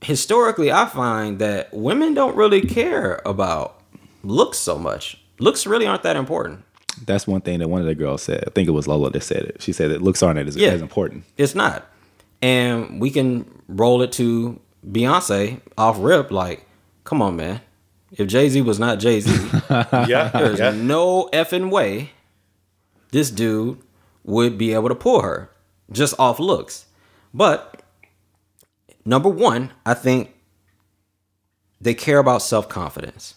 Historically, 0.02 0.70
I 0.70 0.86
find 0.86 1.38
that 1.40 1.72
women 1.72 2.14
don't 2.14 2.36
really 2.36 2.60
care 2.60 3.22
about 3.26 3.80
looks 4.24 4.58
so 4.58 4.78
much. 4.78 5.20
Looks 5.38 5.66
really 5.66 5.86
aren't 5.86 6.02
that 6.02 6.16
important. 6.16 6.64
That's 7.06 7.26
one 7.26 7.40
thing 7.40 7.58
that 7.58 7.68
one 7.68 7.80
of 7.80 7.86
the 7.86 7.94
girls 7.94 8.22
said. 8.22 8.44
I 8.46 8.50
think 8.50 8.68
it 8.68 8.72
was 8.72 8.86
Lola 8.86 9.10
that 9.10 9.22
said 9.22 9.42
it. 9.44 9.62
She 9.62 9.72
said 9.72 9.90
that 9.90 10.00
looks 10.02 10.22
aren't 10.22 10.38
as, 10.38 10.56
Yeah. 10.56 10.70
as 10.70 10.80
important. 10.82 11.24
It's 11.36 11.54
not. 11.54 11.86
And 12.40 13.00
we 13.00 13.10
can 13.10 13.44
roll 13.68 14.02
it 14.02 14.12
to 14.12 14.60
Beyonce 14.88 15.60
off 15.76 15.96
rip. 15.98 16.30
Like, 16.30 16.66
come 17.04 17.20
on, 17.20 17.36
man. 17.36 17.60
If 18.12 18.28
Jay 18.28 18.48
Z 18.48 18.60
was 18.62 18.78
not 18.78 19.00
Jay 19.00 19.18
Z, 19.20 19.30
Yeah. 19.70 20.28
there's 20.32 20.60
yeah. 20.60 20.70
no 20.70 21.28
effing 21.32 21.70
way 21.70 22.10
this 23.10 23.30
dude 23.30 23.78
would 24.22 24.56
be 24.56 24.72
able 24.72 24.88
to 24.88 24.94
pull 24.94 25.20
her 25.22 25.50
just 25.90 26.14
off 26.18 26.38
looks. 26.38 26.86
But 27.32 27.82
number 29.04 29.28
one, 29.28 29.72
I 29.84 29.94
think 29.94 30.32
they 31.80 31.94
care 31.94 32.18
about 32.18 32.40
self 32.42 32.68
confidence. 32.68 33.34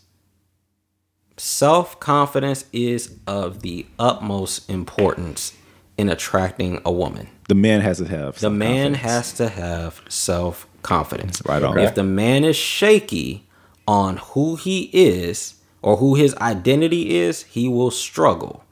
Self 1.38 2.00
confidence 2.00 2.66
is 2.74 3.16
of 3.28 3.62
the 3.62 3.86
utmost 4.00 4.70
importance 4.70 5.54
in 5.98 6.10
attracting 6.10 6.82
a 6.84 6.92
woman. 6.92 7.30
The 7.48 7.56
man 7.56 7.82
has 7.82 8.00
to 8.00 8.08
have. 8.08 8.40
The 8.40 8.50
man 8.50 8.96
has 8.96 9.34
to 9.34 9.48
have 9.48 10.02
self 10.10 10.68
confidence. 10.82 11.42
Right 11.46 11.62
on. 11.62 11.78
If 11.78 11.96
the 11.96 12.04
man 12.04 12.44
is 12.44 12.56
shaky 12.56 13.48
on 13.88 14.18
who 14.18 14.56
he 14.56 14.90
is 14.94 15.56
or 15.82 15.98
who 15.98 16.16
his 16.16 16.36
identity 16.36 17.16
is, 17.16 17.44
he 17.44 17.70
will 17.70 17.92
struggle 17.92 18.64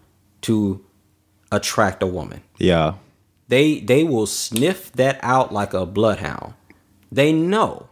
to 0.42 0.84
attract 1.52 2.04
a 2.04 2.08
woman. 2.08 2.42
Yeah. 2.58 2.96
They 3.48 3.80
they 3.80 4.04
will 4.04 4.26
sniff 4.26 4.92
that 4.94 5.20
out 5.22 5.54
like 5.54 5.74
a 5.74 5.86
bloodhound. 5.86 6.56
They 7.12 7.32
know. 7.32 7.90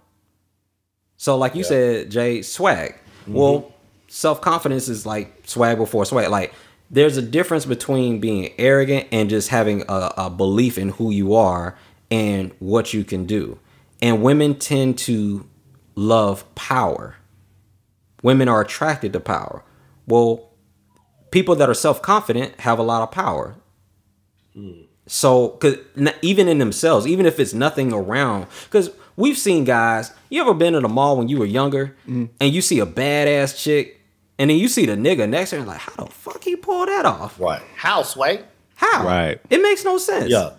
So 1.15 1.37
like 1.37 1.55
you 1.55 1.63
said, 1.63 2.09
Jay, 2.09 2.41
swag. 2.41 2.95
Well, 3.27 3.61
mm-hmm. 3.61 3.72
Self 4.13 4.41
confidence 4.41 4.89
is 4.89 5.07
like 5.07 5.41
swag 5.45 5.77
before 5.77 6.05
swag. 6.05 6.29
Like 6.29 6.53
there's 6.91 7.17
a 7.17 7.21
difference 7.21 7.65
between 7.65 8.19
being 8.19 8.53
arrogant 8.59 9.07
and 9.11 9.27
just 9.27 9.49
having 9.49 9.81
a, 9.89 10.13
a 10.17 10.29
belief 10.29 10.77
in 10.77 10.89
who 10.89 11.09
you 11.09 11.33
are 11.33 11.75
and 12.11 12.51
what 12.59 12.93
you 12.93 13.03
can 13.03 13.25
do. 13.25 13.57
And 14.03 14.21
women 14.21 14.59
tend 14.59 14.99
to 14.99 15.49
love 15.95 16.45
power. 16.53 17.15
Women 18.21 18.47
are 18.47 18.61
attracted 18.61 19.13
to 19.13 19.19
power. 19.19 19.63
Well, 20.05 20.51
people 21.31 21.55
that 21.55 21.67
are 21.67 21.73
self 21.73 22.01
confident 22.03 22.59
have 22.59 22.77
a 22.77 22.83
lot 22.83 23.01
of 23.01 23.09
power. 23.09 23.55
So, 25.07 25.49
cause 25.49 25.77
even 26.21 26.47
in 26.47 26.59
themselves, 26.59 27.07
even 27.07 27.25
if 27.25 27.39
it's 27.39 27.55
nothing 27.55 27.91
around, 27.91 28.45
because 28.65 28.91
we've 29.15 29.39
seen 29.39 29.63
guys. 29.63 30.11
You 30.29 30.41
ever 30.41 30.53
been 30.53 30.75
in 30.75 30.85
a 30.85 30.89
mall 30.89 31.17
when 31.17 31.29
you 31.29 31.39
were 31.39 31.45
younger, 31.45 31.95
mm-hmm. 32.03 32.25
and 32.39 32.53
you 32.53 32.61
see 32.61 32.79
a 32.79 32.85
badass 32.85 33.57
chick, 33.61 34.02
and 34.39 34.49
then 34.49 34.57
you 34.57 34.67
see 34.67 34.85
the 34.85 34.93
nigga 34.95 35.29
next 35.29 35.51
to 35.51 35.57
him, 35.57 35.65
like, 35.65 35.79
how 35.79 36.05
the 36.05 36.11
fuck 36.11 36.43
he 36.43 36.55
pull 36.55 36.85
that 36.85 37.05
off? 37.05 37.39
Right. 37.39 37.61
House, 37.75 38.17
right? 38.17 38.45
How? 38.75 39.05
Right. 39.05 39.39
It 39.49 39.61
makes 39.61 39.83
no 39.85 39.97
sense. 39.97 40.29
Yeah. 40.29 40.51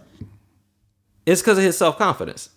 It's 1.27 1.41
because 1.41 1.59
of 1.59 1.65
his 1.65 1.77
self 1.77 1.99
confidence. 1.99 2.51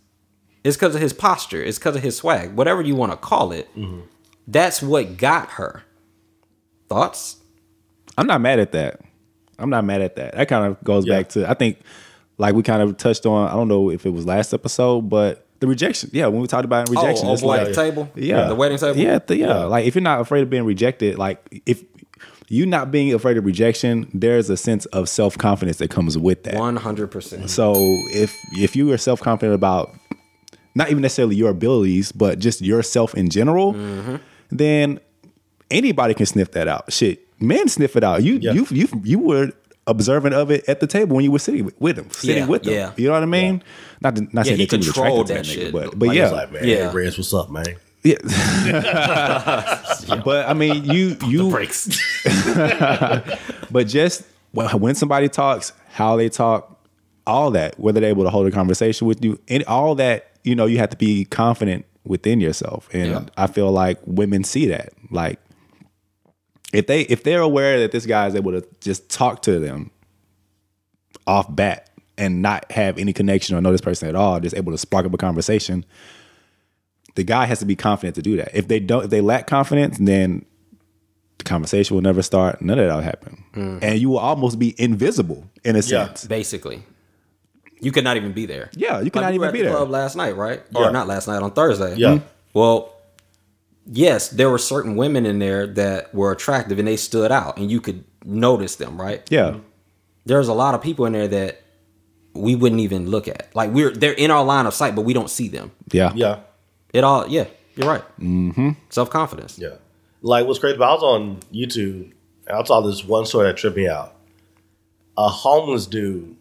It's 0.64 0.76
because 0.76 0.96
of 0.96 1.02
his 1.02 1.14
posture. 1.14 1.64
It's 1.64 1.80
because 1.80 1.96
of 1.96 2.04
his 2.04 2.18
swag. 2.18 2.54
Whatever 2.56 2.82
you 2.82 2.96
want 2.96 3.12
to 3.14 3.18
call 3.18 3.52
it, 3.52 3.74
mm-hmm. 3.76 4.02
that's 4.48 4.82
what 4.82 5.18
got 5.18 5.52
her. 5.52 5.84
Thoughts? 6.90 7.38
I'm 8.18 8.28
not 8.28 8.42
mad 8.42 8.60
at 8.60 8.72
that. 8.74 9.02
I'm 9.60 9.70
not 9.70 9.86
mad 9.86 10.02
at 10.02 10.16
that. 10.18 10.36
That 10.36 10.48
kind 10.48 10.66
of 10.66 10.84
goes 10.84 11.06
Yeah. 11.06 11.18
back 11.18 11.30
to 11.30 11.50
I 11.50 11.54
think 11.54 11.80
like 12.38 12.54
we 12.54 12.64
kind 12.64 12.82
of 12.82 12.98
touched 12.98 13.26
on. 13.26 13.48
I 13.48 13.54
don't 13.54 13.68
know 13.68 13.90
if 13.90 14.06
it 14.06 14.12
was 14.12 14.26
last 14.26 14.54
episode, 14.54 15.10
but 15.10 15.47
the 15.60 15.68
rejection. 15.68 16.10
Yeah, 16.14 16.28
when 16.28 16.42
we 16.42 16.48
talked 16.48 16.66
about 16.66 16.90
rejection, 16.90 17.28
oh, 17.28 17.34
it's 17.34 17.44
oh, 17.44 17.48
over 17.52 17.58
like 17.58 17.68
the 17.68 17.74
table? 17.74 18.10
yeah, 18.16 18.48
The 18.48 18.56
wedding 18.56 18.78
table? 18.78 19.00
Yeah, 19.00 19.20
the, 19.20 19.38
yeah. 19.38 19.48
Yeah. 19.48 19.64
Like 19.66 19.86
if 19.86 19.96
you're 19.96 20.02
not 20.02 20.22
afraid 20.22 20.42
of 20.42 20.50
being 20.50 20.66
rejected, 20.66 21.18
like 21.18 21.62
if 21.66 21.84
you 22.50 22.66
not 22.66 22.92
being 22.92 23.14
afraid 23.14 23.38
of 23.38 23.46
rejection, 23.46 24.10
there's 24.14 24.50
a 24.50 24.58
sense 24.58 24.86
of 24.88 25.10
self 25.10 25.38
confidence 25.38 25.78
that 25.78 25.90
comes 25.90 26.18
with 26.18 26.44
that. 26.44 26.56
One 26.56 26.78
hundred 26.78 27.08
percent. 27.12 27.50
So 27.50 27.74
if 28.12 28.36
if 28.54 28.76
you 28.76 28.92
are 28.92 28.98
self 28.98 29.22
confident 29.22 29.56
about 29.56 29.94
not 30.76 30.90
even 30.90 31.02
necessarily 31.02 31.36
your 31.36 31.50
abilities, 31.50 32.12
but 32.12 32.40
just 32.40 32.62
yourself 32.62 33.16
in 33.16 33.30
general, 33.30 33.74
mm-hmm. 33.74 34.18
then 34.50 35.00
anybody 35.72 36.14
can 36.14 36.26
sniff 36.26 36.52
that 36.52 36.68
out. 36.68 36.92
Shit, 36.94 37.28
men 37.42 37.68
sniff 37.68 37.96
it 37.96 38.04
out. 38.04 38.24
You 38.24 38.36
Yeah. 38.36 38.54
you 38.54 38.68
you 38.70 38.88
you 39.04 39.20
were 39.20 39.52
observant 39.88 40.36
of 40.36 40.52
it 40.52 40.68
at 40.70 40.80
the 40.82 40.88
table 40.88 41.16
when 41.16 41.24
you 41.26 41.32
were 41.32 41.40
sitting 41.40 41.72
with 41.80 41.96
them, 41.96 42.10
sitting 42.12 42.44
Yeah, 42.44 42.48
with 42.48 42.64
them. 42.64 42.74
yeah. 42.74 42.92
You 42.98 43.08
know 43.08 43.14
what 43.14 43.24
I 43.24 43.28
mean? 43.28 43.64
Not 44.02 44.16
to, 44.18 44.22
not 44.24 44.34
Yeah, 44.36 44.44
saying 44.44 44.58
he 44.60 44.66
that 44.66 44.72
you 44.74 44.78
was 44.80 44.92
controlled 44.92 45.32
attracted 45.32 45.54
to 45.54 45.60
that 45.60 45.62
that, 45.62 45.64
nigga, 45.64 45.64
shit. 45.66 45.74
but 45.92 45.98
but 46.00 46.08
Like, 46.10 46.18
yeah, 46.18 46.30
like, 46.30 46.52
man, 46.52 46.68
Yeah. 46.68 46.90
hey, 46.92 46.96
Reds, 46.96 47.18
what's 47.18 47.34
up, 47.34 47.50
man? 47.50 47.66
yeah. 48.04 48.18
but 50.24 50.48
I 50.48 50.54
mean, 50.54 50.86
you 50.86 51.18
you 51.26 51.50
Breaks. 51.50 51.88
But 53.72 53.88
just 53.88 54.24
when 54.52 54.68
when 54.80 54.96
somebody 54.96 55.28
talks, 55.30 55.74
how 55.90 56.16
they 56.16 56.30
talk, 56.30 56.74
all 57.26 57.52
that, 57.52 57.78
whether 57.80 58.00
they're 58.00 58.10
able 58.10 58.24
to 58.24 58.30
hold 58.30 58.48
a 58.48 58.52
conversation 58.52 59.08
with 59.08 59.24
you, 59.24 59.40
and 59.50 59.64
all 59.66 59.96
that, 59.96 60.32
you 60.44 60.56
know, 60.56 60.66
you 60.66 60.78
have 60.78 60.90
to 60.92 60.98
be 60.98 61.26
confident 61.26 61.86
within 62.06 62.40
yourself. 62.40 62.88
And 62.94 63.12
Yeah. 63.12 63.22
I 63.36 63.48
feel 63.48 63.70
like 63.72 64.00
women 64.06 64.44
see 64.46 64.68
that. 64.68 64.94
Like 65.12 65.40
if 66.74 66.88
they 66.88 67.02
if 67.02 67.24
they're 67.24 67.42
aware 67.42 67.80
that 67.80 67.92
this 67.92 68.06
guy 68.06 68.28
is 68.28 68.36
able 68.36 68.52
to 68.52 68.66
just 68.82 69.10
talk 69.10 69.42
to 69.44 69.60
them 69.60 69.92
off 71.26 71.54
bat 71.54 71.90
and 72.18 72.42
not 72.42 72.70
have 72.72 72.98
any 72.98 73.14
connection 73.14 73.56
or 73.56 73.62
know 73.62 73.72
this 73.72 73.82
person 73.82 74.08
at 74.10 74.16
all, 74.16 74.40
just 74.40 74.56
able 74.56 74.72
to 74.72 74.78
spark 74.78 75.06
up 75.06 75.14
a 75.14 75.18
conversation, 75.18 75.86
the 77.16 77.24
guy 77.24 77.46
has 77.46 77.60
to 77.60 77.66
be 77.66 77.76
confident 77.76 78.16
to 78.16 78.22
do 78.22 78.38
that. 78.38 78.52
If 78.54 78.68
they 78.68 78.80
don't 78.80 79.06
if 79.06 79.10
they 79.10 79.22
lack 79.22 79.48
confidence, 79.48 79.98
then 80.00 80.46
the 81.38 81.44
conversation 81.44 81.96
will 81.96 82.02
never 82.04 82.22
start. 82.22 82.62
None 82.62 82.80
of 82.80 82.88
that 82.88 82.96
will 82.96 83.02
happen. 83.02 83.44
Mm. 83.54 83.80
And 83.84 84.00
you 84.00 84.10
will 84.10 84.20
almost 84.20 84.58
be 84.60 84.74
invisible 84.82 85.48
in 85.64 85.76
a 85.76 85.80
Yeah. 85.80 86.08
sense. 86.08 86.26
Basically, 86.26 86.84
you 87.80 87.92
could 87.92 88.04
not 88.04 88.18
even 88.18 88.34
be 88.34 88.46
there. 88.48 88.70
Yeah, 88.74 89.00
you 89.02 89.12
could 89.12 89.22
Like, 89.22 89.26
not 89.26 89.32
we 89.34 89.40
were 89.40 89.46
even 89.46 89.48
at 89.50 89.54
be 89.54 89.60
the 89.60 89.66
there. 89.66 89.76
Club 89.76 89.90
last 89.92 90.16
night, 90.16 90.36
right? 90.36 90.62
Yeah. 90.72 90.82
Or 90.88 90.92
not 90.92 91.08
last 91.08 91.28
night 91.28 91.42
on 91.42 91.52
Thursday. 91.52 91.96
Yeah. 91.96 92.20
Well, 92.54 92.92
yes, 93.90 94.30
there 94.30 94.50
were 94.50 94.58
certain 94.58 94.96
women 94.96 95.26
in 95.26 95.40
there 95.40 95.66
that 95.68 96.14
were 96.14 96.32
attractive 96.32 96.78
and 96.80 96.88
they 96.88 96.98
stood 96.98 97.32
out, 97.32 97.58
and 97.58 97.72
you 97.72 97.82
could 97.82 98.04
notice 98.26 98.76
them, 98.76 99.00
right? 99.00 99.22
Yeah. 99.32 99.58
There's 100.26 100.48
a 100.50 100.54
lot 100.54 100.76
of 100.76 100.82
people 100.82 101.06
in 101.06 101.14
there 101.14 101.28
that 101.30 101.62
we 102.34 102.54
wouldn't 102.56 102.82
even 102.82 103.10
look 103.10 103.28
at. 103.28 103.48
Like 103.56 103.72
we're 103.72 103.92
they're 103.92 104.12
in 104.14 104.30
our 104.30 104.44
line 104.44 104.66
of 104.66 104.74
sight, 104.74 104.94
but 104.96 105.02
we 105.04 105.14
don't 105.14 105.30
see 105.30 105.48
them. 105.48 105.72
Yeah. 105.92 106.12
Yeah, 106.16 106.40
It 106.94 107.04
all, 107.04 107.28
yeah, 107.28 107.46
you're 107.76 107.88
right. 107.88 108.04
Mm-hmm. 108.20 108.72
Self 108.90 109.10
confidence. 109.10 109.58
yeah. 109.58 109.76
Like 110.22 110.46
what's 110.48 110.60
crazy 110.60 110.76
about 110.76 110.90
I 110.90 110.94
was 110.96 111.04
on 111.04 111.40
YouTube 111.54 112.12
and 112.48 112.58
I 112.58 112.64
saw 112.64 112.82
this 112.82 113.04
one 113.06 113.26
story 113.26 113.48
that 113.48 113.58
tripped 113.58 113.78
me 113.78 113.88
out. 113.88 114.16
A 115.18 115.30
homeless 115.30 115.86
dude 115.86 116.36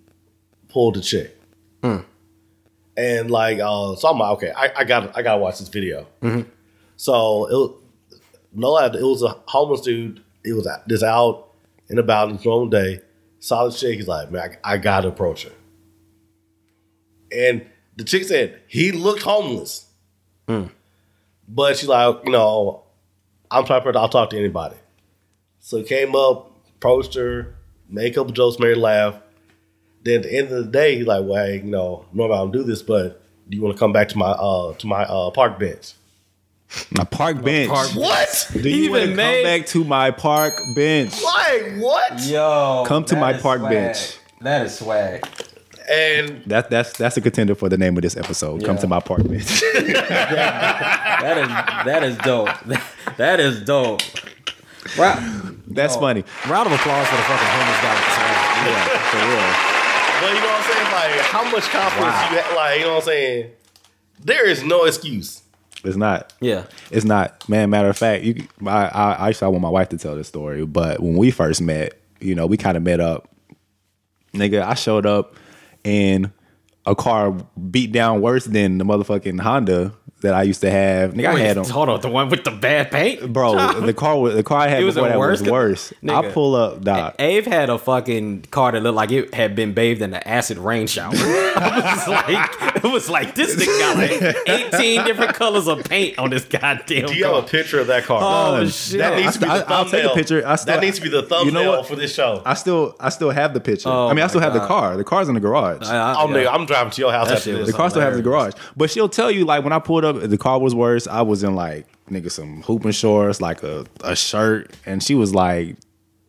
pulled 0.69 0.97
a 0.97 1.01
chick. 1.01 1.39
And 2.99 3.31
like 3.31 3.59
uh 3.61 3.95
so 3.95 4.09
I'm 4.09 4.19
like, 4.19 4.33
okay, 4.39 4.53
I, 4.57 4.73
I 4.79 4.85
got 4.85 5.17
I 5.17 5.23
gotta 5.23 5.39
watch 5.41 5.59
this 5.59 5.69
video. 5.69 6.07
So 6.97 7.47
it 7.47 7.53
was, 7.53 7.83
no 8.53 8.77
it 8.79 9.03
was 9.03 9.23
a 9.23 9.37
homeless 9.47 9.83
dude. 9.83 10.23
It 10.45 10.53
was 10.55 10.67
out- 10.67 10.87
just 10.89 11.03
out 11.03 11.49
and 11.89 11.99
about 11.99 12.31
in 12.31 12.37
his 12.39 12.47
own 12.47 12.71
day. 12.71 13.01
Saw 13.39 13.67
the 13.67 13.73
chick, 13.73 13.97
he's 13.97 14.09
like, 14.09 14.31
man, 14.31 14.57
I, 14.65 14.75
I 14.75 14.77
gotta 14.79 15.09
approach 15.09 15.45
her. 15.45 15.53
And 17.31 17.67
the 17.97 18.05
chick 18.05 18.25
said 18.25 18.61
he 18.67 18.93
looked 18.93 19.23
homeless. 19.23 19.87
But 21.49 21.77
she's 21.77 21.89
like, 21.89 22.25
you 22.25 22.33
know, 22.33 22.85
I'm 23.51 23.65
trying 23.65 23.83
to 23.83 23.99
I'll 23.99 24.09
talk 24.09 24.31
to 24.31 24.39
anybody. 24.39 24.77
So 25.61 25.79
he 25.79 25.85
came 25.85 26.15
up, 26.15 26.53
approached 26.77 27.15
her, 27.15 27.55
made 27.89 28.13
a 28.13 28.15
couple 28.15 28.33
jokes, 28.33 28.59
made 28.59 28.69
her 28.71 28.77
laugh. 28.77 29.21
Then 30.03 30.17
at 30.19 30.23
the 30.25 30.37
end 30.39 30.53
of 30.53 30.65
the 30.65 30.71
day, 30.71 30.97
he's 30.97 31.07
like, 31.07 31.25
well, 31.25 31.45
hey, 31.45 31.57
you 31.57 31.65
know, 31.65 32.05
normally 32.13 32.39
I 32.39 32.43
don't 32.43 32.53
do 32.53 32.63
this, 32.63 32.83
but 32.83 33.23
do 33.49 33.57
you 33.57 33.63
want 33.63 33.77
to 33.77 33.79
come 33.79 33.93
back 33.93 34.09
to 34.11 34.19
my 34.19 34.31
uh 34.31 34.75
to 34.75 34.87
my 34.87 35.03
uh 35.05 35.31
park 35.31 35.59
bench? 35.59 35.95
My 36.91 37.05
park 37.05 37.43
bench. 37.43 37.71
park- 37.71 37.91
What? 37.95 38.51
Do 38.53 38.69
you 38.69 38.91
want 38.91 39.03
to 39.05 39.09
Even 39.09 39.09
come 39.11 39.17
made- 39.17 39.43
back 39.45 39.67
to 39.69 39.85
my 39.85 40.11
park 40.11 40.53
bench? 40.75 41.13
Like 41.23 41.77
what? 41.79 42.21
Yo, 42.25 42.85
Come 42.87 43.05
to 43.07 43.17
my 43.17 43.33
park 43.35 43.61
swag. 43.61 43.73
bench. 43.73 44.19
That 44.41 44.67
is 44.67 44.79
swag. 44.79 45.27
And 45.89 46.43
That 46.47 46.69
that's 46.69 46.97
that's 46.99 47.17
a 47.17 47.21
contender 47.21 47.55
for 47.55 47.69
the 47.69 47.79
name 47.79 47.97
of 47.97 48.03
this 48.03 48.17
episode. 48.17 48.65
Come 48.65 48.77
to 48.79 48.89
my 48.89 48.99
park 49.01 49.23
bench. 49.29 49.63
That 51.17 51.39
is 51.39 51.49
that 51.87 52.03
is 52.03 52.17
dope. 52.19 52.49
that 53.17 53.41
is 53.41 53.61
dope. 53.63 54.01
Round, 54.99 55.63
that's 55.69 55.97
funny. 55.97 56.25
round 56.49 56.67
of 56.67 56.73
applause 56.73 57.07
for 57.09 57.17
the 57.17 57.23
fucking 57.23 57.49
homeless 57.49 57.81
guy 57.83 57.95
with 57.95 58.05
the 58.05 58.13
swag. 58.17 58.37
Yeah, 58.67 58.99
for 59.11 59.19
real. 59.27 59.51
but 60.21 60.29
you 60.35 60.41
know 60.41 60.47
what 60.47 60.59
I'm 60.59 60.73
saying? 60.73 60.91
Like 60.93 61.21
how 61.27 61.45
much 61.51 61.65
confidence 61.71 62.15
Wow. 62.15 62.31
you 62.31 62.37
have, 62.39 62.57
like, 62.57 62.79
you 62.81 62.85
know 62.87 62.91
what 62.95 63.03
I'm 63.03 63.07
saying? 63.07 63.51
There 64.25 64.47
is 64.49 64.63
no 64.63 64.85
excuse. 64.85 65.43
It's 65.85 65.97
not. 65.97 66.33
Yeah. 66.41 66.65
It's 66.91 67.05
not, 67.05 67.49
man. 67.49 67.71
Matter 67.71 67.89
of 67.89 67.97
fact, 67.97 68.25
you, 68.25 68.47
I, 68.67 68.87
I, 68.87 69.13
I 69.13 69.29
actually 69.29 69.47
I 69.47 69.49
want 69.49 69.63
my 69.63 69.69
wife 69.69 69.91
to 69.91 69.99
tell 69.99 70.17
this 70.17 70.29
story, 70.29 70.65
but 70.67 71.01
when 71.01 71.17
we 71.17 71.31
first 71.31 71.61
met, 71.61 71.99
you 72.21 72.35
know, 72.35 72.47
we 72.47 72.57
kind 72.57 72.77
of 72.77 72.83
met 72.83 73.01
up. 73.01 73.29
Nigga, 74.33 74.63
I 74.63 74.75
showed 74.75 75.07
up 75.07 75.37
in 75.85 76.33
a 76.85 76.95
car 76.95 77.33
beat 77.71 77.93
down 77.93 78.21
worse 78.21 78.45
than 78.45 78.79
the 78.79 78.85
motherfucking 78.85 79.41
Honda 79.41 79.93
that 80.23 80.33
I 80.35 80.43
used 80.45 80.63
to 80.63 80.71
have. 80.71 81.13
Nigga, 81.13 81.27
I 81.27 81.39
had 81.39 81.57
them. 81.59 81.67
Hold 81.67 81.89
on, 81.91 82.01
the 82.01 82.09
one 82.09 82.31
with 82.31 82.43
the 82.45 82.51
bad 82.51 82.91
paint, 82.91 83.33
Bro, 83.33 83.81
the 83.83 83.93
car, 83.93 84.19
was- 84.19 84.35
the 84.35 84.43
car 84.43 84.61
I 84.61 84.69
had 84.69 84.81
It 84.83 84.85
was 84.87 84.95
before 84.95 85.09
that 85.11 85.19
worse 85.19 85.41
was 85.41 85.49
co- 85.49 85.53
worse. 85.53 85.93
I 86.09 86.31
pull 86.31 86.55
up, 86.55 86.83
dog. 86.83 87.15
Ave 87.19 87.43
had 87.51 87.69
a 87.71 87.79
fucking 87.79 88.43
car 88.51 88.73
that 88.73 88.81
looked 88.83 88.97
like 88.97 89.11
it 89.11 89.35
had 89.35 89.55
been 89.55 89.75
bathed 89.75 90.01
in 90.03 90.15
an 90.15 90.23
acid 90.25 90.57
rain 90.59 90.87
shower. 90.87 91.13
it 91.15 91.21
was 91.57 92.09
like 92.09 92.77
it 92.77 92.93
was 92.93 93.11
like 93.11 93.35
this 93.35 93.57
nigga 93.57 93.79
got 93.79 93.97
like 93.97 94.49
eighteen 94.49 95.05
different 95.05 95.35
colors 95.35 95.69
of 95.69 95.85
paint 95.85 96.19
on 96.19 96.31
this 96.31 96.45
goddamn 96.45 97.05
car. 97.05 97.09
Do 97.09 97.15
you 97.15 97.25
have 97.27 97.45
a 97.45 97.47
picture 97.47 97.79
of 97.81 97.87
that 97.89 98.05
car? 98.05 98.21
Oh 98.23 98.57
Son, 98.65 98.69
shit! 98.69 98.99
That 99.01 99.17
needs 99.17 99.35
to 99.35 99.41
be 99.41 99.47
the 99.47 99.53
I- 99.53 99.59
thumbnail. 99.59 99.77
I'll 99.79 99.85
take 99.91 100.05
a 100.05 100.15
picture. 100.15 100.47
I 100.47 100.57
still- 100.57 100.75
that 100.75 100.81
needs 100.81 100.97
to 100.97 101.03
be 101.03 101.09
the 101.11 101.23
thumbnail 101.25 101.45
You 101.47 101.53
know 101.53 101.71
what? 101.79 101.87
for 101.87 101.95
this 101.97 102.15
show. 102.15 102.43
I 102.47 102.55
still, 102.55 102.97
I 102.99 103.11
still 103.11 103.31
have 103.31 103.53
the 103.53 103.61
picture. 103.61 103.89
Oh 103.91 104.07
I 104.07 104.11
mean, 104.15 104.21
I 104.21 104.23
my 104.23 104.29
still 104.29 104.41
have 104.41 104.55
the 104.55 104.67
car. 104.67 104.97
The 104.97 105.05
car's 105.05 105.29
in 105.29 105.35
the 105.35 105.41
garage. 105.41 105.83
I- 105.87 106.13
I- 106.15 106.23
oh, 106.23 106.27
nigga, 106.29 106.51
I'm 106.51 106.65
driving 106.65 106.91
to 106.93 107.01
your 107.03 107.13
house 107.13 107.29
That 107.29 107.37
after 107.39 107.53
this. 107.59 107.67
The 107.67 107.73
car 107.75 107.91
still 107.91 108.03
has 108.03 108.17
the 108.17 108.23
garage. 108.23 108.55
But 108.77 108.91
she'll 108.91 109.09
tell 109.11 109.31
you, 109.31 109.45
like, 109.45 109.63
when 109.63 109.73
I 109.75 109.79
pulled 109.79 110.05
up, 110.07 110.21
the 110.23 110.39
car 110.39 110.59
was 110.59 110.75
worse. 110.75 111.07
I 111.07 111.23
was 111.23 111.43
in, 111.43 111.55
like, 111.55 111.87
nigga, 112.11 112.31
some 112.31 112.63
hooping 112.63 112.93
shorts, 112.93 113.41
like 113.41 113.63
a, 113.63 113.85
a 114.03 114.17
shirt. 114.17 114.73
And 114.87 115.03
she 115.03 115.15
was 115.15 115.35
like, 115.35 115.77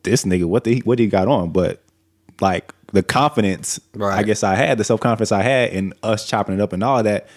this 0.03 0.23
nigga, 0.25 0.45
what 0.45 0.63
the, 0.65 0.79
what 0.81 0.99
he 0.99 1.07
got 1.07 1.27
on? 1.27 1.51
But, 1.51 1.81
like, 2.41 2.73
the 2.93 3.03
confidence, 3.03 3.79
Right. 3.93 4.17
I 4.17 4.23
guess 4.23 4.43
I 4.43 4.55
had, 4.55 4.77
the 4.77 4.83
self 4.83 4.99
confidence 5.01 5.31
I 5.31 5.41
had 5.43 5.71
in 5.71 5.93
us 6.03 6.27
chopping 6.27 6.55
it 6.55 6.61
up 6.61 6.73
and 6.73 6.83
all 6.83 7.01
that 7.03 7.27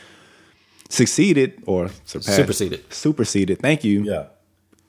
succeeded 0.89 1.63
or 1.67 1.89
surpassed. 2.05 2.37
Superseded. 2.37 2.93
Superseded. 2.93 3.59
Thank 3.61 3.85
you. 3.85 4.03
Yeah. 4.05 4.27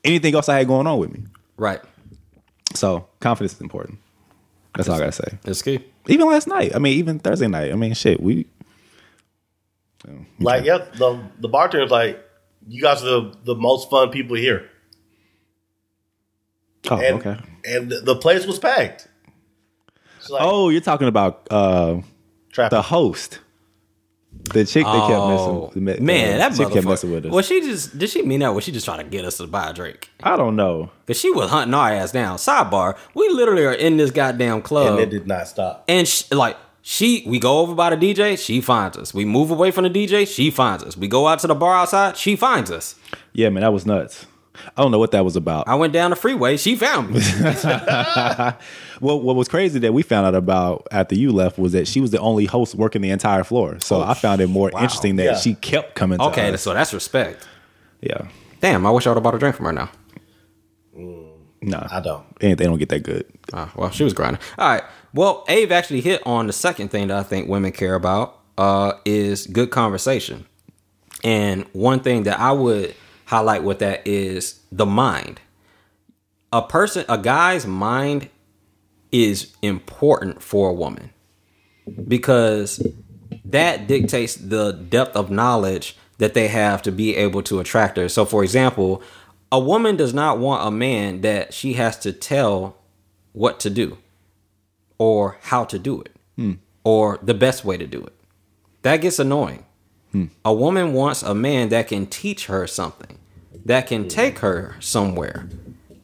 Anything 0.04 0.34
else 0.34 0.48
I 0.48 0.58
had 0.58 0.66
going 0.66 0.86
on 0.86 0.98
with 0.98 1.12
me. 1.12 1.24
Right, 1.56 1.80
So, 2.74 3.06
confidence 3.20 3.54
is 3.54 3.60
important. 3.60 3.98
That's 4.74 4.88
all 4.88 4.96
I 4.96 5.00
got 5.00 5.06
to 5.06 5.12
say. 5.12 5.38
it's 5.44 5.62
key. 5.62 5.84
Even 6.08 6.26
last 6.26 6.48
night. 6.48 6.74
I 6.74 6.78
mean, 6.78 6.98
even 6.98 7.18
Thursday 7.20 7.46
night. 7.46 7.70
I 7.70 7.74
mean, 7.76 7.92
shit, 7.94 8.20
we. 8.20 8.46
Like, 10.40 10.64
yeah, 10.64 10.78
the 10.94 11.20
the 11.38 11.48
bartender's 11.48 11.90
like, 11.90 12.18
you 12.68 12.82
guys 12.82 13.02
are 13.02 13.06
the, 13.06 13.34
the 13.44 13.54
most 13.54 13.88
fun 13.90 14.10
people 14.10 14.36
here. 14.36 14.68
Oh, 16.90 16.96
And, 17.00 17.16
okay. 17.24 17.36
And 17.64 17.90
the- 17.90 18.00
the 18.00 18.16
place 18.16 18.46
was 18.46 18.58
packed. 18.58 19.08
It's 20.18 20.30
like, 20.30 20.42
Oh, 20.44 20.68
you're 20.68 20.80
talking 20.80 21.08
about 21.08 21.46
uh, 21.50 22.00
trap. 22.52 22.70
the 22.70 22.82
host, 22.82 23.40
the 24.54 24.64
chick 24.64 24.84
that 24.84 24.90
Oh 24.94 25.66
kept 25.72 25.76
messing. 25.76 26.04
man, 26.04 26.38
that 26.38 26.56
chick 26.56 26.70
kept 26.72 26.86
messing 26.86 27.12
with 27.12 27.26
us. 27.26 27.32
Was 27.32 27.46
she 27.46 27.60
just 27.60 27.98
did 27.98 28.08
she 28.10 28.22
mean 28.22 28.40
that? 28.40 28.54
Was 28.54 28.64
she 28.64 28.72
just 28.72 28.84
trying 28.86 28.98
to 28.98 29.04
get 29.04 29.24
us 29.24 29.36
to 29.38 29.46
buy 29.46 29.70
a 29.70 29.72
drink? 29.72 30.10
I 30.22 30.36
don't 30.36 30.54
know. 30.56 30.90
Cause 31.06 31.18
she 31.18 31.30
was 31.30 31.50
hunting 31.50 31.74
our 31.74 31.90
ass 31.92 32.12
down. 32.12 32.38
Sidebar: 32.38 32.96
We 33.14 33.28
literally 33.30 33.64
are 33.64 33.72
in 33.72 33.96
this 33.96 34.10
goddamn 34.12 34.62
club, 34.62 34.92
and 34.94 35.00
it 35.00 35.10
did 35.10 35.26
not 35.26 35.48
stop. 35.48 35.84
and 35.88 36.06
sh- 36.06 36.30
like 36.30 36.56
she, 36.82 37.24
we 37.26 37.38
go 37.38 37.60
over 37.60 37.74
by 37.74 37.94
the 37.94 37.96
DJ, 37.96 38.36
she 38.38 38.60
finds 38.60 38.98
us. 38.98 39.14
We 39.14 39.24
move 39.24 39.50
away 39.50 39.70
from 39.70 39.84
the 39.84 39.90
DJ, 39.90 40.26
she 40.26 40.50
finds 40.50 40.82
us. 40.82 40.96
We 40.96 41.08
go 41.08 41.28
out 41.28 41.38
to 41.40 41.46
the 41.46 41.54
bar 41.54 41.76
outside, 41.76 42.16
she 42.16 42.36
finds 42.36 42.70
us. 42.70 42.96
Yeah, 43.32 43.48
man, 43.50 43.62
that 43.62 43.72
was 43.72 43.86
nuts. 43.86 44.26
I 44.76 44.82
don't 44.82 44.90
know 44.90 44.98
what 44.98 45.12
that 45.12 45.24
was 45.24 45.34
about. 45.34 45.66
I 45.66 45.76
went 45.76 45.92
down 45.92 46.10
the 46.10 46.16
freeway, 46.16 46.56
she 46.56 46.76
found 46.76 47.10
me. 47.10 47.20
well, 49.00 49.20
what 49.20 49.36
was 49.36 49.48
crazy 49.48 49.78
that 49.78 49.94
we 49.94 50.02
found 50.02 50.26
out 50.26 50.34
about 50.34 50.86
after 50.90 51.14
you 51.14 51.32
left 51.32 51.58
was 51.58 51.72
that 51.72 51.88
she 51.88 52.00
was 52.00 52.10
the 52.10 52.18
only 52.18 52.44
host 52.46 52.74
working 52.74 53.00
the 53.00 53.10
entire 53.10 53.44
floor. 53.44 53.78
So 53.80 54.02
I 54.02 54.14
found 54.14 54.40
it 54.40 54.48
more 54.48 54.68
oh, 54.72 54.74
wow. 54.76 54.82
interesting 54.82 55.16
that 55.16 55.24
Yeah. 55.24 55.36
she 55.36 55.54
kept 55.54 55.94
coming. 55.94 56.18
To 56.18 56.24
okay, 56.24 56.52
us. 56.52 56.62
so 56.62 56.74
that's 56.74 56.92
respect. 56.92 57.46
yeah, 58.00 58.28
Damn, 58.60 58.84
I 58.86 58.90
wish 58.90 59.06
I 59.06 59.10
would 59.10 59.16
have 59.16 59.22
bought 59.22 59.34
a 59.34 59.38
drink 59.38 59.56
from 59.56 59.66
her 59.66 59.72
now. 59.72 59.90
Mm, 60.96 61.30
nah, 61.62 61.88
I 61.90 62.00
don't. 62.00 62.24
they 62.38 62.54
don't 62.54 62.78
get 62.78 62.90
that 62.90 63.02
good. 63.02 63.24
Oh, 63.52 63.70
well, 63.74 63.90
she 63.90 64.04
was 64.04 64.12
grinding. 64.12 64.40
All 64.58 64.68
right. 64.68 64.82
Well, 65.14 65.44
Ave 65.48 65.74
actually 65.74 66.00
hit 66.00 66.22
on 66.26 66.46
the 66.46 66.52
second 66.52 66.90
thing 66.90 67.08
that 67.08 67.18
I 67.18 67.22
think 67.22 67.48
women 67.48 67.72
care 67.72 67.94
about 67.94 68.40
uh, 68.58 68.94
is 69.04 69.46
good 69.46 69.70
conversation. 69.70 70.46
And 71.24 71.66
one 71.72 72.00
thing 72.00 72.24
that 72.24 72.40
I 72.40 72.52
would 72.52 72.94
highlight 73.26 73.62
with 73.64 73.80
that 73.80 74.06
is 74.06 74.60
the 74.72 74.86
mind. 74.86 75.40
a 76.52 76.62
person, 76.62 77.04
a 77.08 77.18
guy's 77.18 77.66
mind 77.66 78.28
is 79.10 79.54
important 79.62 80.42
for 80.42 80.70
a 80.70 80.74
woman 80.74 81.10
because 82.08 82.86
that 83.44 83.86
dictates 83.86 84.36
the 84.36 84.72
depth 84.72 85.16
of 85.16 85.30
knowledge 85.30 85.96
that 86.18 86.34
they 86.34 86.48
have 86.48 86.82
to 86.82 86.92
be 86.92 87.16
able 87.16 87.42
to 87.42 87.60
attract 87.60 87.96
her. 87.96 88.08
So, 88.08 88.24
for 88.24 88.44
example, 88.44 89.02
a 89.50 89.58
woman 89.58 89.96
does 89.96 90.14
not 90.14 90.38
want 90.38 90.66
a 90.66 90.70
man 90.70 91.22
that 91.22 91.52
she 91.54 91.74
has 91.74 91.98
to 92.00 92.12
tell 92.12 92.76
what 93.32 93.60
to 93.60 93.70
do 93.70 93.98
or 95.02 95.36
how 95.40 95.64
to 95.64 95.80
do 95.80 96.00
it 96.00 96.12
hmm. 96.36 96.52
or 96.84 97.18
the 97.24 97.34
best 97.34 97.64
way 97.64 97.76
to 97.76 97.88
do 97.88 98.00
it. 98.04 98.12
That 98.82 98.98
gets 98.98 99.18
annoying. 99.18 99.66
Hmm. 100.12 100.26
A 100.44 100.54
woman 100.54 100.92
wants 100.92 101.24
a 101.24 101.34
man 101.34 101.70
that 101.70 101.88
can 101.88 102.06
teach 102.06 102.46
her 102.46 102.68
something, 102.68 103.18
that 103.64 103.88
can 103.88 104.06
take 104.06 104.38
her 104.38 104.76
somewhere, 104.78 105.48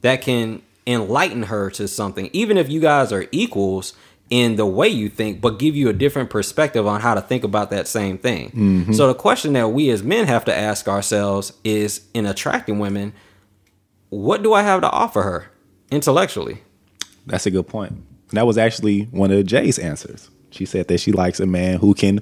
that 0.01 0.21
can 0.21 0.63
enlighten 0.85 1.45
her 1.45 1.71
to 1.71 1.87
something, 1.87 2.29
even 2.33 2.59
if 2.59 2.69
you 2.69 2.81
guys 2.81 3.13
are 3.13 3.29
equals 3.31 3.93
in 4.31 4.57
the 4.57 4.67
way 4.67 4.89
you 4.89 5.09
think, 5.09 5.41
but 5.41 5.61
give 5.61 5.77
you 5.77 5.89
a 5.89 5.93
different 5.93 6.29
perspective 6.29 6.85
on 6.85 7.01
how 7.01 7.15
to 7.15 7.21
think 7.21 7.45
about 7.45 7.71
that 7.71 7.87
same 7.87 8.19
thing. 8.19 8.51
Mm-hmm. 8.51 8.93
So 8.95 9.07
the 9.07 9.15
question 9.15 9.53
that 9.53 9.69
we 9.69 9.91
as 9.91 10.03
men 10.03 10.27
have 10.27 10.45
to 10.47 10.57
ask 10.57 10.89
ourselves 10.89 11.53
is 11.63 12.01
in 12.15 12.27
attracting 12.27 12.81
women, 12.81 13.13
what 14.09 14.43
do 14.43 14.55
I 14.55 14.63
have 14.63 14.81
to 14.81 14.91
offer 14.91 15.23
her 15.23 15.53
intellectually? 15.93 16.63
That's 17.27 17.47
a 17.47 17.53
good 17.53 17.69
point. 17.69 18.08
That 18.33 18.47
was 18.47 18.59
actually 18.59 19.03
one 19.05 19.31
of 19.31 19.45
Jay's 19.47 19.79
answers. 19.79 20.31
She 20.51 20.65
said 20.65 20.89
that 20.89 20.99
she 21.01 21.13
likes 21.13 21.41
a 21.41 21.47
man 21.47 21.79
who 21.79 21.95
can 21.95 22.21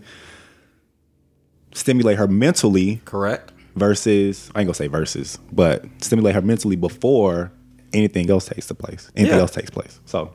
stimulate 1.75 2.17
her 2.19 2.27
mentally 2.27 3.01
Correct? 3.05 3.53
versus 3.75 4.51
I 4.55 4.61
ain't 4.61 4.67
gonna 4.67 4.75
say 4.75 4.87
versus, 4.87 5.39
but 5.53 5.85
stimulate 6.01 6.35
her 6.35 6.43
mentally 6.43 6.77
before 6.77 7.53
anything 7.93 8.31
else 8.31 8.47
takes 8.47 8.67
the 8.67 8.75
place. 8.75 9.11
Anything 9.17 9.37
Yeah. 9.37 9.43
else 9.43 9.53
takes 9.53 9.71
place. 9.71 10.01
So 10.07 10.33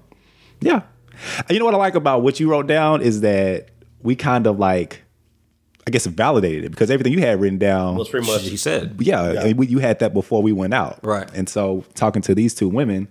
yeah. 0.62 0.82
And 1.40 1.52
you 1.52 1.60
know 1.60 1.66
what 1.66 1.74
I 1.74 1.78
like 1.78 1.96
about 1.96 2.22
what 2.24 2.40
you 2.40 2.50
wrote 2.50 2.68
down 2.68 3.02
is 3.02 3.22
that 3.22 3.70
we 4.02 4.16
kind 4.16 4.48
of 4.48 4.60
like 4.60 5.04
I 5.88 5.92
guess 5.92 6.06
validated 6.06 6.64
it 6.66 6.70
because 6.70 6.92
everything 6.92 7.12
you 7.14 7.22
had 7.22 7.42
written 7.42 7.58
down 7.58 7.96
was 7.96 8.08
pretty 8.10 8.28
much 8.28 8.42
what 8.44 8.50
She 8.50 8.56
said. 8.58 8.96
yeah, 9.00 9.22
I 9.40 9.44
mean, 9.46 9.58
we, 9.58 9.68
you 9.68 9.80
had 9.80 9.98
that 10.00 10.14
before 10.14 10.44
we 10.44 10.52
went 10.52 10.74
out, 10.76 11.00
Right. 11.04 11.28
And 11.34 11.50
so 11.50 11.84
talking 11.96 12.22
to 12.24 12.36
these 12.36 12.54
two 12.54 12.70
women, 12.70 13.08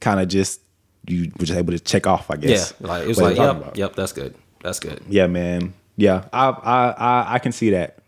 kind 0.00 0.18
of 0.18 0.28
just 0.28 0.60
you 1.06 1.32
were 1.38 1.46
just 1.46 1.58
able 1.58 1.72
to 1.72 1.80
check 1.80 2.06
off, 2.06 2.30
I 2.30 2.36
guess. 2.36 2.74
Yeah, 2.80 2.86
like 2.86 3.02
it 3.04 3.08
was 3.08 3.20
like, 3.20 3.36
yep, 3.36 3.56
about. 3.56 3.76
yep, 3.76 3.94
that's 3.94 4.12
good. 4.12 4.34
That's 4.62 4.80
good. 4.80 5.02
Yeah, 5.08 5.26
man. 5.26 5.74
Yeah, 5.96 6.24
I, 6.32 6.48
I 6.48 6.90
I 6.90 7.34
I 7.34 7.38
can 7.38 7.52
see 7.52 7.70
that, 7.70 7.98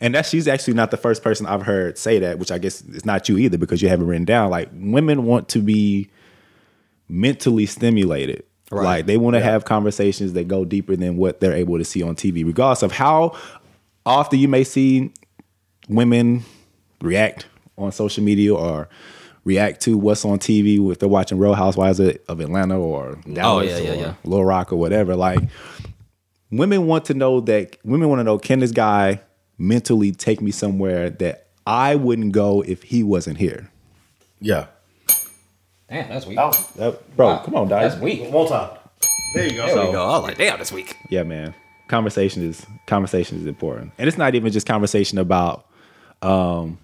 and 0.00 0.14
that 0.14 0.26
she's 0.26 0.46
actually 0.46 0.74
not 0.74 0.90
the 0.90 0.96
first 0.96 1.22
person 1.22 1.46
I've 1.46 1.62
heard 1.62 1.98
say 1.98 2.18
that, 2.20 2.38
which 2.38 2.50
I 2.52 2.58
guess 2.58 2.82
is 2.82 3.04
not 3.04 3.28
you 3.28 3.38
either 3.38 3.58
because 3.58 3.82
you 3.82 3.88
haven't 3.88 4.06
written 4.06 4.24
down. 4.24 4.50
Like 4.50 4.68
women 4.72 5.24
want 5.24 5.48
to 5.50 5.60
be 5.60 6.10
mentally 7.08 7.66
stimulated. 7.66 8.44
Right. 8.70 8.84
Like 8.84 9.06
they 9.06 9.18
want 9.18 9.34
to 9.34 9.40
have 9.40 9.64
conversations 9.64 10.32
that 10.32 10.48
go 10.48 10.64
deeper 10.64 10.96
than 10.96 11.16
what 11.16 11.40
they're 11.40 11.52
able 11.52 11.78
to 11.78 11.84
see 11.84 12.02
on 12.02 12.16
TV, 12.16 12.44
regardless 12.44 12.82
of 12.82 12.92
how 12.92 13.36
often 14.06 14.38
you 14.38 14.48
may 14.48 14.64
see 14.64 15.12
women 15.88 16.44
react 17.02 17.46
on 17.76 17.92
social 17.92 18.24
media 18.24 18.54
or 18.54 18.88
react 19.44 19.80
to 19.82 19.96
what's 19.98 20.24
on 20.24 20.38
TV 20.38 20.90
if 20.90 20.98
they're 20.98 21.08
watching 21.08 21.38
Real 21.38 21.54
Housewives 21.54 21.98
of 22.00 22.40
Atlanta 22.40 22.78
or 22.78 23.18
Dallas 23.32 23.72
Oh, 23.72 23.76
yeah, 23.76 23.78
yeah, 23.78 23.90
or 23.90 23.94
yeah. 23.94 24.14
Little 24.24 24.44
Rock 24.44 24.72
or 24.72 24.76
whatever. 24.76 25.16
Like 25.16 25.40
women 26.50 26.86
want 26.86 27.04
to 27.06 27.14
know 27.14 27.40
that 27.40 27.76
women 27.84 28.08
want 28.08 28.20
to 28.20 28.24
know 28.24 28.38
can 28.38 28.60
this 28.60 28.72
guy 28.72 29.20
mentally 29.58 30.12
take 30.12 30.40
me 30.40 30.50
somewhere 30.50 31.10
that 31.10 31.46
I 31.66 31.94
wouldn't 31.94 32.32
go 32.32 32.62
if 32.62 32.82
he 32.84 33.02
wasn't 33.02 33.38
here. 33.38 33.70
yeah. 34.40 34.66
Damn, 35.88 36.08
that's 36.08 36.24
weak. 36.26 36.36
That- 36.76 37.16
bro, 37.16 37.38
come 37.44 37.54
on, 37.54 37.68
That's 37.68 38.00
weak. 38.00 38.32
One 38.32 38.48
time. 38.48 38.78
There 39.34 39.44
you 39.44 39.50
go. 39.56 39.66
There 39.66 39.74
So, 39.74 39.86
we 39.86 39.92
go. 39.92 40.02
I 40.02 40.06
was 40.18 40.22
like, 40.22 40.38
damn, 40.38 40.56
that's 40.56 40.72
weak. 40.72 40.96
Yeah, 41.10 41.22
man. 41.22 41.54
Conversation 41.88 42.42
is 42.48 42.64
conversation 42.86 43.38
is 43.38 43.44
important, 43.44 43.92
and 43.98 44.08
it's 44.08 44.16
not 44.16 44.34
even 44.34 44.50
just 44.52 44.66
conversation 44.66 45.18
about 45.18 45.66
um, 46.22 46.78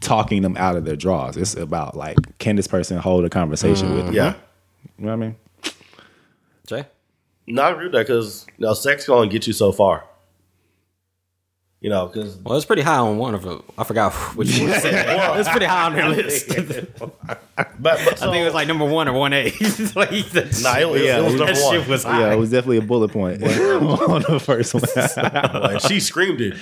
talking 0.00 0.42
them 0.42 0.56
out 0.56 0.76
of 0.76 0.84
their 0.84 0.96
draws. 0.96 1.36
It's 1.36 1.54
about 1.54 1.96
like 1.96 2.16
can 2.38 2.56
this 2.56 2.66
person 2.66 2.96
hold 2.98 3.24
a 3.24 3.30
conversation 3.30 3.90
with? 3.94 4.04
Mm-hmm. 4.04 4.10
Me? 4.10 4.16
Yeah. 4.16 4.34
you 4.98 5.04
know 5.06 5.08
what 5.08 5.12
I 5.12 5.16
mean. 5.16 5.36
Jay? 6.66 6.86
No, 7.46 7.62
I 7.62 7.70
agree 7.72 7.84
with 7.84 7.92
that 7.92 8.06
because 8.06 8.46
you 8.58 8.66
know, 8.66 8.74
sex 8.74 9.04
can 9.04 9.14
only 9.14 9.28
get 9.28 9.46
you 9.46 9.52
so 9.52 9.72
far. 9.72 10.04
You 11.80 11.88
know, 11.88 12.08
because 12.08 12.36
Well, 12.36 12.56
it's 12.58 12.66
pretty 12.66 12.82
high 12.82 12.98
on 12.98 13.16
one 13.16 13.34
of 13.34 13.42
them. 13.42 13.62
I 13.78 13.84
forgot 13.84 14.12
which 14.36 14.58
one 14.60 14.68
said. 14.80 15.36
It's 15.40 15.48
pretty 15.48 15.64
high 15.64 15.86
on 15.86 15.94
their 15.94 16.08
list. 16.10 16.50
I 16.52 16.60
but, 17.56 17.78
but 18.04 18.18
so, 18.18 18.30
think 18.30 18.42
it 18.42 18.44
was 18.44 18.52
like 18.54 18.68
number 18.68 18.84
one 18.84 19.08
or 19.08 19.14
one 19.14 19.32
A. 19.32 19.44
like, 19.44 19.54
that 19.54 20.60
nah, 20.62 20.78
it 20.78 20.88
was, 20.88 21.02
Yeah, 21.02 21.18
it 21.18 21.24
was 21.24 21.34
number 21.34 21.54
that 21.54 21.62
one. 21.64 21.80
shit 21.80 21.88
was 21.88 22.04
high. 22.04 22.20
Yeah, 22.20 22.32
it 22.34 22.36
was 22.36 22.50
definitely 22.50 22.76
a 22.78 22.82
bullet 22.82 23.10
point 23.12 23.42
um, 23.42 23.86
on 23.86 24.22
the 24.28 24.38
first 24.38 24.74
one. 24.74 24.82
Like, 25.62 25.80
she 25.80 26.00
screamed 26.00 26.40
it, 26.42 26.54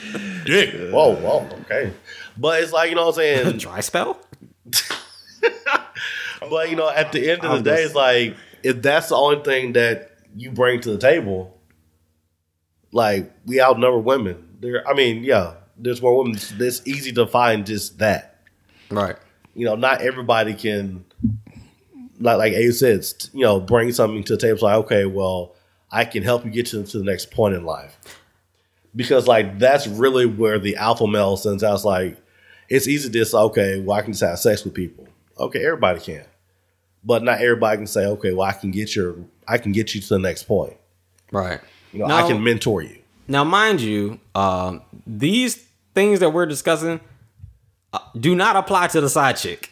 dick. 0.44 0.72
Whoa, 0.92 1.16
whoa, 1.16 1.48
okay. 1.62 1.92
But 2.38 2.62
it's 2.62 2.72
like 2.72 2.90
you 2.90 2.96
know 2.96 3.06
what 3.06 3.18
I'm 3.18 3.44
saying. 3.44 3.58
Dry 3.58 3.80
spell? 3.80 4.20
But 6.48 6.70
you 6.70 6.76
know, 6.76 6.88
at 6.88 7.12
the 7.12 7.30
end 7.30 7.44
of 7.44 7.62
the 7.62 7.70
day, 7.70 7.82
it's 7.82 7.94
like 7.94 8.36
if 8.62 8.82
that's 8.82 9.08
the 9.08 9.16
only 9.16 9.42
thing 9.42 9.72
that 9.74 10.12
you 10.36 10.50
bring 10.50 10.80
to 10.82 10.90
the 10.90 10.98
table, 10.98 11.58
like 12.92 13.30
we 13.46 13.60
outnumber 13.60 13.98
women. 13.98 14.56
There, 14.60 14.86
I 14.88 14.94
mean, 14.94 15.24
yeah, 15.24 15.54
there's 15.76 16.02
more 16.02 16.16
women. 16.16 16.38
It's 16.58 16.86
easy 16.86 17.12
to 17.12 17.26
find 17.26 17.66
just 17.66 17.98
that. 17.98 18.40
Right. 18.90 19.16
You 19.54 19.66
know, 19.66 19.74
not 19.74 20.02
everybody 20.02 20.54
can, 20.54 21.04
like 22.20 22.38
like 22.38 22.52
Ave 22.52 22.72
said, 22.72 23.04
you 23.32 23.42
know, 23.44 23.60
bring 23.60 23.92
something 23.92 24.24
to 24.24 24.36
the 24.36 24.40
table. 24.40 24.54
It's 24.54 24.62
like, 24.62 24.76
okay, 24.84 25.06
well, 25.06 25.54
I 25.90 26.04
can 26.04 26.22
help 26.22 26.44
you 26.44 26.50
get 26.50 26.66
to, 26.66 26.84
to 26.84 26.98
the 26.98 27.04
next 27.04 27.30
point 27.30 27.54
in 27.54 27.64
life. 27.64 27.98
Because 28.96 29.26
like 29.26 29.58
that's 29.58 29.86
really 29.86 30.26
where 30.26 30.58
the 30.58 30.76
alpha 30.76 31.06
male 31.06 31.36
sends 31.36 31.62
out. 31.62 31.74
It's 31.74 31.84
like 31.84 32.16
it's 32.68 32.86
easy 32.88 33.10
to 33.10 33.24
say, 33.24 33.38
okay, 33.38 33.80
well, 33.80 33.96
I 33.98 34.02
can 34.02 34.12
just 34.12 34.22
have 34.22 34.38
sex 34.38 34.64
with 34.64 34.74
people. 34.74 35.06
Okay, 35.38 35.64
everybody 35.64 36.00
can, 36.00 36.24
but 37.04 37.22
not 37.22 37.40
everybody 37.40 37.78
can 37.78 37.86
say, 37.86 38.06
okay, 38.06 38.32
well, 38.32 38.46
I 38.48 38.52
can 38.52 38.70
get 38.70 38.94
your, 38.96 39.16
I 39.46 39.58
can 39.58 39.72
get 39.72 39.94
you 39.94 40.00
to 40.00 40.08
the 40.08 40.18
next 40.18 40.44
point. 40.44 40.74
Right. 41.32 41.60
You 41.92 42.00
know, 42.00 42.06
Now- 42.06 42.24
I 42.24 42.28
can 42.28 42.42
mentor 42.42 42.82
you. 42.82 42.98
Now, 43.30 43.44
mind 43.44 43.82
you, 43.82 44.18
um, 44.34 44.80
these 45.06 45.56
things 45.94 46.20
that 46.20 46.30
we're 46.30 46.46
discussing 46.46 46.98
uh, 47.92 47.98
do 48.18 48.34
not 48.34 48.56
apply 48.56 48.86
to 48.88 49.00
the 49.02 49.08
side 49.10 49.36
chick 49.36 49.70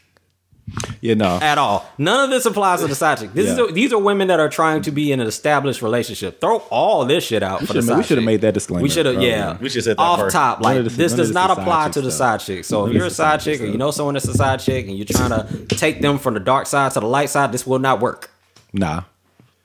you 1.00 1.14
know, 1.14 1.38
at 1.40 1.58
all. 1.58 1.88
None 1.98 2.24
of 2.24 2.30
this 2.30 2.44
applies 2.44 2.80
to 2.80 2.88
the 2.88 2.94
side 2.94 3.18
chick. 3.18 3.32
This 3.32 3.46
Yeah. 3.46 3.64
is 3.64 3.70
a, 3.70 3.72
these 3.72 3.92
are 3.92 3.98
women 3.98 4.28
that 4.28 4.40
are 4.40 4.48
trying 4.48 4.82
to 4.82 4.90
be 4.90 5.12
in 5.12 5.20
an 5.20 5.26
established 5.26 5.80
relationship. 5.82 6.40
Throw 6.40 6.58
all 6.70 7.04
this 7.04 7.24
shit 7.24 7.42
out 7.42 7.60
for 7.64 7.72
the 7.72 7.82
side 7.82 7.90
made- 7.92 7.96
we 7.98 8.02
should've 8.04 8.24
made 8.24 8.40
that 8.40 8.54
disclaimer 8.54 8.82
We 8.82 8.88
should 8.88 9.06
have, 9.06 9.22
yeah. 9.22 9.56
We 9.60 9.68
should 9.68 9.84
said 9.84 9.96
that 9.96 10.02
off 10.02 10.18
first. 10.20 10.32
top. 10.34 10.60
Like 10.60 10.82
this- 10.84 10.96
this 10.96 11.12
does 11.12 11.30
not 11.32 11.50
apply 11.50 11.90
to 11.90 12.00
the 12.00 12.10
side 12.10 12.40
chick. 12.40 12.64
So 12.64 12.80
None 12.82 12.90
if 12.90 12.96
you're 12.96 13.06
a 13.06 13.10
side 13.10 13.40
side 13.40 13.40
chick 13.42 13.54
chick 13.58 13.62
and 13.64 13.72
you 13.72 13.78
know 13.78 13.90
someone 13.92 14.14
that's 14.14 14.26
a 14.28 14.34
side 14.34 14.60
chick 14.60 14.86
and 14.88 14.96
you're 14.96 15.06
trying 15.06 15.30
to 15.30 15.66
take 15.76 16.00
them 16.02 16.18
from 16.18 16.34
the 16.34 16.40
dark 16.40 16.66
side 16.66 16.90
to 16.92 17.00
the 17.00 17.06
light 17.06 17.30
side, 17.30 17.52
this 17.52 17.66
will 17.66 17.78
not 17.78 18.00
work. 18.00 18.30
nah, 18.72 19.02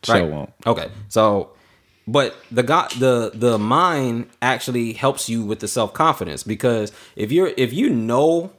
sure 0.04 0.16
Right. 0.16 0.28
won't. 0.30 0.54
Okay. 0.68 0.88
So, 1.10 1.50
but 2.08 2.36
the 2.52 2.64
God, 2.64 2.92
the 3.00 3.32
the 3.34 3.58
mind 3.58 4.28
actually 4.42 4.94
helps 4.94 5.30
you 5.30 5.44
with 5.44 5.60
the 5.60 5.68
self 5.68 5.94
confidence 5.94 6.44
because 6.44 6.92
if 7.16 7.32
you're 7.32 7.52
if 7.58 7.74
you 7.74 7.90
know, 7.90 8.52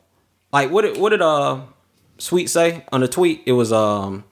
like 0.52 0.70
what 0.70 0.82
did 0.82 0.97
what 0.98 1.10
did 1.10 1.23
uh 1.23 1.59
Sweet 2.23 2.47
say 2.49 2.85
on 2.93 3.01
the 3.01 3.09
tweet? 3.09 3.43
It 3.47 3.53
was 3.53 3.73
um 3.73 4.23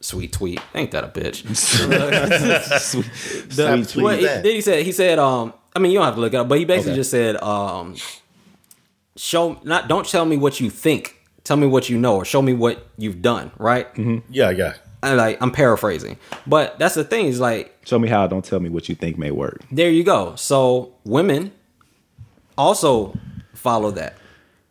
sweet 0.00 0.32
tweet. 0.32 0.60
Ain't 0.76 0.92
that 0.92 1.02
a 1.02 1.08
bitch? 1.08 1.42
The- 1.42 2.78
Sweet 2.78 3.88
tweet. 3.88 4.02
what 4.04 4.18
he, 4.20 4.24
that? 4.26 4.44
then 4.44 4.52
he 4.54 4.60
said 4.60 4.84
he 4.84 4.92
said 4.92 5.18
um 5.18 5.52
I 5.74 5.80
mean 5.80 5.90
you 5.90 5.98
don't 5.98 6.04
have 6.06 6.14
to 6.14 6.20
look 6.20 6.34
it 6.34 6.36
up, 6.36 6.48
but 6.48 6.58
he 6.58 6.64
basically 6.64 6.92
Okay. 6.92 7.00
just 7.00 7.10
said 7.10 7.42
um 7.42 7.96
show 9.16 9.58
not 9.64 9.88
don't 9.88 10.06
tell 10.08 10.24
me 10.24 10.36
what 10.36 10.60
you 10.60 10.70
think. 10.70 11.16
Tell 11.42 11.56
me 11.56 11.66
what 11.66 11.88
you 11.88 11.98
know 11.98 12.14
or 12.16 12.24
show 12.24 12.40
me 12.42 12.52
what 12.52 12.86
you've 12.96 13.20
done, 13.22 13.50
right? 13.58 13.88
Yeah, 14.30 14.50
yeah. 14.50 14.74
I 15.02 15.14
like 15.14 15.42
I'm 15.42 15.50
paraphrasing. 15.50 16.18
But 16.46 16.78
that's 16.78 16.94
the 16.94 17.02
thing, 17.02 17.26
is 17.26 17.40
like 17.40 17.76
Show 17.84 17.98
me 17.98 18.08
how. 18.08 18.28
Don't 18.28 18.44
tell 18.44 18.60
me 18.60 18.68
what 18.68 18.88
you 18.88 18.94
think 18.94 19.18
may 19.18 19.32
work. 19.32 19.60
there 19.72 19.90
you 19.90 20.04
go. 20.04 20.36
So 20.36 20.94
women 21.04 21.50
also 22.56 23.14
follow 23.54 23.90
that. 23.92 24.14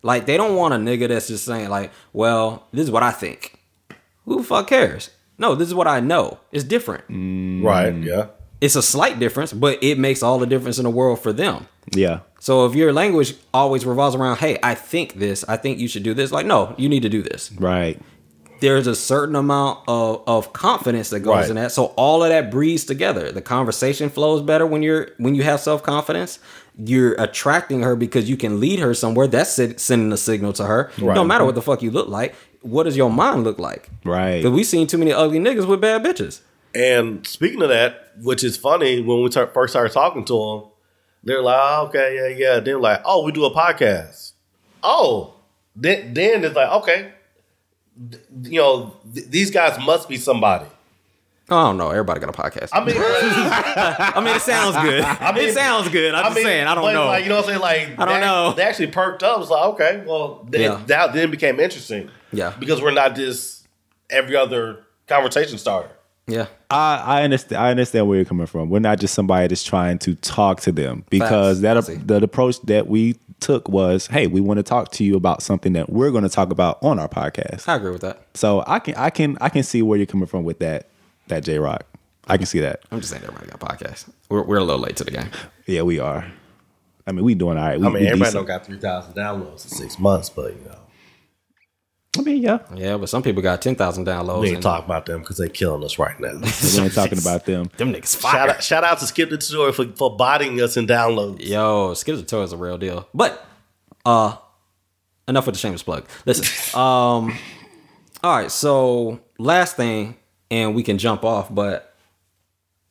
Like 0.03 0.25
they 0.25 0.37
don't 0.37 0.55
want 0.55 0.73
a 0.73 0.77
nigga 0.77 1.07
that's 1.07 1.27
just 1.27 1.45
saying 1.45 1.69
like, 1.69 1.91
well, 2.13 2.67
this 2.71 2.83
is 2.85 2.91
what 2.91 3.03
I 3.03 3.11
think. 3.11 3.59
Who 4.25 4.37
the 4.37 4.43
fuck 4.43 4.67
cares? 4.67 5.09
No, 5.37 5.55
this 5.55 5.67
is 5.67 5.73
what 5.73 5.87
I 5.87 5.99
know. 5.99 6.39
It's 6.51 6.63
different. 6.63 7.07
Mm. 7.09 7.63
Right, 7.63 7.95
yeah. 7.95 8.27
It's 8.61 8.75
a 8.75 8.81
slight 8.83 9.17
difference, 9.19 9.53
but 9.53 9.83
it 9.83 9.97
makes 9.97 10.21
all 10.21 10.37
the 10.37 10.45
difference 10.45 10.77
in 10.77 10.83
the 10.83 10.89
world 10.91 11.19
for 11.19 11.33
them. 11.33 11.67
Yeah, 11.95 12.19
So 12.39 12.67
if 12.67 12.75
your 12.75 12.93
language 12.93 13.33
always 13.55 13.85
revolves 13.87 14.15
around, 14.15 14.37
hey, 14.37 14.59
I 14.61 14.75
think 14.75 15.15
this, 15.15 15.43
I 15.49 15.57
think 15.57 15.79
you 15.79 15.87
should 15.87 16.03
do 16.03 16.13
this, 16.13 16.31
like, 16.31 16.45
no, 16.45 16.75
you 16.77 16.87
need 16.87 17.01
to 17.01 17.09
do 17.09 17.23
this. 17.23 17.51
right. 17.53 17.99
there's 18.59 18.85
a 18.85 18.93
certain 18.95 19.35
amount 19.35 19.79
of, 19.87 20.21
of 20.27 20.53
confidence 20.53 21.09
that 21.09 21.21
goes 21.21 21.33
Right. 21.35 21.49
in 21.49 21.55
that. 21.55 21.71
So 21.71 21.85
all 21.97 22.21
of 22.23 22.29
that 22.29 22.51
breathes 22.51 22.85
together. 22.85 23.31
The 23.31 23.41
conversation 23.41 24.11
flows 24.11 24.43
better 24.43 24.67
when 24.67 24.83
you're 24.83 25.09
when 25.17 25.33
you 25.33 25.41
have 25.41 25.59
self 25.59 25.81
confidence. 25.81 26.37
You're 26.77 27.13
attracting 27.15 27.81
her 27.81 27.95
because 27.95 28.29
you 28.29 28.37
can 28.37 28.59
lead 28.59 28.79
her 28.79 28.93
somewhere. 28.93 29.27
That's 29.27 29.51
sen- 29.51 29.77
sending 29.77 30.11
a 30.11 30.17
signal 30.17 30.53
to 30.53 30.65
her. 30.65 30.89
Right. 30.99 31.15
No 31.15 31.23
matter 31.23 31.45
what 31.45 31.55
the 31.55 31.61
fuck 31.61 31.81
you 31.81 31.91
look 31.91 32.07
like, 32.07 32.33
what 32.61 32.83
does 32.83 32.95
your 32.95 33.09
mind 33.11 33.43
look 33.43 33.59
like? 33.59 33.89
Right. 34.05 34.37
Because 34.37 34.51
we've 34.51 34.65
seen 34.65 34.87
too 34.87 34.97
many 34.97 35.11
ugly 35.11 35.39
niggas 35.39 35.67
with 35.67 35.81
bad 35.81 36.03
bitches. 36.03 36.41
And 36.73 37.27
speaking 37.27 37.61
of 37.61 37.69
that, 37.69 38.13
which 38.21 38.43
is 38.43 38.55
funny, 38.55 39.01
when 39.01 39.21
we 39.21 39.29
tar- 39.29 39.47
first 39.47 39.73
started 39.73 39.91
talking 39.93 40.23
to 40.25 40.33
them, 40.33 40.71
they're 41.23 41.41
like, 41.41 41.59
oh, 41.61 41.85
"Okay, 41.87 42.15
yeah, 42.15 42.37
yeah." 42.53 42.59
They're 42.61 42.79
like, 42.79 43.01
"Oh, 43.05 43.23
we 43.23 43.31
do 43.31 43.45
a 43.45 43.53
podcast." 43.53 44.31
Oh, 44.81 45.33
then 45.75 46.13
then 46.13 46.43
it's 46.45 46.55
like, 46.55 46.71
okay, 46.81 47.11
th- 48.09 48.23
you 48.43 48.59
know, 48.59 48.95
th- 49.13 49.27
these 49.27 49.51
guys 49.51 49.77
must 49.85 50.07
be 50.09 50.17
somebody. 50.17 50.65
Oh, 51.51 51.57
I 51.57 51.63
don't 51.63 51.77
know. 51.77 51.89
Everybody 51.89 52.21
got 52.21 52.29
a 52.29 52.41
podcast. 52.41 52.69
I 52.71 52.83
mean, 52.83 52.95
I 52.97 54.21
mean, 54.23 54.35
it 54.35 54.41
sounds 54.41 54.75
good. 54.77 55.03
I 55.03 55.31
mean- 55.33 55.49
it 55.49 55.53
sounds 55.53 55.89
good. 55.89 56.13
I'm 56.15 56.25
I 56.25 56.29
just 56.29 56.41
saying. 56.41 56.65
I 56.67 56.75
don't 56.75 56.83
but 56.85 56.93
know. 56.93 57.05
Like, 57.07 57.23
you 57.23 57.29
know 57.29 57.35
what 57.35 57.45
I'm 57.45 57.49
saying? 57.49 57.61
Like, 57.61 57.99
I 57.99 58.05
don't 58.05 58.21
they, 58.21 58.25
know. 58.25 58.53
They 58.53 58.63
actually 58.63 58.87
perked 58.87 59.21
up. 59.23 59.41
It's 59.41 59.49
like, 59.49 59.65
okay, 59.73 60.03
well, 60.07 60.47
they, 60.49 60.63
Yeah. 60.63 60.81
that 60.87 61.13
then 61.13 61.29
became 61.29 61.59
interesting. 61.59 62.09
Yeah. 62.31 62.53
because 62.59 62.81
we're 62.81 62.91
not 62.91 63.15
just 63.15 63.67
every 64.09 64.35
other 64.37 64.83
conversation 65.07 65.57
starter. 65.57 65.89
yeah. 66.27 66.47
I, 66.69 66.95
I 67.19 67.23
understand. 67.23 67.61
I 67.61 67.69
understand 67.71 68.07
where 68.07 68.15
you're 68.15 68.23
coming 68.25 68.47
from. 68.47 68.69
We're 68.69 68.79
not 68.79 68.99
just 69.01 69.13
somebody 69.13 69.47
that's 69.49 69.63
trying 69.65 69.99
to 69.99 70.15
talk 70.15 70.61
to 70.61 70.71
them 70.71 71.03
because 71.09 71.59
Facts. 71.61 71.87
that 71.87 71.93
See. 71.93 71.95
the 72.01 72.23
approach 72.23 72.61
that 72.61 72.87
we 72.87 73.17
took 73.41 73.67
was, 73.67 74.07
hey, 74.07 74.27
we 74.27 74.39
want 74.39 74.59
to 74.59 74.63
talk 74.63 74.91
to 74.93 75.03
you 75.03 75.17
about 75.17 75.41
something 75.43 75.73
that 75.73 75.89
we're 75.89 76.11
going 76.11 76.23
to 76.23 76.29
talk 76.29 76.49
about 76.49 76.81
on 76.81 76.97
our 76.97 77.09
podcast. 77.09 77.67
I 77.67 77.75
agree 77.75 77.91
with 77.91 77.99
that. 78.01 78.25
So 78.35 78.63
I 78.65 78.79
can 78.79 78.95
I 78.95 79.09
can 79.09 79.37
I 79.41 79.49
can 79.49 79.63
see 79.63 79.81
where 79.81 79.97
you're 79.97 80.05
coming 80.05 80.27
from 80.27 80.45
with 80.45 80.59
that 80.59 80.87
that 81.31 81.43
J 81.43 81.59
Rock. 81.59 81.83
I 82.27 82.37
can 82.37 82.45
see 82.45 82.59
that. 82.59 82.81
I'm 82.91 82.99
just 82.99 83.11
saying 83.11 83.23
everybody 83.23 83.47
got 83.47 83.59
podcasts. 83.59 84.07
We're, 84.29 84.43
we're 84.43 84.57
a 84.57 84.63
little 84.63 84.79
late 84.81 84.95
to 84.97 85.03
the 85.03 85.11
game. 85.11 85.29
Yeah, 85.65 85.81
we 85.81 85.99
are. 85.99 86.25
I 87.07 87.11
mean, 87.11 87.25
we 87.25 87.33
doing 87.33 87.57
all 87.57 87.65
right. 87.65 87.79
We, 87.79 87.85
I 87.87 87.89
mean, 87.89 87.93
we 88.01 88.07
everybody 88.07 88.19
decent. 88.19 88.33
don't 88.35 88.45
got 88.45 88.65
three 88.65 88.77
thousand 88.77 89.13
downloads 89.15 89.63
in 89.65 89.71
six 89.71 89.97
months, 89.99 90.29
but 90.29 90.53
you 90.55 90.63
know, 90.65 90.77
I 92.17 92.21
mean, 92.21 92.41
yeah, 92.43 92.59
Yeah, 92.75 92.97
but 92.97 93.07
some 93.09 93.23
people 93.23 93.41
got 93.41 93.61
10,000 93.61 94.05
downloads. 94.05 94.41
we 94.41 94.47
ain't 94.47 94.55
and 94.55 94.63
talking 94.63 94.83
about 94.85 95.05
them 95.05 95.21
because 95.21 95.37
they 95.37 95.47
killing 95.47 95.81
us 95.83 95.97
right 95.97 96.19
now. 96.19 96.33
we 96.41 96.79
ain't 96.81 96.93
talking 96.93 97.17
about 97.17 97.45
them. 97.45 97.69
Them 97.77 97.93
niggas 97.93 98.17
fire. 98.17 98.31
shout 98.33 98.49
out, 98.49 98.63
shout 98.63 98.83
out 98.83 98.99
to 98.99 99.07
Skip 99.07 99.29
the 99.29 99.37
Tutorial 99.37 99.71
for, 99.71 99.85
for 99.95 100.15
botting 100.17 100.59
us 100.59 100.75
in 100.75 100.87
downloads. 100.87 101.39
Yo, 101.47 101.93
Skip 101.93 102.17
the 102.17 102.23
Toe 102.23 102.43
is 102.43 102.51
a 102.51 102.57
real 102.57 102.77
deal. 102.77 103.07
But 103.13 103.45
uh 104.05 104.35
enough 105.27 105.45
with 105.45 105.55
the 105.55 105.59
shameless 105.59 105.83
plug. 105.83 106.05
Listen, 106.25 106.45
um 106.79 107.37
all 108.23 108.37
right, 108.37 108.51
so 108.51 109.21
last 109.39 109.77
thing, 109.77 110.17
and 110.51 110.75
we 110.75 110.83
can 110.83 110.99
jump 110.99 111.23
off, 111.25 111.53
but 111.53 111.95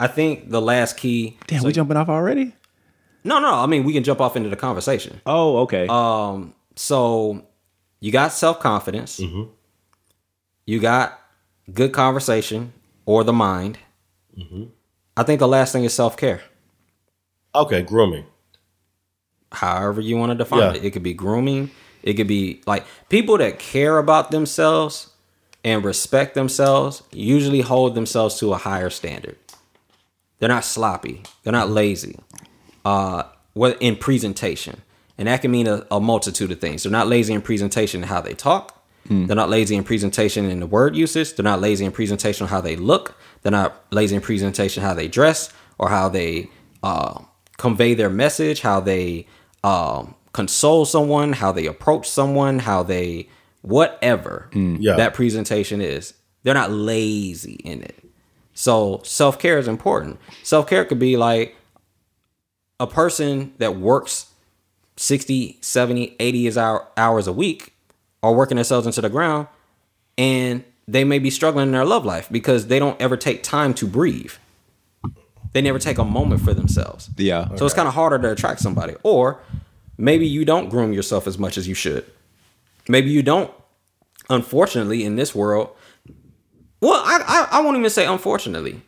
I 0.00 0.08
think 0.08 0.50
the 0.50 0.60
last 0.60 0.96
key 0.96 1.36
Damn, 1.46 1.62
we 1.62 1.72
jumping 1.72 1.96
off 1.96 2.08
already? 2.08 2.54
No, 3.22 3.38
no, 3.38 3.54
I 3.54 3.66
mean 3.66 3.84
we 3.84 3.92
can 3.92 4.02
jump 4.02 4.20
off 4.20 4.34
into 4.36 4.48
the 4.48 4.56
conversation. 4.56 5.20
Oh, 5.26 5.58
okay. 5.58 5.86
Um, 5.88 6.54
so 6.74 7.44
you 8.00 8.10
got 8.10 8.32
self 8.32 8.58
confidence, 8.60 9.20
you 10.66 10.80
got 10.80 11.20
good 11.72 11.92
conversation 11.92 12.72
or 13.06 13.22
the 13.22 13.32
mind. 13.32 13.78
I 15.16 15.22
think 15.22 15.38
the 15.38 15.48
last 15.48 15.72
thing 15.72 15.84
is 15.84 15.92
self 15.92 16.16
care. 16.16 16.40
Okay, 17.54 17.82
grooming. 17.82 18.24
However 19.52 20.00
you 20.00 20.16
want 20.16 20.30
to 20.30 20.36
define 20.36 20.60
Yeah. 20.60 20.72
it, 20.74 20.84
it 20.86 20.90
could 20.92 21.02
be 21.02 21.12
grooming. 21.12 21.70
It 22.02 22.14
could 22.14 22.28
be 22.28 22.62
like 22.66 22.86
people 23.10 23.36
that 23.38 23.58
care 23.58 23.98
about 23.98 24.30
themselves 24.30 25.09
and 25.64 25.84
respect 25.84 26.34
themselves 26.34 27.02
usually 27.12 27.60
hold 27.60 27.94
themselves 27.94 28.38
to 28.38 28.52
a 28.52 28.56
higher 28.56 28.90
standard. 28.90 29.36
They're 30.38 30.48
not 30.48 30.64
sloppy. 30.64 31.22
They're 31.42 31.52
not 31.52 31.70
lazy. 31.70 32.18
Uh, 32.84 33.24
what 33.52 33.76
in 33.80 33.96
presentation, 33.96 34.80
and 35.18 35.28
that 35.28 35.42
can 35.42 35.50
mean 35.50 35.66
a, 35.66 35.86
a 35.90 36.00
multitude 36.00 36.50
of 36.50 36.60
things. 36.60 36.82
They're 36.82 36.92
not 36.92 37.08
lazy 37.08 37.34
in 37.34 37.42
presentation 37.42 38.02
in 38.02 38.08
how 38.08 38.20
they 38.20 38.34
talk. 38.34 38.80
They're 39.26 39.36
not 39.36 39.50
lazy 39.50 39.76
in 39.76 39.84
presentation 39.84 40.48
in 40.48 40.60
the 40.60 40.66
word 40.66 40.94
usage. 40.96 41.34
They're 41.34 41.44
not 41.44 41.60
lazy 41.60 41.84
in 41.84 41.92
presentation 41.92 42.44
on 42.44 42.48
how 42.50 42.60
they 42.60 42.76
look. 42.76 43.18
They're 43.42 43.52
not 43.52 43.82
lazy 43.90 44.14
in 44.14 44.22
presentation 44.22 44.82
how 44.82 44.94
they 44.94 45.08
dress 45.08 45.52
or 45.78 45.88
how 45.88 46.08
they 46.08 46.48
uh, 46.82 47.22
convey 47.58 47.94
their 47.94 48.10
message, 48.10 48.60
how 48.60 48.80
they 48.80 49.26
um, 49.64 50.14
console 50.32 50.84
someone, 50.84 51.32
how 51.32 51.52
they 51.52 51.66
approach 51.66 52.08
someone, 52.08 52.60
how 52.60 52.82
they 52.82 53.28
whatever 53.62 54.48
mm. 54.52 54.76
Yeah. 54.80 54.96
that 54.96 55.14
presentation 55.14 55.80
is. 55.80 56.14
They're 56.42 56.54
not 56.54 56.70
lazy 56.70 57.54
in 57.64 57.82
it. 57.82 58.04
So 58.54 59.00
self 59.04 59.38
care 59.38 59.58
is 59.58 59.68
important. 59.68 60.18
Self 60.42 60.66
care 60.66 60.84
could 60.84 60.98
be 60.98 61.16
like 61.16 61.56
a 62.78 62.86
person 62.86 63.52
that 63.58 63.76
works 63.76 64.32
60, 64.96 65.58
70, 65.60 66.16
80 66.18 66.46
is 66.46 66.58
hour, 66.58 66.86
hours 66.96 67.26
a 67.26 67.32
week 67.32 67.74
are 68.22 68.34
working 68.34 68.56
themselves 68.56 68.86
into 68.86 69.00
the 69.00 69.08
ground 69.08 69.46
and 70.18 70.64
they 70.86 71.04
may 71.04 71.18
be 71.18 71.30
struggling 71.30 71.68
in 71.68 71.72
their 71.72 71.84
love 71.84 72.04
life 72.04 72.28
because 72.30 72.66
they 72.66 72.78
don't 72.78 73.00
ever 73.00 73.16
take 73.16 73.42
time 73.42 73.72
to 73.74 73.86
breathe. 73.86 74.32
They 75.52 75.62
never 75.62 75.78
take 75.78 75.98
a 75.98 76.04
moment 76.04 76.42
for 76.42 76.52
themselves. 76.54 77.10
yeah. 77.16 77.54
So 77.56 77.64
it's 77.64 77.74
kind 77.74 77.88
of 77.88 77.94
harder 77.94 78.18
to 78.18 78.32
attract 78.32 78.60
somebody. 78.60 78.94
Or 79.02 79.40
maybe 79.96 80.26
you 80.26 80.44
don't 80.44 80.68
groom 80.68 80.92
yourself 80.92 81.26
as 81.26 81.38
much 81.38 81.56
as 81.56 81.66
you 81.66 81.74
should. 81.74 82.04
Maybe 82.90 83.10
you 83.10 83.22
don't. 83.22 83.50
Unfortunately, 84.28 85.04
in 85.04 85.16
this 85.16 85.34
world, 85.34 85.70
well, 86.80 87.02
I 87.04 87.46
I, 87.52 87.58
I 87.58 87.60
won't 87.62 87.76
even 87.78 87.90
say 87.90 88.06
unfortunately. 88.06 88.82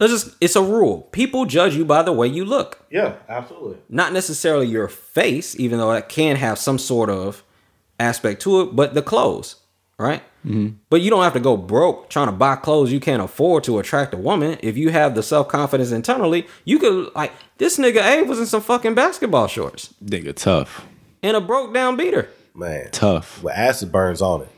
It's 0.00 0.12
just 0.24 0.36
it's 0.40 0.56
a 0.56 0.62
rule. 0.62 1.02
People 1.12 1.44
judge 1.46 1.74
you 1.76 1.84
by 1.84 2.02
the 2.02 2.12
way 2.12 2.26
you 2.26 2.44
look, 2.44 2.84
Yeah, 2.90 3.14
absolutely. 3.28 3.78
not 3.88 4.12
necessarily 4.12 4.66
your 4.66 4.88
face, 4.88 5.58
even 5.58 5.78
though 5.78 5.92
that 5.92 6.08
can 6.08 6.36
have 6.36 6.58
some 6.58 6.78
sort 6.78 7.08
of 7.10 7.42
aspect 8.00 8.42
to 8.42 8.60
it, 8.62 8.76
but 8.76 8.92
the 8.94 9.02
clothes, 9.02 9.56
right? 9.98 10.20
Mm-hmm. 10.44 10.76
But 10.90 11.00
you 11.00 11.08
don't 11.10 11.22
have 11.22 11.32
to 11.34 11.40
go 11.40 11.56
broke 11.56 12.10
trying 12.10 12.26
to 12.26 12.32
buy 12.32 12.56
clothes 12.56 12.92
you 12.92 13.00
can't 13.00 13.22
afford 13.22 13.64
to 13.64 13.78
attract 13.78 14.12
a 14.12 14.18
woman. 14.18 14.58
If 14.62 14.76
you 14.76 14.90
have 14.90 15.14
the 15.14 15.22
self 15.22 15.48
confidence 15.48 15.90
internally, 15.92 16.46
you 16.64 16.78
could 16.78 17.14
like 17.14 17.32
this 17.58 17.78
nigga 17.78 18.02
A 18.02 18.22
was 18.24 18.38
in 18.40 18.46
some 18.46 18.60
fucking 18.62 18.94
basketball 18.94 19.46
shorts 19.46 19.94
Nigga, 20.04 20.34
tough, 20.34 20.86
and 21.22 21.36
a 21.36 21.40
broke 21.40 21.72
down 21.72 21.96
beater. 21.96 22.28
Man, 22.54 22.88
tough. 22.92 23.42
with 23.42 23.54
acid 23.54 23.90
burns 23.90 24.22
on 24.22 24.42
it. 24.42 24.48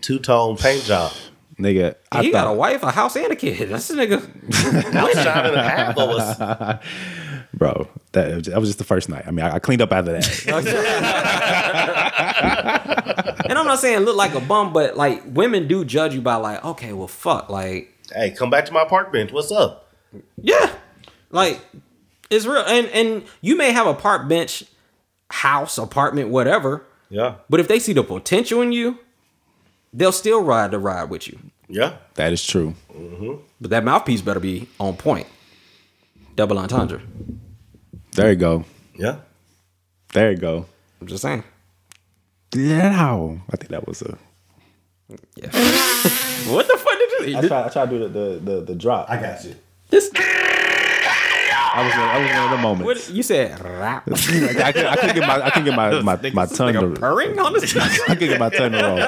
Two 0.00 0.18
tone 0.18 0.56
paint 0.56 0.82
job. 0.84 1.12
Nigga, 1.58 1.94
I 2.10 2.22
he 2.22 2.32
got 2.32 2.48
a 2.48 2.52
wife, 2.52 2.82
a 2.82 2.90
house, 2.90 3.14
and 3.16 3.32
a 3.32 3.36
kid. 3.36 3.68
That's 3.68 3.88
a 3.90 3.94
nigga. 3.94 4.20
Shot 5.22 5.46
and 5.46 5.54
a 5.54 5.62
half 5.62 5.96
of 5.96 6.10
us. 6.10 6.82
bro, 7.54 7.86
that, 8.12 8.44
that 8.44 8.58
was 8.58 8.70
just 8.70 8.78
the 8.78 8.84
first 8.84 9.08
night. 9.10 9.24
I 9.26 9.30
mean, 9.30 9.44
I, 9.44 9.56
I 9.56 9.58
cleaned 9.58 9.82
up 9.82 9.92
after 9.92 10.12
that. 10.12 10.46
and 13.48 13.58
I'm 13.58 13.66
not 13.66 13.78
saying 13.78 14.00
look 14.00 14.16
like 14.16 14.34
a 14.34 14.40
bum, 14.40 14.72
but 14.72 14.96
like 14.96 15.22
women 15.26 15.68
do 15.68 15.84
judge 15.84 16.14
you 16.14 16.22
by 16.22 16.36
like, 16.36 16.64
okay, 16.64 16.94
well, 16.94 17.08
fuck, 17.08 17.50
like, 17.50 17.92
Hey, 18.12 18.30
come 18.30 18.48
back 18.50 18.64
to 18.64 18.72
my 18.72 18.84
park 18.84 19.12
bench. 19.12 19.30
What's 19.30 19.52
up? 19.52 19.92
yeah, 20.40 20.72
like 21.30 21.60
it's 22.30 22.46
real. 22.46 22.64
And 22.66 22.86
and 22.88 23.22
you 23.40 23.56
may 23.56 23.72
have 23.72 23.86
a 23.86 23.94
park 23.94 24.28
bench, 24.28 24.64
house, 25.30 25.78
apartment, 25.78 26.30
whatever, 26.30 26.84
Yeah. 27.10 27.34
but 27.48 27.60
if 27.60 27.68
they 27.68 27.78
see 27.78 27.92
the 27.92 28.04
potential 28.04 28.62
in 28.62 28.72
you, 28.72 28.98
they'll 29.92 30.12
still 30.12 30.42
ride 30.42 30.70
the 30.70 30.78
ride 30.78 31.10
with 31.10 31.26
you. 31.28 31.38
Yeah. 31.68 31.96
that 32.14 32.32
is 32.32 32.46
true. 32.46 32.74
Mm-hmm. 32.92 33.42
But 33.60 33.70
that 33.70 33.84
mouthpiece 33.84 34.22
better 34.22 34.40
be 34.40 34.68
on 34.78 34.96
point. 34.96 35.26
Double 36.36 36.58
entendre. 36.58 37.02
There 38.12 38.30
you 38.30 38.36
go. 38.36 38.64
Yeah. 38.94 39.16
There 40.12 40.30
you 40.30 40.36
go. 40.36 40.66
I'm 41.00 41.06
just 41.06 41.22
saying. 41.22 41.44
Yeah, 42.54 43.38
I 43.52 43.56
think 43.56 43.70
that 43.70 43.86
was 43.86 44.02
a. 44.02 44.18
Yeah. 45.36 45.46
what 46.52 46.66
the 46.66 46.76
fuck 46.76 46.98
did 46.98 47.28
you? 47.30 47.38
I 47.38 47.46
try. 47.46 47.66
I 47.66 47.68
try 47.68 47.86
to 47.86 47.90
do 47.90 47.98
the 48.00 48.08
the 48.08 48.38
the, 48.38 48.60
the 48.62 48.74
drop. 48.74 49.08
I, 49.08 49.20
got 49.20 49.44
you. 49.44 49.54
This, 49.88 50.10
was. 51.84 51.94
In, 51.94 52.00
I 52.00 52.18
was 52.18 52.44
in 52.46 52.50
the 52.56 52.62
moment. 52.62 52.84
what 52.86 53.10
you 53.10 53.22
said? 53.22 53.60
Rap. 53.62 54.08
I, 54.12 54.16
couldn't, 54.16 54.86
I 54.86 54.96
couldn't 54.96 55.14
get 55.16 55.26
my. 55.26 55.40
I 55.42 55.50
couldn't 55.50 55.64
get 55.66 55.76
my 55.76 56.00
my, 56.02 56.30
my 56.32 56.46
tongue 56.46 56.74
Nigga 56.74 56.94
to. 56.94 57.00
purring 57.00 57.38
on 57.38 57.52
this. 57.52 57.76
I 58.08 58.14
couldn't 58.14 58.28
get 58.28 58.40
my 58.40 58.48
tongue 58.50 58.72
to 58.72 58.82
roll. 58.82 58.98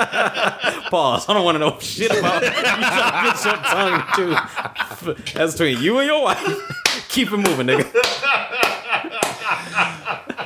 Pause. 0.91 1.29
I 1.29 1.33
don't 1.35 1.45
want 1.45 1.57
to 1.57 1.59
know 1.61 1.79
shit 1.81 2.11
about 2.17 2.43
you 2.43 2.51
trying 2.51 2.75
to 3.21 3.33
get 3.33 3.45
your 3.45 3.57
tongue 3.57 5.15
too. 5.25 5.33
That's 5.39 5.53
between 5.53 5.83
you 5.83 5.99
and 5.99 6.07
your 6.07 6.23
wife. 6.23 7.07
Keep 7.09 7.33
it 7.33 7.37
moving, 7.39 7.67
nigga. 7.67 7.91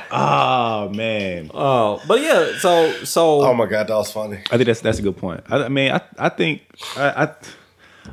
Oh 0.09 0.89
man, 0.93 1.51
Oh, 1.53 2.01
but 2.07 2.21
yeah. 2.21 2.57
So 2.59 2.91
so 3.03 3.41
Oh 3.45 3.53
my 3.53 3.65
god, 3.65 3.87
that 3.87 3.95
was 3.95 4.11
funny. 4.11 4.37
I 4.51 4.57
think 4.57 4.65
that's 4.65 4.81
that's 4.81 4.99
a 4.99 5.01
good 5.01 5.17
point. 5.17 5.43
I, 5.49 5.65
I 5.65 5.69
mean, 5.69 5.91
I 5.91 6.01
I 6.17 6.29
think 6.29 6.61
I, 6.95 7.25
I 7.25 7.35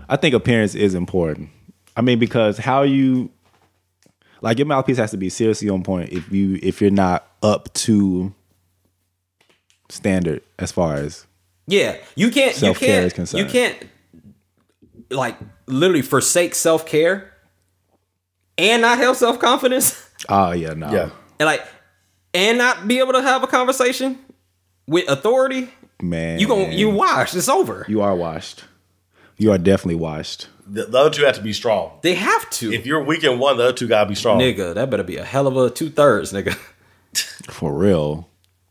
I 0.09 0.17
think 0.17 0.35
appearance 0.35 0.75
is 0.75 0.95
important. 0.95 1.51
I 1.97 2.01
mean, 2.03 2.19
because 2.19 2.59
how 2.59 2.83
you 2.83 3.31
like 4.45 4.59
your 4.59 4.66
mouthpiece 4.66 4.99
has 4.99 5.11
to 5.12 5.16
be 5.16 5.29
seriously 5.31 5.69
on 5.71 5.83
point 5.83 6.11
if 6.12 6.31
you 6.31 6.59
if 6.62 6.81
you're 6.81 6.91
not 6.91 7.27
up 7.43 7.73
to 7.75 8.33
standard 9.89 10.43
as 10.59 10.71
far 10.73 10.95
as 10.97 11.27
Yeah, 11.66 11.97
you 12.15 12.31
can't. 12.31 12.53
You 12.55 12.61
Self-care 12.61 13.03
is 13.03 13.12
can't. 13.12 13.15
concerned. 13.15 13.45
You 13.45 13.51
can't 13.51 13.77
like 15.11 15.37
literally 15.66 16.03
forsake 16.03 16.55
self 16.55 16.87
care 16.87 17.33
and 18.59 18.83
not 18.83 18.99
have 18.99 19.16
self 19.16 19.39
confidence 19.39 20.09
Oh 20.29 20.35
ah, 20.35 20.53
yeah, 20.53 20.75
no. 20.75 20.91
Yeah. 20.93 21.11
and 21.39 21.47
like 21.47 21.62
and 22.33 22.59
not 22.59 22.89
be 22.89 22.99
able 22.99 23.12
to 23.12 23.23
have 23.23 23.43
a 23.43 23.47
conversation 23.47 24.19
with 24.87 25.09
authority. 25.09 25.71
man. 26.03 26.39
You 26.39 26.47
gon' 26.49 26.73
you 26.73 26.91
washed. 26.91 27.35
It's 27.35 27.49
over. 27.49 27.85
You 27.89 28.01
are 28.03 28.15
washed. 28.15 28.65
You 29.37 29.53
are 29.53 29.59
definitely 29.59 29.97
washed. 29.97 30.49
The, 30.66 30.86
the 30.86 30.99
other 30.99 31.11
two 31.11 31.24
have 31.24 31.35
to 31.36 31.43
be 31.43 31.53
strong. 31.53 31.99
They 32.03 32.15
have 32.15 32.49
to. 32.51 32.73
If 32.73 32.86
you're 32.86 33.03
weak 33.03 33.23
in 33.24 33.39
one, 33.39 33.59
the 33.59 33.65
other 33.65 33.73
two 33.73 33.86
gotta 33.86 34.09
be 34.09 34.15
strong. 34.15 34.39
nigga, 34.39 34.74
that 34.74 34.91
better 34.91 35.03
be 35.03 35.16
a 35.16 35.24
hell 35.24 35.47
of 35.47 35.57
a 35.57 35.70
two 35.70 35.91
thirds, 35.91 36.32
nigga. 36.32 36.55
For 37.51 37.73
real. 37.73 38.28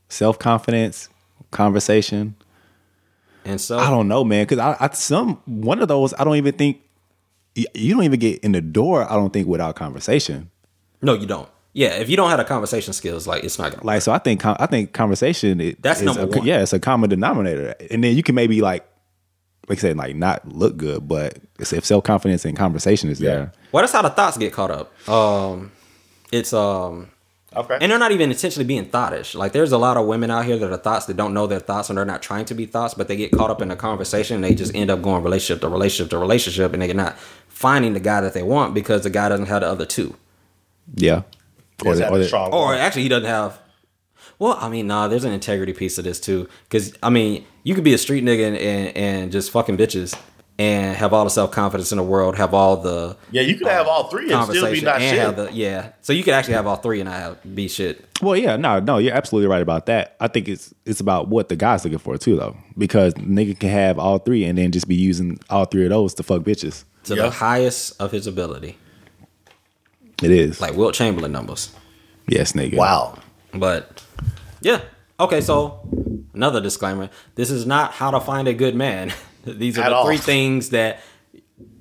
Self 0.09 0.39
confidence, 0.39 1.09
conversation. 1.51 2.35
And 3.45 3.59
so 3.59 3.77
I 3.77 3.89
don't 3.89 4.07
know, 4.07 4.23
man. 4.23 4.45
Because 4.45 4.59
I, 4.59 4.77
I 4.79 4.89
some 4.93 5.41
one 5.45 5.81
of 5.81 5.87
those 5.87 6.13
I 6.17 6.23
don't 6.23 6.37
even 6.37 6.53
think 6.53 6.81
you 7.55 7.93
don't 7.93 8.03
even 8.03 8.19
get 8.19 8.43
in 8.43 8.51
the 8.51 8.61
door. 8.61 9.09
I 9.09 9.15
don't 9.15 9.31
think 9.31 9.47
without 9.47 9.75
conversation. 9.75 10.49
no, 11.01 11.13
you 11.13 11.27
don't. 11.27 11.49
Yeah, 11.75 11.95
if 11.95 12.07
you 12.07 12.15
don't 12.15 12.29
have 12.29 12.37
the 12.37 12.45
conversation 12.45 12.93
skills, 12.93 13.25
like 13.25 13.43
it's 13.43 13.57
not 13.57 13.71
gonna. 13.71 13.83
Like 13.83 14.03
so, 14.03 14.11
I 14.11 14.19
think 14.19 14.45
I 14.45 14.67
think 14.67 14.93
conversation. 14.93 15.59
It, 15.59 15.81
That's 15.81 16.01
is 16.01 16.05
number 16.05 16.23
a, 16.23 16.27
one. 16.27 16.45
Yeah, 16.45 16.61
it's 16.61 16.73
a 16.73 16.79
common 16.79 17.09
denominator, 17.09 17.73
and 17.89 18.03
then 18.03 18.15
you 18.15 18.21
can 18.21 18.35
maybe 18.35 18.61
like 18.61 18.85
like 19.69 19.77
I 19.79 19.81
said, 19.81 19.97
like 19.97 20.15
not 20.15 20.47
look 20.47 20.77
good, 20.77 21.07
but 21.07 21.37
it's- 21.59 21.73
if 21.73 21.85
self 21.85 22.03
confidence 22.03 22.43
and 22.45 22.57
conversation 22.57 23.09
is 23.09 23.19
there, 23.19 23.51
Well, 23.71 23.81
that's 23.83 23.93
how 23.93 24.01
the 24.01 24.09
thoughts 24.09 24.37
get 24.37 24.51
caught 24.53 24.71
up. 24.71 25.09
Um, 25.09 25.71
it's 26.31 26.53
um, 26.53 27.09
Okay. 27.55 27.77
and 27.79 27.91
they're 27.91 27.99
not 27.99 28.11
even 28.11 28.31
intentionally 28.31 28.65
being 28.65 28.85
thoughtish. 28.85 29.35
Like 29.35 29.51
there's 29.51 29.71
a 29.71 29.77
lot 29.77 29.95
of 29.95 30.07
women 30.07 30.31
out 30.31 30.45
here 30.45 30.57
that 30.57 30.71
are 30.71 30.77
thoughts 30.77 31.05
that 31.05 31.15
don't 31.15 31.33
know 31.35 31.45
their 31.45 31.59
thoughts 31.59 31.87
and 31.89 31.97
they're 31.97 32.03
not 32.05 32.21
trying 32.23 32.45
to 32.45 32.55
be 32.55 32.65
thoughts, 32.65 32.95
but 32.95 33.07
they 33.07 33.15
get 33.15 33.31
caught 33.31 33.51
up 33.51 33.61
in 33.61 33.69
a 33.69 33.75
conversation 33.75 34.35
and 34.35 34.43
they 34.43 34.55
just 34.55 34.73
end 34.75 34.89
up 34.89 35.01
going 35.03 35.21
relationship 35.23 35.61
to 35.61 35.69
relationship 35.69 36.09
to 36.09 36.17
relationship 36.17 36.73
and 36.73 36.81
they're 36.81 36.93
not 36.95 37.15
finding 37.49 37.93
the 37.93 37.99
guy 37.99 38.21
that 38.21 38.33
they 38.33 38.41
want 38.43 38.73
because 38.73 39.03
the 39.03 39.09
guy 39.11 39.29
doesn't 39.29 39.45
have 39.45 39.61
the 39.61 39.67
other 39.67 39.85
two. 39.85 40.15
yeah. 40.95 41.21
Yes, 41.83 41.99
they- 41.99 42.07
or 42.07 42.17
the 42.17 42.23
they- 42.25 42.37
Or 42.37 42.73
actually, 42.75 43.03
he 43.03 43.09
doesn't 43.09 43.29
have. 43.29 43.59
Well, 44.39 44.57
I 44.59 44.69
mean, 44.69 44.87
nah. 44.87 45.07
There's 45.07 45.23
an 45.23 45.31
integrity 45.33 45.73
piece 45.73 45.97
of 45.97 46.03
this 46.03 46.19
too, 46.19 46.47
because 46.63 46.93
I 47.03 47.09
mean, 47.09 47.45
you 47.63 47.75
could 47.75 47.83
be 47.83 47.93
a 47.93 47.97
street 47.97 48.23
nigga 48.23 48.47
and, 48.47 48.57
and, 48.57 48.97
and 48.97 49.31
just 49.31 49.51
fucking 49.51 49.77
bitches 49.77 50.17
and 50.59 50.95
have 50.97 51.13
all 51.13 51.23
the 51.23 51.29
self 51.31 51.51
confidence 51.51 51.91
in 51.91 51.97
the 51.97 52.03
world, 52.03 52.35
have 52.35 52.53
all 52.53 52.77
the 52.77 53.17
Yeah, 53.31 53.41
you 53.41 53.55
could 53.55 53.67
have 53.67 53.87
all 53.87 54.03
three 54.09 54.31
and 54.31 54.43
still 54.43 54.53
be 54.53 54.59
conversation, 54.59 54.85
not 54.85 55.01
and 55.01 55.09
shit. 55.09 55.19
have 55.19 55.35
the 55.35 55.51
yeah. 55.53 55.93
So 56.01 56.13
you 56.13 56.23
could 56.23 56.33
actually 56.33 56.53
have 56.55 56.67
all 56.67 56.75
three 56.75 56.99
and 56.99 57.09
not 57.09 57.19
have 57.19 57.55
be 57.55 57.67
shit. 57.67 58.05
Well, 58.21 58.37
yeah, 58.37 58.55
no, 58.57 58.79
no, 58.79 58.99
you're 58.99 59.15
absolutely 59.15 59.47
right 59.49 59.61
about 59.63 59.87
that. 59.87 60.15
I 60.19 60.27
think 60.27 60.47
it's 60.47 60.73
it's 60.85 60.99
about 60.99 61.27
what 61.27 61.49
the 61.49 61.55
guy's 61.55 61.83
looking 61.83 61.97
for 61.99 62.17
too, 62.17 62.35
though, 62.35 62.55
because 62.77 63.13
nigga 63.15 63.59
can 63.59 63.69
have 63.69 63.97
all 63.97 64.19
three 64.19 64.43
and 64.45 64.57
then 64.57 64.71
just 64.71 64.87
be 64.87 64.95
using 64.95 65.39
all 65.49 65.65
three 65.65 65.85
of 65.85 65.89
those 65.89 66.13
to 66.15 66.23
fuck 66.23 66.41
bitches. 66.43 66.83
to 67.05 67.15
Yeah. 67.15 67.23
the 67.23 67.31
highest 67.31 67.99
of 68.01 68.11
his 68.11 68.27
ability, 68.27 68.77
It 70.21 70.31
is 70.31 70.61
like 70.61 70.75
Wilt 70.75 70.93
Chamberlain 70.93 71.31
numbers. 71.31 71.71
yes, 72.27 72.53
nigga. 72.53 72.75
wow. 72.77 73.17
But 73.53 74.03
yeah, 74.61 74.81
okay. 75.19 75.41
So 75.41 75.87
another 76.33 76.61
disclaimer: 76.61 77.09
this 77.35 77.49
is 77.51 77.65
not 77.65 77.91
how 77.93 78.11
to 78.11 78.19
find 78.19 78.47
a 78.47 78.53
good 78.53 78.75
man. 78.75 79.11
These 79.45 79.77
are 79.77 79.81
At 79.83 79.89
the 79.89 79.95
all. 79.95 80.05
three 80.05 80.17
things 80.17 80.69
that 80.69 81.01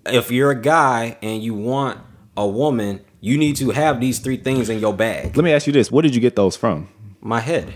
if 0.07 0.31
you're 0.31 0.51
a 0.51 0.61
guy 0.61 1.17
and 1.23 1.43
you 1.43 1.55
want 1.55 1.99
a 2.37 2.47
woman, 2.47 3.01
you 3.21 3.39
need 3.39 3.57
to 3.57 3.71
have 3.71 4.01
these 4.01 4.19
three 4.19 4.37
things 4.37 4.69
in 4.69 4.81
your 4.81 4.93
bag. 4.93 5.37
Let 5.37 5.45
me 5.45 5.53
ask 5.53 5.67
you 5.67 5.73
this: 5.73 5.91
What 5.93 6.03
did 6.03 6.15
you 6.15 6.21
get 6.21 6.37
those 6.37 6.57
from? 6.57 6.89
My 7.21 7.41
head. 7.41 7.75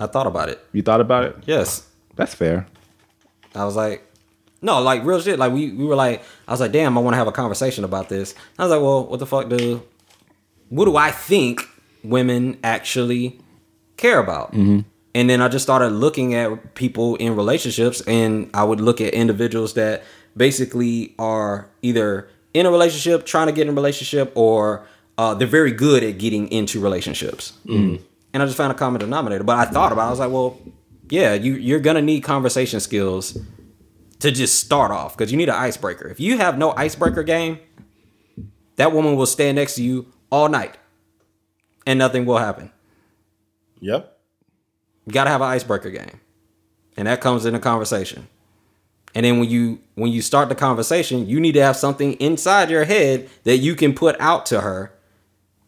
I 0.00 0.06
thought 0.06 0.26
about 0.26 0.48
it. 0.48 0.64
You 0.72 0.82
thought 0.82 1.00
about 1.00 1.24
it? 1.24 1.36
Yes. 1.46 1.86
That's 2.16 2.34
fair. 2.34 2.66
I 3.54 3.64
was 3.64 3.74
like, 3.76 4.04
no, 4.62 4.80
like 4.80 5.04
real 5.04 5.20
shit. 5.20 5.38
Like 5.38 5.52
we, 5.52 5.70
we 5.72 5.84
were 5.84 5.94
like, 5.96 6.22
I 6.46 6.52
was 6.52 6.60
like, 6.60 6.70
damn, 6.72 6.96
I 6.96 7.00
want 7.00 7.14
to 7.14 7.18
have 7.18 7.26
a 7.26 7.32
conversation 7.32 7.82
about 7.84 8.08
this. 8.08 8.34
I 8.58 8.62
was 8.64 8.70
like, 8.72 8.80
well, 8.80 9.06
what 9.06 9.18
the 9.18 9.26
fuck 9.26 9.48
do, 9.48 9.82
what 10.68 10.84
do 10.84 10.96
I 10.96 11.10
think 11.10 11.62
women 12.02 12.58
actually 12.62 13.40
care 13.96 14.18
about? 14.18 14.52
And 15.14 15.28
then 15.28 15.40
I 15.40 15.48
just 15.48 15.64
started 15.64 15.88
looking 15.88 16.34
at 16.34 16.74
people 16.74 17.16
in 17.16 17.34
relationships, 17.34 18.00
and 18.06 18.50
I 18.54 18.62
would 18.62 18.80
look 18.80 19.00
at 19.00 19.14
individuals 19.14 19.74
that 19.74 20.04
basically 20.36 21.14
are 21.18 21.68
either 21.82 22.28
in 22.54 22.66
a 22.66 22.70
relationship, 22.70 23.26
trying 23.26 23.46
to 23.46 23.52
get 23.52 23.62
in 23.62 23.70
a 23.70 23.72
relationship, 23.72 24.32
or 24.36 24.86
uh, 25.16 25.34
they're 25.34 25.48
very 25.48 25.72
good 25.72 26.04
at 26.04 26.18
getting 26.18 26.48
into 26.52 26.80
relationships. 26.80 27.52
And 28.32 28.42
I 28.42 28.46
just 28.46 28.56
found 28.56 28.70
a 28.70 28.74
common 28.76 29.00
denominator. 29.00 29.42
But 29.42 29.56
I 29.58 29.64
thought 29.64 29.90
about 29.90 30.04
it. 30.04 30.06
I 30.06 30.10
was 30.10 30.18
like, 30.20 30.30
well, 30.30 30.58
yeah, 31.10 31.34
you, 31.34 31.54
you're 31.54 31.80
going 31.80 31.96
to 31.96 32.02
need 32.02 32.20
conversation 32.20 32.78
skills 32.78 33.36
to 34.20 34.30
just 34.30 34.60
start 34.60 34.90
off 34.90 35.16
because 35.16 35.32
you 35.32 35.38
need 35.38 35.48
an 35.48 35.54
icebreaker. 35.56 36.06
If 36.08 36.20
you 36.20 36.36
have 36.36 36.58
no 36.58 36.72
icebreaker 36.76 37.22
game, 37.22 37.58
that 38.76 38.92
woman 38.92 39.16
will 39.16 39.26
stand 39.26 39.56
next 39.56 39.76
to 39.76 39.82
you 39.82 40.06
all 40.30 40.48
night 40.48 40.76
and 41.88 41.98
nothing 41.98 42.26
will 42.26 42.38
happen. 42.38 42.70
Yep. 43.80 44.16
You 45.06 45.12
got 45.12 45.24
to 45.24 45.30
have 45.30 45.40
an 45.40 45.48
icebreaker 45.48 45.90
game. 45.90 46.20
And 46.96 47.08
that 47.08 47.20
comes 47.20 47.46
in 47.46 47.54
a 47.54 47.60
conversation. 47.60 48.28
And 49.14 49.24
then 49.24 49.40
when 49.40 49.48
you 49.48 49.78
when 49.94 50.12
you 50.12 50.20
start 50.20 50.48
the 50.50 50.54
conversation, 50.54 51.26
you 51.26 51.40
need 51.40 51.52
to 51.52 51.62
have 51.62 51.76
something 51.76 52.12
inside 52.14 52.68
your 52.70 52.84
head 52.84 53.28
that 53.44 53.56
you 53.58 53.74
can 53.74 53.94
put 53.94 54.20
out 54.20 54.44
to 54.46 54.60
her 54.60 54.92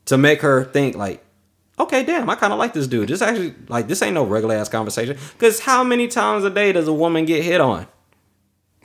to 0.05 0.19
make 0.19 0.43
her 0.43 0.65
think 0.65 0.95
like, 0.95 1.25
okay, 1.79 2.05
damn, 2.05 2.29
I 2.29 2.35
kind 2.35 2.53
of 2.53 2.59
like 2.59 2.75
this 2.75 2.87
dude. 2.87 3.09
This 3.09 3.23
actually 3.23 3.55
like 3.69 3.89
this 3.89 4.03
ain't 4.03 4.15
no 4.15 4.25
regular 4.25 4.57
ass 4.57 4.69
conversation. 4.69 5.17
Because 5.33 5.61
how 5.61 5.83
many 5.83 6.07
times 6.07 6.45
a 6.45 6.51
day 6.51 6.73
does 6.73 6.87
a 6.87 6.93
woman 6.93 7.25
get 7.25 7.43
hit 7.43 7.61
on? 7.63 7.87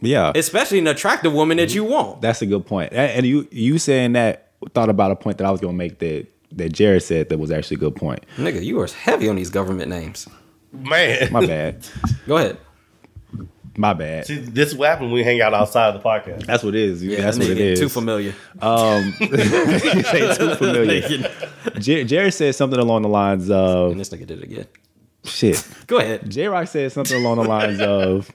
Yeah, 0.01 0.31
Especially 0.35 0.79
an 0.79 0.87
attractive 0.87 1.33
woman 1.33 1.57
that 1.57 1.73
you 1.73 1.83
want. 1.83 2.21
that's 2.21 2.41
a 2.41 2.45
good 2.45 2.65
point. 2.65 2.93
And 2.93 3.25
you 3.25 3.47
you 3.51 3.77
saying 3.77 4.13
that 4.13 4.51
thought 4.73 4.89
about 4.89 5.11
a 5.11 5.15
point 5.15 5.37
that 5.39 5.47
I 5.47 5.51
was 5.51 5.59
gonna 5.59 5.73
make 5.73 5.99
that 5.99 6.27
that 6.55 6.73
Jared 6.73 7.03
said 7.03 7.29
that 7.29 7.37
was 7.37 7.51
actually 7.51 7.75
a 7.75 7.79
good 7.79 7.95
point. 7.95 8.25
Nigga, 8.37 8.63
you 8.63 8.79
are 8.81 8.87
heavy 8.87 9.27
on 9.29 9.35
these 9.35 9.49
government 9.49 9.89
names. 9.89 10.27
Man. 10.71 11.31
My 11.31 11.45
bad. 11.45 11.87
Go 12.27 12.37
ahead. 12.37 12.57
My 13.77 13.93
bad. 13.93 14.25
See, 14.25 14.37
this 14.37 14.69
is 14.69 14.75
what 14.75 14.87
happens 14.89 15.07
when 15.07 15.15
we 15.15 15.23
hang 15.23 15.41
out 15.41 15.53
outside 15.53 15.93
of 15.93 16.01
the 16.01 16.07
podcast. 16.09 16.45
That's 16.45 16.63
what 16.63 16.75
it 16.75 16.81
is. 16.81 17.03
Yeah, 17.03 17.21
that's 17.21 17.37
what 17.37 17.47
nigga 17.47 17.51
it 17.51 17.55
getting 17.55 17.73
is. 17.73 17.79
Too 17.81 17.89
familiar. 17.89 18.33
You 19.19 20.03
say 20.03 20.35
too 20.37 20.55
familiar. 20.55 21.29
J- 21.79 22.03
Jared 22.05 22.33
said 22.33 22.55
something 22.55 22.79
along 22.79 23.01
the 23.01 23.09
lines 23.09 23.49
And 23.49 23.53
of 23.53 23.97
this 23.97 24.09
nigga 24.09 24.25
did 24.27 24.39
it 24.39 24.43
again. 24.43 24.65
shit. 25.25 25.67
Go 25.87 25.97
ahead. 25.97 26.29
J 26.31 26.47
Rock 26.47 26.67
said 26.69 26.91
something 26.93 27.17
along 27.21 27.37
the 27.37 27.49
lines 27.49 27.81
of 27.81 28.31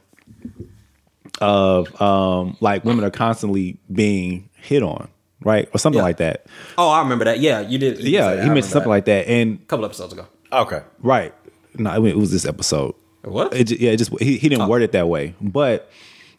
of 1.40 2.01
um 2.02 2.56
like 2.60 2.84
women 2.84 3.05
are 3.05 3.10
constantly 3.10 3.78
being 3.90 4.51
hit 4.56 4.82
on, 4.82 5.09
right? 5.43 5.69
Or 5.75 5.79
something 5.79 5.99
Yeah. 5.99 6.05
like 6.05 6.17
that. 6.19 6.47
Oh, 6.79 6.89
I 6.91 7.01
remember 7.03 7.25
that. 7.25 7.41
Yeah, 7.41 7.61
you 7.61 7.79
did. 7.79 7.99
you 8.03 8.11
Yeah, 8.11 8.21
said- 8.21 8.31
he 8.31 8.35
remember 8.37 8.55
mentioned 8.55 8.73
something 8.73 8.85
that. 8.85 8.89
like 8.97 9.05
that. 9.07 9.29
And 9.29 9.59
a 9.62 9.65
couple 9.67 9.85
episodes 9.85 10.12
ago. 10.12 10.27
Okay. 10.53 10.83
right. 11.03 11.35
No, 11.77 11.91
I 11.91 11.99
mean, 11.99 12.09
it 12.09 12.17
was 12.19 12.33
this 12.33 12.45
episode. 12.47 12.95
What? 13.23 13.55
It, 13.55 13.71
yeah, 13.71 13.91
it 13.93 13.97
just 13.99 14.11
he, 14.21 14.39
he 14.39 14.47
Oh. 14.49 14.51
didn't 14.51 14.69
word 14.69 14.83
it 14.83 14.93
that 14.93 15.09
way. 15.09 15.35
But 15.41 15.89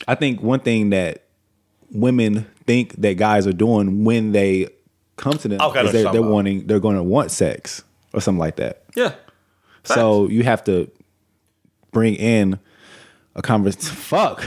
I 0.08 0.16
think 0.16 0.42
one 0.42 0.60
thing 0.60 0.90
that 0.90 1.24
women 1.92 2.46
think 2.66 3.00
that 3.02 3.16
guys 3.18 3.48
are 3.48 3.54
doing 3.54 4.04
when 4.04 4.32
they 4.34 4.68
come 5.18 5.34
to 5.34 5.48
them 5.48 5.62
Okay, 5.62 5.86
is 5.86 5.92
they're, 5.92 6.02
you're 6.04 6.12
they're 6.14 6.22
wanting 6.22 6.66
they're 6.68 6.80
going 6.80 6.96
to 6.96 7.04
want 7.04 7.32
sex 7.32 7.84
or 8.14 8.20
something 8.22 8.40
like 8.40 8.56
that. 8.58 8.84
yeah. 8.96 9.14
So 9.84 10.28
you 10.28 10.44
have 10.44 10.64
to 10.66 10.90
bring 11.92 12.16
in 12.16 12.60
a 13.36 13.42
conversation. 13.42 13.96
Fuck, 13.96 14.44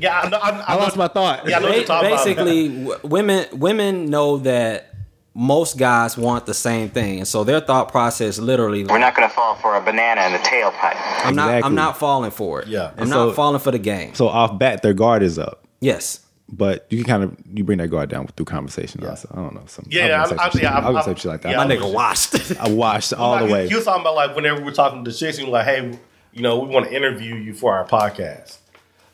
Yeah, 0.00 0.20
I, 0.20 0.28
know, 0.28 0.38
I, 0.38 0.50
I 0.68 0.74
lost 0.76 0.96
my 0.96 1.08
thought. 1.08 1.46
Yeah, 1.48 1.58
I 1.58 1.60
know 1.60 1.68
what 1.68 1.76
you're 1.76 1.86
Ba- 1.86 2.00
about. 2.00 2.02
basically, 2.02 2.68
w- 2.68 2.98
women 3.04 3.46
women 3.58 4.06
know 4.10 4.38
that 4.38 4.94
most 5.34 5.78
guys 5.78 6.16
want 6.18 6.46
the 6.46 6.54
same 6.54 6.88
thing, 6.90 7.18
and 7.18 7.28
so 7.28 7.44
their 7.44 7.60
thought 7.60 7.90
process 7.90 8.38
literally. 8.38 8.84
We're 8.84 8.98
not 8.98 9.14
going 9.14 9.28
to 9.28 9.34
fall 9.34 9.54
for 9.56 9.76
a 9.76 9.80
banana 9.80 10.22
in 10.26 10.32
the 10.32 10.38
tailpipe. 10.38 10.96
I'm 11.24 11.34
not. 11.36 11.64
I'm 11.64 11.74
not 11.74 11.98
falling 11.98 12.30
for 12.32 12.62
it. 12.62 12.68
Yeah. 12.68 12.90
I'm 12.96 13.02
And 13.02 13.10
not 13.10 13.34
falling 13.34 13.60
for 13.60 13.70
the 13.70 13.78
game. 13.78 14.14
So 14.14 14.28
off 14.28 14.58
bat, 14.58 14.82
their 14.82 14.94
guard 14.94 15.22
is 15.22 15.38
up. 15.38 15.64
yes. 15.80 16.20
But 16.52 16.84
you 16.90 16.98
can 16.98 17.06
kind 17.06 17.22
of 17.22 17.36
you 17.56 17.62
bring 17.62 17.78
that 17.78 17.86
guard 17.90 18.08
down 18.10 18.26
through 18.26 18.46
conversation. 18.46 19.06
Also. 19.06 19.28
I 19.32 19.36
don't 19.36 19.54
know. 19.54 19.62
Some, 19.66 19.84
Yeah, 19.88 20.16
I 20.18 20.22
was 20.22 20.32
I- 20.32 20.34
gonna 20.36 20.38
say 20.40 20.44
I- 20.46 20.50
some 20.50 20.60
yeah, 20.62 20.70
I 20.72 20.74
was 20.78 20.84
gonna 20.84 20.98
I- 20.98 21.02
say 21.02 21.14
shit 21.14 21.24
like 21.26 21.42
that. 21.42 21.50
yeah, 21.52 21.56
My 21.58 21.66
nigga 21.72 21.94
washed. 21.94 22.60
I 22.60 22.68
washed 22.68 23.12
all 23.12 23.38
the 23.38 23.46
way. 23.46 23.68
He 23.68 23.74
was 23.76 23.84
talking 23.84 24.00
about 24.00 24.16
like 24.16 24.34
whenever 24.34 24.60
we're 24.64 24.72
talking 24.72 25.04
to 25.04 25.12
chicks, 25.12 25.38
and 25.38 25.46
we're 25.46 25.52
like, 25.52 25.66
hey, 25.66 25.96
you 26.32 26.42
know, 26.42 26.58
we 26.58 26.74
want 26.74 26.86
to 26.86 26.92
interview 26.92 27.36
you 27.36 27.54
for 27.54 27.72
our 27.76 27.86
podcast. 27.86 28.56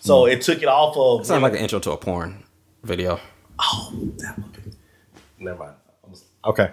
So 0.06 0.24
Hmm. 0.24 0.30
it 0.30 0.40
took 0.42 0.62
it 0.62 0.68
off 0.68 0.96
of. 0.96 1.26
Sounds 1.26 1.42
like 1.42 1.52
an 1.52 1.58
intro 1.58 1.78
to 1.80 1.90
a 1.92 1.96
porn 1.96 2.42
video. 2.84 3.18
Oh, 3.58 3.92
never 5.38 5.58
mind. 5.58 5.74
I 6.04 6.10
was- 6.10 6.24
Okay. 6.44 6.70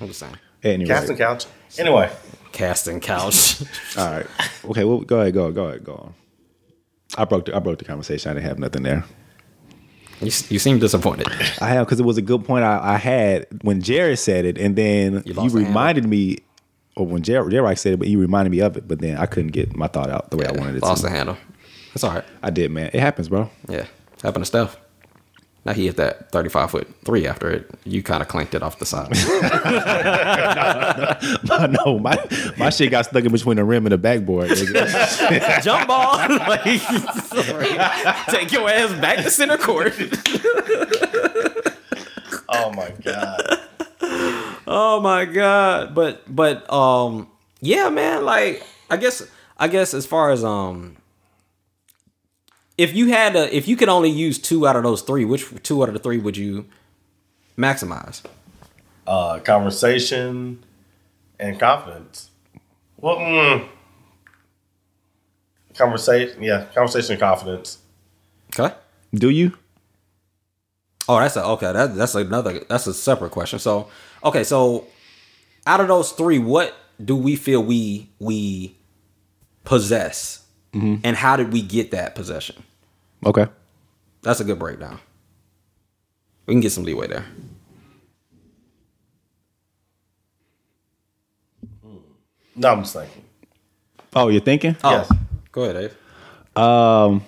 I'm 0.00 0.06
just 0.08 0.20
saying. 0.20 0.36
Anyway, 0.62 0.88
Casting 0.88 1.16
couch. 1.16 1.46
Anyway, 1.78 2.10
Casting 2.52 3.00
couch. 3.00 3.62
all 3.98 4.10
right. 4.10 4.26
Okay. 4.66 4.84
Well, 4.84 5.00
go 5.00 5.20
ahead. 5.20 5.34
Go. 5.34 5.44
Ahead, 5.44 5.54
go 5.54 5.64
ahead. 5.66 5.84
Go 5.84 5.92
on. 5.94 6.14
I 7.16 7.24
broke. 7.24 7.46
The, 7.46 7.56
I 7.56 7.58
broke 7.58 7.78
the 7.78 7.84
conversation. 7.84 8.30
I 8.30 8.34
didn't 8.34 8.46
have 8.46 8.58
nothing 8.58 8.82
there. 8.82 9.04
you, 10.20 10.26
you 10.48 10.58
seem 10.58 10.78
disappointed. 10.78 11.28
I 11.60 11.68
have 11.68 11.86
because 11.86 12.00
it 12.00 12.04
was 12.04 12.16
a 12.18 12.22
good 12.22 12.44
point 12.44 12.64
I, 12.64 12.94
I 12.94 12.96
had 12.96 13.46
when 13.62 13.80
Jared 13.82 14.18
said 14.18 14.44
it, 14.44 14.58
and 14.58 14.76
then 14.76 15.14
You 15.14 15.22
you, 15.26 15.34
lost 15.34 15.54
the 15.54 15.64
reminded 15.64 16.06
me, 16.06 16.38
or 16.96 17.06
when 17.06 17.22
Jared, 17.22 17.50
Jared 17.50 17.78
said 17.78 17.94
it, 17.94 17.98
but 17.98 18.08
you 18.08 18.18
reminded 18.18 18.50
me 18.50 18.60
of 18.60 18.76
it. 18.76 18.86
But 18.86 19.00
then 19.00 19.16
I 19.18 19.26
couldn't 19.26 19.50
get 19.52 19.74
my 19.74 19.88
thought 19.88 20.10
out 20.10 20.30
the 20.30 20.36
way 20.36 20.46
I 20.46 20.52
wanted 20.52 20.76
it 20.76 20.82
Lost 20.82 21.02
to. 21.02 21.08
the 21.08 21.14
handle. 21.16 21.36
That's 21.92 22.04
all 22.04 22.14
right. 22.14 22.24
I 22.42 22.50
did, 22.50 22.70
man. 22.70 22.90
It 22.92 23.00
happens, 23.00 23.28
bro. 23.28 23.50
Yeah, 23.68 23.86
happened 24.22 24.44
to 24.44 24.46
Steph. 24.46 24.78
Now 25.64 25.74
he 25.74 25.86
hit 25.86 25.96
that 25.96 26.32
35 26.32 26.72
foot 26.72 26.88
three 27.04 27.24
after 27.24 27.48
it. 27.48 27.70
You 27.84 28.02
kind 28.02 28.20
of 28.20 28.26
clanked 28.26 28.52
it 28.54 28.64
off 28.64 28.80
the 28.80 28.86
side. 28.86 29.12
no, 31.86 32.00
my 32.00 32.18
my 32.58 32.70
shit 32.70 32.90
got 32.90 33.06
stuck 33.06 33.24
in 33.24 33.30
between 33.30 33.58
the 33.58 33.64
rim 33.64 33.86
and 33.86 33.92
the 33.92 33.98
backboard. 33.98 34.48
Jump 35.62 35.86
ball. 35.86 36.16
like, 36.48 36.64
take 38.26 38.50
your 38.50 38.68
ass 38.68 38.92
back 39.00 39.22
to 39.22 39.30
center 39.30 39.56
court. 39.56 39.94
Oh 42.48 42.72
my 42.72 42.90
god. 43.02 43.60
Oh 44.66 44.98
my 45.00 45.26
god. 45.26 45.94
But 45.94 46.34
but 46.34 46.68
um 46.72 47.28
yeah, 47.60 47.88
man, 47.88 48.24
like 48.24 48.64
I 48.90 48.96
guess 48.96 49.22
I 49.58 49.68
guess 49.68 49.94
as 49.94 50.06
far 50.06 50.32
as 50.32 50.42
um 50.42 50.96
if 52.82 52.94
you 52.96 53.08
had 53.08 53.36
a 53.36 53.56
if 53.56 53.68
you 53.68 53.76
could 53.76 53.88
only 53.88 54.10
use 54.10 54.38
two 54.38 54.66
out 54.66 54.74
of 54.74 54.82
those 54.82 55.02
three, 55.02 55.24
which 55.24 55.46
two 55.62 55.82
out 55.82 55.88
of 55.88 55.94
the 55.94 56.00
three 56.00 56.18
would 56.18 56.36
you 56.36 56.66
maximize? 57.56 58.22
Uh, 59.06 59.38
conversation 59.38 60.64
and 61.38 61.60
confidence. 61.60 62.30
Well, 62.96 63.18
mm, 63.18 63.68
conversation. 65.74 66.42
Yeah, 66.42 66.66
conversation 66.74 67.12
and 67.12 67.20
confidence. 67.20 67.78
Okay. 68.58 68.74
Do 69.14 69.30
you? 69.30 69.56
Oh, 71.08 71.20
that's 71.20 71.36
a 71.36 71.44
okay. 71.44 71.72
That, 71.72 71.94
that's 71.94 72.16
another. 72.16 72.64
That's 72.68 72.88
a 72.88 72.94
separate 72.94 73.30
question. 73.30 73.60
So, 73.60 73.88
okay. 74.24 74.42
So, 74.42 74.86
out 75.66 75.80
of 75.80 75.86
those 75.86 76.10
three, 76.12 76.38
what 76.40 76.74
do 77.02 77.14
we 77.14 77.36
feel 77.36 77.62
we 77.62 78.08
we 78.18 78.76
possess, 79.64 80.44
and 81.04 81.16
how 81.16 81.36
did 81.36 81.52
we 81.52 81.62
get 81.62 81.92
that 81.92 82.14
possession? 82.16 82.64
Okay. 83.24 83.46
That's 84.22 84.40
a 84.40 84.44
good 84.44 84.58
breakdown. 84.58 84.98
We 86.46 86.54
can 86.54 86.60
get 86.60 86.72
some 86.72 86.84
leeway 86.84 87.06
there. 87.08 87.24
No, 92.54 92.68
I'm 92.72 92.82
just 92.82 92.94
thinking. 92.94 93.24
Oh, 94.14 94.28
you're 94.28 94.40
thinking? 94.42 94.76
Yes. 94.84 95.10
Go 95.52 95.64
ahead, 95.64 95.76
Dave. 96.54 96.62
Um, 96.62 97.24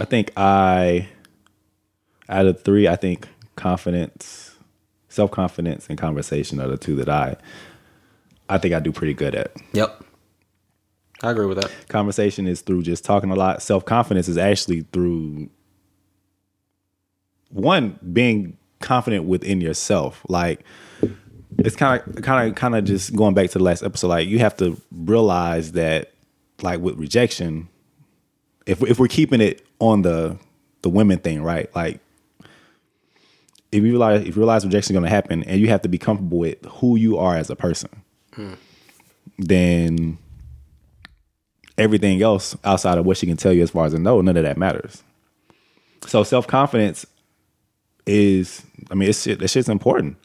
I 0.00 0.04
think 0.04 0.32
I 0.36 1.08
out 2.28 2.46
of 2.46 2.62
three, 2.62 2.88
I 2.88 2.96
think 2.96 3.28
confidence, 3.54 4.56
self 5.08 5.30
confidence, 5.30 5.86
and 5.88 5.96
conversation 5.98 6.60
are 6.60 6.66
the 6.68 6.76
two 6.76 6.96
that 6.96 7.08
I 7.08 7.36
I 8.48 8.58
think 8.58 8.74
I 8.74 8.80
do 8.80 8.90
pretty 8.90 9.14
good 9.14 9.34
at. 9.34 9.52
Yep. 9.72 10.04
I 11.22 11.30
agree 11.30 11.46
with 11.46 11.60
that. 11.60 11.70
Conversation 11.88 12.46
is 12.46 12.62
through 12.62 12.82
just 12.82 13.04
talking 13.04 13.30
a 13.30 13.34
lot. 13.34 13.62
Self 13.62 13.84
confidence 13.84 14.28
is 14.28 14.36
actually 14.36 14.82
through 14.92 15.50
one 17.50 17.98
being 18.12 18.56
confident 18.80 19.24
within 19.24 19.60
yourself. 19.60 20.24
Like 20.28 20.64
it's 21.58 21.76
kind 21.76 22.02
of 22.06 22.22
kind 22.22 22.48
of 22.48 22.54
kind 22.56 22.74
of 22.74 22.84
just 22.84 23.14
going 23.14 23.34
back 23.34 23.50
to 23.50 23.58
the 23.58 23.64
last 23.64 23.82
episode. 23.82 24.08
Like 24.08 24.28
you 24.28 24.40
have 24.40 24.56
to 24.58 24.80
realize 24.90 25.72
that 25.72 26.12
like 26.62 26.80
with 26.80 26.96
rejection, 26.96 27.68
if 28.66 28.82
if 28.82 28.98
we're 28.98 29.08
keeping 29.08 29.40
it 29.40 29.64
on 29.78 30.02
the 30.02 30.38
the 30.82 30.88
women 30.88 31.18
thing, 31.18 31.42
right? 31.42 31.74
Like 31.74 32.00
if 33.70 33.82
you 33.82 33.90
realize 33.90 34.22
if 34.22 34.28
you 34.28 34.40
realize 34.42 34.64
rejection 34.64 34.94
is 34.94 34.98
going 34.98 35.08
to 35.08 35.14
happen, 35.14 35.42
and 35.44 35.60
you 35.60 35.68
have 35.68 35.82
to 35.82 35.88
be 35.88 35.98
comfortable 35.98 36.38
with 36.38 36.64
who 36.66 36.96
you 36.96 37.16
are 37.18 37.36
as 37.36 37.48
a 37.48 37.56
person, 37.56 37.90
hmm. 38.34 38.54
then 39.38 40.18
everything 41.78 42.22
else 42.22 42.56
outside 42.64 42.98
of 42.98 43.06
what 43.06 43.16
she 43.16 43.26
can 43.26 43.36
tell 43.36 43.52
you 43.52 43.62
as 43.62 43.70
far 43.70 43.86
as 43.86 43.94
a 43.94 43.98
no, 43.98 44.20
none 44.20 44.36
of 44.36 44.44
that 44.44 44.58
matters. 44.58 45.02
So 46.06 46.22
self 46.22 46.46
confidence 46.46 47.06
is, 48.06 48.62
I 48.90 48.94
mean, 48.94 49.08
it's 49.08 49.24
that 49.24 49.48
shit's 49.48 49.68
important. 49.68 50.16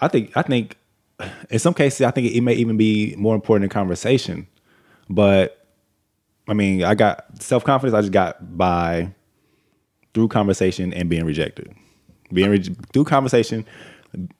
I 0.00 0.08
think, 0.08 0.36
I 0.36 0.42
think, 0.42 0.76
in 1.50 1.58
some 1.58 1.74
cases, 1.74 2.02
I 2.02 2.10
think 2.10 2.32
it 2.32 2.40
may 2.42 2.54
even 2.54 2.76
be 2.76 3.14
more 3.16 3.34
important 3.34 3.64
in 3.64 3.70
conversation. 3.70 4.46
But 5.08 5.66
I 6.48 6.54
mean, 6.54 6.84
I 6.84 6.94
got 6.94 7.24
self 7.40 7.64
confidence. 7.64 7.94
I 7.94 8.00
just 8.00 8.12
got 8.12 8.56
by 8.56 9.12
through 10.14 10.28
conversation 10.28 10.92
and 10.94 11.08
being 11.08 11.24
rejected, 11.24 11.74
being 12.32 12.50
re- 12.50 12.74
through 12.92 13.04
conversation, 13.04 13.66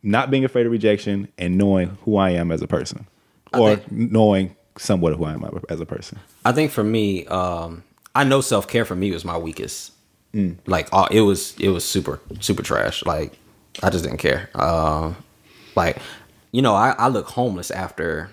not 0.02 0.30
being 0.30 0.44
afraid 0.44 0.66
of 0.66 0.72
rejection, 0.72 1.28
and 1.38 1.58
knowing 1.58 1.98
who 2.02 2.16
I 2.16 2.30
am 2.30 2.50
as 2.50 2.62
a 2.62 2.66
person, 2.66 3.06
or 3.54 3.80
knowing 3.90 4.55
somewhat 4.78 5.12
of 5.12 5.18
who 5.18 5.24
I 5.24 5.32
am 5.34 5.62
as 5.68 5.80
a 5.80 5.86
person. 5.86 6.18
I 6.44 6.52
think 6.52 6.70
for 6.70 6.84
me, 6.84 7.26
um, 7.26 7.82
I 8.14 8.24
know 8.24 8.40
self 8.40 8.68
care 8.68 8.84
for 8.84 8.94
me 8.96 9.10
was 9.12 9.24
my 9.24 9.36
weakest. 9.38 9.92
Like 10.66 10.88
uh, 10.92 11.08
it 11.10 11.22
was, 11.22 11.54
it 11.58 11.70
was 11.70 11.82
super, 11.82 12.20
super 12.40 12.62
trash. 12.62 13.02
Like 13.06 13.32
I 13.82 13.88
just 13.88 14.04
didn't 14.04 14.18
care. 14.18 14.50
Uh, 14.54 15.14
like 15.74 15.96
you 16.52 16.60
know, 16.62 16.74
I, 16.74 16.90
I 16.98 17.08
look 17.08 17.26
homeless 17.28 17.70
after 17.70 18.30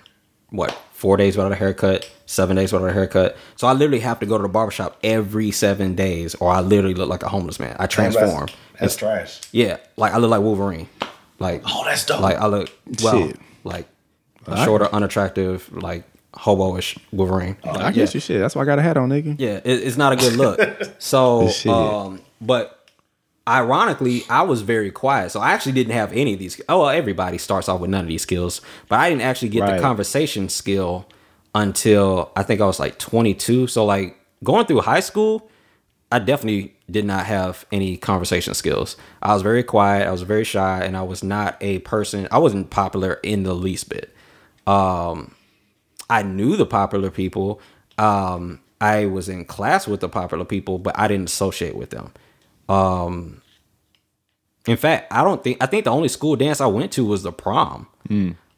what 0.49 0.71
four 0.91 1.15
days 1.17 1.35
without 1.37 1.51
a 1.51 1.55
haircut, 1.55 2.09
seven 2.25 2.55
days 2.57 2.73
without 2.73 2.87
a 2.89 2.93
haircut. 2.93 3.37
So 3.55 3.67
I 3.67 3.73
literally 3.73 3.99
have 4.01 4.19
to 4.19 4.25
go 4.25 4.37
to 4.37 4.41
the 4.43 4.49
barbershop 4.49 4.97
every 5.03 5.51
seven 5.51 5.95
days, 5.95 6.35
or 6.35 6.51
I 6.51 6.59
literally 6.61 6.93
look 6.93 7.09
like 7.09 7.23
a 7.23 7.29
homeless 7.29 7.59
man. 7.59 7.75
I 7.79 7.87
transform. 7.87 8.47
That's, 8.47 8.79
that's 8.79 8.95
trash. 8.97 9.41
Yeah, 9.51 9.77
like 9.95 10.13
I 10.13 10.17
look 10.17 10.29
like 10.31 10.41
Wolverine. 10.41 10.89
Like 11.39 11.63
Oh, 11.65 11.83
that's 11.85 12.05
dope. 12.05 12.19
Like 12.21 12.37
I 12.37 12.47
look 12.47 12.69
well, 13.01 13.27
Shit. 13.27 13.39
like 13.63 13.87
a 14.45 14.63
shorter, 14.65 14.87
unattractive, 14.93 15.71
like 15.73 16.03
hobo-ish 16.35 16.97
Wolverine. 17.11 17.57
I 17.63 17.91
guess 17.91 18.13
you 18.13 18.19
should. 18.19 18.41
That's 18.41 18.55
why 18.55 18.63
I 18.63 18.65
got 18.65 18.79
a 18.79 18.81
hat 18.81 18.97
on, 18.97 19.09
nigga. 19.09 19.35
Yeah, 19.39 19.61
it, 19.63 19.83
it's 19.83 19.97
not 19.97 20.13
a 20.13 20.15
good 20.15 20.33
look. 20.33 20.59
So, 20.99 21.49
um, 21.69 22.21
but 22.41 22.89
ironically, 23.47 24.23
I 24.29 24.43
was 24.43 24.61
very 24.61 24.89
quiet. 24.91 25.31
So 25.31 25.39
I 25.39 25.51
actually 25.51 25.73
didn't 25.73 25.93
have 25.93 26.13
any 26.13 26.33
of 26.33 26.39
these. 26.39 26.59
Oh, 26.69 26.81
well, 26.81 26.89
everybody 26.89 27.37
starts 27.37 27.67
off 27.69 27.81
with 27.81 27.89
none 27.89 28.01
of 28.01 28.07
these 28.07 28.21
skills, 28.21 28.61
but 28.87 28.99
I 28.99 29.09
didn't 29.09 29.21
actually 29.23 29.49
get 29.49 29.61
Right. 29.61 29.75
the 29.75 29.81
conversation 29.81 30.49
skill 30.49 31.07
until 31.53 32.31
I 32.35 32.43
think 32.43 32.61
I 32.61 32.65
was 32.65 32.79
like 32.79 32.97
22. 32.99 33.67
So 33.67 33.85
like 33.85 34.17
going 34.43 34.65
through 34.65 34.81
high 34.81 35.01
school, 35.01 35.49
I 36.11 36.19
definitely 36.19 36.75
did 36.89 37.05
not 37.05 37.25
have 37.25 37.65
any 37.71 37.97
conversation 37.97 38.53
skills. 38.53 38.95
I 39.21 39.33
was 39.33 39.41
very 39.41 39.63
quiet. 39.63 40.07
I 40.07 40.11
was 40.11 40.21
very 40.21 40.43
shy, 40.43 40.81
and 40.83 40.95
I 40.95 41.01
was 41.01 41.23
not 41.23 41.57
a 41.61 41.79
person. 41.79 42.27
I 42.31 42.37
wasn't 42.39 42.69
popular 42.69 43.15
in 43.23 43.43
the 43.43 43.53
least 43.53 43.89
bit. 43.89 44.15
Um, 44.67 45.33
I 46.13 46.21
knew 46.21 46.55
the 46.55 46.65
popular 46.67 47.09
people. 47.09 47.59
Um, 47.97 48.59
I 48.79 49.07
was 49.07 49.29
in 49.29 49.45
class 49.45 49.87
with 49.87 49.99
the 49.99 50.09
popular 50.09 50.45
people, 50.45 50.77
but 50.77 50.97
I 50.97 51.07
didn't 51.07 51.25
associate 51.25 51.75
with 51.75 51.89
them. 51.89 52.11
Um, 52.69 53.41
in 54.67 54.77
fact, 54.77 55.11
I 55.11 55.23
don't 55.23 55.43
think 55.43 55.57
I 55.59 55.65
think 55.65 55.85
the 55.85 55.89
only 55.89 56.09
school 56.09 56.35
dance 56.35 56.61
I 56.61 56.67
went 56.67 56.91
to 56.93 57.03
was 57.03 57.23
the 57.23 57.31
prom. 57.31 57.87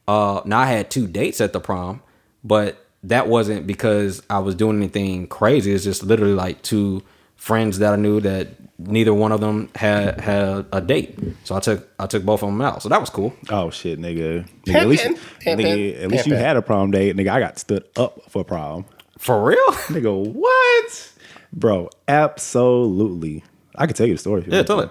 Uh, 0.06 0.42
now 0.46 0.60
I 0.60 0.66
had 0.66 0.92
two 0.92 1.08
dates 1.08 1.40
at 1.40 1.54
the 1.54 1.62
prom, 1.62 2.02
but 2.44 2.86
that 3.04 3.28
wasn't 3.30 3.66
because 3.66 4.22
I 4.30 4.40
was 4.40 4.54
doing 4.54 4.78
anything 4.78 5.28
crazy. 5.28 5.72
It's 5.72 5.86
just 5.86 6.04
literally 6.04 6.34
like 6.34 6.62
two 6.62 7.04
friends 7.36 7.80
that 7.80 7.94
I 7.94 7.96
knew 7.96 8.20
that 8.22 8.48
neither 8.78 9.14
one 9.14 9.32
of 9.32 9.40
them 9.40 9.70
had 9.76 10.20
had 10.20 10.66
a 10.72 10.82
date. 10.82 11.18
So 11.44 11.56
I 11.56 11.60
took 11.60 11.88
I 12.00 12.08
took 12.08 12.24
both 12.24 12.44
of 12.44 12.50
them 12.50 12.62
out. 12.62 12.82
So 12.82 12.90
that 12.90 13.00
was 13.00 13.10
cool. 13.10 13.34
Oh 13.50 13.70
shit, 13.70 14.00
nigga. 14.00 14.48
nigga 14.66 14.76
at 14.76 14.88
least, 14.88 15.06
Pimpin', 15.06 15.60
nigga, 15.60 16.04
at 16.04 16.12
least 16.12 16.28
you 16.28 16.36
had 16.36 16.58
a 16.58 16.62
prom 16.62 16.92
date, 16.92 17.16
nigga. 17.16 17.30
I 17.30 17.40
got 17.40 17.58
stood 17.60 17.84
up 17.96 18.20
for 18.30 18.44
prom. 18.44 18.86
For 19.18 19.42
real? 19.44 19.58
Nigga, 19.88 20.34
what? 20.34 21.14
Bro, 21.54 21.90
absolutely. 22.08 23.44
I 23.76 23.88
could 23.88 23.96
tell 23.96 24.06
you 24.06 24.14
the 24.14 24.20
story. 24.20 24.44
yeah, 24.46 24.58
want 24.58 24.68
tell 24.68 24.78
to. 24.78 24.84
it. 24.84 24.90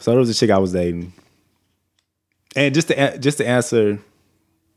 So 0.00 0.10
there 0.10 0.18
was 0.20 0.28
a 0.28 0.34
chick 0.34 0.50
I 0.50 0.58
was 0.58 0.72
dating, 0.72 1.12
and 2.56 2.74
just 2.74 2.88
to 2.88 3.18
just 3.18 3.38
to 3.38 3.46
answer, 3.46 3.98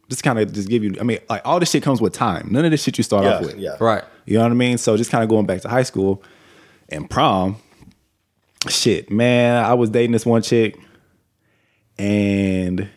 just 0.09 0.23
kind 0.23 0.37
of 0.39 0.51
just 0.53 0.69
give 0.69 0.83
you. 0.83 0.95
I 0.99 1.03
mean, 1.03 1.19
like 1.29 1.41
all 1.43 1.59
this 1.59 1.71
shit 1.71 1.81
comes 1.83 2.01
with 2.01 2.13
time. 2.13 2.49
None 2.51 2.65
of 2.65 2.71
this 2.71 2.83
shit 2.83 2.97
you 2.99 3.03
start 3.03 3.23
Yeah, 3.25 3.35
off 3.37 3.41
with. 3.45 3.57
yeah. 3.57 3.77
Right. 3.79 4.03
You 4.25 4.37
know 4.37 4.43
what 4.43 4.51
I 4.51 4.55
mean? 4.55 4.77
So 4.77 4.95
just 4.95 5.09
kind 5.11 5.23
of 5.23 5.29
going 5.29 5.45
back 5.47 5.61
to 5.61 5.69
high 5.69 5.83
school 5.83 6.23
and 6.91 7.09
prom. 7.09 7.57
Shit, 8.69 9.09
man, 9.09 9.63
I 9.63 9.73
was 9.73 9.89
dating 9.89 10.11
this 10.11 10.25
one 10.25 10.41
chick, 10.43 10.77
and 11.97 12.87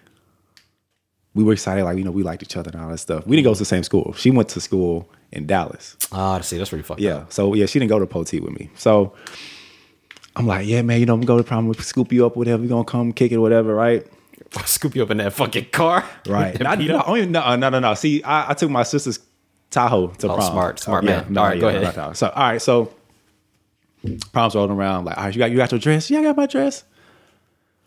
we 1.35 1.43
were 1.43 1.53
excited, 1.53 1.85
like 1.85 1.97
you 1.99 2.05
know, 2.05 2.11
we 2.11 2.23
liked 2.23 2.43
each 2.43 2.57
other 2.57 2.71
and 2.71 2.81
all 2.81 2.89
that 2.91 2.99
stuff. 2.99 3.27
We 3.27 3.37
didn't 3.37 3.45
go 3.45 3.55
to 3.55 3.59
the 3.59 3.65
same 3.65 3.83
school. 3.83 4.13
She 4.15 4.31
went 4.31 4.49
to 4.51 4.61
school 4.61 5.09
in 5.33 5.47
Dallas. 5.47 5.97
Ah, 6.13 6.41
see, 6.41 6.59
that's 6.59 6.71
pretty 6.71 6.85
fucked 6.85 7.01
Yeah. 7.01 7.17
up. 7.17 7.33
So 7.33 7.55
yeah, 7.55 7.67
she 7.67 7.79
didn't 7.79 7.89
go 7.89 7.99
to 7.99 8.07
Poteet 8.07 8.41
with 8.43 8.53
me. 8.59 8.71
So 8.77 9.15
I'm 10.37 10.47
like, 10.47 10.67
yeah, 10.67 10.83
man, 10.83 11.01
you 11.01 11.07
know, 11.07 11.15
I'm 11.15 11.21
gonna 11.21 11.39
go 11.39 11.43
to 11.43 11.45
prom, 11.45 11.67
we'll 11.67 11.75
scoop 11.75 12.13
you 12.13 12.27
up, 12.27 12.37
whatever. 12.37 12.63
We 12.63 12.69
gonna 12.69 12.85
come 12.85 13.13
kick 13.13 13.33
it, 13.33 13.39
whatever, 13.39 13.75
right? 13.75 14.07
Scoop 14.67 14.95
you 14.95 15.03
up 15.03 15.11
in 15.11 15.17
that 15.17 15.33
fucking 15.33 15.67
car. 15.73 16.09
Right. 16.29 16.53
Beat 16.59 16.63
no, 16.89 16.99
up. 16.99 17.05
I 17.05 17.09
don't 17.09 17.19
even- 17.19 17.33
no, 17.33 17.57
no, 17.57 17.69
no, 17.71 17.79
no. 17.81 17.95
See, 17.95 18.23
I, 18.23 18.51
I 18.51 18.55
took 18.55 18.71
my 18.71 18.83
sister's 18.85 19.19
Tahoe 19.71 20.09
to 20.09 20.29
Oh, 20.31 20.37
prom. 20.37 20.53
smart, 20.53 20.79
smart 20.79 21.05
yeah, 21.05 21.23
man. 21.23 21.33
No, 21.33 21.41
All 21.41 21.47
right, 21.49 21.57
yeah, 21.57 21.61
go 21.61 21.67
no, 21.67 21.71
ahead. 21.79 21.83
not 21.83 21.95
Tahoe. 21.95 22.13
So 22.13 22.29
all 22.29 22.43
right, 22.43 22.63
so 22.63 22.93
prom's 24.33 24.55
rolling 24.55 24.71
around. 24.71 25.05
Like, 25.05 25.17
all 25.17 25.25
right, 25.25 25.35
you 25.35 25.39
got 25.39 25.51
you 25.51 25.57
got 25.57 25.71
your 25.73 25.79
dress? 25.81 26.11
Yeah, 26.11 26.21
I 26.21 26.23
got 26.25 26.37
my 26.37 26.47
dress. 26.47 26.85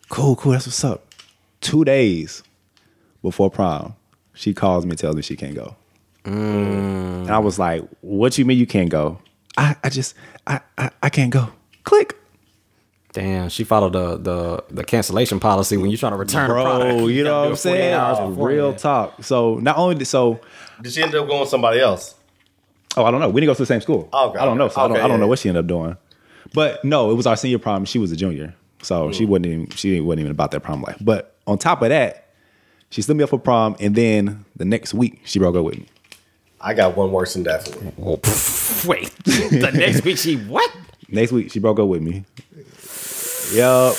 Cool, 0.08 0.36
cool. 0.36 0.52
That's 0.52 0.66
what's 0.66 0.82
up. 0.84 1.04
Two 1.60 1.84
days 1.84 2.42
before 3.22 3.50
prom, 3.50 3.94
she 4.34 4.54
calls 4.54 4.86
me, 4.86 4.96
tells 4.96 5.16
me 5.16 5.22
she 5.22 5.36
can't 5.36 5.54
go. 5.54 5.76
And 6.24 7.30
I 7.30 7.38
was 7.38 7.58
like, 7.58 7.84
"What 8.00 8.36
you 8.38 8.44
mean 8.44 8.58
you 8.58 8.66
can't 8.66 8.90
go?" 8.90 9.18
I, 9.56 9.76
I 9.82 9.88
just 9.88 10.14
I, 10.46 10.60
I 10.76 10.90
I 11.02 11.08
can't 11.10 11.30
go. 11.30 11.48
Click. 11.84 12.14
Damn, 13.12 13.48
she 13.48 13.64
followed 13.64 13.94
the 13.94 14.16
the 14.18 14.64
the 14.70 14.84
cancellation 14.84 15.40
policy 15.40 15.76
when 15.76 15.90
you're 15.90 15.98
trying 15.98 16.12
to 16.12 16.18
return 16.18 16.50
a 16.50 16.52
product. 16.52 17.10
you 17.10 17.24
know 17.24 17.40
what 17.42 17.48
I'm 17.50 17.56
saying? 17.56 17.94
hours 17.94 18.18
Real 18.18 18.72
beforehand. 18.72 18.78
talk. 18.78 19.24
So 19.24 19.54
not 19.56 19.78
only 19.78 19.94
did, 19.96 20.04
so 20.06 20.40
Did 20.82 20.92
she 20.92 21.02
end 21.02 21.14
up 21.14 21.26
going 21.26 21.40
with 21.40 21.48
somebody 21.48 21.80
else? 21.80 22.14
oh 22.96 23.04
I 23.04 23.10
don't 23.10 23.20
know. 23.20 23.30
We 23.30 23.40
didn't 23.40 23.50
go 23.50 23.54
to 23.54 23.62
the 23.62 23.66
same 23.66 23.80
school. 23.80 24.08
Okay, 24.12 24.38
I 24.38 24.44
don't 24.44 24.58
know. 24.58 24.68
So 24.68 24.80
I 24.82 24.88
don't, 24.88 24.96
okay, 24.98 25.04
I 25.04 25.08
don't 25.08 25.20
know 25.20 25.26
what 25.26 25.38
she 25.38 25.48
ended 25.48 25.64
up 25.64 25.68
doing. 25.68 25.96
But 26.54 26.84
no, 26.84 27.10
it 27.10 27.14
was 27.14 27.26
our 27.26 27.36
senior 27.36 27.58
prom. 27.58 27.84
She 27.84 27.98
was 27.98 28.12
a 28.12 28.16
junior, 28.16 28.54
so 28.82 29.12
she 29.12 29.24
wasn't 29.24 29.46
even 29.46 29.70
she 29.70 30.00
wasn't 30.00 30.20
even 30.20 30.32
about 30.32 30.50
that 30.52 30.60
prom 30.60 30.82
life. 30.82 30.96
But 31.00 31.36
on 31.46 31.58
top 31.58 31.82
of 31.82 31.88
that, 31.90 32.28
she 32.90 33.02
stood 33.02 33.16
me 33.16 33.24
up 33.24 33.30
for 33.30 33.38
prom, 33.38 33.76
and 33.80 33.94
then 33.94 34.44
the 34.56 34.64
next 34.64 34.94
week 34.94 35.20
she 35.24 35.38
broke 35.38 35.56
up 35.56 35.64
with 35.64 35.78
me. 35.78 35.86
I 36.60 36.74
got 36.74 36.96
one 36.96 37.12
worse 37.12 37.34
than 37.34 37.44
that 37.44 37.68
for 37.68 37.84
you. 37.84 37.92
Oh, 38.02 38.16
pff, 38.16 38.84
wait, 38.86 39.10
the 39.24 39.70
next 39.72 40.04
week 40.04 40.18
she 40.18 40.36
what? 40.36 40.70
Next 41.08 41.32
week 41.32 41.52
she 41.52 41.58
broke 41.60 41.78
up 41.78 41.88
with 41.88 42.02
me. 42.02 42.24
Yup. 43.52 43.94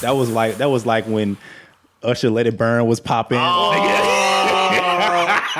that 0.00 0.14
was 0.16 0.30
like 0.30 0.58
that 0.58 0.70
was 0.70 0.86
like 0.86 1.04
when 1.06 1.36
Usher 2.02 2.30
Let 2.30 2.46
It 2.46 2.56
Burn 2.56 2.86
was 2.86 3.00
popping. 3.00 3.38
Oh. 3.40 4.56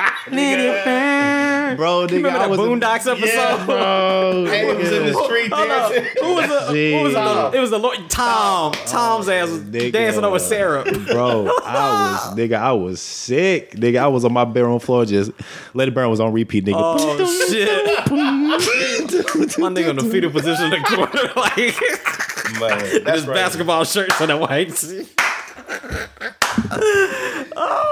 Bro, 1.76 2.06
nigga, 2.08 2.10
Remember 2.10 2.28
I 2.30 2.38
that 2.38 2.50
was 2.50 2.58
Boondocks 2.58 3.06
episode? 3.10 3.26
Yeah, 3.26 3.64
bro. 3.64 4.44
And 4.48 4.48
it 4.70 4.76
was 4.76 4.92
in 4.92 5.06
the 5.06 5.24
street 5.24 5.50
dancing. 5.50 6.04
Who 6.20 6.34
was 6.34 6.48
the, 6.48 6.60
who 6.66 7.02
was 7.04 7.14
the, 7.14 7.50
it 7.56 7.60
was 7.60 7.70
the 7.70 7.78
Lord 7.78 7.98
Tom. 8.10 8.72
Oh, 8.74 8.84
Tom's 8.86 9.28
ass 9.28 9.48
was 9.48 9.60
nigga. 9.62 9.92
dancing 9.92 10.24
over 10.24 10.38
Sarah. 10.38 10.82
Bro, 10.84 11.48
I 11.64 12.28
was 12.28 12.36
nigga, 12.36 12.54
I 12.54 12.72
was 12.72 13.00
sick. 13.00 13.72
Nigga, 13.72 13.98
I 13.98 14.08
was 14.08 14.24
on 14.24 14.32
my 14.32 14.44
bedroom 14.44 14.80
floor 14.80 15.04
just 15.04 15.30
Let 15.74 15.88
It 15.88 15.94
Burn 15.94 16.10
was 16.10 16.18
on 16.20 16.32
repeat, 16.32 16.64
nigga. 16.64 16.74
Oh 16.76 17.48
shit! 17.48 18.10
My 18.10 19.68
nigga 19.68 19.90
in 19.90 19.96
the 19.96 20.08
fetal 20.10 20.30
position 20.30 20.66
in 20.66 20.70
the 20.70 20.78
corner, 20.88 21.32
like 21.36 21.80
Man, 22.60 23.04
that's 23.04 23.20
his 23.20 23.26
right. 23.28 23.34
basketball 23.34 23.84
shirts 23.84 24.20
and 24.20 24.32
a 24.32 24.36
white. 24.36 24.70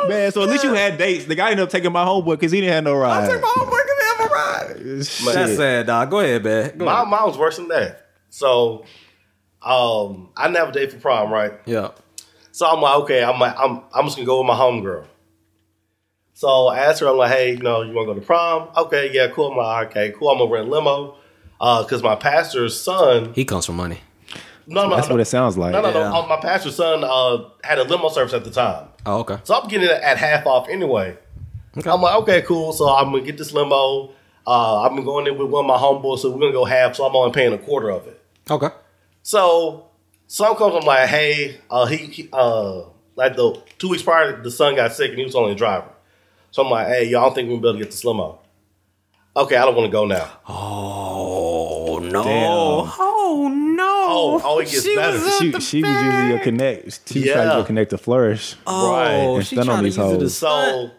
Man, 0.09 0.33
so 0.33 0.43
at 0.43 0.49
least 0.49 0.65
you 0.65 0.73
had 0.75 0.99
dates. 0.99 1.25
The 1.27 1.35
guy 1.35 1.51
ended 1.51 1.65
up 1.65 1.71
taking 1.71 1.93
my 1.93 2.05
homeboy 2.05 2.33
because 2.39 2.53
he 2.53 2.61
didn't 2.61 2.73
have 2.75 2.85
no 2.85 2.95
ride. 2.97 3.25
I 3.25 3.33
took 3.33 3.43
my 3.43 3.49
homeboy 3.49 3.71
because 3.71 3.99
he 4.01 4.07
have 4.07 4.31
a 4.31 4.35
ride. 4.35 5.35
That's 5.35 5.57
sad, 5.57 5.87
dog. 5.87 6.11
Go 6.11 6.21
ahead, 6.21 6.45
man. 6.45 6.79
Go 6.79 6.85
My 6.85 6.95
ahead. 6.97 7.09
mom 7.09 7.27
was 7.29 7.39
worse 7.39 7.57
than 7.57 7.69
that. 7.69 8.07
So, 8.31 8.85
um, 9.63 10.31
I 10.37 10.49
never 10.49 10.71
date 10.73 10.93
for 10.93 10.99
prom, 10.99 11.33
right? 11.33 11.53
Yeah. 11.67 11.91
So 12.53 12.67
I'm 12.67 12.81
like, 12.81 12.97
okay, 13.03 13.23
I'm 13.23 13.39
like, 13.39 13.55
I'm, 13.59 13.83
I'm 13.95 14.05
just 14.07 14.17
gonna 14.17 14.27
go 14.27 14.39
with 14.39 14.47
my 14.47 14.55
homegirl. 14.57 15.05
So 16.35 16.69
I 16.69 16.79
asked 16.81 17.01
her, 17.01 17.09
I'm 17.09 17.17
like, 17.17 17.33
hey, 17.33 17.53
you 17.53 17.59
know, 17.59 17.83
you 17.83 17.93
want 17.93 18.09
to 18.09 18.15
go 18.15 18.21
to 18.21 18.27
prom? 18.27 18.69
Okay, 18.77 19.11
yeah, 19.13 19.29
cool. 19.29 19.51
I'm 19.53 19.57
like, 19.57 19.91
okay, 19.91 20.13
cool. 20.17 20.29
I'm 20.31 20.39
gonna 20.39 20.51
rent 20.51 20.69
a 20.69 20.71
limo, 20.71 21.17
uh, 21.61 21.85
cause 21.85 22.03
my 22.03 22.15
pastor's 22.15 22.81
son. 22.81 23.33
He 23.35 23.45
comes 23.45 23.67
from 23.67 23.77
money. 23.77 24.01
No, 24.71 24.87
no, 24.87 24.97
That's 24.97 25.09
no, 25.09 25.15
what 25.15 25.21
it 25.23 25.25
sounds 25.25 25.57
like. 25.57 25.73
no, 25.73 25.81
no, 25.81 25.91
no. 25.91 26.01
Yeah. 26.01 26.13
uh, 26.19 26.27
My 26.27 26.37
pastor's 26.41 26.77
son 26.77 27.03
uh, 27.03 27.49
had 27.65 27.79
a 27.79 27.85
limo 27.85 28.09
service 28.11 28.35
at 28.35 28.45
the 28.45 28.51
time, 28.51 28.89
Oh, 29.07 29.21
okay. 29.21 29.39
so 29.43 29.55
I'm 29.59 29.67
getting 29.69 29.89
it 29.89 29.93
at 30.03 30.19
half 30.19 30.47
off 30.47 30.69
anyway. 30.69 31.17
Okay. 31.77 31.89
I'm 31.91 32.03
like, 32.03 32.17
okay, 32.23 32.43
cool. 32.43 32.73
So 32.75 32.89
I'm 32.89 33.11
gonna 33.13 33.23
get 33.23 33.39
this 33.39 33.53
limo. 33.53 34.11
Uh, 34.47 34.81
I've 34.83 34.95
been 34.95 35.05
going 35.05 35.27
in 35.27 35.39
with 35.39 35.49
one 35.49 35.65
of 35.65 35.69
my 35.69 35.77
homeboys, 35.79 36.19
so 36.19 36.31
we're 36.31 36.41
gonna 36.41 36.53
go 36.53 36.65
half. 36.67 36.97
So 36.97 37.05
I'm 37.07 37.15
only 37.17 37.33
paying 37.33 37.53
a 37.53 37.59
quarter 37.59 37.91
of 37.91 38.07
it. 38.07 38.21
Okay. 38.51 38.69
So 39.23 39.87
some 40.27 40.55
comes, 40.57 40.75
I'm 40.75 40.85
like, 40.85 41.09
hey, 41.09 41.59
uh, 41.71 41.87
he, 41.87 41.97
he 41.97 42.29
uh, 42.33 42.83
like 43.17 43.37
the 43.37 43.63
two 43.79 43.89
weeks 43.89 44.03
prior, 44.03 44.43
the 44.43 44.51
son 44.51 44.77
got 44.77 44.93
sick 44.93 45.11
and 45.11 45.19
he 45.19 45.25
was 45.25 45.35
only 45.35 45.53
a 45.53 45.55
driver. 45.55 45.89
So 46.51 46.63
I'm 46.65 46.71
like, 46.71 46.89
hey, 46.89 47.05
y'all 47.05 47.23
don't 47.27 47.35
think 47.35 47.49
we'll 47.49 47.59
be 47.61 47.69
able 47.69 47.79
to 47.79 47.85
get 47.85 47.91
this 47.91 48.05
limo? 48.05 48.39
Okay, 49.37 49.57
I 49.57 49.65
don't 49.65 49.75
want 49.77 49.87
to 49.87 49.93
go 49.93 50.05
now. 50.07 50.31
Oh 50.49 51.99
no! 52.03 52.23
Damn. 52.25 52.93
Oh 52.99 53.49
no! 53.53 53.78
Oh, 54.11 54.41
oh, 54.45 54.59
it 54.59 54.65
gets 54.71 54.83
She 54.83 54.95
better. 54.95 55.19
was 55.19 55.39
She, 55.39 55.53
the 55.53 55.61
she 55.61 55.83
was 55.85 56.03
using 56.03 56.29
your 56.29 56.39
bag. 56.39 56.45
connect. 56.45 57.09
She 57.09 57.21
was 57.21 57.29
trying 57.31 57.51
to 57.51 57.57
Yeah. 57.59 57.65
connect 57.67 57.91
to 57.91 57.99
flourish. 57.99 58.57
Oh, 58.67 58.87
Right. 58.87 59.21
she 59.21 59.37
And 59.37 59.45
stun 59.45 59.59
on 59.59 59.65
trying 59.67 59.79
to 59.83 59.85
these 59.85 59.97
use 59.97 60.13
it 60.13 60.15
hoes. 60.15 60.23
as 60.25 60.37
So 60.39 60.91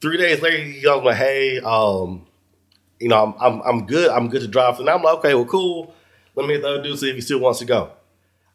three 0.00 0.16
days 0.16 0.42
later, 0.42 0.62
he 0.62 0.80
goes 0.82 1.04
like, 1.04 1.16
hey, 1.16 1.58
um, 1.60 2.26
you 3.00 3.08
know, 3.08 3.22
I'm, 3.22 3.34
I'm 3.40 3.62
I'm 3.62 3.86
good. 3.86 4.10
I'm 4.10 4.28
good 4.28 4.40
to 4.42 4.48
drive. 4.48 4.78
And 4.80 4.88
I'm 4.88 5.02
like, 5.02 5.18
okay, 5.18 5.34
well, 5.34 5.44
cool. 5.44 5.94
Let 6.34 6.46
me 6.46 6.54
hit 6.54 6.62
the 6.62 6.68
other 6.68 6.82
dude 6.82 6.98
see 6.98 7.08
if 7.10 7.14
he 7.14 7.20
still 7.20 7.40
wants 7.40 7.58
to 7.60 7.64
go. 7.64 7.92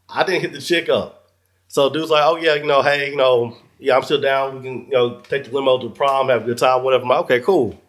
I 0.09 0.23
didn't 0.23 0.41
hit 0.41 0.51
the 0.53 0.61
chick 0.61 0.89
up. 0.89 1.29
So 1.67 1.89
dude's 1.89 2.09
like, 2.11 2.23
oh 2.25 2.35
yeah, 2.35 2.55
you 2.55 2.65
know, 2.65 2.81
hey, 2.81 3.09
you 3.11 3.15
know, 3.15 3.55
yeah, 3.79 3.95
I'm 3.95 4.03
still 4.03 4.19
down. 4.21 4.57
We 4.57 4.61
can, 4.63 4.85
you 4.85 4.91
know, 4.91 5.19
take 5.21 5.45
the 5.45 5.51
limo 5.51 5.79
to 5.79 5.87
the 5.89 5.93
prom, 5.95 6.29
have 6.29 6.41
a 6.43 6.45
good 6.45 6.57
time, 6.57 6.83
whatever. 6.83 7.03
I'm 7.03 7.09
like, 7.09 7.19
okay, 7.21 7.39
cool. 7.39 7.79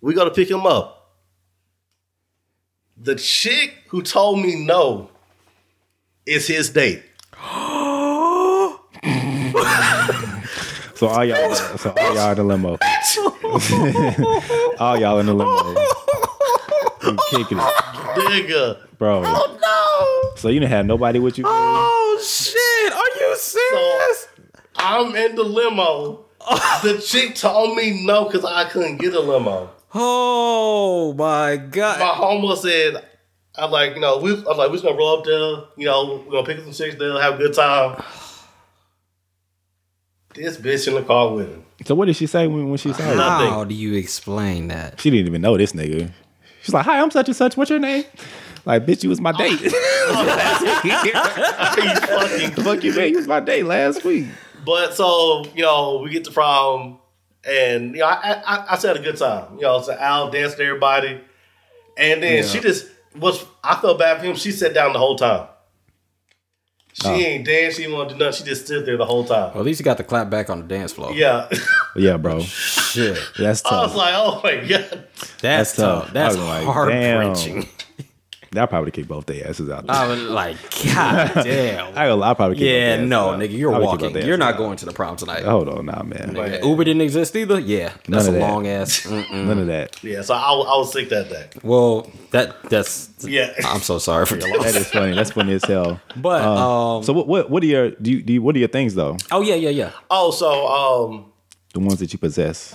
We 0.00 0.14
got 0.14 0.24
to 0.24 0.30
pick 0.30 0.50
him 0.50 0.66
up. 0.66 0.97
The 3.00 3.14
chick 3.14 3.84
who 3.88 4.02
told 4.02 4.40
me 4.40 4.64
no 4.64 5.10
is 6.26 6.46
his 6.46 6.70
date. 6.70 7.02
So 10.98 11.06
all 11.06 11.24
y'all, 11.24 11.54
so 11.54 11.94
all 11.96 12.14
y'all 12.16 12.32
in 12.32 12.36
the 12.38 12.42
limo. 12.42 12.70
all 14.80 14.98
y'all 14.98 15.20
in 15.20 15.26
the 15.26 15.32
limo. 15.32 15.80
You 17.04 17.16
kicking 17.30 17.58
it, 17.58 17.74
Nigga. 18.16 18.78
bro. 18.98 19.22
Oh 19.24 19.58
no. 19.62 20.34
So 20.34 20.48
you 20.48 20.58
didn't 20.58 20.72
have 20.72 20.86
nobody 20.86 21.20
with 21.20 21.38
you. 21.38 21.44
Oh 21.46 22.20
shit! 22.20 22.92
Are 22.92 23.20
you 23.20 23.36
serious? 23.36 24.26
I'm 24.74 25.14
in 25.14 25.36
the 25.36 25.44
limo. 25.44 26.24
the 26.82 27.00
chick 27.00 27.36
told 27.36 27.76
me 27.76 28.04
no 28.04 28.24
because 28.24 28.44
I 28.44 28.68
couldn't 28.68 28.96
get 28.96 29.14
a 29.14 29.20
limo. 29.20 29.70
Oh 29.94 31.14
my 31.14 31.56
god! 31.56 31.98
My 31.98 32.04
god! 32.04 32.18
homeboy 32.20 32.56
said, 32.58 33.04
I'm 33.56 33.70
like, 33.70 33.94
you 33.94 34.00
know, 34.00 34.18
we, 34.18 34.32
I'm 34.32 34.44
like, 34.56 34.68
we're 34.68 34.72
just 34.74 34.84
gonna 34.84 34.96
roll 34.96 35.18
up 35.18 35.24
there, 35.24 35.64
you 35.76 35.86
know, 35.86 36.22
we're 36.26 36.32
gonna 36.32 36.46
pick 36.46 36.58
up 36.58 36.64
some 36.64 36.72
chicks 36.72 36.96
there, 36.96 37.20
have 37.20 37.34
a 37.34 37.38
good 37.38 37.54
time. 37.54 38.02
This 40.34 40.56
bitch 40.58 40.86
in 40.86 40.94
the 40.94 41.02
car 41.02 41.34
with 41.34 41.48
him. 41.48 41.64
So 41.84 41.94
what 41.94 42.04
did 42.04 42.16
she 42.16 42.26
say 42.26 42.46
when, 42.46 42.68
when 42.68 42.78
she 42.78 42.92
saw 42.92 43.10
you? 43.10 43.16
Nothing. 43.16 43.48
How 43.48 43.64
do 43.64 43.74
you 43.74 43.94
explain 43.94 44.68
that? 44.68 45.00
She 45.00 45.10
didn't 45.10 45.26
even 45.26 45.40
know 45.40 45.56
this 45.56 45.72
nigga. 45.72 46.12
She's 46.62 46.74
like, 46.74 46.84
"Hi, 46.84 47.00
I'm 47.00 47.10
such 47.10 47.28
and 47.28 47.36
such. 47.36 47.56
What's 47.56 47.70
your 47.70 47.78
name?" 47.78 48.04
Like, 48.64 48.84
bitch, 48.84 49.02
you 49.02 49.08
was 49.08 49.20
my 49.20 49.32
date. 49.32 49.58
Oh. 49.64 50.80
you 51.84 51.94
Fucking- 51.94 52.64
Fuck 52.64 52.84
you, 52.84 52.94
man. 52.94 53.08
You 53.08 53.16
was 53.16 53.26
my 53.26 53.40
date 53.40 53.64
last 53.64 54.04
week. 54.04 54.26
But 54.66 54.94
so, 54.94 55.44
you 55.54 55.62
know, 55.62 56.00
we 56.04 56.10
get 56.10 56.24
to 56.24 56.30
prom 56.30 56.97
and 57.48 57.92
you 57.94 58.00
know, 58.00 58.06
I 58.06 58.42
I, 58.46 58.64
I 58.68 58.70
just 58.72 58.86
had 58.86 58.96
a 58.96 59.02
good 59.02 59.16
time. 59.16 59.54
You 59.56 59.62
know, 59.62 59.80
so 59.80 59.92
Al 59.92 60.30
danced 60.30 60.56
to 60.58 60.64
everybody. 60.64 61.20
And 61.96 62.22
then 62.22 62.44
she 62.44 62.60
just 62.60 62.86
was 63.16 63.44
I 63.64 63.74
felt 63.80 63.98
bad 63.98 64.18
for 64.20 64.26
him. 64.26 64.36
She 64.36 64.52
sat 64.52 64.74
down 64.74 64.92
the 64.92 64.98
whole 64.98 65.16
time. 65.16 65.48
She 66.92 67.06
Oh. 67.08 67.14
ain't 67.14 67.44
dance, 67.46 67.76
she 67.76 67.82
didn't 67.82 67.96
want 67.96 68.08
to 68.08 68.14
do 68.16 68.24
nothing. 68.24 68.38
She 68.44 68.50
just 68.50 68.64
stood 68.66 68.84
there 68.84 68.96
the 68.96 69.04
whole 69.06 69.24
time. 69.24 69.50
Well, 69.52 69.58
at 69.60 69.64
least 69.64 69.78
you 69.78 69.84
got 69.84 69.98
the 69.98 70.04
clap 70.04 70.30
back 70.30 70.50
on 70.50 70.60
the 70.62 70.66
dance 70.66 70.92
floor. 70.92 71.12
Yeah. 71.12 71.48
Yeah, 71.96 72.16
bro. 72.16 72.38
Shit. 72.42 73.18
That's 73.38 73.64
I 73.64 73.82
was 73.82 73.94
like, 73.96 74.14
oh 74.16 74.40
my 74.44 74.56
God. 74.64 74.68
That's, 75.18 75.32
That's 75.40 75.76
tough. 75.76 76.04
tough. 76.04 76.12
That's 76.12 76.36
I 76.36 76.38
was 76.38 76.46
like, 76.48 76.64
heart 76.64 76.88
wrenching. 76.90 77.68
That 78.52 78.70
probably 78.70 78.90
kick 78.90 79.06
both 79.06 79.26
their 79.26 79.46
asses 79.46 79.68
out. 79.68 79.86
There. 79.86 79.94
I 79.94 80.06
was 80.06 80.22
like, 80.22 80.56
God 80.94 81.32
damn. 81.44 81.96
I, 81.98 82.10
I 82.10 82.34
probably 82.34 82.56
kick 82.56 82.64
yeah, 82.64 82.92
both 82.96 82.98
their 83.00 83.06
no, 83.06 83.30
out. 83.30 83.38
nigga, 83.40 83.58
you're 83.58 83.74
I 83.74 83.78
walking. 83.78 84.16
You're 84.26 84.38
not 84.38 84.54
out. 84.54 84.58
going 84.58 84.76
to 84.78 84.86
the 84.86 84.92
prom 84.92 85.16
tonight. 85.16 85.44
Hold 85.44 85.68
on, 85.68 85.84
nah, 85.86 86.02
man. 86.02 86.32
Like- 86.34 86.64
Uber 86.64 86.84
didn't 86.84 87.02
exist 87.02 87.36
either. 87.36 87.60
Yeah, 87.60 87.88
None 87.88 87.94
that's 88.08 88.26
of 88.28 88.34
a 88.34 88.38
that. 88.38 88.50
long 88.50 88.66
ass. 88.66 89.00
Mm-mm. 89.02 89.44
None 89.46 89.58
of 89.58 89.66
that. 89.66 90.02
Yeah, 90.02 90.22
so 90.22 90.34
I, 90.34 90.38
I 90.38 90.76
was 90.78 90.90
sick 90.92 91.10
that 91.10 91.28
day. 91.28 91.48
Well, 91.62 92.10
that 92.30 92.62
that's. 92.70 93.10
Yeah. 93.20 93.52
I'm 93.66 93.80
so 93.80 93.98
sorry 93.98 94.24
for 94.24 94.36
your 94.38 94.48
That 94.48 94.58
loss. 94.58 94.74
is 94.76 94.90
funny. 94.90 95.14
That's 95.14 95.30
funny 95.32 95.52
as 95.52 95.64
hell. 95.64 96.00
But 96.16 96.42
um, 96.42 97.02
So 97.02 97.12
what? 97.12 97.28
What? 97.28 97.50
What 97.50 97.62
are 97.62 97.66
your? 97.66 97.90
Do 97.90 98.10
you? 98.10 98.22
Do 98.22 98.32
you, 98.32 98.40
what 98.42 98.56
are 98.56 98.60
your 98.60 98.68
things 98.68 98.94
though? 98.94 99.16
oh 99.30 99.42
yeah, 99.42 99.56
yeah, 99.56 99.70
yeah. 99.70 99.90
Oh, 100.10 100.30
so 100.30 100.66
um 100.68 101.32
The 101.74 101.80
ones 101.80 101.98
that 101.98 102.12
you 102.14 102.18
possess. 102.18 102.74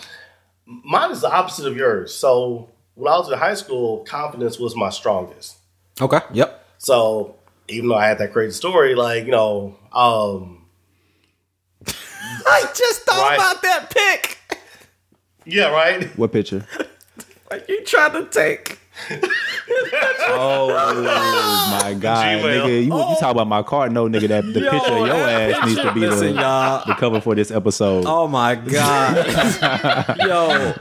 mine 0.66 1.12
is 1.12 1.22
the 1.22 1.32
opposite 1.32 1.66
of 1.66 1.76
yours. 1.76 2.14
So 2.14 2.70
when 2.96 3.12
I 3.12 3.18
was 3.18 3.32
in 3.32 3.40
high 3.40 3.56
school, 3.56 4.04
confidence 4.06 4.60
was 4.60 4.76
my 4.76 4.90
strongest. 4.92 5.58
Okay. 6.02 6.20
Yep. 6.34 6.66
So 6.80 7.36
even 7.68 7.90
though 7.90 7.96
I 7.96 8.08
had 8.08 8.18
that 8.20 8.34
crazy 8.34 8.54
story, 8.54 8.96
like, 8.96 9.26
you 9.26 9.32
know, 9.32 9.78
um 9.92 10.66
I 12.46 12.64
just 12.76 13.02
thought 13.04 13.22
Right. 13.22 13.36
about 13.36 13.62
that 13.62 13.90
pick. 13.90 14.38
yeah, 15.46 15.70
right? 15.70 16.06
What 16.18 16.32
picture? 16.32 16.66
Like 17.52 17.70
you 17.70 17.84
tried 17.86 18.14
to 18.14 18.26
take. 18.26 18.80
Oh 20.36 20.68
my 21.84 21.94
god, 21.94 22.26
Gmail. 22.26 22.44
nigga! 22.44 22.68
You, 22.68 22.82
you 22.84 23.16
talk 23.20 23.32
about 23.32 23.48
my 23.48 23.62
card? 23.64 23.92
No, 23.92 24.08
nigga. 24.08 24.28
That 24.30 24.44
the 24.54 24.60
Yo, 24.62 24.72
picture 24.72 24.92
of 24.94 24.98
your 25.00 25.08
that 25.08 25.52
ass 25.52 25.68
needs 25.68 25.82
to 25.82 25.94
be 25.94 26.00
Listen, 26.02 26.36
the, 26.36 26.42
y'all. 26.42 26.84
the 26.88 26.94
cover 26.96 27.22
for 27.22 27.36
this 27.36 27.52
episode. 27.52 28.06
Oh 28.08 28.28
my 28.28 28.56
god, 28.56 29.16
yo, 30.20 30.74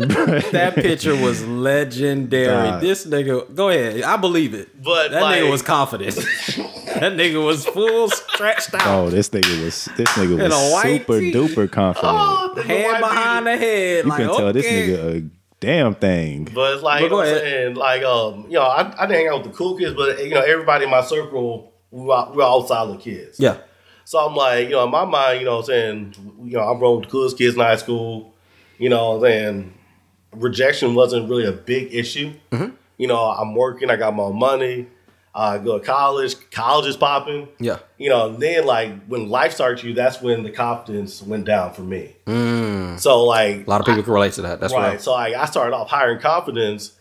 that 0.52 0.72
picture 0.74 1.14
was 1.16 1.44
legendary. 1.46 2.46
God. 2.70 2.80
This 2.80 3.06
nigga, 3.06 3.52
go 3.54 3.68
ahead, 3.68 4.02
I 4.02 4.16
believe 4.16 4.54
it. 4.54 4.82
But, 4.82 5.10
that 5.10 5.22
like- 5.22 5.42
nigga 5.42 5.50
was 5.50 5.62
confident. 5.62 6.14
that 6.16 7.12
nigga 7.14 7.44
was 7.44 7.64
full 7.66 8.08
stretched 8.10 8.74
out, 8.74 8.86
Oh, 8.86 9.10
this 9.10 9.28
nigga 9.30 9.64
was 9.64 9.86
this 9.96 10.08
nigga 10.10 10.48
was 10.48 10.82
super 10.82 11.18
tee. 11.20 11.32
duper 11.32 11.70
confident. 11.70 12.12
Oh, 12.14 12.54
hand 12.64 13.00
behind 13.00 13.44
beater. 13.44 13.58
the 13.58 13.64
head. 13.64 14.04
you 14.04 14.10
like, 14.10 14.18
can 14.26 14.36
tell 14.36 14.52
this 14.52 14.66
nigga 14.66 15.16
a 15.26 15.41
damn 15.62 15.94
thing. 15.94 16.48
But 16.52 16.74
it's 16.74 16.82
like, 16.82 17.00
But 17.00 17.04
you 17.04 17.10
know 17.10 17.16
go 17.16 17.22
what 17.22 17.28
I'm 17.28 17.38
saying? 17.38 17.74
Like, 17.76 18.02
um, 18.02 18.44
you 18.48 18.54
know, 18.54 18.62
I, 18.62 18.80
I 19.02 19.06
didn't 19.06 19.20
hang 19.20 19.28
out 19.28 19.42
with 19.42 19.52
the 19.52 19.56
cool 19.56 19.78
kids, 19.78 19.94
but, 19.94 20.22
you 20.22 20.34
know, 20.34 20.40
everybody 20.42 20.84
in 20.84 20.90
my 20.90 21.02
circle, 21.02 21.72
we 21.90 22.02
were, 22.04 22.26
we 22.30 22.36
were 22.36 22.42
all 22.42 22.66
solid 22.66 23.00
kids. 23.00 23.40
Yeah, 23.40 23.58
So 24.04 24.18
I'm 24.18 24.34
like, 24.34 24.64
you 24.68 24.72
know, 24.72 24.84
in 24.84 24.90
my 24.90 25.04
mind, 25.04 25.40
you 25.40 25.46
know 25.46 25.56
what 25.56 25.60
I'm 25.60 25.66
saying, 25.66 26.14
you 26.42 26.56
know, 26.56 26.68
I'm 26.68 26.78
rolling 26.80 27.00
with 27.00 27.08
the 27.08 27.12
coolest 27.12 27.38
kids 27.38 27.54
in 27.54 27.60
high 27.60 27.76
school, 27.76 28.34
you 28.78 28.88
know, 28.88 29.18
then 29.18 29.72
rejection 30.32 30.94
wasn't 30.94 31.28
really 31.30 31.46
a 31.46 31.52
big 31.52 31.94
issue. 31.94 32.32
Mm-hmm. 32.50 32.74
You 32.98 33.06
know, 33.06 33.20
I'm 33.20 33.54
working, 33.54 33.90
I 33.90 33.96
got 33.96 34.14
my 34.14 34.30
money, 34.30 34.88
I 35.34 35.56
go 35.58 35.78
to 35.78 35.84
college, 35.84 36.34
college 36.50 36.86
is 36.86 36.96
popping. 36.96 37.48
yeah. 37.58 37.78
You 37.96 38.10
know, 38.10 38.28
and 38.28 38.38
then 38.42 38.66
like 38.66 39.06
when 39.06 39.28
life 39.30 39.54
starts 39.54 39.82
you, 39.82 39.94
that's 39.94 40.20
when 40.20 40.42
the 40.42 40.50
confidence 40.50 41.22
went 41.22 41.46
down 41.46 41.72
for 41.72 41.82
me. 41.82 42.16
So 42.98 43.24
like 43.24 43.56
Mm. 43.58 43.66
A 43.66 43.70
lot 43.70 43.80
of 43.80 43.86
people 43.86 44.02
can 44.02 44.12
relate 44.12 44.32
to 44.34 44.42
that. 44.42 44.60
That's 44.60 44.72
right. 44.74 44.88
right. 44.90 45.00
So 45.00 45.12
like 45.12 45.34
I 45.34 45.46
started 45.46 45.74
off 45.74 45.88
higher 45.88 46.12
in 46.12 46.20
confidence, 46.20 46.92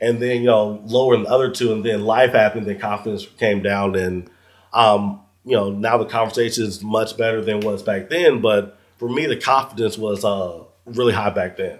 and 0.00 0.20
then 0.22 0.40
you 0.42 0.46
know 0.46 0.80
lowering 0.84 1.24
the 1.24 1.30
other 1.30 1.50
two, 1.50 1.72
and 1.72 1.84
then 1.84 2.04
life 2.04 2.32
happened, 2.32 2.66
then 2.66 2.78
confidence 2.78 3.26
came 3.38 3.62
down, 3.62 3.96
and 3.96 4.30
um, 4.72 5.20
you 5.44 5.56
know 5.56 5.70
now 5.70 5.98
the 5.98 6.04
conversation 6.04 6.64
is 6.64 6.82
much 6.82 7.16
better 7.16 7.42
than 7.42 7.60
was 7.60 7.82
back 7.82 8.08
then. 8.08 8.40
But 8.40 8.78
for 8.98 9.08
me, 9.08 9.26
the 9.26 9.36
confidence 9.36 9.98
was 9.98 10.24
uh 10.24 10.62
really 10.86 11.12
high 11.12 11.30
back 11.30 11.56
then. 11.56 11.78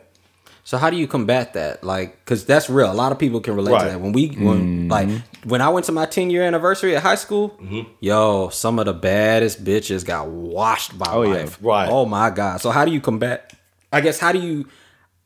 So 0.65 0.77
how 0.79 0.91
do 0.91 0.97
you 0.97 1.09
combat 1.09 1.55
that? 1.55 1.83
Like, 1.83 2.19
because 2.25 2.45
that's 2.45 2.69
real. 2.71 2.91
A 2.91 2.95
lot 2.95 3.13
of 3.13 3.19
people 3.19 3.41
can 3.41 3.57
relate 3.57 3.73
Right. 3.73 3.85
to 3.85 3.89
that. 3.91 4.01
When 4.01 4.13
we, 4.13 4.29
when 4.29 4.89
like, 4.89 5.09
when 5.45 5.61
I 5.63 5.69
went 5.69 5.87
to 5.87 5.93
my 5.93 6.07
ten 6.07 6.31
year 6.31 6.43
anniversary 6.43 6.95
at 6.97 7.03
high 7.03 7.15
school, 7.15 7.51
Mm-hmm. 7.61 7.91
yo, 8.01 8.49
some 8.51 8.79
of 8.79 8.87
the 8.87 8.93
baddest 8.93 9.65
bitches 9.65 10.05
got 10.05 10.29
washed 10.29 10.99
by 10.99 11.07
Oh, 11.11 11.23
yeah. 11.23 11.49
Right. 11.61 11.89
Oh 11.89 12.05
my 12.07 12.31
god. 12.31 12.61
So 12.61 12.71
how 12.71 12.85
do 12.85 12.93
you 12.93 13.01
combat? 13.01 13.53
I 13.93 14.01
guess 14.01 14.19
how 14.19 14.33
do 14.33 14.39
you? 14.39 14.67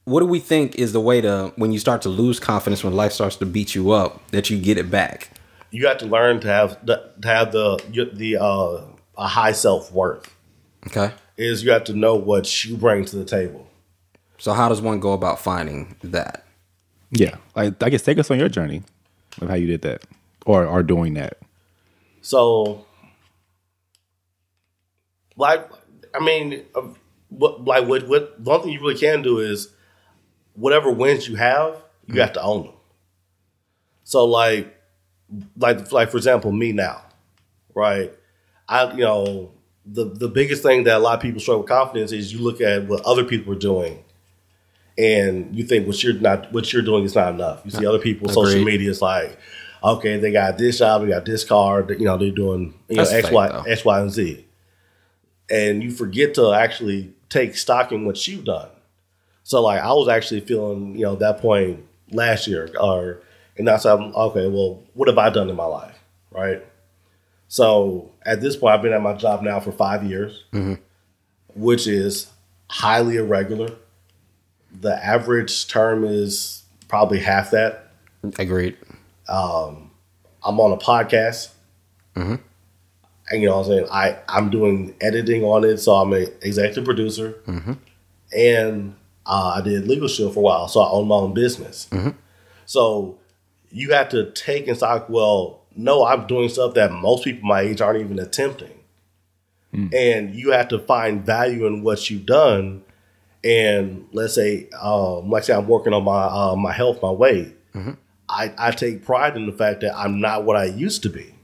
What 0.05 0.20
do 0.20 0.27
we 0.27 0.39
think 0.39 0.77
is 0.77 0.93
the 0.93 1.01
way 1.01 1.20
to 1.23 1.53
when 1.57 1.73
you 1.73 1.78
start 1.78 2.03
to 2.03 2.09
lose 2.11 2.39
confidence 2.39 2.85
when 2.85 2.95
life 2.95 3.12
starts 3.12 3.36
to 3.36 3.47
beat 3.47 3.74
you 3.74 3.91
up 3.93 4.27
that 4.32 4.51
you 4.51 4.59
get 4.61 4.77
it 4.78 4.91
back? 4.91 5.31
You 5.70 5.86
have 5.89 5.99
to 5.99 6.07
learn 6.07 6.41
to 6.41 6.49
have 6.49 6.85
the, 6.86 7.11
to 7.23 7.28
have 7.28 7.53
the 7.53 8.11
the 8.15 8.36
uh, 8.36 8.82
a 9.16 9.27
high 9.27 9.53
self 9.53 9.91
worth. 9.93 10.31
Okay. 10.86 11.11
Is 11.36 11.65
you 11.65 11.70
have 11.73 11.85
to 11.85 11.95
know 11.95 12.15
what 12.15 12.65
you 12.65 12.77
bring 12.77 13.05
to 13.07 13.16
the 13.16 13.24
table. 13.24 13.66
So 14.39 14.53
how 14.53 14.69
does 14.69 14.81
one 14.81 15.01
go 15.01 15.12
about 15.15 15.41
finding 15.41 15.97
that? 16.03 16.45
Yeah, 17.11 17.36
like 17.57 17.82
I 17.82 17.89
guess 17.91 18.03
take 18.03 18.19
us 18.19 18.31
on 18.31 18.39
your 18.39 18.49
journey 18.49 18.82
of 19.40 19.48
how 19.48 19.55
you 19.55 19.66
did 19.66 19.82
that 19.82 20.05
or 20.47 20.66
are 20.66 20.82
doing 20.82 21.15
that. 21.15 21.39
So, 22.20 22.86
like, 25.36 25.69
I 26.15 26.24
mean, 26.24 26.65
what 27.28 27.65
like 27.65 27.86
what 27.86 28.09
what 28.09 28.40
one 28.40 28.62
thing 28.62 28.73
you 28.73 28.81
really 28.81 28.98
can 28.98 29.23
do 29.23 29.39
is 29.40 29.73
whatever 30.55 30.90
wins 30.90 31.28
you 31.28 31.36
have, 31.36 31.74
you 32.06 32.12
mm-hmm. 32.12 32.20
have 32.20 32.32
to 32.35 32.43
own 32.43 32.65
them. 32.65 32.74
So, 34.05 34.24
like, 34.24 34.74
like 35.56 35.90
like 35.93 36.11
for 36.11 36.16
example, 36.16 36.52
me 36.52 36.73
now, 36.73 37.02
right? 37.74 38.12
I 38.69 38.93
you 38.93 39.05
know 39.05 39.52
the 39.85 40.05
the 40.05 40.28
biggest 40.28 40.62
thing 40.62 40.85
that 40.85 40.97
a 40.97 40.98
lot 40.98 41.16
of 41.16 41.23
people 41.23 41.40
struggle 41.40 41.62
with 41.62 41.69
confidence 41.69 42.12
is 42.12 42.32
you 42.32 42.40
look 42.40 42.61
at 42.61 42.86
what 42.86 43.05
other 43.05 43.24
people 43.24 43.52
are 43.52 43.59
doing. 43.59 44.04
And 44.97 45.55
you 45.57 45.65
think 45.65 45.87
what 45.87 46.03
you're 46.03 46.15
not 46.15 46.53
what 46.53 46.73
you're 46.73 46.83
doing 46.83 47.05
is 47.05 47.15
not 47.15 47.35
enough. 47.35 47.62
You 47.65 47.71
see 47.73 47.87
other 47.87 47.99
people 47.99 48.29
social 48.29 48.65
media 48.65 48.91
is 48.91 49.03
like, 49.03 49.37
okay, 49.83 50.19
they 50.19 50.31
got 50.31 50.57
this 50.57 50.79
job, 50.79 51.03
they 51.03 51.09
got 51.09 51.25
this 51.25 51.45
car, 51.45 51.83
they- 51.83 51.97
you 51.97 52.05
know, 52.05 52.16
they're 52.16 52.31
doing 52.31 52.75
you 52.89 52.97
know 52.97 53.03
That's 53.03 53.12
X, 53.12 53.27
fake, 53.27 53.35
Y, 53.35 53.49
though. 53.49 53.62
X, 53.62 53.85
Y, 53.85 54.01
and 54.01 54.11
Z. 54.12 54.47
And 55.51 55.83
you 55.83 55.91
forget 55.91 56.35
to 56.35 56.53
actually 56.53 57.12
take 57.29 57.57
stock 57.57 57.93
in 57.93 58.05
what 58.05 58.27
you've 58.29 58.45
done. 58.45 58.69
So 59.43 59.62
like 59.62 59.81
I 59.81 59.93
was 59.93 60.09
actually 60.09 60.41
feeling, 60.41 60.95
you 60.95 61.03
know, 61.03 61.16
that 61.16 61.39
point 61.41 61.85
last 62.11 62.47
year 62.47 62.71
or 62.81 63.21
and 63.57 63.66
that's 63.66 63.85
I'm 63.85 64.15
okay, 64.15 64.49
well, 64.49 64.83
what 64.95 65.09
have 65.09 65.19
I 65.19 65.31
done 65.31 65.51
in 65.51 65.57
my 65.57 65.66
life? 65.66 65.99
Right. 66.31 66.65
So 67.49 68.11
at 68.23 68.41
this 68.41 68.57
point 68.57 68.75
I've 68.75 68.83
been 68.83 68.93
at 68.93 69.03
my 69.03 69.15
job 69.15 69.43
now 69.43 69.61
for 69.61 69.73
five 69.73 70.05
years, 70.05 70.45
mm-hmm. 70.53 70.75
which 71.55 71.87
is 71.87 72.31
highly 72.71 73.16
irregular. 73.16 73.71
The 74.81 75.05
average 75.05 75.69
term 75.69 76.05
is 76.05 76.65
probably 76.89 77.21
half 77.21 77.51
that. 77.53 77.91
Agreed. 78.39 78.77
Um, 79.29 79.91
I'm 80.45 80.61
on 80.61 80.73
a 80.73 80.77
podcast. 80.77 81.51
Mm-hmm. 82.17 82.37
And 83.31 83.43
you 83.43 83.49
know 83.49 83.59
what 83.59 83.67
I'm 83.67 83.73
saying? 83.73 83.89
I, 83.91 84.19
I'm 84.29 84.51
doing 84.51 84.95
editing 85.01 85.45
on 85.45 85.65
it, 85.65 85.79
so 85.79 85.93
I'm 85.93 86.13
an 86.13 86.29
executive 86.43 86.85
producer. 86.85 87.35
Mm-hmm. 87.47 87.73
And 88.37 88.97
uh, 89.25 89.55
I 89.57 89.61
did 89.63 89.85
LegalShield 89.85 90.35
for 90.35 90.41
a 90.41 90.43
while, 90.43 90.69
so 90.69 90.81
I 90.81 90.91
own 90.91 91.09
my 91.09 91.15
own 91.15 91.33
business. 91.33 91.89
Mm-hmm. 91.91 92.11
So 92.67 93.19
you 93.71 93.93
have 93.93 94.09
to 94.11 94.31
take 94.33 94.67
in 94.69 94.75
stock, 94.75 95.09
well, 95.09 95.63
no, 95.75 96.05
I'm 96.05 96.27
doing 96.27 96.49
stuff 96.49 96.75
that 96.75 96.93
most 96.93 97.25
people 97.25 97.49
my 97.49 97.63
age 97.63 97.81
aren't 97.81 98.01
even 98.01 98.19
attempting. 98.19 98.79
Hmm. 99.73 99.89
And 99.93 100.35
you 100.35 100.53
have 100.53 100.69
to 100.69 100.79
find 100.79 101.27
value 101.27 101.67
in 101.67 101.83
what 101.83 102.09
you've 102.09 102.27
done. 102.27 102.83
And 103.45 104.07
let's 104.12 104.35
say, 104.35 104.69
um, 104.81 105.29
like 105.31 105.43
I 105.43 105.47
say, 105.47 105.55
I'm 105.55 105.69
working 105.69 105.93
on 105.93 106.03
my 106.05 106.25
uh, 106.25 106.57
my 106.57 106.73
health, 106.73 107.03
my 107.03 107.11
weight. 107.11 107.55
I, 108.29 108.53
I 108.57 108.71
take 108.71 109.05
pride 109.05 109.37
in 109.37 109.47
the 109.47 109.53
fact 109.53 109.81
that 109.83 109.95
I'm 109.97 110.21
not 110.21 110.45
what 110.45 110.57
I 110.57 110.65
used 110.65 111.03
to 111.03 111.11
be. 111.11 111.35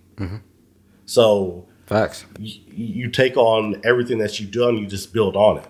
So 1.06 1.66
Facts. 1.86 2.24
you, 2.38 2.60
you 2.72 3.08
take 3.10 3.36
on 3.36 3.80
everything 3.84 4.18
that 4.18 4.40
you've 4.40 4.50
done, 4.50 4.76
you 4.78 4.86
just 4.86 5.12
build 5.12 5.36
on 5.36 5.58
it. 5.58 5.66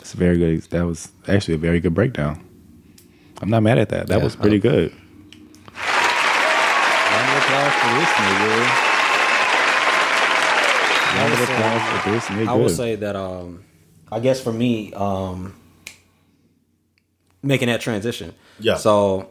A 0.00 0.04
very 0.16 0.38
good. 0.38 0.62
That 0.70 0.86
was 0.86 1.10
actually 1.26 1.54
a 1.54 1.58
very 1.58 1.80
good 1.80 1.92
breakdown. 1.92 2.42
I'm 3.42 3.50
not 3.50 3.62
mad 3.62 3.76
at 3.78 3.90
that. 3.90 4.06
That 4.06 4.18
Yeah, 4.18 4.24
was 4.24 4.36
pretty 4.36 4.58
good. 4.58 4.90
Round 4.90 5.02
of 7.28 7.36
applause 7.44 7.74
for 7.76 7.90
this 7.92 8.08
nigga. 8.16 8.56
Round 11.12 11.32
of 11.34 11.40
applause 11.40 11.50
for 11.50 11.78
this 12.04 12.28
nigga. 12.28 12.48
I 12.48 12.54
will 12.54 12.68
say 12.68 12.94
that 12.96 13.16
um 13.16 13.64
I 14.10 14.20
guess 14.20 14.40
for 14.40 14.52
me, 14.52 14.92
um 14.94 15.54
making 17.42 17.68
that 17.68 17.80
transition. 17.80 18.34
Yeah. 18.58 18.76
So 18.76 19.30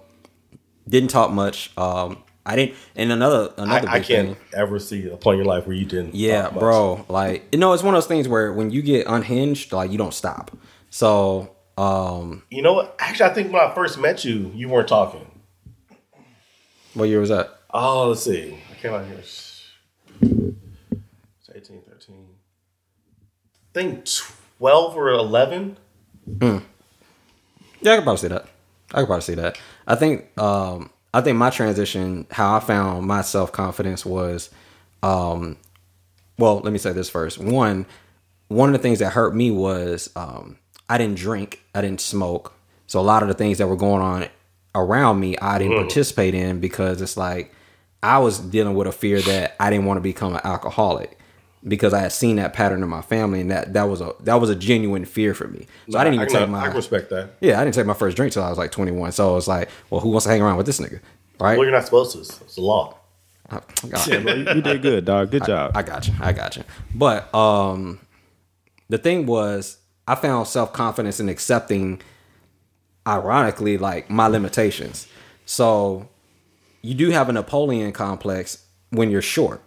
didn't 0.88 1.10
talk 1.10 1.32
much. 1.32 1.72
Um 1.78 2.24
I 2.46 2.56
didn't 2.56 2.76
and 2.96 3.12
another 3.12 3.54
another 3.58 3.90
I 3.90 4.00
big 4.00 4.08
can't 4.08 4.28
thing. 4.30 4.38
ever 4.54 4.80
see 4.80 5.10
a 5.10 5.18
point 5.18 5.40
in 5.40 5.46
your 5.46 5.54
life 5.54 5.68
where 5.68 5.76
you 5.76 5.86
didn't. 5.86 6.16
Yeah, 6.16 6.44
talk 6.44 6.54
much. 6.54 6.60
bro. 6.62 7.06
Like 7.10 7.48
you 7.52 7.60
know, 7.60 7.74
it's 7.74 7.84
one 7.84 7.94
of 7.94 7.98
those 7.98 8.08
things 8.08 8.28
where 8.28 8.54
when 8.54 8.72
you 8.72 8.82
get 8.82 9.06
unhinged, 9.08 9.72
like 9.74 9.92
you 9.92 9.98
don't 9.98 10.14
stop. 10.14 10.56
So 10.90 11.54
um 11.78 12.44
You 12.50 12.62
know 12.62 12.74
what? 12.74 12.96
Actually, 13.00 13.30
I 13.30 13.34
think 13.34 13.52
when 13.52 13.62
I 13.62 13.74
first 13.76 13.98
met 14.00 14.24
you, 14.24 14.52
you 14.56 14.70
weren't 14.70 14.88
talking. 14.88 15.26
what 16.94 17.06
year 17.10 17.20
was 17.20 17.30
that? 17.30 17.54
Oh, 17.74 18.08
let's 18.08 18.22
see. 18.24 18.58
I 18.72 18.76
came 18.82 18.94
out 18.94 19.06
here. 19.06 19.18
It's 19.20 19.64
18, 21.54 21.82
13. 21.82 22.28
I 23.67 23.67
think 23.78 24.08
12 24.58 24.98
or 24.98 25.10
11. 25.10 25.78
Yeah, 27.82 27.94
I 27.94 27.96
could 27.96 28.04
probably 28.04 28.18
see 28.18 28.28
that. 28.30 28.48
I 28.94 29.00
could 29.02 29.08
probably 29.08 29.22
see 29.22 29.36
that. 29.36 29.60
I 29.86 29.96
think 29.96 30.38
um 30.40 30.90
I 31.14 31.22
think 31.22 31.38
my 31.38 31.50
transition, 31.50 32.28
how 32.32 32.56
I 32.56 32.60
found 32.60 33.06
my 33.06 33.22
self 33.22 33.52
confidence 33.52 34.06
was 34.06 34.50
um 35.04 35.58
well, 36.40 36.60
let 36.60 36.72
me 36.74 36.80
say 36.80 36.92
this 36.92 37.10
first. 37.10 37.38
One 37.38 37.86
one 38.48 38.70
of 38.70 38.74
the 38.74 38.80
things 38.80 39.00
that 39.00 39.12
hurt 39.12 39.36
me 39.36 39.52
was 39.52 40.10
um 40.16 40.58
I 40.90 40.98
didn't 40.98 41.18
drink, 41.18 41.62
I 41.76 41.82
didn't 41.82 42.02
smoke. 42.02 42.54
So 42.88 43.00
a 43.00 43.02
lot 43.02 43.22
of 43.22 43.28
the 43.28 43.34
things 43.36 43.58
that 43.60 43.68
were 43.68 43.76
going 43.76 44.02
on 44.02 44.28
around 44.74 45.20
me, 45.20 45.38
I 45.38 45.60
didn't 45.60 45.76
participate 45.78 46.34
in 46.34 46.60
because 46.60 47.02
it's 47.02 47.18
like 47.18 47.54
I 48.02 48.20
was 48.20 48.40
dealing 48.40 48.76
with 48.76 48.88
a 48.88 48.92
fear 48.92 49.22
that 49.22 49.56
I 49.60 49.70
didn't 49.70 49.86
want 49.86 49.98
to 49.98 50.02
become 50.02 50.34
an 50.36 50.42
alcoholic 50.44 51.18
because 51.66 51.94
I 51.94 52.00
had 52.00 52.12
seen 52.12 52.36
that 52.38 52.54
pattern 52.54 52.84
in 52.84 52.90
my 52.90 53.02
family 53.02 53.42
and 53.42 53.52
that 53.52 53.74
that 53.74 53.84
was 53.84 54.02
a 54.02 54.14
that 54.22 54.36
was 54.36 54.50
a 54.50 54.56
genuine 54.56 55.06
fear 55.06 55.34
for 55.34 55.48
me. 55.48 55.68
So 55.90 55.98
I 55.98 56.04
didn't 56.04 56.16
even 56.16 56.28
can, 56.28 56.40
take 56.42 56.50
my 56.50 56.66
I 56.66 56.68
respect 56.68 57.10
that. 57.10 57.32
yeah, 57.40 57.60
I 57.60 57.64
didn't 57.64 57.76
take 57.76 57.86
my 57.86 57.94
first 57.94 58.16
drink 58.18 58.34
till 58.34 58.44
I 58.44 58.50
was 58.50 58.58
like 58.58 58.72
21. 58.72 59.12
So 59.12 59.38
it's 59.38 59.48
like, 59.48 59.70
well, 59.90 60.02
who 60.02 60.10
wants 60.10 60.26
to 60.26 60.32
hang 60.32 60.42
around 60.42 60.58
with 60.58 60.66
this 60.66 60.80
nigga? 60.80 61.00
Right? 61.40 61.58
Well, 61.58 61.66
you're 61.66 61.76
not 61.76 61.86
supposed 61.86 62.14
to. 62.14 62.20
It's 62.20 62.56
the 62.56 62.62
law. 62.62 62.98
I, 63.50 63.62
got 63.90 64.08
Yeah, 64.08 64.20
bro, 64.20 64.34
you, 64.34 64.46
you 64.56 64.62
did 64.62 64.82
good, 64.82 65.06
dog. 65.06 65.32
Good 65.32 65.46
job. 65.46 65.72
I 65.76 65.84
got 65.84 66.08
you. 66.08 66.14
I 66.20 66.34
got 66.34 66.58
you. 66.58 66.64
But 66.94 67.34
um, 67.34 68.00
the 68.90 68.98
thing 68.98 69.26
was, 69.26 69.78
I 70.08 70.16
found 70.16 70.48
self 70.48 70.74
confidence 70.74 71.20
in 71.20 71.30
accepting, 71.30 72.02
ironically, 73.06 73.78
like 73.78 74.10
my 74.10 74.28
limitations. 74.28 75.08
So 75.46 76.10
you 76.82 76.94
do 76.94 77.12
have 77.12 77.30
a 77.30 77.34
Napoleon 77.34 77.92
complex 77.94 78.66
when 78.90 79.10
you're 79.12 79.22
short. 79.22 79.62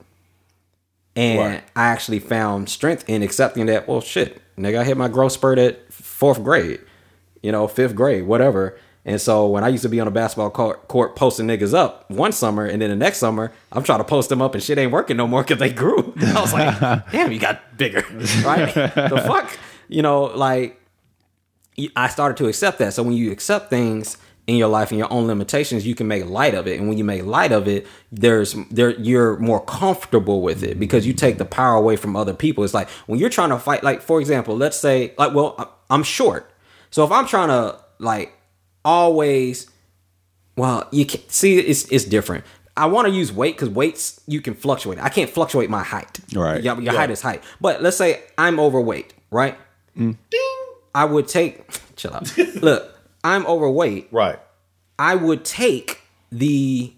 And 1.20 1.38
Right. 1.38 1.62
I 1.76 1.88
actually 1.88 2.18
found 2.18 2.68
strength 2.70 3.04
in 3.06 3.22
accepting 3.22 3.66
that, 3.66 3.86
well, 3.86 4.00
shit, 4.00 4.40
nigga, 4.56 4.78
I 4.78 4.84
hit 4.84 4.96
my 4.96 5.08
growth 5.08 5.32
spurt 5.32 5.58
at 5.58 5.92
fourth 5.92 6.42
grade, 6.42 6.80
you 7.42 7.52
know, 7.52 7.68
fifth 7.68 7.94
grade, 7.94 8.24
whatever. 8.26 8.78
And 9.04 9.20
so 9.20 9.46
when 9.46 9.62
I 9.62 9.68
used 9.68 9.82
to 9.82 9.88
be 9.90 10.00
on 10.00 10.06
a 10.08 10.10
basketball 10.10 10.50
court, 10.50 10.88
court 10.88 11.16
posting 11.16 11.46
niggas 11.46 11.74
up 11.74 12.10
one 12.10 12.32
summer, 12.32 12.64
and 12.64 12.80
then 12.80 12.88
the 12.90 12.96
next 12.96 13.18
summer 13.18 13.52
I'm 13.72 13.82
trying 13.82 13.98
to 13.98 14.04
post 14.04 14.30
them 14.30 14.40
up, 14.40 14.54
and 14.54 14.62
shit 14.62 14.78
ain't 14.78 14.92
working 14.92 15.16
no 15.18 15.26
more 15.26 15.42
because 15.42 15.58
they 15.58 15.72
grew. 15.72 16.14
I 16.22 16.40
was 16.40 16.52
like, 16.54 16.78
damn, 17.12 17.32
you 17.32 17.38
got 17.38 17.76
bigger, 17.76 18.02
right? 18.44 18.72
the 18.74 19.22
fuck, 19.26 19.58
you 19.88 20.00
know, 20.02 20.24
like 20.24 20.80
I 21.96 22.08
started 22.08 22.36
to 22.38 22.46
accept 22.48 22.78
that. 22.78 22.94
So 22.94 23.02
when 23.02 23.12
you 23.14 23.30
accept 23.30 23.68
things 23.70 24.16
in 24.50 24.56
your 24.56 24.68
life 24.68 24.90
and 24.90 24.98
your 24.98 25.12
own 25.12 25.26
limitations, 25.26 25.86
you 25.86 25.94
can 25.94 26.06
make 26.08 26.26
light 26.26 26.54
of 26.54 26.66
it. 26.66 26.78
And 26.78 26.88
when 26.88 26.98
you 26.98 27.04
make 27.04 27.24
light 27.24 27.52
of 27.52 27.68
it, 27.68 27.86
there's 28.10 28.54
there 28.70 28.90
you're 28.98 29.36
more 29.38 29.60
comfortable 29.64 30.42
with 30.42 30.62
it 30.62 30.78
because 30.78 31.06
you 31.06 31.12
take 31.14 31.38
the 31.38 31.44
power 31.44 31.76
away 31.76 31.96
from 31.96 32.16
other 32.16 32.34
people. 32.34 32.64
It's 32.64 32.74
like 32.74 32.88
when 33.06 33.18
you're 33.20 33.30
trying 33.38 33.50
to 33.50 33.58
fight, 33.58 33.82
like 33.84 34.02
for 34.02 34.20
example, 34.20 34.56
let's 34.56 34.78
say 34.78 35.14
like 35.16 35.32
well 35.34 35.54
I- 35.58 35.68
I'm 35.94 36.02
short, 36.02 36.50
so 36.90 37.04
if 37.04 37.10
I'm 37.12 37.26
trying 37.26 37.48
to 37.48 37.78
like 37.98 38.32
always, 38.84 39.70
well 40.56 40.88
you 40.90 41.06
can 41.06 41.20
see 41.28 41.58
it's 41.58 41.84
it's 41.90 42.04
different. 42.04 42.44
I 42.76 42.86
want 42.86 43.08
to 43.08 43.12
use 43.14 43.32
weight 43.32 43.56
because 43.56 43.68
weights 43.68 44.20
you 44.26 44.40
can 44.40 44.54
fluctuate. 44.54 44.98
I 44.98 45.08
can't 45.10 45.28
fluctuate 45.30 45.68
my 45.70 45.82
height. 45.82 46.18
Right. 46.34 46.62
Your, 46.62 46.80
your 46.80 46.94
height 46.94 47.10
is 47.10 47.20
height. 47.20 47.42
But 47.60 47.82
let's 47.82 47.96
say 47.96 48.22
I'm 48.38 48.58
overweight, 48.58 49.12
right? 49.30 49.56
Ding. 49.96 50.16
I 50.94 51.04
would 51.04 51.28
take 51.28 51.66
chill 51.96 52.14
out. 52.14 52.36
Look, 52.62 52.96
I'm 53.24 53.46
overweight. 53.46 54.08
Right. 54.10 54.38
I 54.98 55.14
would 55.14 55.44
take 55.44 56.00
the 56.32 56.92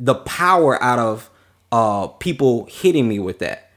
the 0.00 0.14
power 0.14 0.82
out 0.82 0.98
of 0.98 1.30
uh 1.70 2.08
people 2.08 2.66
hitting 2.70 3.08
me 3.08 3.18
with 3.18 3.38
that. 3.40 3.70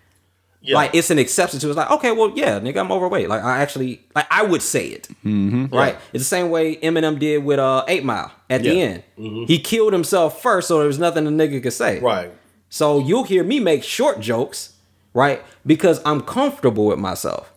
Yeah. 0.61 0.75
Like 0.75 0.95
it's 0.95 1.11
an 1.11 1.19
exception 1.19 1.59
to 1.59 1.67
it's 1.67 1.77
like, 1.77 1.91
okay, 1.91 2.11
well, 2.11 2.31
yeah, 2.35 2.59
nigga, 2.59 2.77
I'm 2.79 2.91
overweight. 2.91 3.29
Like 3.29 3.43
I 3.43 3.59
actually 3.61 4.01
like 4.15 4.25
I 4.31 4.41
would 4.43 4.61
say 4.63 4.87
it. 4.87 5.07
Mm-hmm. 5.23 5.67
Right? 5.67 5.95
It's 6.11 6.23
the 6.23 6.27
same 6.27 6.49
way 6.49 6.77
Eminem 6.77 7.19
did 7.19 7.43
with 7.43 7.59
uh 7.59 7.83
Eight 7.87 8.03
Mile 8.03 8.31
at 8.49 8.63
the 8.63 8.69
Yeah. 8.73 8.97
Mm-hmm. 9.19 9.37
end. 9.39 9.47
He 9.47 9.59
killed 9.59 9.93
himself 9.93 10.41
first, 10.41 10.67
so 10.67 10.79
there 10.79 10.87
was 10.87 10.97
nothing 10.99 11.25
the 11.25 11.31
nigga 11.31 11.61
could 11.61 11.73
say. 11.73 11.99
right. 11.99 12.31
So 12.69 12.99
you'll 12.99 13.23
hear 13.23 13.43
me 13.43 13.59
make 13.59 13.83
short 13.83 14.19
jokes, 14.19 14.73
right? 15.13 15.41
Because 15.65 16.01
I'm 16.03 16.19
comfortable 16.21 16.87
with 16.87 16.99
myself. 16.99 17.51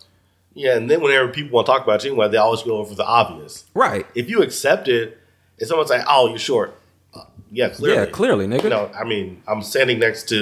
Yeah, 0.59 0.77
and 0.77 0.91
then 0.91 1.01
whenever 1.01 1.29
people 1.29 1.53
want 1.55 1.67
to 1.67 1.73
talk 1.73 1.85
about 1.85 2.03
you 2.05 2.11
anyway, 2.11 2.29
they 2.29 2.37
always 2.37 2.63
go 2.63 2.79
over 2.79 2.95
the 2.95 3.05
obvious. 3.05 3.65
Right. 3.75 4.07
If 4.15 4.29
you 4.29 4.43
accept 4.43 4.89
it, 4.89 5.17
if 5.59 5.69
someone 5.69 5.87
say, 5.87 6.03
"Oh, 6.09 6.29
you're 6.29 6.39
short," 6.39 6.75
uh, 7.15 7.21
yeah, 7.53 7.69
clearly, 7.69 7.97
Yeah, 7.97 8.07
clearly, 8.07 8.47
nigga. 8.47 8.65
You 8.65 8.71
know, 8.71 8.91
I 8.99 9.05
mean, 9.05 9.43
I'm 9.47 9.63
standing 9.63 9.99
next 10.01 10.29
to, 10.31 10.37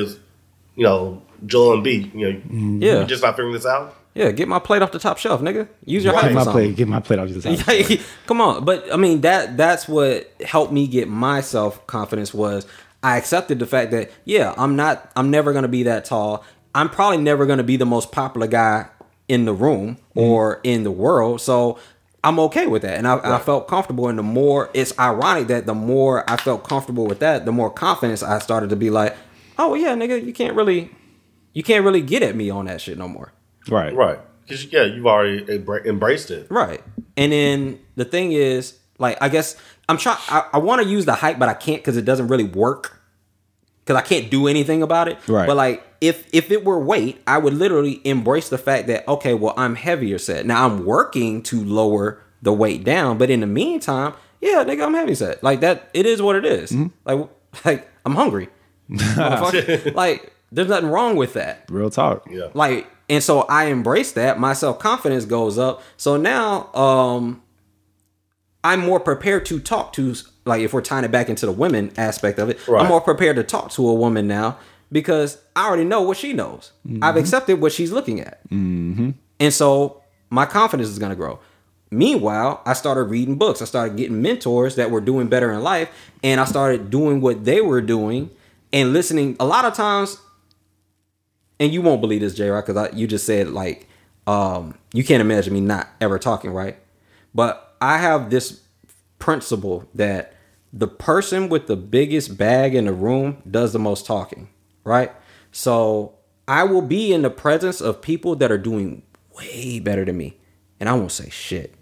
you 0.75 0.85
know, 0.85 1.23
Joel 1.45 1.79
Embiid. 1.79 2.15
You 2.15 2.33
know, 2.33 2.79
Yeah. 2.87 3.01
you 3.01 3.07
just 3.07 3.23
not 3.23 3.33
figuring 3.37 3.53
this 3.53 3.67
out. 3.67 3.95
Yeah, 4.15 4.31
get 4.31 4.49
my 4.49 4.59
plate 4.59 4.81
off 4.81 4.93
the 4.93 4.99
top 4.99 5.19
shelf, 5.19 5.43
nigga. 5.43 5.69
Use 5.85 6.03
your 6.03 6.15
Right. 6.15 6.25
Get 6.25 6.33
my 6.33 6.45
something. 6.45 6.65
plate. 6.69 6.77
Get 6.77 6.89
my 6.89 7.01
plate 7.01 7.19
off 7.19 7.29
the 7.29 7.55
side. 7.55 8.01
Come 8.27 8.41
on, 8.41 8.65
but 8.65 8.91
I 8.91 8.97
mean 8.97 9.21
that 9.21 9.59
that's 9.59 9.87
what 9.87 10.33
helped 10.43 10.73
me 10.73 10.87
get 10.87 11.07
my 11.09 11.43
self 11.43 11.87
confidence 11.87 12.33
was 12.33 12.67
I 13.03 13.19
accepted 13.19 13.59
the 13.59 13.67
fact 13.67 13.91
that 13.91 14.11
yeah, 14.25 14.55
I'm 14.57 14.75
not 14.77 15.13
I'm 15.15 15.31
never 15.31 15.53
going 15.53 15.65
to 15.65 15.69
be 15.69 15.83
that 15.83 16.07
tall. 16.07 16.43
I'm 16.75 16.89
probably 16.89 17.19
never 17.19 17.45
going 17.45 17.59
to 17.59 17.65
be 17.65 17.77
the 17.77 17.85
most 17.87 18.11
popular 18.11 18.47
guy 18.47 18.87
in 19.29 19.45
the 19.45 19.53
room 19.53 19.97
mm-hmm. 19.97 20.21
or 20.21 20.61
in 20.63 20.85
the 20.85 20.91
world. 20.91 21.41
So 21.41 21.79
I'm 22.25 22.39
okay 22.41 22.67
with 22.67 22.83
that. 22.83 22.99
And 22.99 23.07
I, 23.07 23.37
I 23.37 23.39
felt 23.39 23.69
comfortable 23.69 24.09
and 24.09 24.19
the 24.19 24.23
more 24.23 24.71
it's 24.75 24.97
ironic 24.99 25.49
that 25.49 25.67
the 25.67 25.75
more 25.75 26.29
I 26.29 26.37
felt 26.37 26.65
comfortable 26.65 27.07
with 27.07 27.21
that, 27.21 27.45
the 27.45 27.53
more 27.53 27.71
confidence 27.71 28.23
I 28.23 28.39
started 28.41 28.71
to 28.71 28.77
be 28.77 28.91
like, 28.91 29.17
"Oh 29.59 29.75
yeah, 29.75 29.95
nigga, 29.95 30.25
you 30.25 30.33
can't 30.33 30.55
really 30.57 30.91
you 31.53 31.63
can't 31.63 31.85
really 31.85 32.03
get 32.03 32.23
at 32.23 32.35
me 32.35 32.51
on 32.51 32.67
that 32.67 32.81
shit 32.81 32.99
no 32.99 33.09
more." 33.09 33.33
Right. 33.69 33.95
Right. 33.95 34.19
Because 34.43 34.65
yeah, 34.73 34.85
you've 34.85 35.07
already 35.07 35.45
embraced 35.89 36.31
it. 36.31 36.47
Right. 36.51 36.83
And 37.17 37.33
then 37.33 37.81
the 37.97 38.05
thing 38.05 38.33
is, 38.33 38.79
like, 38.99 39.19
I 39.21 39.29
guess 39.29 39.57
I'm 39.89 39.99
trying. 39.99 40.19
I, 40.29 40.49
I 40.55 40.59
want 40.59 40.83
to 40.83 40.89
use 40.89 41.05
the 41.05 41.15
hype, 41.15 41.39
but 41.39 41.49
I 41.49 41.55
can't 41.55 41.79
because 41.79 41.97
it 41.97 42.05
doesn't 42.05 42.29
really 42.29 42.45
work. 42.45 42.96
Because 43.87 44.03
I 44.03 44.05
can't 44.05 44.31
do 44.31 44.49
anything 44.49 44.83
about 44.83 45.07
it. 45.07 45.17
Right. 45.29 45.47
But 45.47 45.57
like, 45.57 45.87
if 46.01 46.27
if 46.33 46.51
it 46.51 46.65
were 46.65 46.79
weight, 46.79 47.23
I 47.27 47.39
would 47.39 47.55
literally 47.55 48.01
embrace 48.05 48.49
the 48.49 48.59
fact 48.59 48.89
that 48.89 49.07
okay, 49.07 49.33
well, 49.33 49.55
I'm 49.57 49.77
heavier 49.77 50.19
set. 50.19 50.45
Now 50.45 50.67
I'm 50.67 50.85
working 50.85 51.43
to 51.45 51.65
lower 51.65 52.21
the 52.43 52.53
weight 52.53 52.85
down, 52.85 53.17
but 53.17 53.31
in 53.31 53.41
the 53.41 53.47
meantime, 53.47 54.15
yeah, 54.41 54.65
nigga, 54.65 54.85
I'm 54.85 54.95
heavy 54.95 55.15
set. 55.15 55.43
Like 55.43 55.61
that, 55.61 55.89
it 55.95 56.05
is 56.05 56.21
what 56.21 56.37
it 56.37 56.45
is. 56.45 56.75
Like, 57.05 57.29
like 57.65 57.89
I'm 58.05 58.15
hungry. 58.15 58.49
Like, 59.95 60.33
there's 60.53 60.69
nothing 60.69 60.91
wrong 60.91 61.17
with 61.17 61.35
that. 61.35 61.65
Real 61.69 61.91
talk. 61.91 62.27
Yeah. 62.31 62.49
Like, 62.55 62.89
and 63.09 63.23
so 63.23 63.43
I 63.43 63.65
embrace 63.67 64.13
that. 64.13 64.39
My 64.39 64.53
self 64.53 64.79
confidence 64.79 65.25
goes 65.25 65.59
up. 65.59 65.83
So 65.97 66.17
now, 66.17 66.73
um, 66.75 67.43
I'm 68.63 68.81
more 68.81 69.01
prepared 69.01 69.47
to 69.47 69.61
talk 69.61 69.93
to, 69.95 70.15
like, 70.47 70.63
if 70.63 70.73
we're 70.73 70.81
tying 70.81 71.05
it 71.05 71.11
back 71.11 71.29
into 71.29 71.47
the 71.47 71.53
women 71.53 71.93
aspect 71.97 72.39
of 72.39 72.49
it, 72.49 72.67
Right. 72.67 72.83
I'm 72.83 72.89
more 72.89 73.01
prepared 73.01 73.37
to 73.37 73.43
talk 73.43 73.71
to 73.73 73.89
a 73.89 73.95
woman 73.95 74.27
now 74.27 74.59
because 74.91 75.39
I 75.55 75.67
already 75.67 75.85
know 75.85 76.03
what 76.03 76.17
she 76.17 76.33
knows. 76.33 76.73
I've 77.03 77.17
accepted 77.17 77.61
what 77.61 77.73
she's 77.73 77.93
looking 77.93 78.21
at. 78.21 78.43
Mm-hmm. 78.49 79.11
And 79.41 79.53
so 79.53 80.03
my 80.31 80.47
confidence 80.47 80.89
is 80.89 80.99
going 80.99 81.11
to 81.11 81.17
grow. 81.17 81.39
Meanwhile, 81.91 82.63
I 82.65 82.73
started 82.73 83.05
reading 83.05 83.37
books. 83.37 83.63
I 83.63 83.65
started 83.65 83.97
getting 83.97 84.21
mentors 84.21 84.77
that 84.77 84.91
were 84.91 85.01
doing 85.01 85.29
better 85.29 85.53
in 85.53 85.63
life, 85.63 85.89
and 86.23 86.41
I 86.41 86.45
started 86.45 86.91
doing 86.91 87.21
what 87.21 87.45
they 87.45 87.61
were 87.61 87.81
doing 87.81 88.31
and 88.73 88.93
listening. 88.93 89.37
A 89.39 89.47
lot 89.47 89.65
of 89.65 89.75
times, 89.75 90.19
and 91.61 91.73
you 91.73 91.83
won't 91.83 92.01
believe 92.01 92.21
this, 92.21 92.35
J. 92.35 92.49
Rock, 92.49 92.67
because 92.67 92.93
you 92.95 93.07
just 93.07 93.25
said 93.25 93.51
like 93.51 93.89
um, 94.27 94.77
you 94.93 95.05
can't 95.05 95.21
imagine 95.21 95.55
me 95.55 95.61
not 95.61 95.89
ever 96.01 96.19
talking, 96.19 96.51
right? 96.51 96.77
But 97.35 97.77
I 97.81 97.99
have 97.99 98.31
this 98.31 98.61
principle 99.19 99.89
that 99.95 100.35
the 100.77 100.87
person 100.87 101.49
with 101.49 101.67
the 101.69 101.77
biggest 101.77 102.37
bag 102.37 102.75
in 102.75 102.85
the 102.85 102.93
room 102.93 103.43
does 103.51 103.73
the 103.73 103.79
most 103.79 104.05
talking, 104.05 104.49
right? 104.85 105.11
So 105.51 106.15
I 106.47 106.65
will 106.65 106.83
be 106.83 107.13
in 107.15 107.23
the 107.23 107.31
presence 107.31 107.81
of 107.81 108.03
people 108.03 108.37
that 108.37 108.53
are 108.53 108.59
doing 108.59 109.03
way 109.37 109.81
better 109.81 110.05
than 110.05 110.19
me, 110.19 110.37
and 110.79 110.89
I 110.89 110.93
won't 110.93 111.13
say 111.13 111.31
shit. 111.31 111.75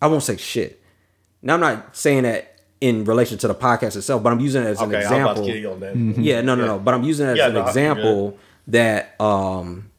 I 0.00 0.06
won't 0.06 0.22
say 0.22 0.36
shit. 0.36 0.80
Now 1.42 1.54
I'm 1.54 1.60
not 1.60 1.96
saying 1.96 2.22
that 2.22 2.60
in 2.80 3.04
relation 3.04 3.36
to 3.38 3.48
the 3.48 3.54
podcast 3.54 3.96
itself, 3.96 4.22
but 4.22 4.32
I'm 4.32 4.40
using 4.40 4.62
it 4.62 4.66
as 4.66 4.80
an 4.80 4.88
Okay, 4.88 4.96
I'm 4.98 5.02
example. 5.02 5.30
about 5.32 5.40
to 5.44 5.46
kill 5.46 5.56
you 5.60 5.70
on 5.72 5.80
that. 5.80 5.96
Yeah, 6.22 6.40
no, 6.40 6.54
no, 6.54 6.66
no. 6.66 6.78
But 6.78 6.94
I'm 6.94 7.02
using 7.04 7.26
it 7.26 7.32
as 7.32 7.38
Yeah, 7.38 7.46
an 7.48 7.54
no, 7.54 7.66
example 7.66 8.38
that 8.68 9.20
um 9.20 9.90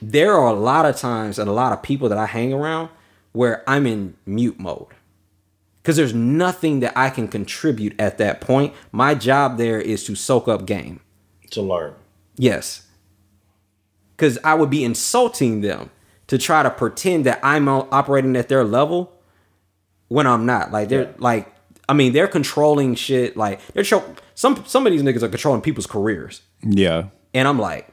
there 0.00 0.32
are 0.34 0.46
a 0.48 0.52
lot 0.52 0.86
of 0.86 0.96
times 0.96 1.38
and 1.40 1.48
a 1.48 1.52
lot 1.52 1.72
of 1.72 1.82
people 1.82 2.08
that 2.08 2.18
I 2.18 2.26
hang 2.26 2.52
around 2.52 2.88
where 3.32 3.62
I'm 3.68 3.86
in 3.86 4.14
mute 4.26 4.60
mode. 4.60 4.88
Cause 5.84 5.96
there's 5.96 6.14
nothing 6.14 6.80
that 6.80 6.96
I 6.96 7.10
can 7.10 7.28
contribute 7.28 7.94
at 8.00 8.16
that 8.18 8.40
point. 8.40 8.72
My 8.90 9.14
job 9.14 9.58
there 9.58 9.78
is 9.80 10.02
to 10.04 10.14
soak 10.14 10.48
up 10.48 10.64
game. 10.66 11.00
To 11.50 11.60
learn. 11.62 11.94
Yes. 12.36 12.86
Cause 14.16 14.38
I 14.42 14.54
would 14.54 14.70
be 14.70 14.82
insulting 14.82 15.60
them 15.60 15.90
to 16.28 16.38
try 16.38 16.62
to 16.62 16.70
pretend 16.70 17.26
that 17.26 17.38
I'm 17.42 17.68
operating 17.68 18.34
at 18.36 18.48
their 18.48 18.64
level 18.64 19.12
when 20.08 20.26
I'm 20.26 20.46
not. 20.46 20.72
Like 20.72 20.88
they're 20.88 21.02
Yeah. 21.02 21.12
like 21.18 21.50
I 21.86 21.92
mean, 21.92 22.14
they're 22.14 22.28
controlling 22.28 22.94
shit. 22.94 23.36
Like 23.36 23.60
they're 23.74 23.84
show- 23.84 24.14
some 24.34 24.64
some 24.66 24.86
of 24.86 24.92
these 24.92 25.02
niggas 25.02 25.22
are 25.22 25.28
controlling 25.28 25.60
people's 25.60 25.86
careers. 25.86 26.40
Yeah. 26.62 27.08
And 27.34 27.46
I'm 27.46 27.58
like, 27.58 27.88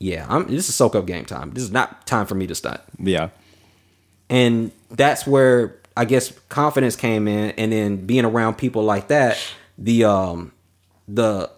yeah, 0.00 0.26
I'm 0.28 0.48
this 0.48 0.68
is 0.68 0.74
soak 0.74 0.96
up 0.96 1.06
game 1.06 1.24
time. 1.26 1.52
This 1.52 1.62
is 1.62 1.70
not 1.70 2.08
time 2.08 2.26
for 2.26 2.34
me 2.34 2.48
to 2.48 2.56
stunt. 2.56 2.80
Yeah. 2.98 3.28
And 4.28 4.72
that's 4.90 5.26
where 5.26 5.76
I 5.98 6.04
guess 6.04 6.32
confidence 6.48 6.94
came 6.94 7.26
in 7.26 7.50
and 7.58 7.72
then 7.72 8.06
being 8.06 8.24
around 8.24 8.54
people 8.54 8.84
like 8.84 9.08
that, 9.08 9.36
the 9.76 10.04
um 10.04 10.52
the 11.08 11.50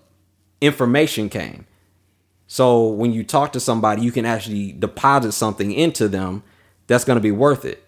information 0.63 1.29
came. 1.29 1.67
So 2.47 2.89
when 2.89 3.13
you 3.13 3.23
talk 3.23 3.53
to 3.53 3.61
somebody, 3.61 4.01
you 4.01 4.11
can 4.11 4.25
actually 4.25 4.73
deposit 4.73 5.33
something 5.33 5.71
into 5.71 6.09
them 6.09 6.43
that's 6.87 7.05
going 7.05 7.17
to 7.17 7.23
be 7.23 7.31
worth 7.31 7.67
it. 7.67 7.85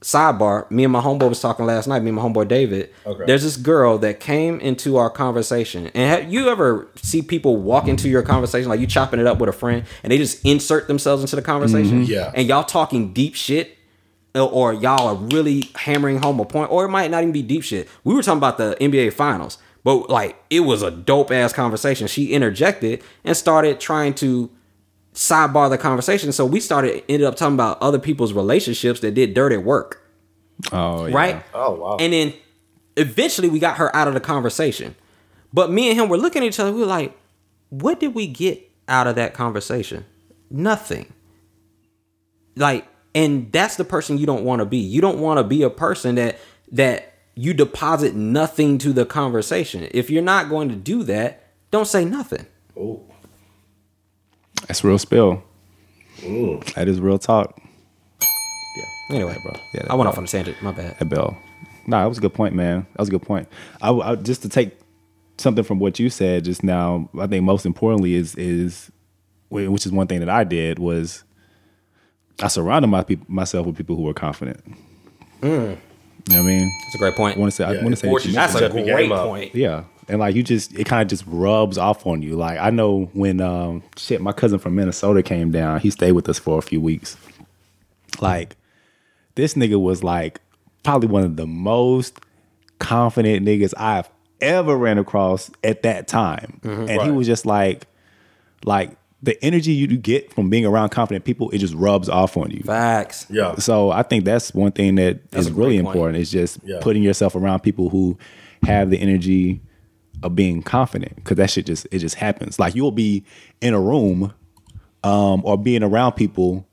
Sidebar, 0.00 0.68
me 0.70 0.82
and 0.84 0.92
my 0.92 1.00
homeboy 1.00 1.28
was 1.28 1.40
talking 1.40 1.66
last 1.66 1.86
night, 1.86 2.02
me 2.02 2.08
and 2.08 2.16
my 2.16 2.22
homeboy 2.22 2.48
David. 2.48 2.90
Okay. 3.06 3.24
There's 3.26 3.42
this 3.42 3.56
girl 3.56 3.96
that 3.98 4.18
came 4.18 4.58
into 4.60 4.96
our 4.96 5.08
conversation. 5.08 5.86
And 5.94 6.10
have 6.22 6.32
you 6.32 6.48
ever 6.48 6.88
see 6.96 7.22
people 7.22 7.58
walk 7.58 7.86
into 7.86 8.08
your 8.08 8.22
conversation 8.22 8.68
like 8.68 8.80
you 8.80 8.86
chopping 8.86 9.20
it 9.20 9.26
up 9.26 9.38
with 9.38 9.48
a 9.48 9.52
friend 9.52 9.84
and 10.02 10.10
they 10.10 10.18
just 10.18 10.44
insert 10.44 10.88
themselves 10.88 11.22
into 11.22 11.36
the 11.36 11.42
conversation? 11.42 12.04
Yeah. 12.04 12.32
And 12.34 12.48
y'all 12.48 12.64
talking 12.64 13.12
deep 13.12 13.34
shit 13.34 13.78
or- 14.34 14.42
or 14.50 14.72
y'all 14.72 15.08
are 15.08 15.14
really 15.14 15.68
hammering 15.74 16.18
home 16.18 16.38
a 16.40 16.44
point 16.44 16.70
or 16.70 16.84
it 16.84 16.88
might 16.88 17.10
not 17.10 17.22
even 17.22 17.32
be 17.32 17.42
deep 17.42 17.62
shit. 17.62 17.88
We 18.04 18.14
were 18.14 18.22
talking 18.22 18.38
about 18.38 18.58
the 18.58 18.76
NBA 18.80 19.10
finals, 19.12 19.58
but 19.84 20.08
like 20.10 20.36
it 20.50 20.60
was 20.60 20.82
a 20.82 20.90
dope 20.90 21.30
ass 21.32 21.52
conversation. 21.52 22.06
She 22.06 22.32
interjected 22.32 23.02
and 23.24 23.36
started 23.36 23.80
trying 23.80 24.14
to 24.14 24.50
sidebar 25.14 25.68
the 25.68 25.78
conversation. 25.78 26.30
So 26.32 26.46
we 26.46 26.60
started 26.60 27.02
ended 27.08 27.26
up 27.26 27.34
talking 27.36 27.54
about 27.54 27.80
other 27.82 27.98
people's 27.98 28.32
relationships 28.32 29.00
that 29.00 29.14
did 29.14 29.34
dirty 29.34 29.56
work, 29.56 30.00
Oh, 30.72 31.06
yeah. 31.06 31.16
right? 31.16 31.42
Oh 31.52 31.72
wow. 31.74 31.96
And 31.98 32.12
then 32.12 32.32
eventually 32.96 33.48
we 33.48 33.58
got 33.58 33.78
her 33.78 33.94
out 33.96 34.06
of 34.06 34.14
the 34.14 34.20
conversation. 34.20 34.94
But 35.52 35.72
me 35.72 35.90
and 35.90 35.98
him 35.98 36.08
were 36.08 36.16
looking 36.18 36.42
at 36.42 36.46
each 36.46 36.60
other. 36.60 36.72
We 36.72 36.80
were 36.80 36.86
like, 36.86 37.16
what 37.70 37.98
did 37.98 38.14
we 38.14 38.28
get 38.28 38.70
out 38.86 39.08
of 39.08 39.16
that 39.16 39.34
conversation? 39.34 40.04
Nothing. 40.48 41.12
Like, 42.56 42.86
and 43.14 43.50
that's 43.52 43.76
the 43.76 43.84
person 43.84 44.18
you 44.18 44.26
don't 44.26 44.44
want 44.44 44.60
to 44.60 44.66
be. 44.66 44.78
You 44.78 45.00
don't 45.00 45.18
want 45.18 45.38
to 45.38 45.44
be 45.44 45.62
a 45.62 45.70
person 45.70 46.14
that 46.16 46.38
that 46.72 47.14
you 47.34 47.54
deposit 47.54 48.14
nothing 48.14 48.78
to 48.78 48.92
the 48.92 49.06
conversation. 49.06 49.88
If 49.92 50.10
you're 50.10 50.22
not 50.22 50.48
going 50.48 50.68
to 50.68 50.76
do 50.76 51.02
that, 51.04 51.44
don't 51.70 51.86
say 51.86 52.04
nothing. 52.04 52.46
Oh, 52.76 53.02
That's 54.66 54.84
real 54.84 54.98
spill. 54.98 55.42
That 56.74 56.86
is 56.86 57.00
real 57.00 57.18
talk. 57.18 57.58
Yeah 58.76 58.84
anyway, 59.10 59.36
bro. 59.42 59.52
Yeah, 59.74 59.86
I 59.90 59.94
went 59.94 60.08
off 60.08 60.18
on 60.18 60.24
a 60.24 60.26
tangent. 60.26 60.60
My 60.62 60.72
bad. 60.72 60.98
That 60.98 61.08
bell. 61.08 61.36
Nah, 61.86 62.02
that 62.02 62.08
was 62.08 62.18
a 62.18 62.20
good 62.20 62.34
point, 62.34 62.54
man. 62.54 62.86
That 62.92 63.00
was 63.00 63.08
a 63.08 63.12
good 63.12 63.22
point. 63.22 63.48
I, 63.82 63.90
I 63.90 64.14
just 64.16 64.42
to 64.42 64.48
take 64.48 64.78
something 65.38 65.64
from 65.64 65.78
what 65.78 65.98
you 65.98 66.10
said 66.10 66.44
just 66.44 66.62
now. 66.62 67.08
I 67.18 67.26
think 67.26 67.44
most 67.44 67.66
importantly 67.66 68.14
is 68.14 68.34
is 68.36 68.90
which 69.48 69.84
is 69.84 69.92
one 69.92 70.06
thing 70.06 70.20
that 70.20 70.28
I 70.28 70.44
did 70.44 70.78
was 70.78 71.24
I 72.42 72.48
surrounded 72.48 72.88
my 72.88 73.02
peop 73.02 73.28
myself 73.28 73.66
with 73.66 73.76
people 73.76 73.96
who 73.96 74.02
were 74.02 74.14
confident. 74.14 74.60
You 75.42 75.48
know 75.48 75.76
what 76.26 76.36
I 76.36 76.42
mean? 76.42 76.70
That's 76.84 76.94
a 76.94 76.98
great 76.98 77.14
point. 77.16 77.36
I 77.36 77.40
want 77.40 77.50
to 77.52 77.56
say. 77.56 77.64
I 77.64 77.72
Yeah, 77.72 77.82
want 77.82 77.92
to 77.92 77.96
say. 77.96 78.08
that 78.08 78.24
you- 78.24 78.30
you 78.30 78.34
That's 78.34 78.54
a 78.54 78.68
great 78.70 78.86
game 78.86 79.10
point. 79.10 79.54
yeah, 79.54 79.84
and 80.08 80.20
like 80.20 80.34
you 80.34 80.42
just 80.42 80.74
it 80.78 80.84
kind 80.84 81.02
of 81.02 81.08
just 81.08 81.24
rubs 81.26 81.78
off 81.78 82.06
on 82.06 82.22
you. 82.22 82.36
Like 82.36 82.58
I 82.58 82.70
know 82.70 83.10
when 83.14 83.40
um 83.40 83.82
shit, 83.96 84.20
my 84.20 84.32
cousin 84.32 84.58
from 84.58 84.74
Minnesota 84.74 85.22
came 85.22 85.50
down. 85.50 85.80
He 85.80 85.90
stayed 85.90 86.12
with 86.12 86.28
us 86.28 86.38
for 86.38 86.58
a 86.58 86.62
few 86.62 86.80
weeks. 86.80 87.16
Like 88.20 88.56
this 89.34 89.54
nigga 89.54 89.80
was 89.80 90.02
like 90.04 90.40
probably 90.82 91.08
one 91.08 91.22
of 91.24 91.36
the 91.36 91.46
most 91.46 92.20
confident 92.78 93.46
niggas 93.46 93.72
I've 93.76 94.08
ever 94.40 94.76
ran 94.76 94.98
across 94.98 95.50
at 95.64 95.82
that 95.82 96.06
time. 96.08 96.60
And 96.64 97.02
he 97.02 97.10
was 97.10 97.26
just 97.26 97.46
like 97.46 97.86
like 98.64 98.90
the 99.22 99.42
energy 99.44 99.72
you 99.72 99.86
get 99.98 100.32
from 100.32 100.48
being 100.48 100.64
around 100.64 100.88
confident 100.90 101.24
people, 101.26 101.50
it 101.50 101.58
just 101.58 101.74
rubs 101.74 102.08
off 102.08 102.36
on 102.36 102.50
you. 102.50 102.62
Facts. 102.62 103.26
yeah. 103.28 103.54
So 103.56 103.90
I 103.90 104.02
think 104.02 104.24
that's 104.24 104.54
one 104.54 104.72
thing 104.72 104.94
that 104.94 105.30
That's 105.30 105.46
is 105.46 105.52
really 105.52 105.76
point. 105.76 105.88
important 105.88 106.18
is 106.18 106.30
just 106.30 106.58
Yeah. 106.64 106.78
putting 106.80 107.02
yourself 107.02 107.34
around 107.34 107.60
people 107.60 107.90
who 107.90 108.16
have 108.62 108.90
the 108.90 108.98
energy 108.98 109.60
of 110.22 110.34
being 110.34 110.62
confident 110.62 111.16
because 111.16 111.36
that 111.36 111.50
shit 111.50 111.66
just 111.66 111.86
it 111.90 111.98
just 111.98 112.14
happens. 112.14 112.58
Like 112.58 112.74
you'll 112.74 112.92
be 112.92 113.24
in 113.60 113.74
a 113.74 113.80
room 113.80 114.32
um, 115.04 115.42
or 115.44 115.56
being 115.58 115.82
around 115.82 116.12
people 116.12 116.66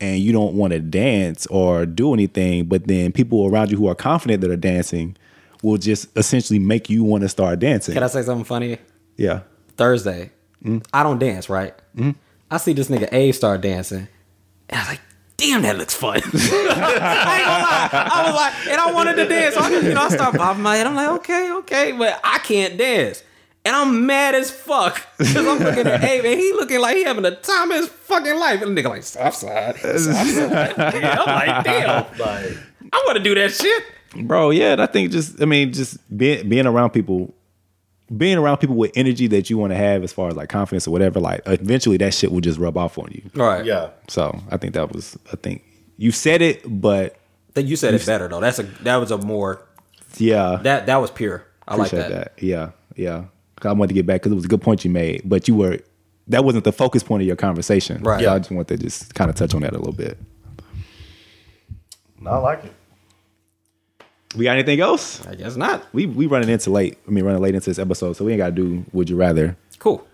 and 0.00 0.18
you 0.20 0.32
don't 0.32 0.54
want 0.54 0.72
to 0.72 0.80
dance 0.80 1.46
or 1.46 1.86
do 1.86 2.12
anything, 2.12 2.64
but 2.66 2.86
then 2.86 3.12
people 3.12 3.46
around 3.46 3.70
you 3.70 3.76
who 3.78 3.86
are 3.88 3.94
confident 3.94 4.40
that 4.42 4.50
are 4.50 4.56
dancing 4.56 5.16
will 5.62 5.78
just 5.78 6.08
essentially 6.18 6.58
make 6.58 6.90
you 6.90 7.02
want 7.04 7.22
to 7.22 7.28
start 7.28 7.58
dancing. 7.60 7.94
Can 7.94 8.02
I 8.02 8.08
say 8.08 8.22
something 8.22 8.44
funny? 8.44 8.76
yeah. 9.16 9.40
Thursday, 9.76 10.30
I 10.92 11.02
don't 11.02 11.18
dance, 11.18 11.48
right? 11.48 11.74
I 12.50 12.56
see 12.58 12.72
this 12.72 12.88
nigga 12.88 13.12
A 13.12 13.32
start 13.32 13.60
dancing, 13.60 14.08
and 14.68 14.78
I 14.78 14.80
was 14.80 14.88
like, 14.88 15.00
"Damn, 15.36 15.62
that 15.62 15.76
looks 15.76 15.94
fun." 15.94 16.16
I 16.22 16.22
ain't 16.22 16.32
gonna 16.32 17.62
lie. 17.64 17.88
I 17.92 18.22
was 18.26 18.34
like, 18.34 18.66
and 18.72 18.80
I 18.80 18.92
wanted 18.92 19.16
to 19.16 19.26
dance. 19.28 19.54
So 19.54 19.60
I, 19.62 19.68
you 19.70 19.94
know, 19.94 20.02
I 20.02 20.08
start 20.08 20.36
bobbing 20.36 20.62
my 20.62 20.76
head. 20.76 20.86
I'm 20.86 20.94
like, 20.94 21.08
okay, 21.20 21.50
okay, 21.52 21.92
but 21.92 22.20
I 22.24 22.38
can't 22.38 22.76
dance. 22.78 23.22
And 23.66 23.74
I'm 23.74 24.04
mad 24.04 24.34
as 24.34 24.50
fuck 24.50 25.00
because 25.16 25.36
I'm 25.36 25.58
looking 25.58 25.86
at 25.86 26.04
A, 26.04 26.20
man. 26.22 26.38
He 26.38 26.52
looking 26.52 26.80
like 26.80 26.96
he 26.96 27.04
having 27.04 27.22
the 27.22 27.30
time 27.36 27.70
of 27.70 27.78
his 27.78 27.88
fucking 27.88 28.36
life. 28.38 28.60
And 28.60 28.76
the 28.76 28.82
nigga 28.82 28.90
like, 28.90 29.02
Southside. 29.02 29.76
side. 29.80 30.74
Yeah, 30.76 31.16
I'm 31.18 31.26
like, 31.26 31.64
damn, 31.64 32.18
Like, 32.18 32.58
I 32.92 33.02
want 33.06 33.16
to 33.16 33.22
do 33.24 33.34
that 33.36 33.52
shit. 33.52 33.82
bro 34.28 34.50
yeah 34.50 34.72
and 34.72 34.80
i 34.82 34.86
think 34.86 35.10
just 35.10 35.42
i 35.42 35.44
mean 35.44 35.72
just 35.72 35.96
being 36.16 36.48
being 36.48 36.66
around 36.66 36.90
people 36.90 37.34
being 38.16 38.36
around 38.38 38.58
people 38.58 38.76
with 38.76 38.92
energy 38.94 39.26
that 39.28 39.48
you 39.48 39.56
want 39.58 39.70
to 39.72 39.76
have 39.76 40.02
as 40.04 40.12
far 40.12 40.28
as 40.28 40.36
like 40.36 40.48
confidence 40.48 40.86
or 40.86 40.90
whatever 40.90 41.20
like 41.20 41.40
eventually 41.46 41.96
that 41.96 42.12
shit 42.12 42.30
will 42.30 42.40
just 42.40 42.58
rub 42.58 42.76
off 42.76 42.98
on 42.98 43.08
you 43.10 43.22
All 43.40 43.46
right. 43.46 43.64
yeah. 43.64 43.90
so 44.08 44.38
i 44.50 44.56
think 44.58 44.74
that 44.74 44.92
was 44.92 45.16
i 45.32 45.36
think 45.36 45.62
you 45.96 46.10
said 46.12 46.42
it 46.42 46.62
but 46.66 47.12
I 47.14 47.52
Think 47.54 47.68
you 47.68 47.76
said 47.76 47.94
it 47.94 48.04
better 48.04 48.26
though. 48.26 48.40
That's 48.40 48.58
a 48.58 48.64
that 48.82 48.96
was 48.96 49.10
a 49.12 49.18
more 49.18 49.62
yeah 50.18 50.58
that 50.64 50.86
that 50.86 50.96
was 50.96 51.10
pure. 51.12 51.46
I 51.68 51.76
like 51.76 51.92
that. 51.92 52.10
that. 52.10 52.42
yeah 52.42 52.70
yeah 52.96 53.24
'Cause 53.60 53.70
i 53.70 53.72
wanted 53.72 53.88
to 53.88 53.94
get 53.94 54.04
back 54.06 54.20
because 54.20 54.32
it 54.32 54.34
was 54.34 54.44
a 54.44 54.48
good 54.48 54.60
point 54.60 54.84
you 54.84 54.90
made 54.90 55.22
but 55.24 55.46
you 55.48 55.54
were 55.54 55.78
that 56.28 56.44
wasn't 56.44 56.64
the 56.64 56.72
focus 56.72 57.02
point 57.04 57.22
of 57.22 57.26
your 57.28 57.36
conversation 57.36 58.02
Right. 58.02 58.18
so 58.18 58.24
Yeah. 58.24 58.34
i 58.34 58.38
just 58.38 58.50
want 58.50 58.66
to 58.68 58.76
just 58.76 59.14
kind 59.14 59.30
of 59.30 59.36
touch 59.36 59.54
on 59.54 59.62
that 59.62 59.72
a 59.72 59.78
little 59.78 59.92
bit 59.94 60.18
No, 62.20 62.30
I 62.32 62.36
like 62.38 62.64
it. 62.64 62.72
We 64.36 64.44
got 64.44 64.52
anything 64.52 64.80
else 64.80 65.24
I 65.26 65.34
guess 65.34 65.56
not. 65.56 65.84
we 65.92 66.06
we 66.06 66.26
running 66.26 66.48
into 66.48 66.70
late 66.70 66.98
i 67.06 67.10
mean 67.10 67.24
running 67.24 67.40
late 67.42 67.54
into 67.54 67.70
this 67.70 67.78
episode 67.78 68.14
so 68.14 68.24
we 68.24 68.32
ain't 68.32 68.38
gotta 68.38 68.52
do 68.52 68.84
would 68.92 69.08
you 69.10 69.16
rather 69.16 69.56
Cool. 69.78 70.06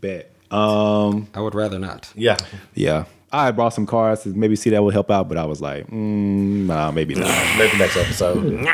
bet 0.00 0.30
um 0.50 1.28
I 1.34 1.40
would 1.40 1.54
rather 1.54 1.78
not. 1.78 2.10
Yeah. 2.16 2.36
Yeah. 2.74 3.04
I 3.32 3.52
brought 3.52 3.68
some 3.74 3.86
cards 3.86 4.24
to 4.24 4.30
maybe 4.30 4.56
see 4.56 4.70
that 4.70 4.82
would 4.82 4.92
help 4.94 5.08
out, 5.10 5.28
but 5.28 5.38
I 5.38 5.44
was 5.44 5.60
like, 5.60 5.86
mm, 5.86 6.66
nah, 6.66 6.90
maybe 6.90 7.14
not. 7.14 7.28
Maybe 7.58 7.78
next 7.78 7.96
episode. 7.96 8.66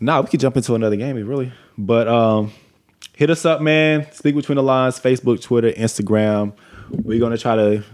nah, 0.00 0.22
we 0.22 0.28
could 0.28 0.40
jump 0.40 0.56
into 0.56 0.74
another 0.74 0.96
game, 0.96 1.16
really. 1.28 1.52
But 1.76 2.08
um, 2.08 2.50
hit 3.14 3.28
us 3.28 3.44
up, 3.44 3.60
man. 3.60 4.10
Speak 4.12 4.34
between 4.34 4.56
the 4.56 4.62
lines. 4.62 4.98
Facebook, 4.98 5.42
Twitter, 5.42 5.70
Instagram. 5.72 6.54
We're 6.90 7.20
gonna 7.20 7.36
try 7.36 7.56
to, 7.56 7.84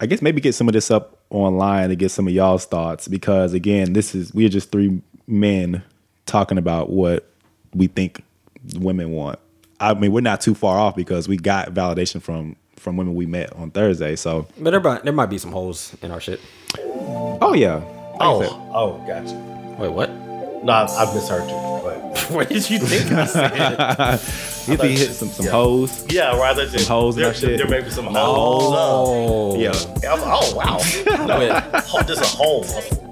I 0.00 0.06
guess, 0.06 0.22
maybe 0.22 0.40
get 0.40 0.54
some 0.54 0.68
of 0.68 0.74
this 0.74 0.92
up 0.92 1.18
online 1.30 1.88
to 1.88 1.96
get 1.96 2.12
some 2.12 2.28
of 2.28 2.32
y'all's 2.32 2.64
thoughts 2.64 3.08
because 3.08 3.52
again, 3.52 3.94
this 3.94 4.14
is 4.14 4.32
we 4.32 4.46
are 4.46 4.48
just 4.48 4.70
three 4.70 5.02
men 5.28 5.82
talking 6.26 6.58
about 6.58 6.90
what 6.90 7.28
we 7.74 7.86
think 7.86 8.22
women 8.76 9.12
want. 9.12 9.38
I 9.80 9.94
mean, 9.94 10.10
we're 10.12 10.20
not 10.22 10.40
too 10.40 10.54
far 10.54 10.78
off 10.78 10.96
because 10.96 11.28
we 11.28 11.36
got 11.36 11.72
validation 11.72 12.20
from 12.20 12.56
from 12.76 12.96
women 12.96 13.14
we 13.14 13.26
met 13.26 13.52
on 13.54 13.70
Thursday. 13.72 14.14
So, 14.16 14.46
But 14.58 14.70
there, 14.70 14.80
might- 14.80 15.02
there 15.02 15.12
might 15.12 15.26
be 15.30 15.38
some 15.38 15.50
holes 15.50 15.96
in 16.00 16.10
our 16.12 16.20
shit. 16.20 16.40
oh 16.78 17.52
yeah, 17.54 17.74
Like 17.76 18.20
I 18.20 18.26
oh. 18.26 18.40
said, 18.42 18.50
Oh, 18.52 18.70
oh, 18.74 19.04
gotcha. 19.06 19.34
Wait, 19.80 19.88
what? 19.92 20.08
No, 20.68 20.74
I, 20.74 21.04
I 21.04 21.14
misheard 21.14 21.48
you. 21.48 21.56
But 21.56 22.20
what 22.30 22.48
did 22.48 22.68
you 22.70 22.78
think 22.78 23.10
I 23.12 23.26
said? 23.26 24.20
You 24.68 24.76
think 24.76 24.98
he 24.98 24.98
hit 24.98 25.12
some 25.14 25.30
some 25.30 25.46
Yeah. 25.46 25.52
hoes? 25.52 26.04
yeah, 26.10 26.36
rather 26.38 26.66
than 26.66 26.82
hoes 26.84 27.16
in 27.16 27.22
there, 27.22 27.28
our 27.30 27.34
shit? 27.34 27.56
there 27.56 27.66
may 27.68 27.80
be 27.80 27.88
some 27.88 28.04
holes. 28.04 28.74
oh, 28.76 29.58
Yeah. 29.58 29.72
Yeah, 30.02 30.10
I'm- 30.12 30.20
oh 30.22 30.54
wow. 30.54 30.76
I 31.34 31.38
would, 31.38 31.84
oh, 31.94 32.02
there's 32.02 32.18
a 32.20 32.26
hole. 32.26 32.66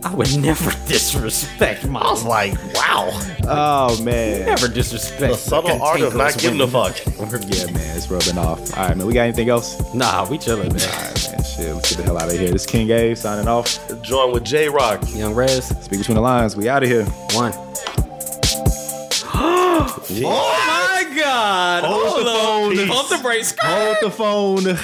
I 0.05 0.15
would 0.15 0.37
never 0.39 0.71
disrespect 0.87 1.87
my. 1.89 2.01
I 2.01 2.11
was 2.11 2.25
like, 2.25 2.53
wow. 2.75 3.09
Oh 3.49 4.03
man. 4.03 4.45
Never 4.45 4.69
disrespect. 4.69 5.33
The 5.33 5.35
subtle 5.39 5.81
art 5.83 6.03
of 6.03 6.15
not 6.15 6.37
giving 6.37 6.61
a 6.61 6.67
fuck. 6.69 6.95
Yeah, 7.07 7.71
man, 7.73 7.97
it's 7.97 8.11
rubbing 8.11 8.37
off. 8.37 8.77
All 8.77 8.89
right, 8.89 8.95
man. 8.95 9.07
We 9.07 9.15
got 9.15 9.23
anything 9.23 9.49
else? 9.49 9.81
Nah, 9.95 10.29
we 10.29 10.37
chilling, 10.37 10.69
man. 10.75 10.77
right, 10.91 11.29
man. 11.33 11.43
Shit, 11.43 11.75
let's 11.75 11.89
get 11.89 11.97
the 11.97 12.03
hell 12.05 12.19
out 12.19 12.29
of 12.29 12.39
here. 12.39 12.51
This 12.51 12.65
is 12.65 12.71
King 12.71 12.87
Gabe 12.89 13.17
signing 13.17 13.49
off. 13.49 13.79
Join 14.03 14.31
with 14.33 14.45
J 14.45 14.69
Rock. 14.69 15.01
Young 15.15 15.33
Rez, 15.35 15.69
Speak 15.83 16.01
between 16.01 16.17
the 16.17 16.21
lines. 16.21 16.55
We 16.55 16.69
out 16.69 16.83
of 16.83 16.89
here. 16.91 17.05
one. 17.33 17.46
Oh 20.19 20.65
my 20.67 21.17
God! 21.17 21.85
Hold 21.85 22.21
the 22.27 22.31
phone. 22.31 22.89
Pump 22.89 23.09
the 23.09 23.19
brakes. 23.23 23.55
Hold 23.61 23.97
the 24.01 24.11
phone. 24.11 24.77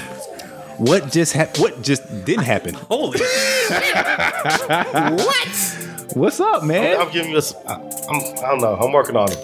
What 0.78 1.10
just 1.12 1.32
happened? 1.32 1.58
What 1.62 1.82
just 1.82 2.02
didn't 2.24 2.44
happen? 2.44 2.74
Holy 2.90 3.18
what? 5.16 5.48
What's 6.14 6.40
up, 6.40 6.64
man? 6.64 7.00
I'm 7.00 7.10
giving 7.12 7.30
you 7.30 7.36
a. 7.36 7.38
s- 7.38 7.54
I, 7.66 7.74
I'm, 7.74 8.20
I 8.44 8.48
don't 8.50 8.60
know. 8.60 8.74
I'm 8.76 8.92
working 8.92 9.16
on 9.16 9.30
it. 9.32 9.38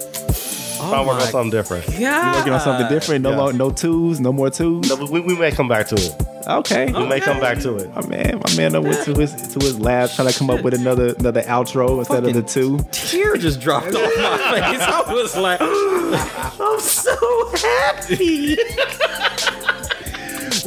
Oh 0.80 0.92
I'm 0.94 1.06
working 1.06 1.22
on 1.26 1.30
something 1.32 1.50
different. 1.50 1.86
God. 1.86 1.98
You 2.34 2.38
working 2.38 2.52
on 2.52 2.60
something 2.60 2.88
different? 2.88 3.22
No, 3.22 3.30
Yeah. 3.30 3.36
more, 3.36 3.52
no 3.52 3.70
twos, 3.70 4.20
no 4.20 4.32
more 4.32 4.50
twos. 4.50 4.88
No, 4.88 5.04
we, 5.06 5.20
we 5.20 5.36
may 5.38 5.50
come 5.50 5.68
back 5.68 5.86
to 5.88 5.94
it. 5.96 6.14
Okay. 6.46 6.92
We 6.92 7.06
may 7.06 7.20
come 7.20 7.40
back 7.40 7.58
to 7.60 7.76
it. 7.76 7.94
My 7.94 8.06
man, 8.06 8.40
my 8.46 8.56
man, 8.56 8.74
I 8.74 8.78
went 8.78 9.04
to 9.04 9.14
his 9.18 9.32
to 9.52 9.58
his 9.58 9.78
lab 9.80 10.10
trying 10.10 10.28
to 10.28 10.38
come 10.38 10.48
up 10.50 10.62
with 10.62 10.74
another 10.74 11.14
another 11.18 11.42
outro 11.42 11.98
instead 11.98 12.24
of 12.24 12.32
the 12.32 12.42
two. 12.42 12.78
Tear 12.92 13.36
just 13.36 13.60
dropped 13.60 13.88
off 13.88 13.94
my 13.94 14.38
face. 14.70 14.80
I 14.80 15.12
was 15.12 15.36
like, 15.36 15.60
I'm 16.60 16.80
so 16.80 17.50
happy. 17.56 18.56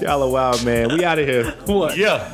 Y'all 0.02 0.24
are 0.24 0.30
wild, 0.30 0.64
man. 0.66 0.90
We 0.98 1.04
out 1.04 1.20
of 1.20 1.28
here. 1.28 1.52
What? 1.66 1.96
Yeah. 1.98 2.32